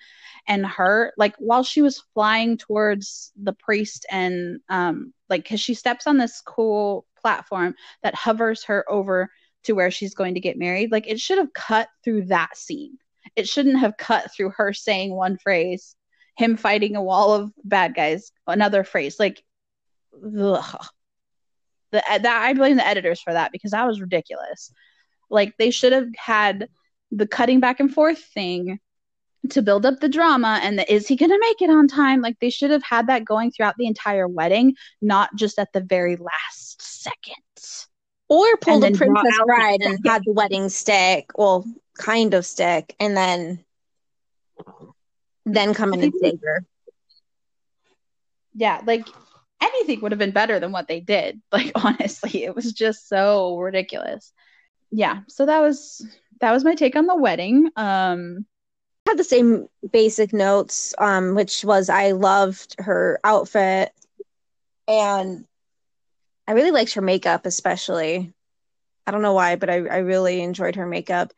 and 0.47 0.65
her 0.65 1.13
like 1.17 1.35
while 1.37 1.63
she 1.63 1.81
was 1.81 2.03
flying 2.13 2.57
towards 2.57 3.31
the 3.41 3.53
priest 3.53 4.05
and 4.11 4.59
um 4.69 5.13
like 5.29 5.43
because 5.43 5.59
she 5.59 5.73
steps 5.73 6.07
on 6.07 6.17
this 6.17 6.41
cool 6.41 7.05
platform 7.21 7.75
that 8.03 8.15
hovers 8.15 8.63
her 8.63 8.89
over 8.89 9.29
to 9.63 9.73
where 9.73 9.91
she's 9.91 10.15
going 10.15 10.33
to 10.33 10.39
get 10.39 10.57
married 10.57 10.91
like 10.91 11.07
it 11.07 11.19
should 11.19 11.37
have 11.37 11.53
cut 11.53 11.87
through 12.03 12.25
that 12.25 12.57
scene 12.57 12.97
it 13.35 13.47
shouldn't 13.47 13.79
have 13.79 13.97
cut 13.97 14.31
through 14.33 14.49
her 14.49 14.73
saying 14.73 15.13
one 15.13 15.37
phrase 15.37 15.95
him 16.37 16.57
fighting 16.57 16.95
a 16.95 17.03
wall 17.03 17.33
of 17.33 17.51
bad 17.63 17.93
guys 17.95 18.31
another 18.47 18.83
phrase 18.83 19.19
like 19.19 19.43
ugh. 20.13 20.85
the 21.91 22.03
that 22.07 22.25
i 22.25 22.53
blame 22.53 22.77
the 22.77 22.87
editors 22.87 23.21
for 23.21 23.33
that 23.33 23.51
because 23.51 23.71
that 23.71 23.87
was 23.87 24.01
ridiculous 24.01 24.71
like 25.29 25.55
they 25.57 25.71
should 25.71 25.93
have 25.93 26.09
had 26.17 26.69
the 27.11 27.27
cutting 27.27 27.59
back 27.59 27.79
and 27.79 27.93
forth 27.93 28.19
thing 28.19 28.79
to 29.49 29.61
build 29.61 29.85
up 29.85 29.99
the 29.99 30.09
drama 30.09 30.59
and 30.61 30.77
the 30.77 30.93
is 30.93 31.07
he 31.07 31.15
going 31.15 31.31
to 31.31 31.39
make 31.39 31.61
it 31.61 31.69
on 31.69 31.87
time? 31.87 32.21
Like 32.21 32.37
they 32.39 32.49
should 32.49 32.71
have 32.71 32.83
had 32.83 33.07
that 33.07 33.25
going 33.25 33.51
throughout 33.51 33.75
the 33.77 33.87
entire 33.87 34.27
wedding 34.27 34.75
not 35.01 35.33
just 35.35 35.57
at 35.59 35.71
the 35.73 35.81
very 35.81 36.17
last 36.17 36.81
second. 36.81 37.35
Or 38.27 38.57
pulled 38.57 38.83
the 38.83 38.91
princess 38.91 39.39
out- 39.39 39.47
bride 39.47 39.81
and 39.81 39.97
had 40.05 40.23
the 40.23 40.33
wedding 40.33 40.69
stick, 40.69 41.31
well, 41.35 41.65
kind 41.97 42.33
of 42.33 42.45
stick, 42.45 42.95
and 42.99 43.17
then 43.17 43.63
then 45.45 45.73
come 45.73 45.93
in 45.93 46.03
and 46.03 46.13
save 46.21 46.39
her. 46.43 46.63
yeah 48.53 48.81
like 48.85 49.07
anything 49.61 50.01
would 50.01 50.11
have 50.11 50.19
been 50.19 50.31
better 50.31 50.59
than 50.59 50.71
what 50.71 50.87
they 50.87 50.99
did. 50.99 51.41
Like 51.51 51.71
honestly 51.75 52.43
it 52.43 52.55
was 52.55 52.71
just 52.73 53.07
so 53.07 53.57
ridiculous 53.57 54.31
yeah 54.91 55.19
so 55.27 55.45
that 55.45 55.59
was 55.59 56.05
that 56.39 56.51
was 56.51 56.63
my 56.63 56.75
take 56.75 56.95
on 56.95 57.05
the 57.05 57.15
wedding 57.15 57.69
um 57.75 58.45
had 59.09 59.17
the 59.17 59.23
same 59.23 59.67
basic 59.91 60.33
notes, 60.33 60.93
um, 60.97 61.35
which 61.35 61.65
was 61.65 61.89
I 61.89 62.11
loved 62.11 62.75
her 62.79 63.19
outfit 63.23 63.91
and 64.87 65.45
I 66.47 66.53
really 66.53 66.71
liked 66.71 66.93
her 66.93 67.01
makeup, 67.01 67.45
especially. 67.45 68.33
I 69.05 69.11
don't 69.11 69.23
know 69.23 69.33
why, 69.33 69.55
but 69.55 69.69
I, 69.69 69.75
I 69.77 69.97
really 69.97 70.41
enjoyed 70.41 70.75
her 70.75 70.85
makeup. 70.85 71.33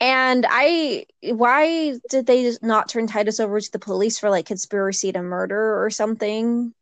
And 0.00 0.46
I, 0.48 1.06
why 1.22 1.98
did 2.08 2.26
they 2.26 2.52
not 2.62 2.88
turn 2.88 3.06
Titus 3.06 3.40
over 3.40 3.60
to 3.60 3.72
the 3.72 3.78
police 3.78 4.18
for 4.18 4.30
like 4.30 4.46
conspiracy 4.46 5.12
to 5.12 5.22
murder 5.22 5.84
or 5.84 5.90
something? 5.90 6.72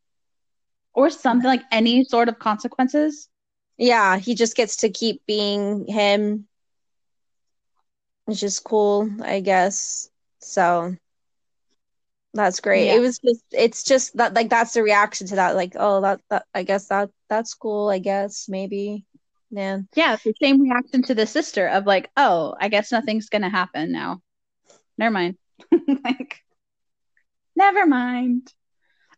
or 0.94 1.10
something 1.10 1.46
like 1.46 1.62
any 1.70 2.02
sort 2.02 2.28
of 2.28 2.40
consequences 2.40 3.28
Yeah, 3.78 4.18
he 4.18 4.34
just 4.34 4.56
gets 4.56 4.76
to 4.78 4.90
keep 4.90 5.24
being 5.26 5.86
him. 5.86 6.46
It's 8.26 8.40
just 8.40 8.64
cool, 8.64 9.09
I 9.22 9.40
guess. 9.40 10.10
So 10.40 10.96
that's 12.34 12.60
great. 12.60 12.86
Yeah. 12.86 12.96
It 12.96 13.00
was 13.00 13.18
just 13.18 13.44
it's 13.52 13.84
just 13.84 14.16
that 14.16 14.34
like 14.34 14.50
that's 14.50 14.74
the 14.74 14.82
reaction 14.82 15.28
to 15.28 15.36
that. 15.36 15.56
Like, 15.56 15.74
oh 15.76 16.00
that, 16.02 16.20
that 16.28 16.44
I 16.55 16.64
guess 16.64 16.88
that 16.88 17.10
that's 17.28 17.55
cool, 17.55 17.88
I 17.88 17.98
guess, 18.00 18.48
maybe. 18.48 19.05
Yeah. 19.50 19.78
yeah 19.94 20.14
it's 20.14 20.24
the 20.24 20.34
same 20.42 20.60
reaction 20.60 21.02
to 21.05 21.14
the 21.14 21.26
sister 21.26 21.68
of 21.68 21.86
like 21.86 22.10
oh 22.18 22.55
i 22.60 22.68
guess 22.68 22.92
nothing's 22.92 23.30
gonna 23.30 23.48
happen 23.48 23.92
now 23.92 24.20
never 24.98 25.10
mind 25.10 25.38
like 26.05 26.42
never 27.56 27.86
mind 27.86 28.52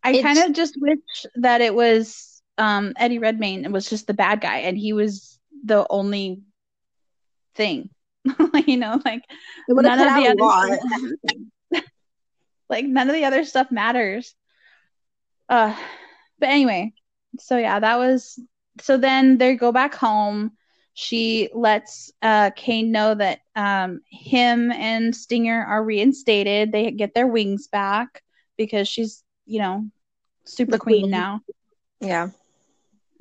I 0.02 0.22
kind 0.22 0.38
of 0.38 0.52
just 0.52 0.80
wish 0.80 1.26
that 1.34 1.60
it 1.60 1.74
was 1.74 2.29
um, 2.58 2.92
Eddie 2.96 3.18
Redmayne 3.18 3.70
was 3.72 3.88
just 3.88 4.06
the 4.06 4.14
bad 4.14 4.40
guy 4.40 4.58
and 4.58 4.76
he 4.76 4.92
was 4.92 5.38
the 5.64 5.86
only 5.90 6.42
thing. 7.54 7.90
you 8.66 8.76
know, 8.76 9.00
like 9.04 9.22
It 9.68 9.72
would 9.74 9.84
have 9.84 9.94
none 9.94 10.00
of 10.00 10.14
the 10.14 10.26
out 10.26 10.26
a 10.26 10.32
lot. 10.34 10.70
other 10.70 10.78
stuff 10.78 11.82
like 12.68 12.84
none 12.84 13.08
of 13.08 13.14
the 13.14 13.24
other 13.24 13.44
stuff 13.44 13.70
matters. 13.70 14.34
Uh 15.48 15.74
but 16.38 16.48
anyway, 16.48 16.92
so 17.38 17.56
yeah, 17.56 17.78
that 17.80 17.98
was 17.98 18.38
so 18.80 18.96
then 18.96 19.38
they 19.38 19.54
go 19.56 19.72
back 19.72 19.94
home. 19.94 20.52
She 20.94 21.48
lets 21.54 22.12
uh 22.22 22.50
Caine 22.56 22.92
know 22.92 23.14
that 23.14 23.40
um 23.56 24.00
him 24.10 24.70
and 24.72 25.14
Stinger 25.14 25.64
are 25.64 25.82
reinstated. 25.84 26.72
They 26.72 26.90
get 26.90 27.14
their 27.14 27.26
wings 27.26 27.68
back 27.68 28.22
because 28.56 28.88
she's, 28.88 29.22
you 29.46 29.60
know, 29.60 29.84
super 30.44 30.78
queen 30.78 31.02
queen. 31.02 31.10
now 31.10 31.40
Yeah. 32.00 32.28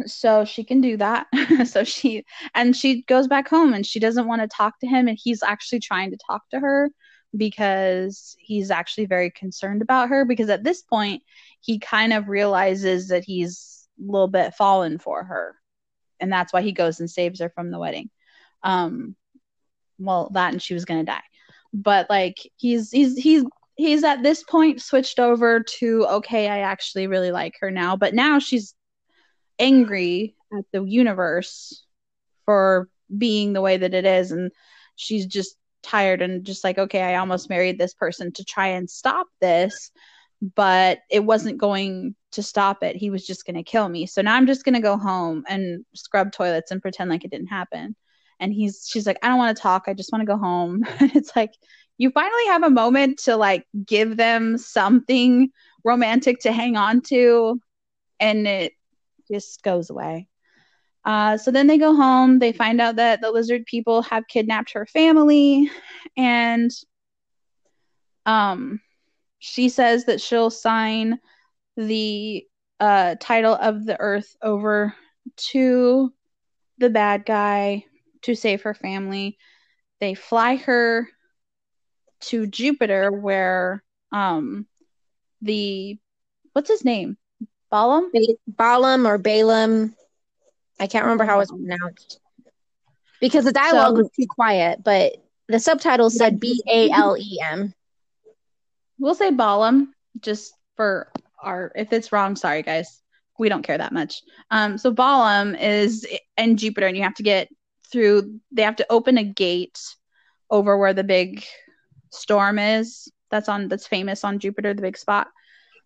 So 0.05 0.45
she 0.45 0.63
can 0.63 0.81
do 0.81 0.97
that. 0.97 1.27
So 1.65 1.83
she 1.83 2.25
and 2.55 2.75
she 2.75 3.03
goes 3.03 3.27
back 3.27 3.47
home 3.49 3.73
and 3.73 3.85
she 3.85 3.99
doesn't 3.99 4.27
want 4.27 4.41
to 4.41 4.47
talk 4.47 4.79
to 4.79 4.87
him 4.87 5.07
and 5.07 5.17
he's 5.21 5.43
actually 5.43 5.81
trying 5.81 6.11
to 6.11 6.17
talk 6.25 6.41
to 6.51 6.59
her 6.59 6.89
because 7.35 8.35
he's 8.39 8.71
actually 8.71 9.05
very 9.05 9.29
concerned 9.31 9.81
about 9.81 10.09
her 10.09 10.25
because 10.25 10.49
at 10.49 10.63
this 10.63 10.81
point 10.81 11.21
he 11.59 11.79
kind 11.79 12.13
of 12.13 12.29
realizes 12.29 13.09
that 13.09 13.23
he's 13.23 13.87
a 13.99 14.11
little 14.11 14.27
bit 14.27 14.53
fallen 14.55 14.97
for 14.97 15.23
her 15.23 15.55
and 16.19 16.31
that's 16.31 16.53
why 16.53 16.61
he 16.61 16.71
goes 16.71 16.99
and 16.99 17.09
saves 17.09 17.39
her 17.41 17.49
from 17.49 17.71
the 17.71 17.79
wedding. 17.79 18.09
Um 18.63 19.15
well 19.97 20.29
that 20.33 20.53
and 20.53 20.61
she 20.61 20.73
was 20.73 20.85
going 20.85 21.01
to 21.01 21.11
die. 21.11 21.23
But 21.73 22.09
like 22.09 22.37
he's 22.55 22.89
he's 22.89 23.17
he's 23.17 23.43
he's 23.75 24.03
at 24.03 24.23
this 24.23 24.43
point 24.43 24.81
switched 24.81 25.19
over 25.19 25.61
to 25.61 26.05
okay 26.05 26.49
i 26.49 26.59
actually 26.59 27.07
really 27.07 27.31
like 27.31 27.53
her 27.61 27.71
now 27.71 27.95
but 27.95 28.13
now 28.13 28.37
she's 28.37 28.75
angry 29.59 30.35
at 30.57 30.65
the 30.71 30.83
universe 30.83 31.85
for 32.45 32.89
being 33.15 33.53
the 33.53 33.61
way 33.61 33.77
that 33.77 33.93
it 33.93 34.05
is. 34.05 34.31
And 34.31 34.51
she's 34.95 35.25
just 35.25 35.55
tired 35.81 36.21
and 36.21 36.43
just 36.43 36.65
like 36.65 36.77
okay 36.77 37.01
i 37.01 37.15
almost 37.15 37.49
married 37.49 37.79
this 37.79 37.93
person 37.93 38.33
to 38.33 38.43
try 38.43 38.67
and 38.67 38.89
stop 38.89 39.27
this 39.39 39.91
but 40.55 40.99
it 41.09 41.23
wasn't 41.23 41.57
going 41.57 42.15
to 42.31 42.41
stop 42.41 42.83
it. 42.83 42.95
He 42.95 43.09
was 43.09 43.27
just 43.27 43.45
going 43.45 43.57
to 43.57 43.63
kill 43.63 43.89
me. 43.89 44.05
So 44.05 44.21
now 44.21 44.35
i'm 44.35 44.47
just 44.47 44.63
going 44.63 44.75
to 44.75 44.81
go 44.81 44.97
home 44.97 45.43
and 45.47 45.83
scrub 45.93 46.31
toilets 46.31 46.71
and 46.71 46.81
pretend 46.81 47.09
like 47.09 47.25
it 47.25 47.31
didn't 47.31 47.47
happen. 47.47 47.95
And 48.39 48.53
he's 48.53 48.87
she's 48.89 49.05
like 49.05 49.17
i 49.21 49.27
don't 49.27 49.37
want 49.37 49.55
to 49.55 49.61
talk. 49.61 49.83
I 49.87 49.93
just 49.93 50.11
want 50.11 50.21
to 50.21 50.25
go 50.25 50.37
home. 50.37 50.85
And 50.99 51.15
it's 51.15 51.35
like 51.35 51.51
you 51.97 52.11
finally 52.11 52.45
have 52.47 52.63
a 52.63 52.69
moment 52.69 53.19
to 53.23 53.35
like 53.35 53.65
give 53.85 54.15
them 54.15 54.57
something 54.57 55.49
romantic 55.83 56.39
to 56.41 56.53
hang 56.53 56.77
on 56.77 57.01
to. 57.03 57.59
And 58.21 58.47
it 58.47 58.73
just 59.31 59.63
goes 59.63 59.89
away 59.89 60.27
uh, 61.05 61.37
so 61.37 61.51
then 61.51 61.67
they 61.67 61.77
go 61.77 61.95
home. 61.95 62.39
They 62.39 62.51
find 62.51 62.81
out 62.81 62.97
that 62.97 63.21
the 63.21 63.31
lizard 63.31 63.65
people 63.65 64.01
have 64.03 64.27
kidnapped 64.27 64.73
her 64.73 64.85
family, 64.85 65.69
and 66.17 66.71
um, 68.25 68.81
she 69.39 69.69
says 69.69 70.05
that 70.05 70.21
she'll 70.21 70.49
sign 70.49 71.19
the 71.77 72.45
uh, 72.79 73.15
title 73.19 73.55
of 73.55 73.85
the 73.85 73.99
Earth 73.99 74.35
over 74.41 74.93
to 75.51 76.13
the 76.77 76.89
bad 76.89 77.25
guy 77.25 77.85
to 78.23 78.35
save 78.35 78.63
her 78.63 78.73
family. 78.73 79.37
They 79.99 80.13
fly 80.13 80.57
her 80.57 81.07
to 82.21 82.45
Jupiter, 82.45 83.11
where 83.11 83.83
um, 84.11 84.67
the 85.41 85.97
what's 86.51 86.69
his 86.69 86.83
name, 86.83 87.17
Balaam. 87.71 88.11
Balaam 88.47 89.07
or 89.07 89.17
Balaam. 89.17 89.95
I 90.79 90.87
can't 90.87 91.03
remember 91.05 91.25
how 91.25 91.39
it's 91.39 91.51
pronounced. 91.51 92.19
Because 93.19 93.45
the 93.45 93.51
dialogue 93.51 93.95
So- 93.95 94.01
was 94.03 94.09
too 94.11 94.25
quiet, 94.29 94.83
but 94.83 95.13
the 95.47 95.59
subtitles 95.59 96.15
said 96.17 96.39
B 96.39 96.61
A 96.71 96.89
L 96.91 97.17
E 97.17 97.39
M. 97.43 97.73
We'll 98.97 99.15
say 99.15 99.31
Balaam 99.31 99.93
just 100.19 100.53
for 100.75 101.11
our 101.41 101.71
if 101.75 101.91
it's 101.93 102.11
wrong, 102.11 102.35
sorry 102.35 102.61
guys. 102.63 103.01
We 103.37 103.49
don't 103.49 103.63
care 103.63 103.77
that 103.77 103.93
much. 103.93 104.21
Um 104.51 104.77
so 104.77 104.93
Balem 104.93 105.59
is 105.59 106.05
in 106.37 106.57
Jupiter 106.57 106.87
and 106.87 106.95
you 106.95 107.03
have 107.03 107.15
to 107.15 107.23
get 107.23 107.49
through 107.91 108.39
they 108.51 108.61
have 108.63 108.75
to 108.77 108.85
open 108.89 109.17
a 109.17 109.23
gate 109.23 109.79
over 110.49 110.77
where 110.77 110.93
the 110.93 111.03
big 111.03 111.43
storm 112.11 112.59
is. 112.59 113.11
That's 113.31 113.49
on 113.49 113.67
that's 113.67 113.87
famous 113.87 114.23
on 114.23 114.39
Jupiter, 114.39 114.73
the 114.73 114.81
big 114.81 114.97
spot. 114.97 115.27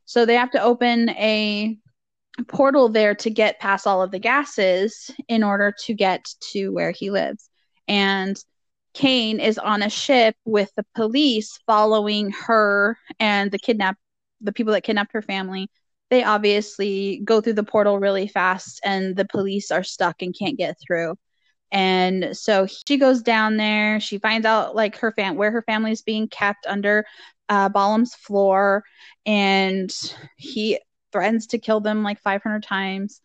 So 0.06 0.26
they 0.26 0.36
have 0.36 0.52
to 0.52 0.62
open 0.62 1.10
a 1.10 1.78
portal 2.48 2.90
there 2.90 3.16
to 3.16 3.30
get 3.30 3.60
past 3.60 3.86
all 3.86 4.02
of 4.02 4.12
the 4.12 4.20
gases 4.20 5.12
in 5.28 5.44
order 5.44 5.74
to 5.86 5.94
get 5.94 6.26
to 6.52 6.70
where 6.70 6.92
he 6.92 7.12
lives. 7.12 7.50
And 7.88 8.38
Caine 8.94 9.40
is 9.40 9.58
on 9.58 9.82
a 9.82 9.90
ship 9.90 10.36
with 10.46 10.72
the 10.76 10.86
police 10.96 11.60
following 11.66 12.32
her 12.32 12.98
and 13.20 13.52
the 13.52 13.60
kidnap 13.60 13.98
the 14.42 14.52
people 14.52 14.74
that 14.74 14.84
kidnapped 14.84 15.14
her 15.14 15.22
family. 15.22 15.70
They 16.10 16.24
obviously 16.24 17.22
go 17.24 17.42
through 17.42 17.54
the 17.54 17.64
portal 17.64 17.98
really 17.98 18.28
fast 18.28 18.82
and 18.84 19.16
the 19.16 19.26
police 19.26 19.72
are 19.72 19.84
stuck 19.84 20.22
and 20.22 20.36
can't 20.38 20.58
get 20.58 20.78
through. 20.86 21.16
And 21.72 22.38
so 22.38 22.68
she 22.68 22.98
goes 22.98 23.24
down 23.24 23.58
there. 23.58 24.00
She 24.00 24.20
finds 24.20 24.46
out 24.46 24.76
like 24.76 24.98
her 24.98 25.12
fam 25.12 25.38
where 25.38 25.50
her 25.50 25.64
family 25.64 25.92
is 25.92 26.04
being 26.04 26.28
kept 26.28 26.68
under 26.68 27.04
uh, 27.50 27.70
Balem's 27.70 28.16
floor, 28.16 28.84
and 29.26 29.92
he 30.38 30.80
threatens 31.12 31.48
to 31.48 31.60
kill 31.60 31.80
them 31.80 32.04
like 32.04 32.20
500 32.22 32.64
times. 32.64 33.22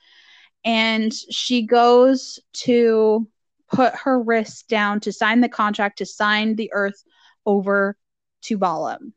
And 0.64 1.12
she 1.12 1.62
goes 1.66 2.38
to 2.64 3.26
put 3.70 3.94
her 3.94 4.20
wrist 4.20 4.68
down 4.68 5.00
to 5.00 5.12
sign 5.12 5.40
the 5.40 5.48
contract 5.48 5.98
to 5.98 6.06
sign 6.06 6.56
the 6.56 6.70
earth 6.72 7.02
over 7.46 7.96
to 8.42 8.58
Balem. 8.58 9.12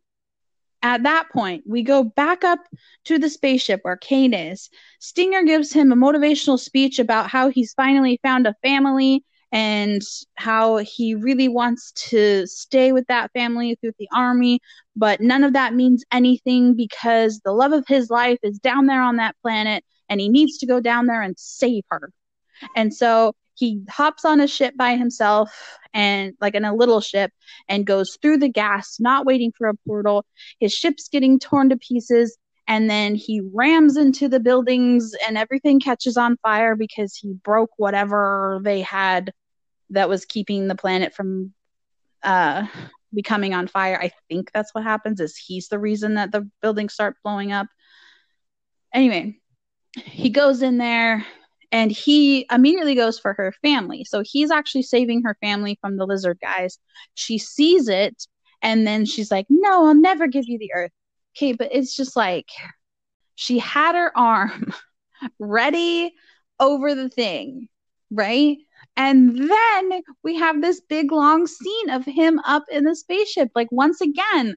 At 0.83 1.03
that 1.03 1.29
point, 1.29 1.63
we 1.67 1.83
go 1.83 2.03
back 2.03 2.43
up 2.43 2.59
to 3.05 3.19
the 3.19 3.29
spaceship 3.29 3.81
where 3.83 3.97
Caine 3.97 4.33
is. 4.33 4.69
Stinger 4.99 5.43
gives 5.43 5.71
him 5.71 5.91
a 5.91 5.95
motivational 5.95 6.59
speech 6.59 6.97
about 6.97 7.29
how 7.29 7.49
he's 7.49 7.73
finally 7.73 8.19
found 8.23 8.47
a 8.47 8.55
family 8.63 9.23
and 9.51 10.01
how 10.35 10.77
he 10.77 11.13
really 11.13 11.49
wants 11.49 11.91
to 11.93 12.47
stay 12.47 12.91
with 12.91 13.05
that 13.07 13.31
family 13.33 13.77
through 13.81 13.91
the 13.99 14.07
army, 14.15 14.59
but 14.95 15.19
none 15.19 15.43
of 15.43 15.53
that 15.53 15.73
means 15.73 16.03
anything 16.11 16.75
because 16.75 17.41
the 17.43 17.51
love 17.51 17.73
of 17.73 17.85
his 17.87 18.09
life 18.09 18.39
is 18.43 18.59
down 18.59 18.85
there 18.85 19.01
on 19.01 19.17
that 19.17 19.35
planet 19.41 19.83
and 20.09 20.21
he 20.21 20.29
needs 20.29 20.57
to 20.59 20.65
go 20.65 20.79
down 20.79 21.05
there 21.05 21.21
and 21.21 21.37
save 21.37 21.83
her. 21.89 22.11
And 22.75 22.93
so 22.93 23.33
he 23.55 23.81
hops 23.89 24.23
on 24.23 24.39
a 24.39 24.47
ship 24.47 24.75
by 24.77 24.95
himself 24.95 25.51
and 25.93 26.33
like 26.39 26.55
in 26.55 26.65
a 26.65 26.75
little 26.75 27.01
ship 27.01 27.31
and 27.67 27.85
goes 27.85 28.17
through 28.21 28.37
the 28.37 28.49
gas, 28.49 28.97
not 28.99 29.25
waiting 29.25 29.51
for 29.57 29.67
a 29.67 29.75
portal. 29.87 30.25
His 30.59 30.73
ship's 30.73 31.09
getting 31.09 31.39
torn 31.39 31.69
to 31.69 31.77
pieces 31.77 32.37
and 32.67 32.89
then 32.89 33.15
he 33.15 33.41
rams 33.53 33.97
into 33.97 34.29
the 34.29 34.39
buildings 34.39 35.11
and 35.27 35.37
everything 35.37 35.79
catches 35.79 36.15
on 36.15 36.37
fire 36.37 36.75
because 36.75 37.15
he 37.15 37.33
broke 37.43 37.71
whatever 37.77 38.61
they 38.63 38.81
had 38.81 39.33
that 39.91 40.09
was 40.09 40.25
keeping 40.25 40.67
the 40.67 40.75
planet 40.75 41.13
from 41.13 41.53
uh 42.23 42.65
becoming 43.13 43.53
on 43.53 43.67
fire. 43.67 43.99
I 44.01 44.11
think 44.29 44.51
that's 44.53 44.73
what 44.73 44.83
happens 44.83 45.19
is 45.19 45.35
he's 45.35 45.67
the 45.67 45.79
reason 45.79 46.15
that 46.15 46.31
the 46.31 46.49
buildings 46.61 46.93
start 46.93 47.17
blowing 47.23 47.51
up. 47.51 47.67
Anyway, 48.93 49.37
he 49.97 50.29
goes 50.29 50.61
in 50.61 50.77
there 50.77 51.25
and 51.71 51.91
he 51.91 52.45
immediately 52.51 52.95
goes 52.95 53.19
for 53.19 53.33
her 53.33 53.53
family. 53.61 54.03
So 54.05 54.23
he's 54.25 54.51
actually 54.51 54.83
saving 54.83 55.23
her 55.23 55.37
family 55.41 55.77
from 55.81 55.97
the 55.97 56.05
lizard 56.05 56.39
guys. 56.41 56.79
She 57.15 57.37
sees 57.37 57.87
it 57.87 58.27
and 58.61 58.85
then 58.85 59.05
she's 59.05 59.31
like, 59.31 59.47
"No, 59.49 59.87
I'll 59.87 59.95
never 59.95 60.27
give 60.27 60.47
you 60.47 60.57
the 60.57 60.73
earth." 60.73 60.91
Okay, 61.35 61.53
but 61.53 61.69
it's 61.71 61.95
just 61.95 62.15
like 62.15 62.47
she 63.35 63.59
had 63.59 63.95
her 63.95 64.15
arm 64.17 64.73
ready 65.39 66.13
over 66.59 66.93
the 66.95 67.09
thing, 67.09 67.67
right? 68.11 68.57
And 68.97 69.49
then 69.49 70.01
we 70.23 70.37
have 70.37 70.61
this 70.61 70.81
big 70.81 71.11
long 71.11 71.47
scene 71.47 71.89
of 71.89 72.05
him 72.05 72.39
up 72.39 72.63
in 72.71 72.83
the 72.83 72.95
spaceship. 72.95 73.49
Like 73.55 73.71
once 73.71 74.01
again, 74.01 74.55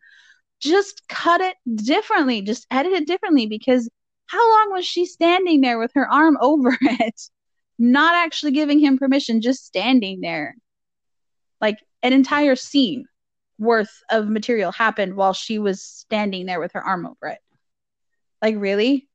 just 0.60 1.02
cut 1.08 1.40
it 1.40 1.56
differently, 1.74 2.42
just 2.42 2.66
edit 2.70 2.92
it 2.92 3.06
differently 3.06 3.46
because 3.46 3.88
how 4.26 4.50
long 4.50 4.72
was 4.72 4.86
she 4.86 5.06
standing 5.06 5.60
there 5.60 5.78
with 5.78 5.92
her 5.94 6.10
arm 6.10 6.36
over 6.40 6.76
it? 6.80 7.20
Not 7.78 8.14
actually 8.14 8.52
giving 8.52 8.78
him 8.78 8.98
permission, 8.98 9.40
just 9.40 9.66
standing 9.66 10.20
there. 10.20 10.56
Like 11.60 11.78
an 12.02 12.12
entire 12.12 12.56
scene 12.56 13.06
worth 13.58 14.02
of 14.10 14.28
material 14.28 14.72
happened 14.72 15.14
while 15.16 15.32
she 15.32 15.58
was 15.58 15.82
standing 15.82 16.46
there 16.46 16.60
with 16.60 16.72
her 16.72 16.82
arm 16.84 17.06
over 17.06 17.28
it. 17.28 17.38
Like, 18.42 18.56
really? 18.58 19.08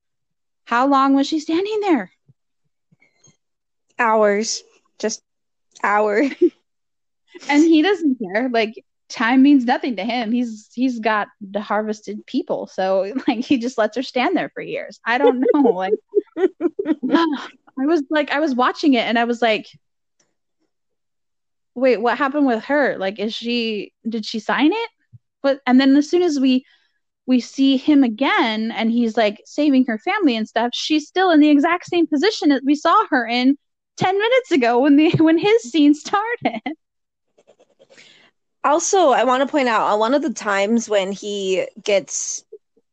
How 0.66 0.88
long 0.88 1.14
was 1.14 1.28
she 1.28 1.40
standing 1.40 1.80
there? 1.82 2.12
Hours. 3.98 4.64
Just 5.00 5.22
hours. 5.84 6.32
and 7.50 7.64
he 7.64 7.82
doesn't 7.82 8.20
care. 8.20 8.50
Like 8.50 8.84
time 9.10 9.42
means 9.42 9.66
nothing 9.66 9.96
to 9.98 10.04
him. 10.04 10.32
He's 10.32 10.70
he's 10.74 11.00
got 11.00 11.28
the 11.42 11.62
harvested 11.62 12.26
people, 12.26 12.68
so 12.68 13.14
like 13.28 13.44
he 13.44 13.58
just 13.58 13.78
lets 13.78 13.98
her 13.98 14.04
stand 14.04 14.38
there 14.38 14.50
for 14.50 14.62
years. 14.62 15.00
I 15.06 15.18
don't 15.18 15.44
know. 15.54 15.62
like 15.72 15.94
I 17.12 17.86
was 17.86 18.04
like 18.10 18.32
I 18.32 18.40
was 18.40 18.56
watching 18.56 18.94
it 18.94 19.06
and 19.06 19.18
I 19.18 19.26
was 19.26 19.42
like, 19.42 19.68
wait, 21.76 21.98
what 21.98 22.18
happened 22.18 22.46
with 22.46 22.64
her? 22.66 22.98
Like, 22.98 23.20
is 23.20 23.34
she 23.34 23.94
did 24.08 24.26
she 24.26 24.40
sign 24.40 24.72
it? 24.72 24.90
But 25.42 25.60
and 25.66 25.80
then 25.80 25.96
as 25.96 26.10
soon 26.10 26.22
as 26.22 26.40
we 26.40 26.66
we 27.26 27.40
see 27.40 27.78
him 27.78 28.04
again 28.04 28.72
and 28.72 28.92
he's 28.92 29.16
like 29.16 29.42
saving 29.46 29.86
her 29.86 30.00
family 30.00 30.36
and 30.36 30.48
stuff, 30.48 30.72
she's 30.74 31.08
still 31.08 31.32
in 31.32 31.40
the 31.40 31.50
exact 31.50 31.86
same 31.86 32.08
position 32.08 32.50
that 32.50 32.64
we 32.66 32.76
saw 32.76 33.06
her 33.10 33.26
in 33.26 33.58
10 34.00 34.18
minutes 34.18 34.52
ago 34.52 34.80
when 34.80 34.96
the 34.96 35.12
when 35.20 35.38
his 35.38 35.62
scene 35.64 35.94
started. 35.94 36.62
Also, 38.64 39.10
I 39.10 39.24
want 39.24 39.42
to 39.42 39.52
point 39.52 39.70
out 39.70 39.90
on 39.92 40.00
one 40.00 40.14
of 40.14 40.22
the 40.22 40.34
times 40.34 40.90
when 40.90 41.12
he 41.12 41.66
gets, 41.82 42.44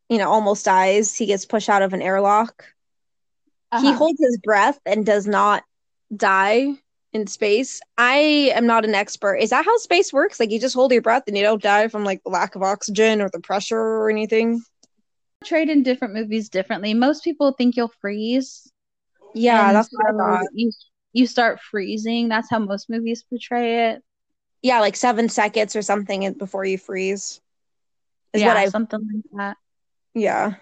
you 0.09 0.19
know, 0.19 0.31
almost 0.31 0.65
dies, 0.65 1.15
he 1.15 1.27
gets 1.27 1.45
pushed 1.45 1.69
out 1.69 1.83
of 1.83 1.93
an 1.93 2.03
airlock. 2.03 2.66
Uh-huh. 3.73 3.85
He 3.85 3.93
holds 3.93 4.20
his 4.20 4.39
breath 4.39 4.78
and 4.87 5.05
does 5.05 5.27
not 5.27 5.65
die 6.15 6.74
in 7.12 7.27
space. 7.27 7.81
I 7.99 8.53
am 8.55 8.66
not 8.66 8.85
an 8.85 8.95
expert. 8.95 9.37
Is 9.37 9.51
that 9.51 9.65
how 9.65 9.77
space 9.78 10.12
works? 10.12 10.39
Like 10.39 10.51
you 10.51 10.61
just 10.61 10.74
hold 10.74 10.93
your 10.93 11.03
breath 11.03 11.24
and 11.27 11.37
you 11.37 11.43
don't 11.43 11.62
die 11.62 11.89
from 11.89 12.05
like 12.05 12.23
the 12.23 12.31
lack 12.31 12.55
of 12.55 12.62
oxygen 12.62 13.20
or 13.20 13.28
the 13.33 13.41
pressure 13.41 13.78
or 13.78 14.09
anything? 14.09 14.62
Trade 15.45 15.69
in 15.69 15.83
different 15.83 16.15
movies 16.15 16.49
differently. 16.49 16.95
Most 16.95 17.24
people 17.24 17.53
think 17.53 17.77
you'll 17.77 17.93
freeze. 18.01 18.70
Yeah, 19.35 19.73
that's 19.73 19.89
what 19.93 20.07
I 20.07 20.12
thought. 20.12 20.47
You, 20.53 20.70
you 21.16 21.26
start 21.26 21.60
freezing. 21.60 22.28
That's 22.28 22.51
how 22.51 22.59
most 22.59 22.90
movies 22.90 23.24
portray 23.28 23.90
it. 23.90 24.02
Yeah, 24.60 24.80
like 24.80 24.97
seven 24.97 25.30
seconds 25.30 25.74
or 25.74 25.80
something 25.80 26.30
before 26.34 26.66
you 26.66 26.76
freeze. 26.76 27.40
Is 28.34 28.43
yeah, 28.43 28.48
what 28.48 28.56
I 28.59 28.68
something 28.68 29.01
like 29.01 29.24
that. 29.32 29.56
Yeah. 30.12 30.55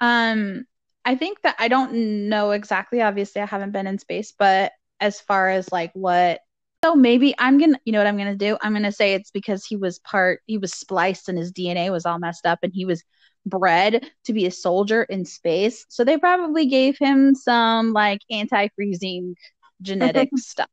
Um, 0.00 0.66
I 1.06 1.16
think 1.16 1.40
that 1.40 1.56
I 1.58 1.68
don't 1.68 2.28
know 2.28 2.50
exactly. 2.50 3.00
Obviously, 3.00 3.40
I 3.40 3.46
haven't 3.46 3.72
been 3.72 3.86
in 3.86 3.98
space, 3.98 4.34
but 4.38 4.72
as 5.00 5.20
far 5.20 5.48
as 5.48 5.72
like 5.72 5.90
what 5.94 6.40
so 6.84 6.94
maybe 6.94 7.34
I'm 7.38 7.56
gonna 7.56 7.80
you 7.86 7.92
know 7.92 7.98
what 7.98 8.06
I'm 8.06 8.18
gonna 8.18 8.36
do? 8.36 8.58
I'm 8.60 8.74
gonna 8.74 8.92
say 8.92 9.14
it's 9.14 9.30
because 9.30 9.64
he 9.64 9.76
was 9.76 10.00
part 10.00 10.42
he 10.46 10.58
was 10.58 10.74
spliced 10.74 11.30
and 11.30 11.38
his 11.38 11.50
DNA 11.50 11.90
was 11.90 12.04
all 12.04 12.18
messed 12.18 12.44
up 12.44 12.58
and 12.62 12.74
he 12.74 12.84
was 12.84 13.02
bred 13.46 14.10
to 14.24 14.32
be 14.32 14.46
a 14.46 14.50
soldier 14.50 15.02
in 15.02 15.24
space. 15.24 15.86
So 15.88 16.04
they 16.04 16.18
probably 16.18 16.66
gave 16.66 16.98
him 16.98 17.34
some 17.34 17.92
like 17.92 18.20
anti-freezing 18.30 19.36
genetic 19.82 20.30
stuff. 20.36 20.68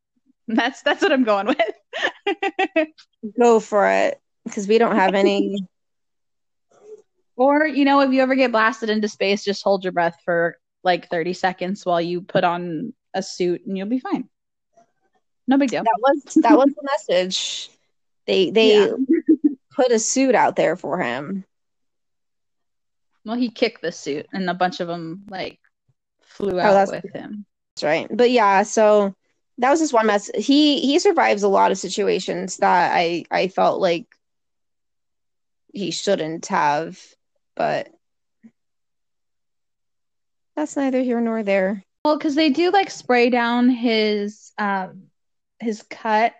That's 0.48 0.82
that's 0.82 1.02
what 1.02 1.12
I'm 1.12 1.24
going 1.24 1.46
with. 1.46 2.88
Go 3.38 3.60
for 3.60 3.88
it. 3.88 4.20
Because 4.44 4.66
we 4.66 4.78
don't 4.78 4.96
have 4.96 5.14
any 5.14 5.68
Or, 7.36 7.66
you 7.66 7.84
know, 7.84 8.00
if 8.00 8.12
you 8.12 8.20
ever 8.22 8.34
get 8.34 8.52
blasted 8.52 8.90
into 8.90 9.08
space, 9.08 9.44
just 9.44 9.64
hold 9.64 9.84
your 9.84 9.92
breath 9.92 10.16
for 10.24 10.58
like 10.84 11.08
30 11.08 11.32
seconds 11.32 11.86
while 11.86 12.00
you 12.00 12.20
put 12.20 12.44
on 12.44 12.92
a 13.14 13.22
suit 13.22 13.64
and 13.66 13.76
you'll 13.76 13.88
be 13.88 14.00
fine. 14.00 14.28
No 15.46 15.56
big 15.56 15.70
deal. 15.70 15.82
That 15.82 15.98
was 16.00 16.34
that 16.42 16.56
was 16.56 16.72
the 16.74 16.88
message. 16.92 17.70
They 18.26 18.50
they 18.50 18.84
yeah. 18.84 18.92
put 19.74 19.90
a 19.90 19.98
suit 19.98 20.34
out 20.34 20.56
there 20.56 20.76
for 20.76 21.00
him. 21.00 21.44
Well, 23.24 23.36
he 23.36 23.50
kicked 23.50 23.82
the 23.82 23.92
suit, 23.92 24.26
and 24.32 24.48
a 24.50 24.54
bunch 24.54 24.80
of 24.80 24.88
them 24.88 25.24
like 25.28 25.60
flew 26.22 26.58
oh, 26.58 26.60
out 26.60 26.88
with 26.88 27.12
him. 27.12 27.46
That's 27.74 27.84
right. 27.84 28.08
But 28.10 28.30
yeah, 28.30 28.62
so 28.64 29.14
that 29.58 29.70
was 29.70 29.80
just 29.80 29.92
one 29.92 30.06
mess. 30.06 30.30
He 30.34 30.80
he 30.80 30.98
survives 30.98 31.42
a 31.42 31.48
lot 31.48 31.70
of 31.70 31.78
situations 31.78 32.58
that 32.58 32.92
I 32.94 33.24
I 33.30 33.48
felt 33.48 33.80
like 33.80 34.06
he 35.72 35.90
shouldn't 35.90 36.46
have, 36.46 37.00
but 37.54 37.88
that's 40.56 40.76
neither 40.76 41.02
here 41.02 41.20
nor 41.20 41.42
there. 41.42 41.82
Well, 42.04 42.18
because 42.18 42.34
they 42.34 42.50
do 42.50 42.70
like 42.70 42.90
spray 42.90 43.30
down 43.30 43.70
his 43.70 44.52
um 44.58 45.04
his 45.60 45.82
cut 45.82 46.34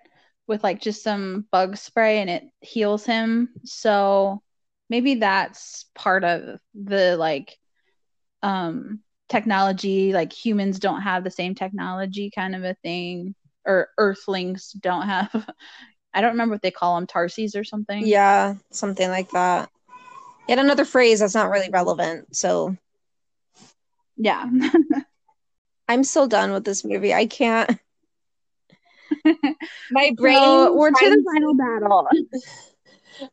with 0.47 0.65
like 0.65 0.81
just 0.81 1.03
some 1.03 1.47
bug 1.51 1.77
spray 1.77 2.19
and 2.19 2.29
it 2.29 2.45
heals 2.61 3.07
him. 3.07 3.51
So 3.65 4.43
maybe 4.93 5.15
that's 5.15 5.87
part 5.95 6.23
of 6.23 6.61
the 6.75 7.17
like 7.17 7.59
um 8.43 9.01
technology 9.31 10.13
like 10.13 10.31
humans 10.31 10.79
don't 10.79 11.01
have 11.01 11.25
the 11.25 11.31
same 11.31 11.55
technology 11.55 12.31
kind 12.31 12.55
of 12.55 12.63
a 12.63 12.77
thing 12.83 13.35
or 13.65 13.89
earthlings 13.97 14.71
don't 14.73 15.09
have 15.09 15.31
I 16.15 16.21
don't 16.21 16.33
remember 16.33 16.57
what 16.57 16.61
they 16.61 16.71
call 16.71 16.97
them 16.97 17.07
tarsies 17.07 17.57
or 17.59 17.65
something. 17.65 18.07
Yeah, 18.07 18.57
something 18.71 19.09
like 19.09 19.31
that. 19.31 19.71
Yet 20.47 20.59
another 20.59 20.85
phrase 20.85 21.21
that's 21.21 21.35
not 21.35 21.49
really 21.49 21.71
relevant. 21.71 22.37
So 22.37 22.77
yeah. 24.19 24.45
I'm 25.89 26.05
so 26.05 26.29
done 26.29 26.53
with 26.53 26.65
this 26.65 26.85
movie. 26.85 27.15
I 27.15 27.25
can't. 27.25 27.79
My 29.91 30.13
brain. 30.17 30.37
So 30.37 30.77
we're 30.77 30.91
to 30.91 30.97
the 30.99 31.25
final 31.35 31.55
battle. 31.55 32.09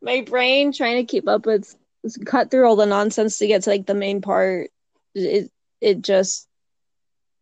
My 0.00 0.22
brain 0.22 0.72
trying 0.72 0.96
to 1.04 1.10
keep 1.10 1.28
up 1.28 1.46
with 1.46 1.76
cut 2.24 2.50
through 2.50 2.66
all 2.66 2.76
the 2.76 2.86
nonsense 2.86 3.38
to 3.38 3.46
get 3.46 3.62
to 3.62 3.70
like 3.70 3.86
the 3.86 3.94
main 3.94 4.20
part. 4.20 4.70
It 5.14 5.50
it 5.80 6.02
just 6.02 6.48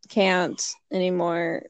can't 0.09 0.61
anymore. 0.93 1.65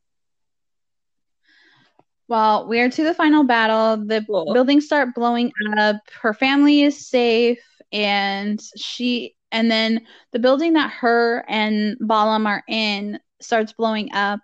Well, 2.29 2.69
we 2.69 2.81
are 2.81 2.91
to 2.91 3.05
the 3.05 3.15
final 3.15 3.45
battle. 3.45 4.05
The 4.05 4.23
cool. 4.27 4.53
buildings 4.53 4.85
start 4.87 5.15
blowing 5.15 5.51
up. 5.79 5.97
Her 6.21 6.35
family 6.35 6.83
is 6.83 7.09
safe, 7.09 7.65
and 7.91 8.61
she 8.77 9.35
and 9.51 9.71
then 9.71 10.07
the 10.33 10.39
building 10.39 10.75
that 10.75 10.93
her 10.93 11.45
and 11.49 11.97
Balem 12.01 12.47
are 12.47 12.63
in 12.69 13.19
starts 13.41 13.73
blowing 13.73 14.13
up 14.13 14.41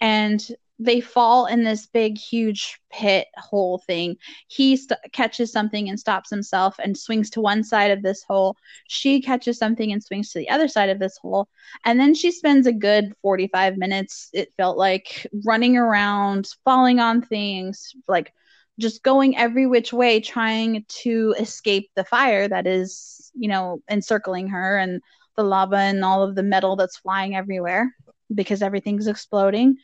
and 0.00 0.40
they 0.78 1.00
fall 1.00 1.46
in 1.46 1.64
this 1.64 1.86
big 1.86 2.18
huge 2.18 2.78
pit 2.90 3.28
hole 3.36 3.78
thing. 3.86 4.16
He 4.48 4.76
st- 4.76 5.00
catches 5.12 5.50
something 5.50 5.88
and 5.88 5.98
stops 5.98 6.28
himself 6.28 6.76
and 6.78 6.96
swings 6.96 7.30
to 7.30 7.40
one 7.40 7.64
side 7.64 7.90
of 7.90 8.02
this 8.02 8.22
hole. 8.22 8.56
She 8.86 9.22
catches 9.22 9.58
something 9.58 9.90
and 9.92 10.02
swings 10.02 10.32
to 10.32 10.38
the 10.38 10.50
other 10.50 10.68
side 10.68 10.90
of 10.90 10.98
this 10.98 11.16
hole. 11.16 11.48
And 11.84 11.98
then 11.98 12.14
she 12.14 12.30
spends 12.30 12.66
a 12.66 12.72
good 12.72 13.14
45 13.22 13.76
minutes 13.76 14.28
it 14.32 14.52
felt 14.56 14.76
like 14.76 15.26
running 15.44 15.76
around 15.76 16.48
falling 16.64 17.00
on 17.00 17.22
things 17.22 17.94
like 18.08 18.32
just 18.78 19.02
going 19.02 19.36
every 19.36 19.66
which 19.66 19.92
way 19.92 20.20
trying 20.20 20.84
to 20.88 21.34
escape 21.38 21.90
the 21.96 22.04
fire 22.04 22.46
that 22.48 22.66
is 22.66 23.30
you 23.34 23.48
know 23.48 23.80
encircling 23.90 24.48
her 24.48 24.78
and 24.78 25.00
the 25.36 25.42
lava 25.42 25.76
and 25.76 26.04
all 26.04 26.22
of 26.22 26.34
the 26.34 26.42
metal 26.42 26.76
that's 26.76 26.98
flying 26.98 27.34
everywhere 27.34 27.94
because 28.34 28.62
everything's 28.62 29.06
exploding. 29.06 29.76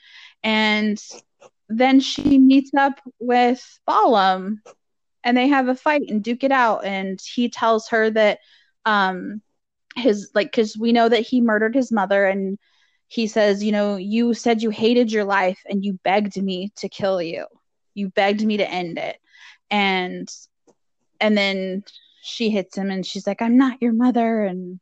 And 0.42 1.00
then 1.68 2.00
she 2.00 2.38
meets 2.38 2.72
up 2.74 3.00
with 3.18 3.80
Balem 3.88 4.58
and 5.24 5.36
they 5.36 5.48
have 5.48 5.68
a 5.68 5.74
fight 5.74 6.02
and 6.08 6.22
duke 6.22 6.44
it 6.44 6.52
out. 6.52 6.84
And 6.84 7.20
he 7.34 7.48
tells 7.48 7.88
her 7.88 8.10
that 8.10 8.38
um 8.84 9.40
his 9.96 10.30
like 10.34 10.50
because 10.50 10.76
we 10.76 10.92
know 10.92 11.08
that 11.08 11.20
he 11.20 11.40
murdered 11.40 11.74
his 11.74 11.92
mother 11.92 12.24
and 12.24 12.58
he 13.08 13.26
says, 13.26 13.62
you 13.62 13.72
know, 13.72 13.96
you 13.96 14.34
said 14.34 14.62
you 14.62 14.70
hated 14.70 15.12
your 15.12 15.24
life 15.24 15.60
and 15.68 15.84
you 15.84 15.98
begged 16.02 16.40
me 16.40 16.72
to 16.76 16.88
kill 16.88 17.20
you. 17.20 17.46
You 17.94 18.08
begged 18.10 18.42
me 18.44 18.56
to 18.58 18.70
end 18.70 18.98
it. 18.98 19.16
And 19.70 20.28
and 21.20 21.36
then 21.36 21.84
she 22.22 22.50
hits 22.50 22.76
him 22.76 22.90
and 22.90 23.04
she's 23.04 23.26
like, 23.26 23.42
I'm 23.42 23.56
not 23.58 23.80
your 23.82 23.92
mother 23.92 24.44
and 24.44 24.80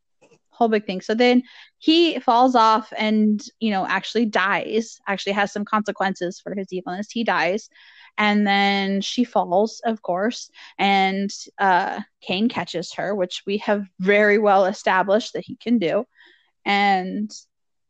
whole 0.51 0.69
big 0.69 0.87
thing. 0.87 1.01
So 1.01 1.15
then 1.15 1.43
he 1.81 2.20
falls 2.20 2.55
off 2.55 2.93
and, 2.97 3.43
you 3.59 3.70
know, 3.70 3.86
actually 3.86 4.27
dies, 4.27 5.01
actually 5.09 5.32
has 5.32 5.51
some 5.51 5.65
consequences 5.65 6.39
for 6.39 6.55
his 6.55 6.70
evilness. 6.74 7.11
He 7.11 7.24
dies. 7.24 7.70
And 8.19 8.47
then 8.47 9.01
she 9.01 9.24
falls, 9.24 9.81
of 9.86 10.02
course, 10.02 10.51
and 10.78 11.31
uh, 11.59 12.01
Caine 12.20 12.51
catches 12.51 12.93
her, 12.94 13.15
which 13.15 13.44
we 13.47 13.57
have 13.59 13.86
very 13.98 14.36
well 14.36 14.66
established 14.66 15.32
that 15.32 15.44
he 15.47 15.57
can 15.57 15.78
do. 15.78 16.05
And 16.66 17.31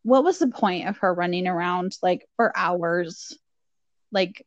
what 0.04 0.22
was 0.22 0.38
the 0.38 0.48
point 0.48 0.88
of 0.88 0.98
her 0.98 1.12
running 1.12 1.48
around 1.48 1.96
like 2.00 2.28
for 2.36 2.56
hours? 2.56 3.36
Like, 4.12 4.46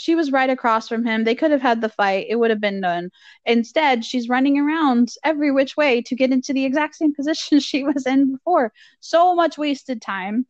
she 0.00 0.14
was 0.14 0.32
right 0.32 0.48
across 0.48 0.88
from 0.88 1.04
him. 1.04 1.24
They 1.24 1.34
could 1.34 1.50
have 1.50 1.60
had 1.60 1.82
the 1.82 1.90
fight. 1.90 2.26
It 2.30 2.36
would 2.36 2.48
have 2.48 2.60
been 2.60 2.80
done. 2.80 3.10
Instead, 3.44 4.02
she's 4.02 4.30
running 4.30 4.58
around 4.58 5.12
every 5.22 5.52
which 5.52 5.76
way 5.76 6.00
to 6.02 6.16
get 6.16 6.32
into 6.32 6.54
the 6.54 6.64
exact 6.64 6.96
same 6.96 7.14
position 7.18 7.60
she 7.60 7.84
was 7.84 8.06
in 8.06 8.32
before. 8.32 8.72
So 9.00 9.34
much 9.34 9.58
wasted 9.58 10.00
time 10.00 10.46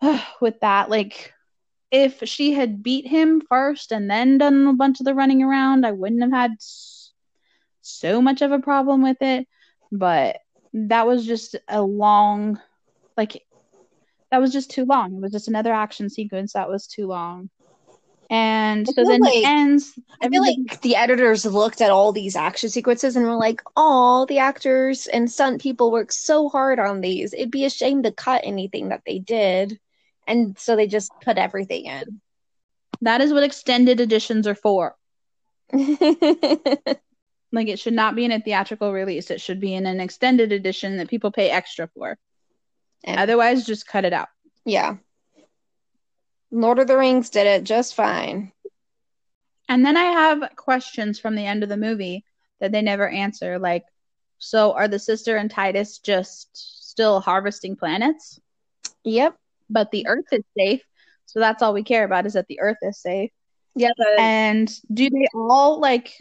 with 0.40 0.60
that. 0.60 0.88
Like, 0.88 1.34
if 1.90 2.22
she 2.24 2.52
had 2.52 2.84
beat 2.84 3.08
him 3.08 3.42
first 3.48 3.90
and 3.90 4.08
then 4.08 4.38
done 4.38 4.68
a 4.68 4.72
bunch 4.72 5.00
of 5.00 5.04
the 5.04 5.16
running 5.16 5.42
around, 5.42 5.84
I 5.84 5.90
wouldn't 5.90 6.22
have 6.22 6.30
had 6.30 6.52
so 7.80 8.22
much 8.22 8.40
of 8.40 8.52
a 8.52 8.60
problem 8.60 9.02
with 9.02 9.20
it. 9.20 9.48
But 9.90 10.38
that 10.72 11.08
was 11.08 11.26
just 11.26 11.56
a 11.66 11.82
long, 11.82 12.60
like, 13.16 13.44
that 14.30 14.40
was 14.40 14.52
just 14.52 14.70
too 14.70 14.84
long. 14.84 15.16
It 15.16 15.20
was 15.20 15.32
just 15.32 15.48
another 15.48 15.72
action 15.72 16.08
sequence 16.08 16.52
that 16.52 16.68
was 16.68 16.86
too 16.86 17.08
long. 17.08 17.50
And 18.32 18.86
so 18.86 19.04
then 19.04 19.20
like- 19.20 19.34
it 19.34 19.44
ends. 19.46 19.98
I 20.22 20.28
feel 20.28 20.40
like 20.40 20.80
the 20.82 20.94
editors 20.96 21.44
looked 21.44 21.80
at 21.80 21.90
all 21.90 22.12
these 22.12 22.36
action 22.36 22.68
sequences 22.70 23.16
and 23.16 23.26
were 23.26 23.34
like, 23.34 23.60
"Oh, 23.76 24.24
the 24.26 24.38
actors 24.38 25.08
and 25.08 25.28
stunt 25.30 25.60
people 25.60 25.90
worked 25.90 26.12
so 26.14 26.48
hard 26.48 26.78
on 26.78 27.00
these. 27.00 27.34
It'd 27.34 27.50
be 27.50 27.64
a 27.64 27.70
shame 27.70 28.04
to 28.04 28.12
cut 28.12 28.42
anything 28.44 28.90
that 28.90 29.02
they 29.04 29.18
did." 29.18 29.80
And 30.28 30.56
so 30.58 30.76
they 30.76 30.86
just 30.86 31.10
put 31.22 31.38
everything 31.38 31.86
in. 31.86 32.20
that 33.02 33.20
is 33.20 33.32
what 33.32 33.42
extended 33.42 33.98
editions 33.98 34.46
are 34.46 34.54
for. 34.54 34.94
Like 37.52 37.66
it 37.66 37.80
should 37.80 37.94
not 37.94 38.14
be 38.14 38.24
in 38.24 38.30
a 38.30 38.38
theatrical 38.40 38.92
release. 38.92 39.28
It 39.32 39.40
should 39.40 39.58
be 39.58 39.74
in 39.74 39.84
an 39.86 39.98
extended 39.98 40.52
edition 40.52 40.98
that 40.98 41.08
people 41.10 41.32
pay 41.32 41.50
extra 41.50 41.88
for. 41.88 42.16
And- 43.02 43.18
Otherwise, 43.18 43.66
just 43.66 43.88
cut 43.88 44.04
it 44.04 44.12
out. 44.12 44.28
yeah. 44.64 44.98
Lord 46.50 46.78
of 46.78 46.86
the 46.86 46.96
Rings 46.96 47.30
did 47.30 47.46
it 47.46 47.64
just 47.64 47.94
fine. 47.94 48.52
And 49.68 49.84
then 49.84 49.96
I 49.96 50.04
have 50.04 50.56
questions 50.56 51.20
from 51.20 51.36
the 51.36 51.46
end 51.46 51.62
of 51.62 51.68
the 51.68 51.76
movie 51.76 52.24
that 52.60 52.72
they 52.72 52.82
never 52.82 53.08
answer. 53.08 53.58
Like, 53.58 53.84
so 54.38 54.72
are 54.72 54.88
the 54.88 54.98
sister 54.98 55.36
and 55.36 55.50
Titus 55.50 55.98
just 55.98 56.48
still 56.90 57.20
harvesting 57.20 57.76
planets? 57.76 58.40
Yep. 59.04 59.36
But 59.68 59.90
the 59.92 60.06
Earth 60.08 60.26
is 60.32 60.42
safe. 60.58 60.82
So 61.26 61.38
that's 61.38 61.62
all 61.62 61.72
we 61.72 61.84
care 61.84 62.04
about 62.04 62.26
is 62.26 62.32
that 62.32 62.48
the 62.48 62.60
Earth 62.60 62.78
is 62.82 62.98
safe. 63.00 63.30
Yeah, 63.76 63.90
but 63.96 64.18
And 64.18 64.80
do 64.92 65.08
they 65.08 65.26
all 65.32 65.78
like 65.80 66.16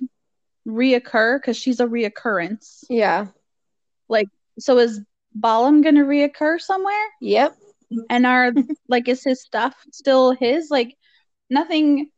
reoccur? 0.67 1.41
Because 1.41 1.57
she's 1.57 1.79
a 1.79 1.87
reoccurrence. 1.87 2.83
yeah. 2.89 3.27
Like, 4.07 4.27
so 4.59 4.77
is 4.77 5.01
Balem 5.33 5.81
gonna 5.83 6.03
reoccur 6.03 6.59
somewhere? 6.59 7.05
Yep. 7.21 7.55
And 8.09 8.25
are 8.25 8.53
like 8.87 9.07
is 9.07 9.23
his 9.23 9.41
stuff 9.41 9.75
still 9.91 10.31
his? 10.31 10.69
Like 10.69 10.97
nothing 11.49 12.09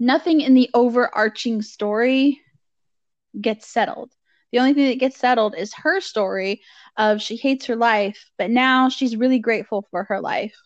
nothing 0.00 0.40
in 0.40 0.54
the 0.54 0.70
overarching 0.74 1.62
story 1.62 2.40
gets 3.40 3.66
settled. 3.66 4.12
The 4.52 4.60
only 4.60 4.74
thing 4.74 4.88
that 4.88 5.00
gets 5.00 5.16
settled 5.16 5.54
is 5.56 5.74
her 5.74 6.00
story 6.00 6.62
of 6.96 7.20
she 7.20 7.36
hates 7.36 7.66
her 7.66 7.76
life, 7.76 8.30
but 8.38 8.50
now 8.50 8.88
she's 8.88 9.16
really 9.16 9.38
grateful 9.38 9.86
for 9.90 10.04
her 10.04 10.20
life 10.20 10.56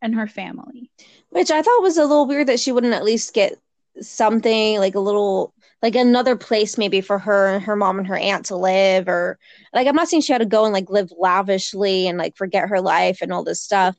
and 0.00 0.14
her 0.14 0.26
family. 0.26 0.90
Which 1.30 1.50
I 1.50 1.62
thought 1.62 1.82
was 1.82 1.98
a 1.98 2.04
little 2.04 2.26
weird 2.26 2.46
that 2.48 2.60
she 2.60 2.72
wouldn't 2.72 2.94
at 2.94 3.04
least 3.04 3.34
get 3.34 3.58
something 4.00 4.78
like 4.78 4.94
a 4.94 5.00
little 5.00 5.53
like 5.84 5.96
another 5.96 6.34
place 6.34 6.78
maybe 6.78 7.02
for 7.02 7.18
her 7.18 7.46
and 7.48 7.62
her 7.62 7.76
mom 7.76 7.98
and 7.98 8.08
her 8.08 8.16
aunt 8.16 8.46
to 8.46 8.56
live 8.56 9.06
or 9.06 9.38
like 9.74 9.86
I'm 9.86 9.94
not 9.94 10.08
saying 10.08 10.22
she 10.22 10.32
had 10.32 10.38
to 10.38 10.46
go 10.46 10.64
and 10.64 10.72
like 10.72 10.88
live 10.88 11.12
lavishly 11.18 12.08
and 12.08 12.16
like 12.16 12.38
forget 12.38 12.70
her 12.70 12.80
life 12.80 13.18
and 13.20 13.30
all 13.30 13.44
this 13.44 13.60
stuff. 13.60 13.94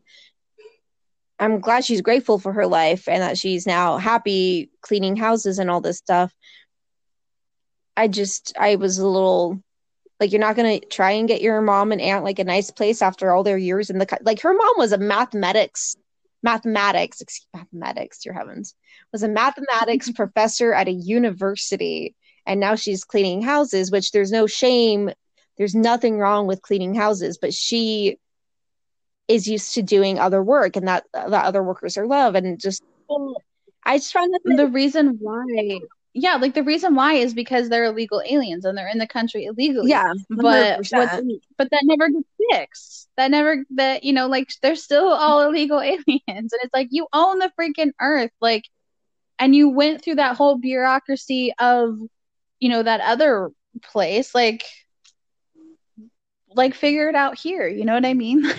I'm 1.37 1.59
glad 1.59 1.85
she's 1.85 2.01
grateful 2.01 2.39
for 2.39 2.53
her 2.53 2.65
life 2.65 3.07
and 3.07 3.21
that 3.21 3.37
she's 3.37 3.67
now 3.67 3.97
happy 3.99 4.71
cleaning 4.81 5.15
houses 5.15 5.59
and 5.59 5.69
all 5.69 5.79
this 5.79 5.99
stuff. 5.99 6.33
I 7.95 8.07
just 8.07 8.53
I 8.59 8.77
was 8.77 8.97
a 8.97 9.07
little 9.07 9.61
like 10.19 10.31
you're 10.31 10.41
not 10.41 10.55
going 10.55 10.79
to 10.79 10.87
try 10.87 11.11
and 11.11 11.27
get 11.27 11.43
your 11.43 11.61
mom 11.61 11.91
and 11.91 12.01
aunt 12.01 12.23
like 12.23 12.39
a 12.39 12.45
nice 12.45 12.71
place 12.71 13.03
after 13.03 13.31
all 13.31 13.43
their 13.43 13.59
years 13.59 13.91
in 13.91 13.99
the 13.99 14.17
like 14.23 14.41
her 14.41 14.55
mom 14.55 14.73
was 14.77 14.91
a 14.91 14.97
mathematics 14.97 15.95
mathematics 16.45 17.19
excuse 17.21 17.47
mathematics 17.53 18.19
dear 18.19 18.33
heavens 18.33 18.75
was 19.11 19.23
a 19.23 19.27
mathematics 19.27 20.11
professor 20.15 20.73
at 20.73 20.87
a 20.87 20.91
university. 20.91 22.15
And 22.47 22.59
now 22.59 22.75
she's 22.75 23.03
cleaning 23.03 23.41
houses 23.41 23.91
which 23.91 24.11
there's 24.11 24.31
no 24.31 24.45
shame 24.45 25.09
there's 25.57 25.73
nothing 25.73 26.19
wrong 26.19 26.45
with 26.45 26.61
cleaning 26.61 26.93
houses 26.93 27.39
but 27.39 27.53
she 27.53 28.19
is 29.27 29.47
used 29.47 29.73
to 29.73 29.81
doing 29.81 30.19
other 30.19 30.43
work 30.43 30.75
and 30.75 30.87
that 30.87 31.05
that 31.13 31.45
other 31.45 31.63
workers 31.63 31.97
are 31.97 32.05
love 32.05 32.35
and 32.35 32.59
just 32.59 32.83
i 33.83 33.97
just 33.97 34.13
find 34.13 34.31
that 34.31 34.41
The 34.45 34.67
reason 34.67 35.17
why 35.19 35.79
yeah, 36.17 36.35
like 36.35 36.53
the 36.53 36.63
reason 36.63 36.95
why 36.95 37.15
is 37.15 37.33
because 37.33 37.67
they're 37.67 37.83
illegal 37.83 38.21
aliens 38.25 38.63
and 38.63 38.77
they're 38.77 38.87
in 38.87 38.99
the 38.99 39.07
country 39.07 39.45
illegally. 39.45 39.89
yeah 39.89 40.13
but 40.29 40.79
100%. 40.79 40.91
what, 40.91 41.23
but 41.57 41.69
that 41.71 41.81
never 41.83 42.09
gets 42.09 42.29
fixed. 42.51 43.09
That 43.17 43.31
never 43.31 43.65
that 43.71 44.05
you 44.05 44.13
know 44.13 44.27
like 44.27 44.49
they're 44.61 44.77
still 44.77 45.09
all 45.09 45.41
illegal 45.41 45.81
aliens, 45.81 46.07
and 46.27 46.59
it's 46.63 46.73
like 46.73 46.87
you 46.91 47.07
own 47.11 47.39
the 47.39 47.51
freaking 47.59 47.91
earth, 47.99 48.31
like, 48.39 48.63
and 49.39 49.53
you 49.53 49.69
went 49.69 50.01
through 50.03 50.15
that 50.15 50.37
whole 50.37 50.57
bureaucracy 50.57 51.53
of, 51.59 51.99
you 52.61 52.69
know, 52.69 52.81
that 52.81 53.01
other 53.01 53.49
place, 53.83 54.33
like, 54.33 54.63
like 56.55 56.75
figure 56.75 57.09
it 57.09 57.15
out 57.15 57.37
here. 57.37 57.67
You 57.67 57.83
know 57.83 57.93
what 57.93 58.05
I 58.05 58.13
mean? 58.13 58.41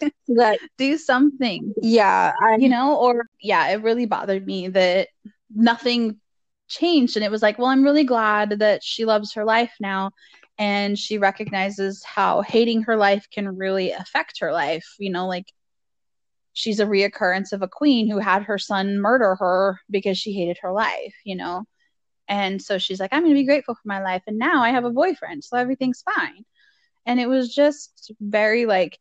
Like, 0.00 0.12
that 0.28 0.58
do 0.76 0.98
something 0.98 1.72
yeah 1.80 2.32
I, 2.40 2.56
you 2.56 2.68
know 2.68 2.96
or 2.96 3.26
yeah 3.40 3.68
it 3.68 3.82
really 3.82 4.06
bothered 4.06 4.44
me 4.44 4.68
that 4.68 5.08
nothing 5.54 6.20
changed 6.68 7.16
and 7.16 7.24
it 7.24 7.30
was 7.30 7.42
like 7.42 7.58
well 7.58 7.68
i'm 7.68 7.84
really 7.84 8.04
glad 8.04 8.58
that 8.58 8.82
she 8.82 9.04
loves 9.04 9.32
her 9.34 9.44
life 9.44 9.72
now 9.80 10.10
and 10.58 10.98
she 10.98 11.18
recognizes 11.18 12.02
how 12.04 12.42
hating 12.42 12.82
her 12.82 12.96
life 12.96 13.26
can 13.30 13.56
really 13.56 13.92
affect 13.92 14.40
her 14.40 14.52
life 14.52 14.86
you 14.98 15.10
know 15.10 15.26
like 15.26 15.52
she's 16.52 16.80
a 16.80 16.86
reoccurrence 16.86 17.52
of 17.52 17.62
a 17.62 17.68
queen 17.68 18.10
who 18.10 18.18
had 18.18 18.42
her 18.42 18.58
son 18.58 18.98
murder 18.98 19.36
her 19.36 19.78
because 19.90 20.18
she 20.18 20.32
hated 20.32 20.58
her 20.60 20.72
life 20.72 21.14
you 21.24 21.36
know 21.36 21.64
and 22.28 22.60
so 22.60 22.78
she's 22.78 23.00
like 23.00 23.12
i'm 23.12 23.22
going 23.22 23.34
to 23.34 23.40
be 23.40 23.46
grateful 23.46 23.74
for 23.74 23.88
my 23.88 24.02
life 24.02 24.22
and 24.26 24.38
now 24.38 24.62
i 24.62 24.70
have 24.70 24.84
a 24.84 24.90
boyfriend 24.90 25.44
so 25.44 25.56
everything's 25.56 26.02
fine 26.16 26.44
and 27.04 27.20
it 27.20 27.28
was 27.28 27.54
just 27.54 28.12
very 28.20 28.66
like 28.66 28.98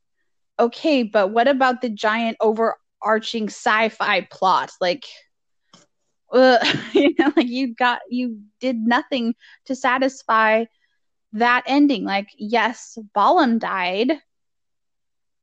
okay, 0.60 1.04
but 1.04 1.32
what 1.32 1.48
about 1.48 1.82
the 1.82 1.90
giant 1.90 2.38
overarching 2.40 3.48
sci-fi 3.48 4.22
plot? 4.32 4.72
Like, 4.80 5.06
you 6.94 7.14
know, 7.18 7.32
like 7.36 7.48
you 7.48 7.74
got 7.74 8.02
you 8.10 8.42
did 8.60 8.78
nothing 8.78 9.36
to 9.66 9.76
satisfy 9.76 10.66
that 11.34 11.64
ending. 11.66 12.04
Like, 12.04 12.30
yes, 12.38 12.98
Balem 13.16 13.60
died, 13.60 14.12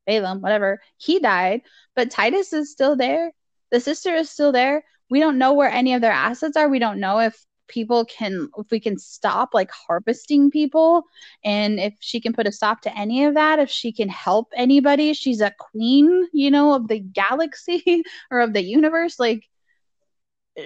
Balaam, 0.07 0.41
whatever, 0.41 0.81
he 0.97 1.19
died, 1.19 1.63
but 1.95 2.11
Titus 2.11 2.53
is 2.53 2.71
still 2.71 2.97
there. 2.97 3.33
The 3.71 3.81
sister 3.81 4.15
is 4.15 4.31
still 4.31 4.53
there. 4.53 4.85
We 5.11 5.21
don't 5.21 5.39
know 5.39 5.55
where 5.55 5.71
any 5.71 5.95
of 5.95 6.01
their 6.01 6.13
assets 6.13 6.57
are. 6.57 6.69
We 6.69 6.79
don't 6.79 7.01
know 7.01 7.21
if 7.21 7.37
people 7.69 8.05
can 8.05 8.49
if 8.59 8.71
we 8.71 8.79
can 8.79 8.99
stop 8.99 9.51
like 9.55 9.71
harvesting 9.71 10.51
people 10.51 11.05
and 11.45 11.81
if 11.81 11.95
she 12.01 12.21
can 12.21 12.33
put 12.33 12.47
a 12.47 12.53
stop 12.53 12.83
to 12.83 12.99
any 12.99 13.25
of 13.25 13.35
that 13.35 13.59
if 13.59 13.71
she 13.71 13.93
can 13.93 14.09
help 14.09 14.49
anybody 14.55 15.15
she's 15.15 15.41
a 15.41 15.55
queen 15.59 16.29
you 16.33 16.51
know 16.51 16.75
of 16.75 16.89
the 16.89 16.99
galaxy 16.99 18.03
or 18.31 18.41
of 18.41 18.53
the 18.53 18.63
universe 18.63 19.19
like 19.19 19.49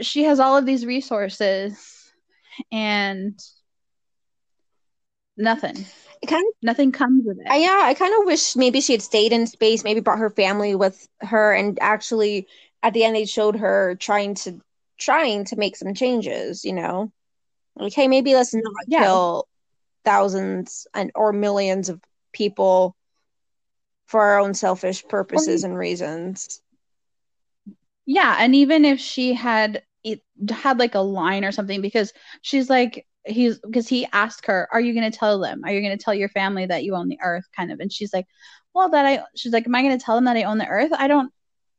she 0.00 0.24
has 0.24 0.40
all 0.40 0.56
of 0.56 0.66
these 0.66 0.84
resources 0.84 2.12
and 2.72 3.40
nothing. 5.36 5.84
I 6.22 6.26
kind 6.26 6.44
of 6.46 6.54
nothing 6.62 6.92
comes 6.92 7.24
with 7.26 7.38
it. 7.38 7.46
I, 7.48 7.56
yeah 7.56 7.80
i 7.84 7.94
kind 7.94 8.14
of 8.18 8.24
wish 8.26 8.56
maybe 8.56 8.80
she 8.80 8.92
had 8.92 9.02
stayed 9.02 9.32
in 9.32 9.46
space 9.46 9.84
maybe 9.84 10.00
brought 10.00 10.18
her 10.18 10.30
family 10.30 10.74
with 10.74 11.06
her 11.20 11.52
and 11.52 11.78
actually 11.80 12.46
at 12.82 12.94
the 12.94 13.04
end 13.04 13.14
they 13.14 13.26
showed 13.26 13.56
her 13.56 13.96
trying 13.96 14.34
to 14.34 14.60
trying 14.98 15.44
to 15.44 15.56
make 15.56 15.76
some 15.76 15.94
changes 15.94 16.64
you 16.64 16.72
know? 16.72 17.12
Like 17.76 17.92
hey 17.92 18.08
maybe 18.08 18.34
let's 18.34 18.54
not 18.54 18.62
Yeah. 18.86 19.00
kill 19.00 19.48
thousands 20.04 20.86
and 20.94 21.12
or 21.14 21.32
millions 21.32 21.88
of 21.90 22.00
people 22.32 22.96
for 24.06 24.22
our 24.22 24.40
own 24.40 24.54
selfish 24.54 25.06
purposes 25.06 25.64
and 25.64 25.76
reasons 25.76 26.62
Yeah, 28.06 28.36
and 28.38 28.54
even 28.54 28.84
if 28.84 29.00
she 29.00 29.34
had 29.34 29.82
it 30.04 30.22
had 30.50 30.78
like 30.78 30.94
a 30.94 31.00
line 31.00 31.44
or 31.44 31.52
something, 31.52 31.80
because 31.80 32.12
she's 32.42 32.70
like 32.70 33.06
he's 33.24 33.58
because 33.60 33.88
he 33.88 34.06
asked 34.12 34.46
her, 34.46 34.68
"Are 34.72 34.80
you 34.80 34.94
going 34.94 35.10
to 35.10 35.16
tell 35.18 35.40
them? 35.40 35.62
Are 35.64 35.72
you 35.72 35.80
going 35.80 35.96
to 35.96 36.02
tell 36.02 36.14
your 36.14 36.28
family 36.28 36.66
that 36.66 36.84
you 36.84 36.94
own 36.94 37.08
the 37.08 37.18
earth?" 37.22 37.46
Kind 37.56 37.72
of, 37.72 37.80
and 37.80 37.92
she's 37.92 38.12
like, 38.14 38.26
"Well, 38.74 38.90
that 38.90 39.06
I." 39.06 39.24
She's 39.36 39.52
like, 39.52 39.66
"Am 39.66 39.74
I 39.74 39.82
going 39.82 39.98
to 39.98 40.04
tell 40.04 40.14
them 40.16 40.24
that 40.26 40.36
I 40.36 40.44
own 40.44 40.58
the 40.58 40.68
earth? 40.68 40.92
I 40.96 41.08
don't 41.08 41.32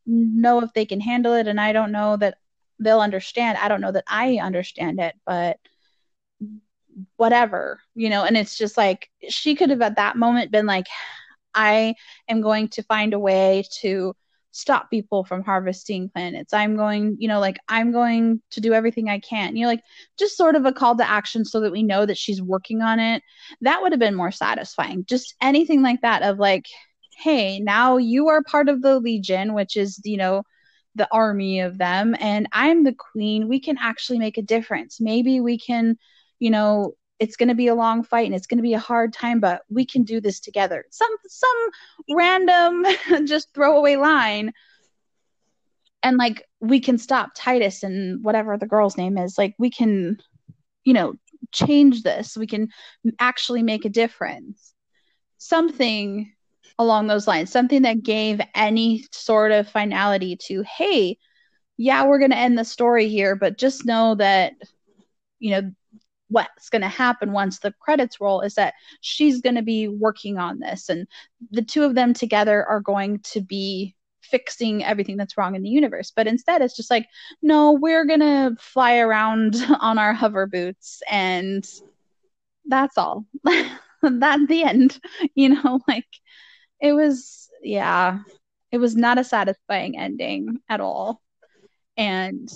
know 0.05 0.61
if 0.63 0.73
they 0.73 0.85
can 0.85 1.01
handle 1.01 1.33
it, 1.33 1.47
and 1.47 1.59
I 1.61 1.73
don't 1.73 1.91
know 1.93 2.17
that 2.17 2.37
they'll 2.79 3.01
understand. 3.01 3.57
I 3.59 3.67
don't 3.69 3.81
know 3.81 3.91
that 3.93 4.05
I 4.07 4.37
understand 4.39 4.99
it, 4.99 5.15
but." 5.25 5.57
whatever 7.17 7.79
you 7.95 8.09
know 8.09 8.23
and 8.23 8.35
it's 8.35 8.57
just 8.57 8.75
like 8.77 9.09
she 9.29 9.55
could 9.55 9.69
have 9.69 9.81
at 9.81 9.97
that 9.97 10.17
moment 10.17 10.51
been 10.51 10.65
like 10.65 10.87
i 11.53 11.93
am 12.27 12.41
going 12.41 12.67
to 12.67 12.83
find 12.83 13.13
a 13.13 13.19
way 13.19 13.63
to 13.71 14.15
stop 14.51 14.89
people 14.89 15.23
from 15.23 15.43
harvesting 15.43 16.09
planets. 16.09 16.53
I'm 16.53 16.75
going, 16.75 17.17
you 17.19 17.27
know, 17.27 17.39
like 17.39 17.57
I'm 17.67 17.91
going 17.91 18.41
to 18.51 18.61
do 18.61 18.73
everything 18.73 19.09
I 19.09 19.19
can. 19.19 19.55
You 19.55 19.63
know, 19.63 19.69
like 19.69 19.83
just 20.17 20.37
sort 20.37 20.55
of 20.55 20.65
a 20.65 20.73
call 20.73 20.95
to 20.97 21.09
action 21.09 21.45
so 21.45 21.59
that 21.59 21.71
we 21.71 21.83
know 21.83 22.05
that 22.05 22.17
she's 22.17 22.41
working 22.41 22.81
on 22.81 22.99
it. 22.99 23.21
That 23.61 23.81
would 23.81 23.91
have 23.91 23.99
been 23.99 24.15
more 24.15 24.31
satisfying. 24.31 25.05
Just 25.05 25.35
anything 25.41 25.81
like 25.81 26.01
that 26.01 26.23
of 26.23 26.39
like, 26.39 26.65
hey, 27.17 27.59
now 27.59 27.97
you 27.97 28.29
are 28.29 28.43
part 28.43 28.69
of 28.69 28.81
the 28.81 28.99
Legion, 28.99 29.53
which 29.53 29.77
is, 29.77 29.99
you 30.03 30.17
know, 30.17 30.43
the 30.95 31.07
army 31.11 31.59
of 31.59 31.77
them, 31.77 32.15
and 32.19 32.47
I'm 32.51 32.83
the 32.83 32.95
queen. 32.95 33.47
We 33.47 33.59
can 33.59 33.77
actually 33.79 34.17
make 34.17 34.37
a 34.37 34.41
difference. 34.41 34.99
Maybe 34.99 35.39
we 35.39 35.59
can, 35.59 35.97
you 36.39 36.49
know, 36.49 36.93
it's 37.19 37.35
going 37.35 37.49
to 37.49 37.55
be 37.55 37.67
a 37.67 37.75
long 37.75 38.03
fight 38.03 38.25
and 38.27 38.35
it's 38.35 38.47
going 38.47 38.57
to 38.57 38.63
be 38.63 38.73
a 38.73 38.79
hard 38.79 39.11
time 39.13 39.39
but 39.39 39.61
we 39.69 39.85
can 39.85 40.03
do 40.03 40.21
this 40.21 40.39
together 40.39 40.85
some 40.91 41.09
some 41.27 41.69
random 42.15 42.85
just 43.25 43.53
throwaway 43.53 43.95
line 43.95 44.53
and 46.03 46.17
like 46.17 46.47
we 46.59 46.79
can 46.79 46.97
stop 46.97 47.31
Titus 47.35 47.83
and 47.83 48.23
whatever 48.23 48.57
the 48.57 48.65
girl's 48.65 48.97
name 48.97 49.17
is. 49.17 49.37
Like 49.37 49.55
we 49.57 49.69
can, 49.69 50.17
you 50.83 50.93
know, 50.93 51.15
change 51.51 52.03
this. 52.03 52.37
We 52.37 52.47
can 52.47 52.69
actually 53.19 53.63
make 53.63 53.85
a 53.85 53.89
difference. 53.89 54.73
Something 55.37 56.33
along 56.79 57.07
those 57.07 57.27
lines, 57.27 57.51
something 57.51 57.83
that 57.83 58.03
gave 58.03 58.39
any 58.55 59.05
sort 59.11 59.51
of 59.51 59.67
finality 59.67 60.37
to, 60.47 60.63
hey, 60.77 61.17
yeah, 61.77 62.05
we're 62.05 62.19
going 62.19 62.31
to 62.31 62.37
end 62.37 62.57
the 62.57 62.65
story 62.65 63.07
here, 63.07 63.35
but 63.35 63.57
just 63.57 63.85
know 63.85 64.15
that, 64.15 64.53
you 65.39 65.51
know, 65.51 65.71
what's 66.29 66.69
going 66.69 66.81
to 66.81 66.87
happen 66.87 67.31
once 67.31 67.59
the 67.59 67.73
credits 67.79 68.19
roll 68.19 68.41
is 68.41 68.55
that 68.55 68.73
she's 69.01 69.41
going 69.41 69.55
to 69.55 69.61
be 69.61 69.87
working 69.87 70.37
on 70.37 70.59
this. 70.59 70.89
And 70.89 71.07
the 71.51 71.61
two 71.61 71.83
of 71.83 71.95
them 71.95 72.13
together 72.13 72.65
are 72.65 72.81
going 72.81 73.19
to 73.19 73.41
be 73.41 73.95
fixing 74.21 74.83
everything 74.83 75.15
that's 75.15 75.37
wrong 75.37 75.55
in 75.55 75.63
the 75.63 75.69
universe. 75.69 76.11
But 76.15 76.27
instead 76.27 76.61
it's 76.61 76.75
just 76.75 76.91
like 76.91 77.07
no 77.41 77.71
we're 77.71 78.05
going 78.05 78.19
to 78.19 78.55
fly 78.59 78.97
around 78.97 79.55
on 79.79 79.97
our 79.97 80.13
hover 80.13 80.47
boots 80.47 81.01
and 81.09 81.67
that's 82.65 82.97
all. 82.97 83.25
That's 84.03 84.45
the 84.47 84.63
end 84.63 84.99
you 85.35 85.49
know 85.49 85.79
like 85.87 86.05
it 86.79 86.93
was 86.93 87.49
yeah 87.63 88.19
it 88.71 88.77
was 88.77 88.95
not 88.95 89.17
a 89.17 89.23
satisfying 89.23 89.97
ending 89.97 90.59
at 90.69 90.81
all. 90.81 91.21
And 91.95 92.49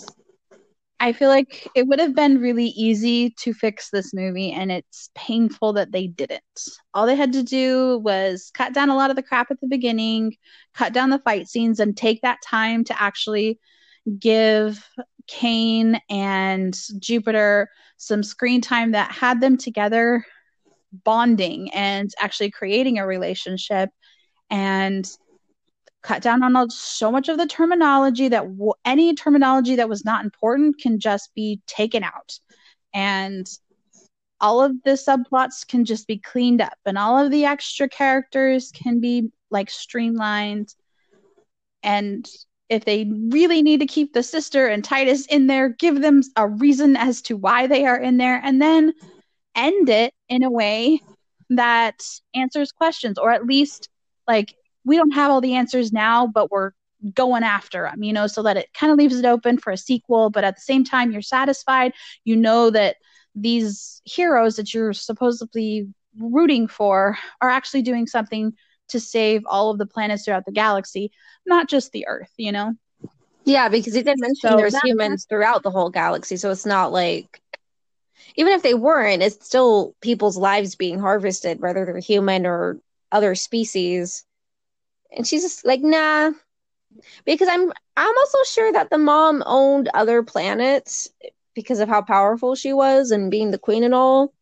I 1.01 1.13
feel 1.13 1.29
like 1.29 1.67
it 1.73 1.87
would 1.87 1.99
have 1.99 2.15
been 2.15 2.39
really 2.39 2.67
easy 2.67 3.31
to 3.39 3.55
fix 3.55 3.89
this 3.89 4.13
movie, 4.13 4.51
and 4.51 4.71
it's 4.71 5.09
painful 5.15 5.73
that 5.73 5.91
they 5.91 6.05
didn't. 6.05 6.41
All 6.93 7.07
they 7.07 7.15
had 7.15 7.33
to 7.33 7.41
do 7.41 7.97
was 8.03 8.51
cut 8.53 8.75
down 8.75 8.89
a 8.89 8.95
lot 8.95 9.09
of 9.09 9.15
the 9.15 9.23
crap 9.23 9.49
at 9.49 9.59
the 9.59 9.67
beginning, 9.67 10.35
cut 10.75 10.93
down 10.93 11.09
the 11.09 11.17
fight 11.17 11.47
scenes, 11.47 11.79
and 11.79 11.97
take 11.97 12.21
that 12.21 12.37
time 12.45 12.83
to 12.83 13.01
actually 13.01 13.59
give 14.19 14.87
Caine 15.27 15.99
and 16.07 16.77
Jupiter 16.99 17.67
some 17.97 18.21
screen 18.21 18.61
time 18.61 18.91
that 18.91 19.11
had 19.11 19.41
them 19.41 19.57
together 19.57 20.23
bonding 21.03 21.73
and 21.73 22.11
actually 22.19 22.51
creating 22.51 22.99
a 22.99 23.07
relationship 23.07 23.89
and 24.51 25.09
cut 26.01 26.21
down 26.21 26.43
on 26.43 26.55
all, 26.55 26.69
so 26.69 27.11
much 27.11 27.29
of 27.29 27.37
the 27.37 27.45
terminology 27.45 28.27
that 28.27 28.43
w- 28.43 28.73
any 28.85 29.13
terminology 29.13 29.75
that 29.75 29.89
was 29.89 30.03
not 30.05 30.23
important 30.23 30.79
can 30.79 30.99
just 30.99 31.33
be 31.35 31.61
taken 31.67 32.03
out. 32.03 32.39
And 32.93 33.47
all 34.39 34.61
of 34.63 34.73
the 34.83 34.91
subplots 34.91 35.67
can 35.67 35.85
just 35.85 36.07
be 36.07 36.17
cleaned 36.17 36.61
up 36.61 36.77
and 36.85 36.97
all 36.97 37.17
of 37.23 37.31
the 37.31 37.45
extra 37.45 37.87
characters 37.87 38.71
can 38.71 38.99
be 38.99 39.31
like 39.51 39.69
streamlined. 39.69 40.73
And 41.83 42.27
if 42.67 42.85
they 42.85 43.05
really 43.29 43.61
need 43.61 43.81
to 43.81 43.85
keep 43.85 44.13
the 44.13 44.23
sister 44.23 44.67
and 44.67 44.83
Titus 44.83 45.27
in 45.27 45.45
there 45.47 45.69
give 45.69 46.01
them 46.01 46.21
a 46.35 46.47
reason 46.47 46.95
as 46.95 47.21
to 47.23 47.37
why 47.37 47.67
they 47.67 47.85
are 47.85 47.99
in 47.99 48.17
there 48.17 48.41
and 48.43 48.61
then 48.61 48.93
end 49.55 49.89
it 49.89 50.13
in 50.29 50.43
a 50.43 50.49
way 50.49 50.99
that 51.51 52.01
answers 52.33 52.71
questions 52.71 53.17
or 53.17 53.31
at 53.31 53.45
least 53.45 53.89
like 54.27 54.55
we 54.83 54.97
don't 54.97 55.11
have 55.11 55.31
all 55.31 55.41
the 55.41 55.55
answers 55.55 55.91
now, 55.91 56.27
but 56.27 56.51
we're 56.51 56.71
going 57.13 57.43
after 57.43 57.83
them, 57.83 58.03
you 58.03 58.13
know, 58.13 58.27
so 58.27 58.43
that 58.43 58.57
it 58.57 58.73
kind 58.73 58.91
of 58.91 58.97
leaves 58.97 59.17
it 59.17 59.25
open 59.25 59.57
for 59.57 59.71
a 59.71 59.77
sequel, 59.77 60.29
but 60.29 60.43
at 60.43 60.55
the 60.55 60.61
same 60.61 60.83
time, 60.83 61.11
you're 61.11 61.21
satisfied. 61.21 61.93
You 62.23 62.35
know 62.35 62.69
that 62.69 62.97
these 63.35 64.01
heroes 64.05 64.55
that 64.57 64.73
you're 64.73 64.93
supposedly 64.93 65.87
rooting 66.17 66.67
for 66.67 67.17
are 67.41 67.49
actually 67.49 67.81
doing 67.81 68.05
something 68.05 68.53
to 68.89 68.99
save 68.99 69.43
all 69.45 69.71
of 69.71 69.77
the 69.77 69.85
planets 69.85 70.25
throughout 70.25 70.45
the 70.45 70.51
galaxy, 70.51 71.11
not 71.45 71.69
just 71.69 71.91
the 71.91 72.07
Earth, 72.07 72.31
you 72.37 72.51
know? 72.51 72.75
Yeah, 73.45 73.69
because 73.69 73.95
he 73.95 74.03
did 74.03 74.19
mention 74.19 74.51
so 74.51 74.57
there's 74.57 74.79
humans 74.83 75.25
throughout 75.27 75.63
the 75.63 75.71
whole 75.71 75.89
galaxy, 75.89 76.37
so 76.37 76.51
it's 76.51 76.65
not 76.65 76.91
like 76.91 77.41
even 78.35 78.53
if 78.53 78.61
they 78.61 78.75
weren't, 78.75 79.23
it's 79.23 79.45
still 79.45 79.95
people's 80.01 80.37
lives 80.37 80.75
being 80.75 80.99
harvested, 80.99 81.59
whether 81.59 81.85
they're 81.85 81.99
human 81.99 82.45
or 82.45 82.79
other 83.11 83.33
species. 83.33 84.25
And 85.11 85.27
she's 85.27 85.41
just 85.41 85.65
like, 85.65 85.81
nah. 85.81 86.31
Because 87.25 87.47
I'm 87.47 87.71
I'm 87.97 88.17
also 88.17 88.37
sure 88.45 88.71
that 88.73 88.89
the 88.89 88.97
mom 88.97 89.43
owned 89.45 89.89
other 89.93 90.23
planets 90.23 91.09
because 91.55 91.79
of 91.79 91.89
how 91.89 92.01
powerful 92.01 92.55
she 92.55 92.73
was 92.73 93.11
and 93.11 93.31
being 93.31 93.51
the 93.51 93.57
queen 93.57 93.83
and 93.83 93.93
all. 93.93 94.33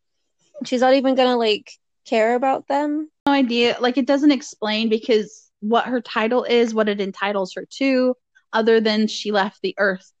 She's 0.64 0.80
not 0.80 0.94
even 0.94 1.14
gonna 1.14 1.36
like 1.36 1.72
care 2.06 2.34
about 2.34 2.68
them. 2.68 3.10
No 3.26 3.32
idea. 3.32 3.76
Like 3.80 3.98
it 3.98 4.06
doesn't 4.06 4.32
explain 4.32 4.88
because 4.88 5.50
what 5.60 5.86
her 5.86 6.00
title 6.00 6.44
is, 6.44 6.74
what 6.74 6.88
it 6.88 7.00
entitles 7.00 7.54
her 7.54 7.66
to, 7.78 8.16
other 8.52 8.80
than 8.80 9.06
she 9.06 9.30
left 9.30 9.60
the 9.62 9.74
Earth. 9.78 10.12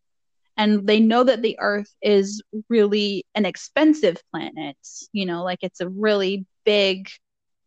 And 0.56 0.86
they 0.86 1.00
know 1.00 1.24
that 1.24 1.42
the 1.42 1.58
Earth 1.58 1.92
is 2.02 2.42
really 2.68 3.24
an 3.34 3.46
expensive 3.46 4.18
planet. 4.30 4.76
You 5.12 5.26
know, 5.26 5.42
like 5.42 5.60
it's 5.62 5.80
a 5.80 5.88
really 5.88 6.46
big, 6.64 7.08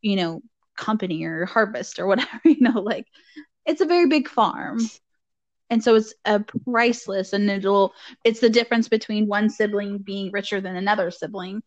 you 0.02 0.16
know, 0.16 0.42
company 0.84 1.24
or 1.24 1.46
harvest 1.46 2.00
or 2.00 2.08
whatever 2.08 2.30
you 2.46 2.60
know 2.60 2.80
like 2.82 3.08
it's 3.66 3.82
a 3.82 3.86
very 3.86 4.08
big 4.08 4.28
farm. 4.28 4.80
And 5.70 5.84
so 5.84 5.96
it's 5.96 6.14
a 6.26 6.44
priceless 6.70 7.34
and 7.34 7.50
it'll 7.50 7.94
it's 8.24 8.42
the 8.42 8.50
difference 8.50 8.90
between 8.90 9.28
one 9.28 9.50
sibling 9.50 10.00
being 10.00 10.32
richer 10.32 10.62
than 10.62 10.76
another 10.76 11.10
sibling. 11.10 11.64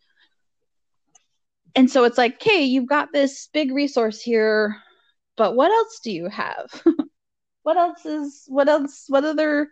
And 1.74 1.90
so 1.90 2.04
it's 2.04 2.18
like 2.18 2.42
hey 2.42 2.64
you've 2.64 2.88
got 2.88 3.12
this 3.12 3.48
big 3.52 3.72
resource 3.72 4.20
here 4.20 4.76
but 5.36 5.54
what 5.54 5.70
else 5.70 6.00
do 6.00 6.10
you 6.10 6.28
have? 6.28 6.66
What 7.66 7.76
else 7.76 8.06
is 8.06 8.44
what 8.46 8.68
else 8.68 9.06
what 9.08 9.24
other 9.24 9.68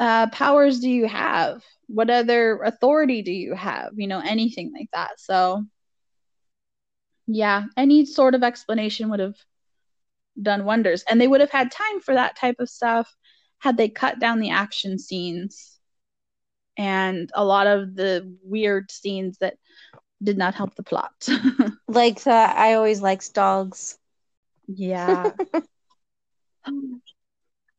uh, 0.00 0.26
powers 0.30 0.80
do 0.80 0.90
you 0.90 1.06
have? 1.06 1.62
What 1.86 2.10
other 2.10 2.60
authority 2.62 3.22
do 3.22 3.30
you 3.30 3.54
have? 3.54 3.92
You 3.94 4.08
know 4.08 4.18
anything 4.18 4.72
like 4.76 4.88
that. 4.92 5.20
So 5.20 5.64
yeah, 7.34 7.64
any 7.76 8.04
sort 8.06 8.34
of 8.34 8.42
explanation 8.42 9.10
would 9.10 9.20
have 9.20 9.36
done 10.40 10.64
wonders. 10.64 11.04
And 11.08 11.20
they 11.20 11.28
would 11.28 11.40
have 11.40 11.50
had 11.50 11.70
time 11.70 12.00
for 12.00 12.14
that 12.14 12.36
type 12.36 12.56
of 12.58 12.68
stuff 12.68 13.14
had 13.58 13.76
they 13.76 13.88
cut 13.88 14.18
down 14.18 14.40
the 14.40 14.50
action 14.50 14.98
scenes 14.98 15.78
and 16.76 17.30
a 17.34 17.44
lot 17.44 17.66
of 17.66 17.94
the 17.94 18.34
weird 18.42 18.90
scenes 18.90 19.38
that 19.38 19.56
did 20.22 20.38
not 20.38 20.54
help 20.54 20.74
the 20.74 20.82
plot. 20.82 21.12
like 21.88 22.22
the 22.22 22.32
I 22.32 22.74
always 22.74 23.00
likes 23.02 23.28
dogs. 23.28 23.98
Yeah. 24.66 25.32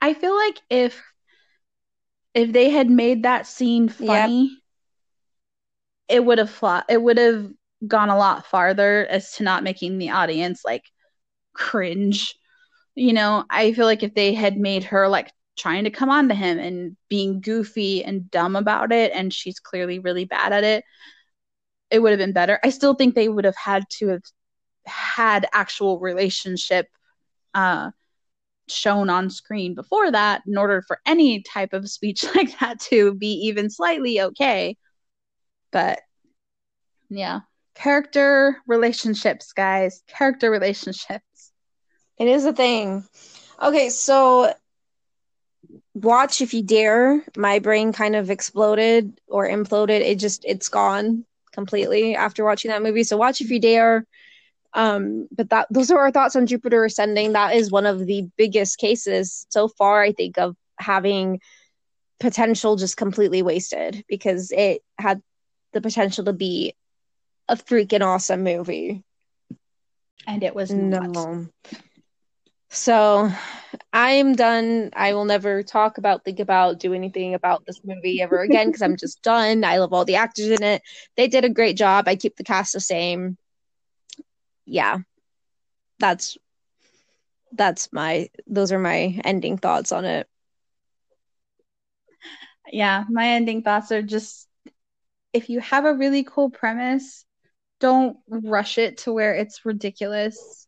I 0.01 0.13
feel 0.13 0.35
like 0.35 0.59
if 0.69 1.01
if 2.33 2.51
they 2.51 2.69
had 2.69 2.89
made 2.89 3.23
that 3.23 3.45
scene 3.45 3.89
funny, 3.89 4.43
yep. 6.09 6.17
it 6.17 6.25
would 6.25 6.37
have 6.37 6.49
fought. 6.49 6.85
It 6.89 7.01
would 7.01 7.17
have 7.17 7.51
gone 7.87 8.09
a 8.09 8.17
lot 8.17 8.45
farther 8.45 9.05
as 9.09 9.33
to 9.33 9.43
not 9.43 9.63
making 9.63 9.97
the 9.97 10.11
audience 10.11 10.61
like 10.65 10.83
cringe. 11.53 12.35
You 12.95 13.13
know, 13.13 13.45
I 13.49 13.73
feel 13.73 13.85
like 13.85 14.03
if 14.03 14.13
they 14.13 14.33
had 14.33 14.57
made 14.57 14.83
her 14.85 15.07
like 15.07 15.31
trying 15.57 15.83
to 15.85 15.89
come 15.91 16.09
on 16.09 16.29
to 16.29 16.35
him 16.35 16.59
and 16.59 16.97
being 17.09 17.41
goofy 17.41 18.03
and 18.03 18.29
dumb 18.31 18.55
about 18.55 18.91
it, 18.91 19.11
and 19.13 19.33
she's 19.33 19.59
clearly 19.59 19.99
really 19.99 20.25
bad 20.25 20.53
at 20.53 20.63
it, 20.63 20.83
it 21.89 21.99
would 21.99 22.11
have 22.11 22.19
been 22.19 22.33
better. 22.33 22.59
I 22.63 22.69
still 22.69 22.93
think 22.93 23.15
they 23.15 23.29
would 23.29 23.45
have 23.45 23.55
had 23.55 23.83
to 23.99 24.07
have 24.09 24.23
had 24.85 25.47
actual 25.53 25.99
relationship 25.99 26.87
uh, 27.53 27.91
shown 28.67 29.09
on 29.09 29.29
screen 29.29 29.75
before 29.75 30.11
that 30.11 30.41
in 30.47 30.57
order 30.57 30.81
for 30.81 30.99
any 31.05 31.41
type 31.41 31.73
of 31.73 31.89
speech 31.89 32.23
like 32.35 32.57
that 32.59 32.79
to 32.79 33.13
be 33.13 33.33
even 33.47 33.69
slightly 33.69 34.21
okay. 34.21 34.77
But 35.71 35.99
yeah, 37.09 37.41
character 37.75 38.57
relationships, 38.67 39.53
guys. 39.53 40.03
Character 40.07 40.51
relationships. 40.51 41.51
It 42.17 42.27
is 42.27 42.45
a 42.45 42.53
thing. 42.53 43.05
Okay, 43.61 43.89
so 43.89 44.53
watch 45.93 46.41
if 46.41 46.53
you 46.53 46.63
dare. 46.63 47.23
My 47.35 47.59
brain 47.59 47.93
kind 47.93 48.15
of 48.15 48.29
exploded 48.29 49.19
or 49.27 49.47
imploded. 49.47 50.01
It 50.01 50.19
just 50.19 50.45
it's 50.45 50.69
gone 50.69 51.25
completely 51.51 52.15
after 52.15 52.43
watching 52.43 52.71
that 52.71 52.83
movie. 52.83 53.03
So 53.03 53.17
watch 53.17 53.41
if 53.41 53.49
you 53.49 53.59
dare. 53.59 54.05
Um, 54.73 55.27
but 55.31 55.49
that 55.49 55.67
those 55.69 55.91
are 55.91 55.99
our 55.99 56.11
thoughts 56.11 56.35
on 56.35 56.47
Jupiter 56.47 56.85
Ascending. 56.85 57.33
That 57.33 57.55
is 57.55 57.71
one 57.71 57.85
of 57.85 58.05
the 58.05 58.27
biggest 58.37 58.77
cases 58.77 59.45
so 59.49 59.67
far, 59.67 60.01
I 60.01 60.13
think, 60.13 60.37
of 60.37 60.55
having 60.79 61.41
potential 62.19 62.75
just 62.75 62.97
completely 62.97 63.41
wasted 63.41 64.05
because 64.07 64.51
it 64.51 64.81
had 64.97 65.21
the 65.73 65.81
potential 65.81 66.23
to 66.25 66.33
be 66.33 66.75
a 67.47 67.55
freaking 67.55 68.01
awesome 68.01 68.43
movie. 68.43 69.03
And 70.27 70.43
it 70.43 70.55
was 70.55 70.75
not. 70.75 71.09
No. 71.13 71.47
So 72.69 73.29
I 73.91 74.11
am 74.11 74.33
done. 74.35 74.91
I 74.95 75.13
will 75.13 75.25
never 75.25 75.61
talk 75.61 75.97
about, 75.97 76.23
think 76.23 76.39
about, 76.39 76.79
do 76.79 76.93
anything 76.93 77.33
about 77.33 77.65
this 77.65 77.81
movie 77.83 78.21
ever 78.21 78.39
again 78.41 78.67
because 78.67 78.81
I'm 78.81 78.95
just 78.95 79.21
done. 79.21 79.63
I 79.65 79.77
love 79.77 79.93
all 79.93 80.05
the 80.05 80.15
actors 80.15 80.47
in 80.47 80.63
it. 80.63 80.81
They 81.17 81.27
did 81.27 81.43
a 81.43 81.49
great 81.49 81.75
job. 81.77 82.07
I 82.07 82.15
keep 82.15 82.37
the 82.37 82.43
cast 82.43 82.73
the 82.73 82.79
same. 82.79 83.37
Yeah. 84.65 84.99
That's 85.99 86.37
that's 87.53 87.91
my 87.91 88.29
those 88.47 88.71
are 88.71 88.79
my 88.79 89.19
ending 89.25 89.57
thoughts 89.57 89.91
on 89.91 90.05
it. 90.05 90.27
yeah, 92.71 93.03
my 93.09 93.29
ending 93.29 93.61
thoughts 93.61 93.91
are 93.91 94.01
just 94.01 94.47
if 95.33 95.49
you 95.49 95.59
have 95.59 95.85
a 95.85 95.93
really 95.93 96.23
cool 96.23 96.49
premise, 96.49 97.25
don't 97.81 98.17
rush 98.29 98.77
it 98.79 98.99
to 98.99 99.13
where 99.13 99.33
it's 99.35 99.65
ridiculous. 99.65 100.67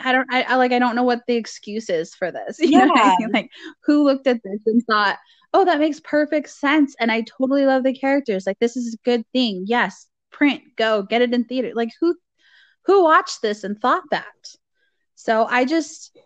I 0.00 0.12
don't 0.12 0.26
I, 0.32 0.42
I 0.42 0.56
like 0.56 0.72
I 0.72 0.78
don't 0.78 0.96
know 0.96 1.02
what 1.04 1.22
the 1.26 1.36
excuse 1.36 1.88
is 1.88 2.14
for 2.14 2.30
this. 2.30 2.58
You 2.60 2.84
know 2.84 2.92
I 2.96 3.04
Yeah. 3.04 3.16
mean? 3.18 3.30
Like 3.32 3.50
who 3.84 4.04
looked 4.04 4.26
at 4.26 4.40
this 4.44 4.60
and 4.66 4.82
thought, 4.86 5.18
"Oh, 5.54 5.64
that 5.64 5.80
makes 5.80 6.00
perfect 6.00 6.50
sense 6.50 6.94
and 7.00 7.10
I 7.10 7.22
totally 7.22 7.66
love 7.66 7.82
the 7.84 7.94
characters. 7.94 8.46
Like 8.46 8.58
this 8.60 8.76
is 8.76 8.94
a 8.94 9.08
good 9.08 9.24
thing. 9.32 9.64
Yes, 9.66 10.06
print, 10.30 10.62
go, 10.76 11.02
get 11.02 11.22
it 11.22 11.32
in 11.34 11.44
theater." 11.44 11.72
Like 11.74 11.90
who 12.00 12.16
who 12.86 13.04
watched 13.04 13.42
this 13.42 13.64
and 13.64 13.78
thought 13.80 14.04
that? 14.10 14.26
So 15.16 15.46
I 15.46 15.64
just 15.64 16.16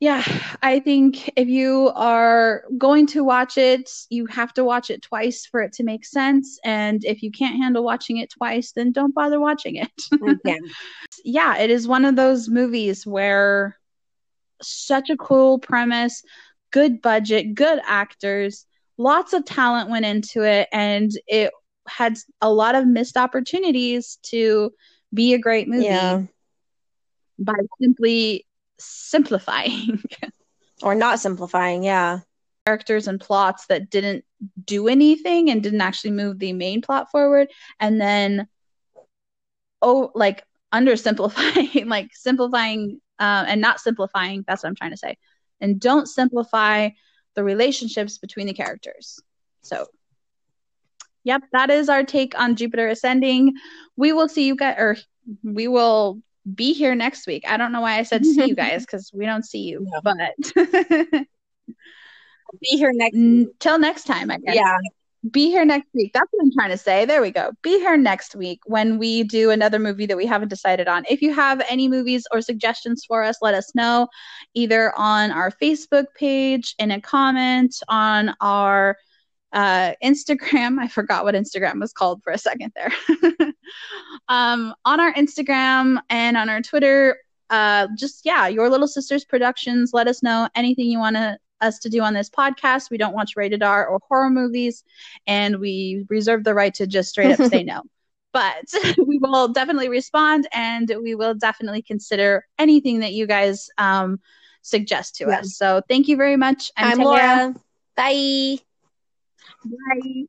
yeah, 0.00 0.22
I 0.62 0.80
think 0.80 1.30
if 1.36 1.48
you 1.48 1.90
are 1.94 2.64
going 2.76 3.06
to 3.08 3.24
watch 3.24 3.56
it, 3.56 3.90
you 4.10 4.26
have 4.26 4.52
to 4.54 4.64
watch 4.64 4.90
it 4.90 5.02
twice 5.02 5.46
for 5.46 5.62
it 5.62 5.72
to 5.74 5.84
make 5.84 6.04
sense. 6.04 6.58
And 6.64 7.04
if 7.04 7.22
you 7.22 7.30
can't 7.30 7.56
handle 7.56 7.82
watching 7.82 8.18
it 8.18 8.30
twice, 8.30 8.72
then 8.72 8.92
don't 8.92 9.14
bother 9.14 9.40
watching 9.40 9.76
it. 9.76 9.90
Mm, 10.12 10.38
yeah. 10.44 10.56
yeah, 11.24 11.58
it 11.58 11.70
is 11.70 11.88
one 11.88 12.04
of 12.04 12.16
those 12.16 12.48
movies 12.48 13.06
where 13.06 13.78
such 14.62 15.10
a 15.10 15.16
cool 15.16 15.58
premise, 15.58 16.22
good 16.70 17.00
budget, 17.00 17.54
good 17.54 17.80
actors, 17.86 18.66
lots 18.98 19.32
of 19.32 19.44
talent 19.44 19.90
went 19.90 20.06
into 20.06 20.42
it, 20.42 20.68
and 20.72 21.10
it 21.26 21.52
had 21.88 22.16
a 22.40 22.52
lot 22.52 22.74
of 22.74 22.86
missed 22.86 23.16
opportunities 23.16 24.18
to 24.22 24.72
be 25.14 25.34
a 25.34 25.38
great 25.38 25.68
movie 25.68 25.84
Yeah. 25.84 26.22
by 27.38 27.54
simply 27.80 28.45
simplifying 28.78 30.02
Or 30.82 30.94
not 30.94 31.20
simplifying. 31.20 31.82
Yeah. 31.82 32.20
characters 32.66 33.06
and 33.08 33.20
plots 33.20 33.66
that 33.66 33.90
didn't 33.90 34.24
do 34.64 34.88
anything 34.88 35.50
and 35.50 35.62
didn't 35.62 35.80
actually 35.80 36.10
move 36.10 36.38
the 36.38 36.52
main 36.52 36.82
plot 36.82 37.10
forward 37.10 37.48
and 37.80 38.00
then 38.00 38.46
oh 39.82 40.10
like 40.14 40.42
undersimplifying 40.72 41.86
like 41.86 42.10
simplifying 42.14 43.00
uh, 43.18 43.44
and 43.48 43.60
not 43.60 43.80
simplifying 43.80 44.44
that's 44.46 44.62
what 44.62 44.68
i'm 44.68 44.74
trying 44.74 44.90
to 44.90 44.96
say 44.96 45.16
and 45.60 45.80
don't 45.80 46.06
simplify 46.06 46.88
the 47.34 47.44
relationships 47.44 48.18
between 48.18 48.46
the 48.46 48.52
characters 48.54 49.20
so 49.62 49.86
yep 51.24 51.42
that 51.52 51.70
is 51.70 51.88
our 51.88 52.02
take 52.04 52.38
on 52.38 52.56
jupiter 52.56 52.88
ascending 52.88 53.52
we 53.96 54.12
will 54.12 54.28
see 54.28 54.46
you 54.46 54.56
guys 54.56 54.76
or 54.78 54.96
we 55.42 55.68
will 55.68 56.20
be 56.54 56.72
here 56.72 56.94
next 56.94 57.26
week 57.26 57.44
i 57.48 57.56
don't 57.56 57.72
know 57.72 57.80
why 57.80 57.98
i 57.98 58.02
said 58.02 58.24
see 58.24 58.46
you 58.46 58.54
guys 58.54 58.86
because 58.86 59.10
we 59.12 59.26
don't 59.26 59.44
see 59.44 59.60
you 59.62 59.80
No. 59.90 60.00
but 60.02 61.26
Be 62.60 62.78
here 62.78 62.92
next. 62.94 63.16
Till 63.58 63.78
next 63.78 64.04
time 64.04 64.30
i 64.30 64.38
guess 64.38 64.54
Yeah. 64.54 64.76
be 65.32 65.50
here 65.50 65.64
next 65.64 65.88
week. 65.92 66.12
That's 66.14 66.28
what 66.30 66.44
I'm 66.44 66.52
trying 66.52 66.70
to 66.70 66.76
say. 66.78 67.04
There 67.04 67.20
we 67.20 67.32
go. 67.32 67.50
Be 67.62 67.78
here 67.80 67.96
next 67.96 68.36
week 68.36 68.60
when 68.66 68.96
we 68.98 69.24
do 69.24 69.50
another 69.50 69.80
movie 69.80 70.06
that 70.06 70.16
we 70.16 70.24
haven't 70.26 70.48
decided 70.48 70.86
on. 70.86 71.04
If 71.10 71.20
you 71.20 71.34
have 71.34 71.60
any 71.68 71.88
movies 71.88 72.24
or 72.32 72.40
suggestions 72.40 73.04
for 73.04 73.24
us, 73.24 73.38
let 73.42 73.54
us 73.54 73.74
know 73.74 74.06
either 74.54 74.96
on 74.96 75.32
our 75.32 75.50
Facebook 75.50 76.04
page, 76.14 76.76
in 76.78 76.92
a 76.92 77.00
comment, 77.00 77.74
on 77.88 78.36
our 78.40 78.96
uh, 79.52 79.92
Instagram. 80.02 80.78
I 80.80 80.88
forgot 80.88 81.24
what 81.24 81.34
Instagram 81.34 81.80
was 81.80 81.92
called 81.92 82.22
for 82.22 82.32
a 82.32 82.38
second 82.38 82.72
there. 82.74 82.92
um, 84.28 84.74
on 84.84 85.00
our 85.00 85.12
Instagram 85.14 85.98
and 86.10 86.36
on 86.36 86.48
our 86.48 86.62
Twitter. 86.62 87.18
Uh, 87.48 87.86
just 87.96 88.22
yeah, 88.24 88.48
your 88.48 88.68
little 88.68 88.88
sisters 88.88 89.24
productions. 89.24 89.92
Let 89.92 90.08
us 90.08 90.22
know 90.22 90.48
anything 90.56 90.86
you 90.86 90.98
want 90.98 91.16
to 91.16 91.38
us 91.60 91.78
to 91.78 91.88
do 91.88 92.02
on 92.02 92.12
this 92.12 92.28
podcast. 92.28 92.90
We 92.90 92.98
don't 92.98 93.14
watch 93.14 93.32
rated 93.36 93.62
R 93.62 93.86
or 93.86 94.00
horror 94.08 94.30
movies, 94.30 94.84
and 95.26 95.58
we 95.58 96.04
reserve 96.08 96.44
the 96.44 96.54
right 96.54 96.74
to 96.74 96.86
just 96.86 97.10
straight 97.10 97.38
up 97.38 97.50
say 97.50 97.62
no. 97.64 97.82
But 98.32 98.66
we 99.06 99.18
will 99.18 99.48
definitely 99.48 99.88
respond, 99.88 100.46
and 100.52 100.92
we 101.02 101.14
will 101.14 101.34
definitely 101.34 101.82
consider 101.82 102.44
anything 102.58 103.00
that 103.00 103.12
you 103.12 103.26
guys 103.26 103.70
um, 103.78 104.20
suggest 104.62 105.16
to 105.16 105.26
Yeah. 105.28 105.38
us. 105.38 105.56
So 105.56 105.80
thank 105.88 106.08
you 106.08 106.16
very 106.16 106.36
much. 106.36 106.70
I'm 106.76 106.98
Taia. 106.98 107.04
Laura. 107.04 107.54
Bye. 107.96 108.58
Bye. 109.70 110.26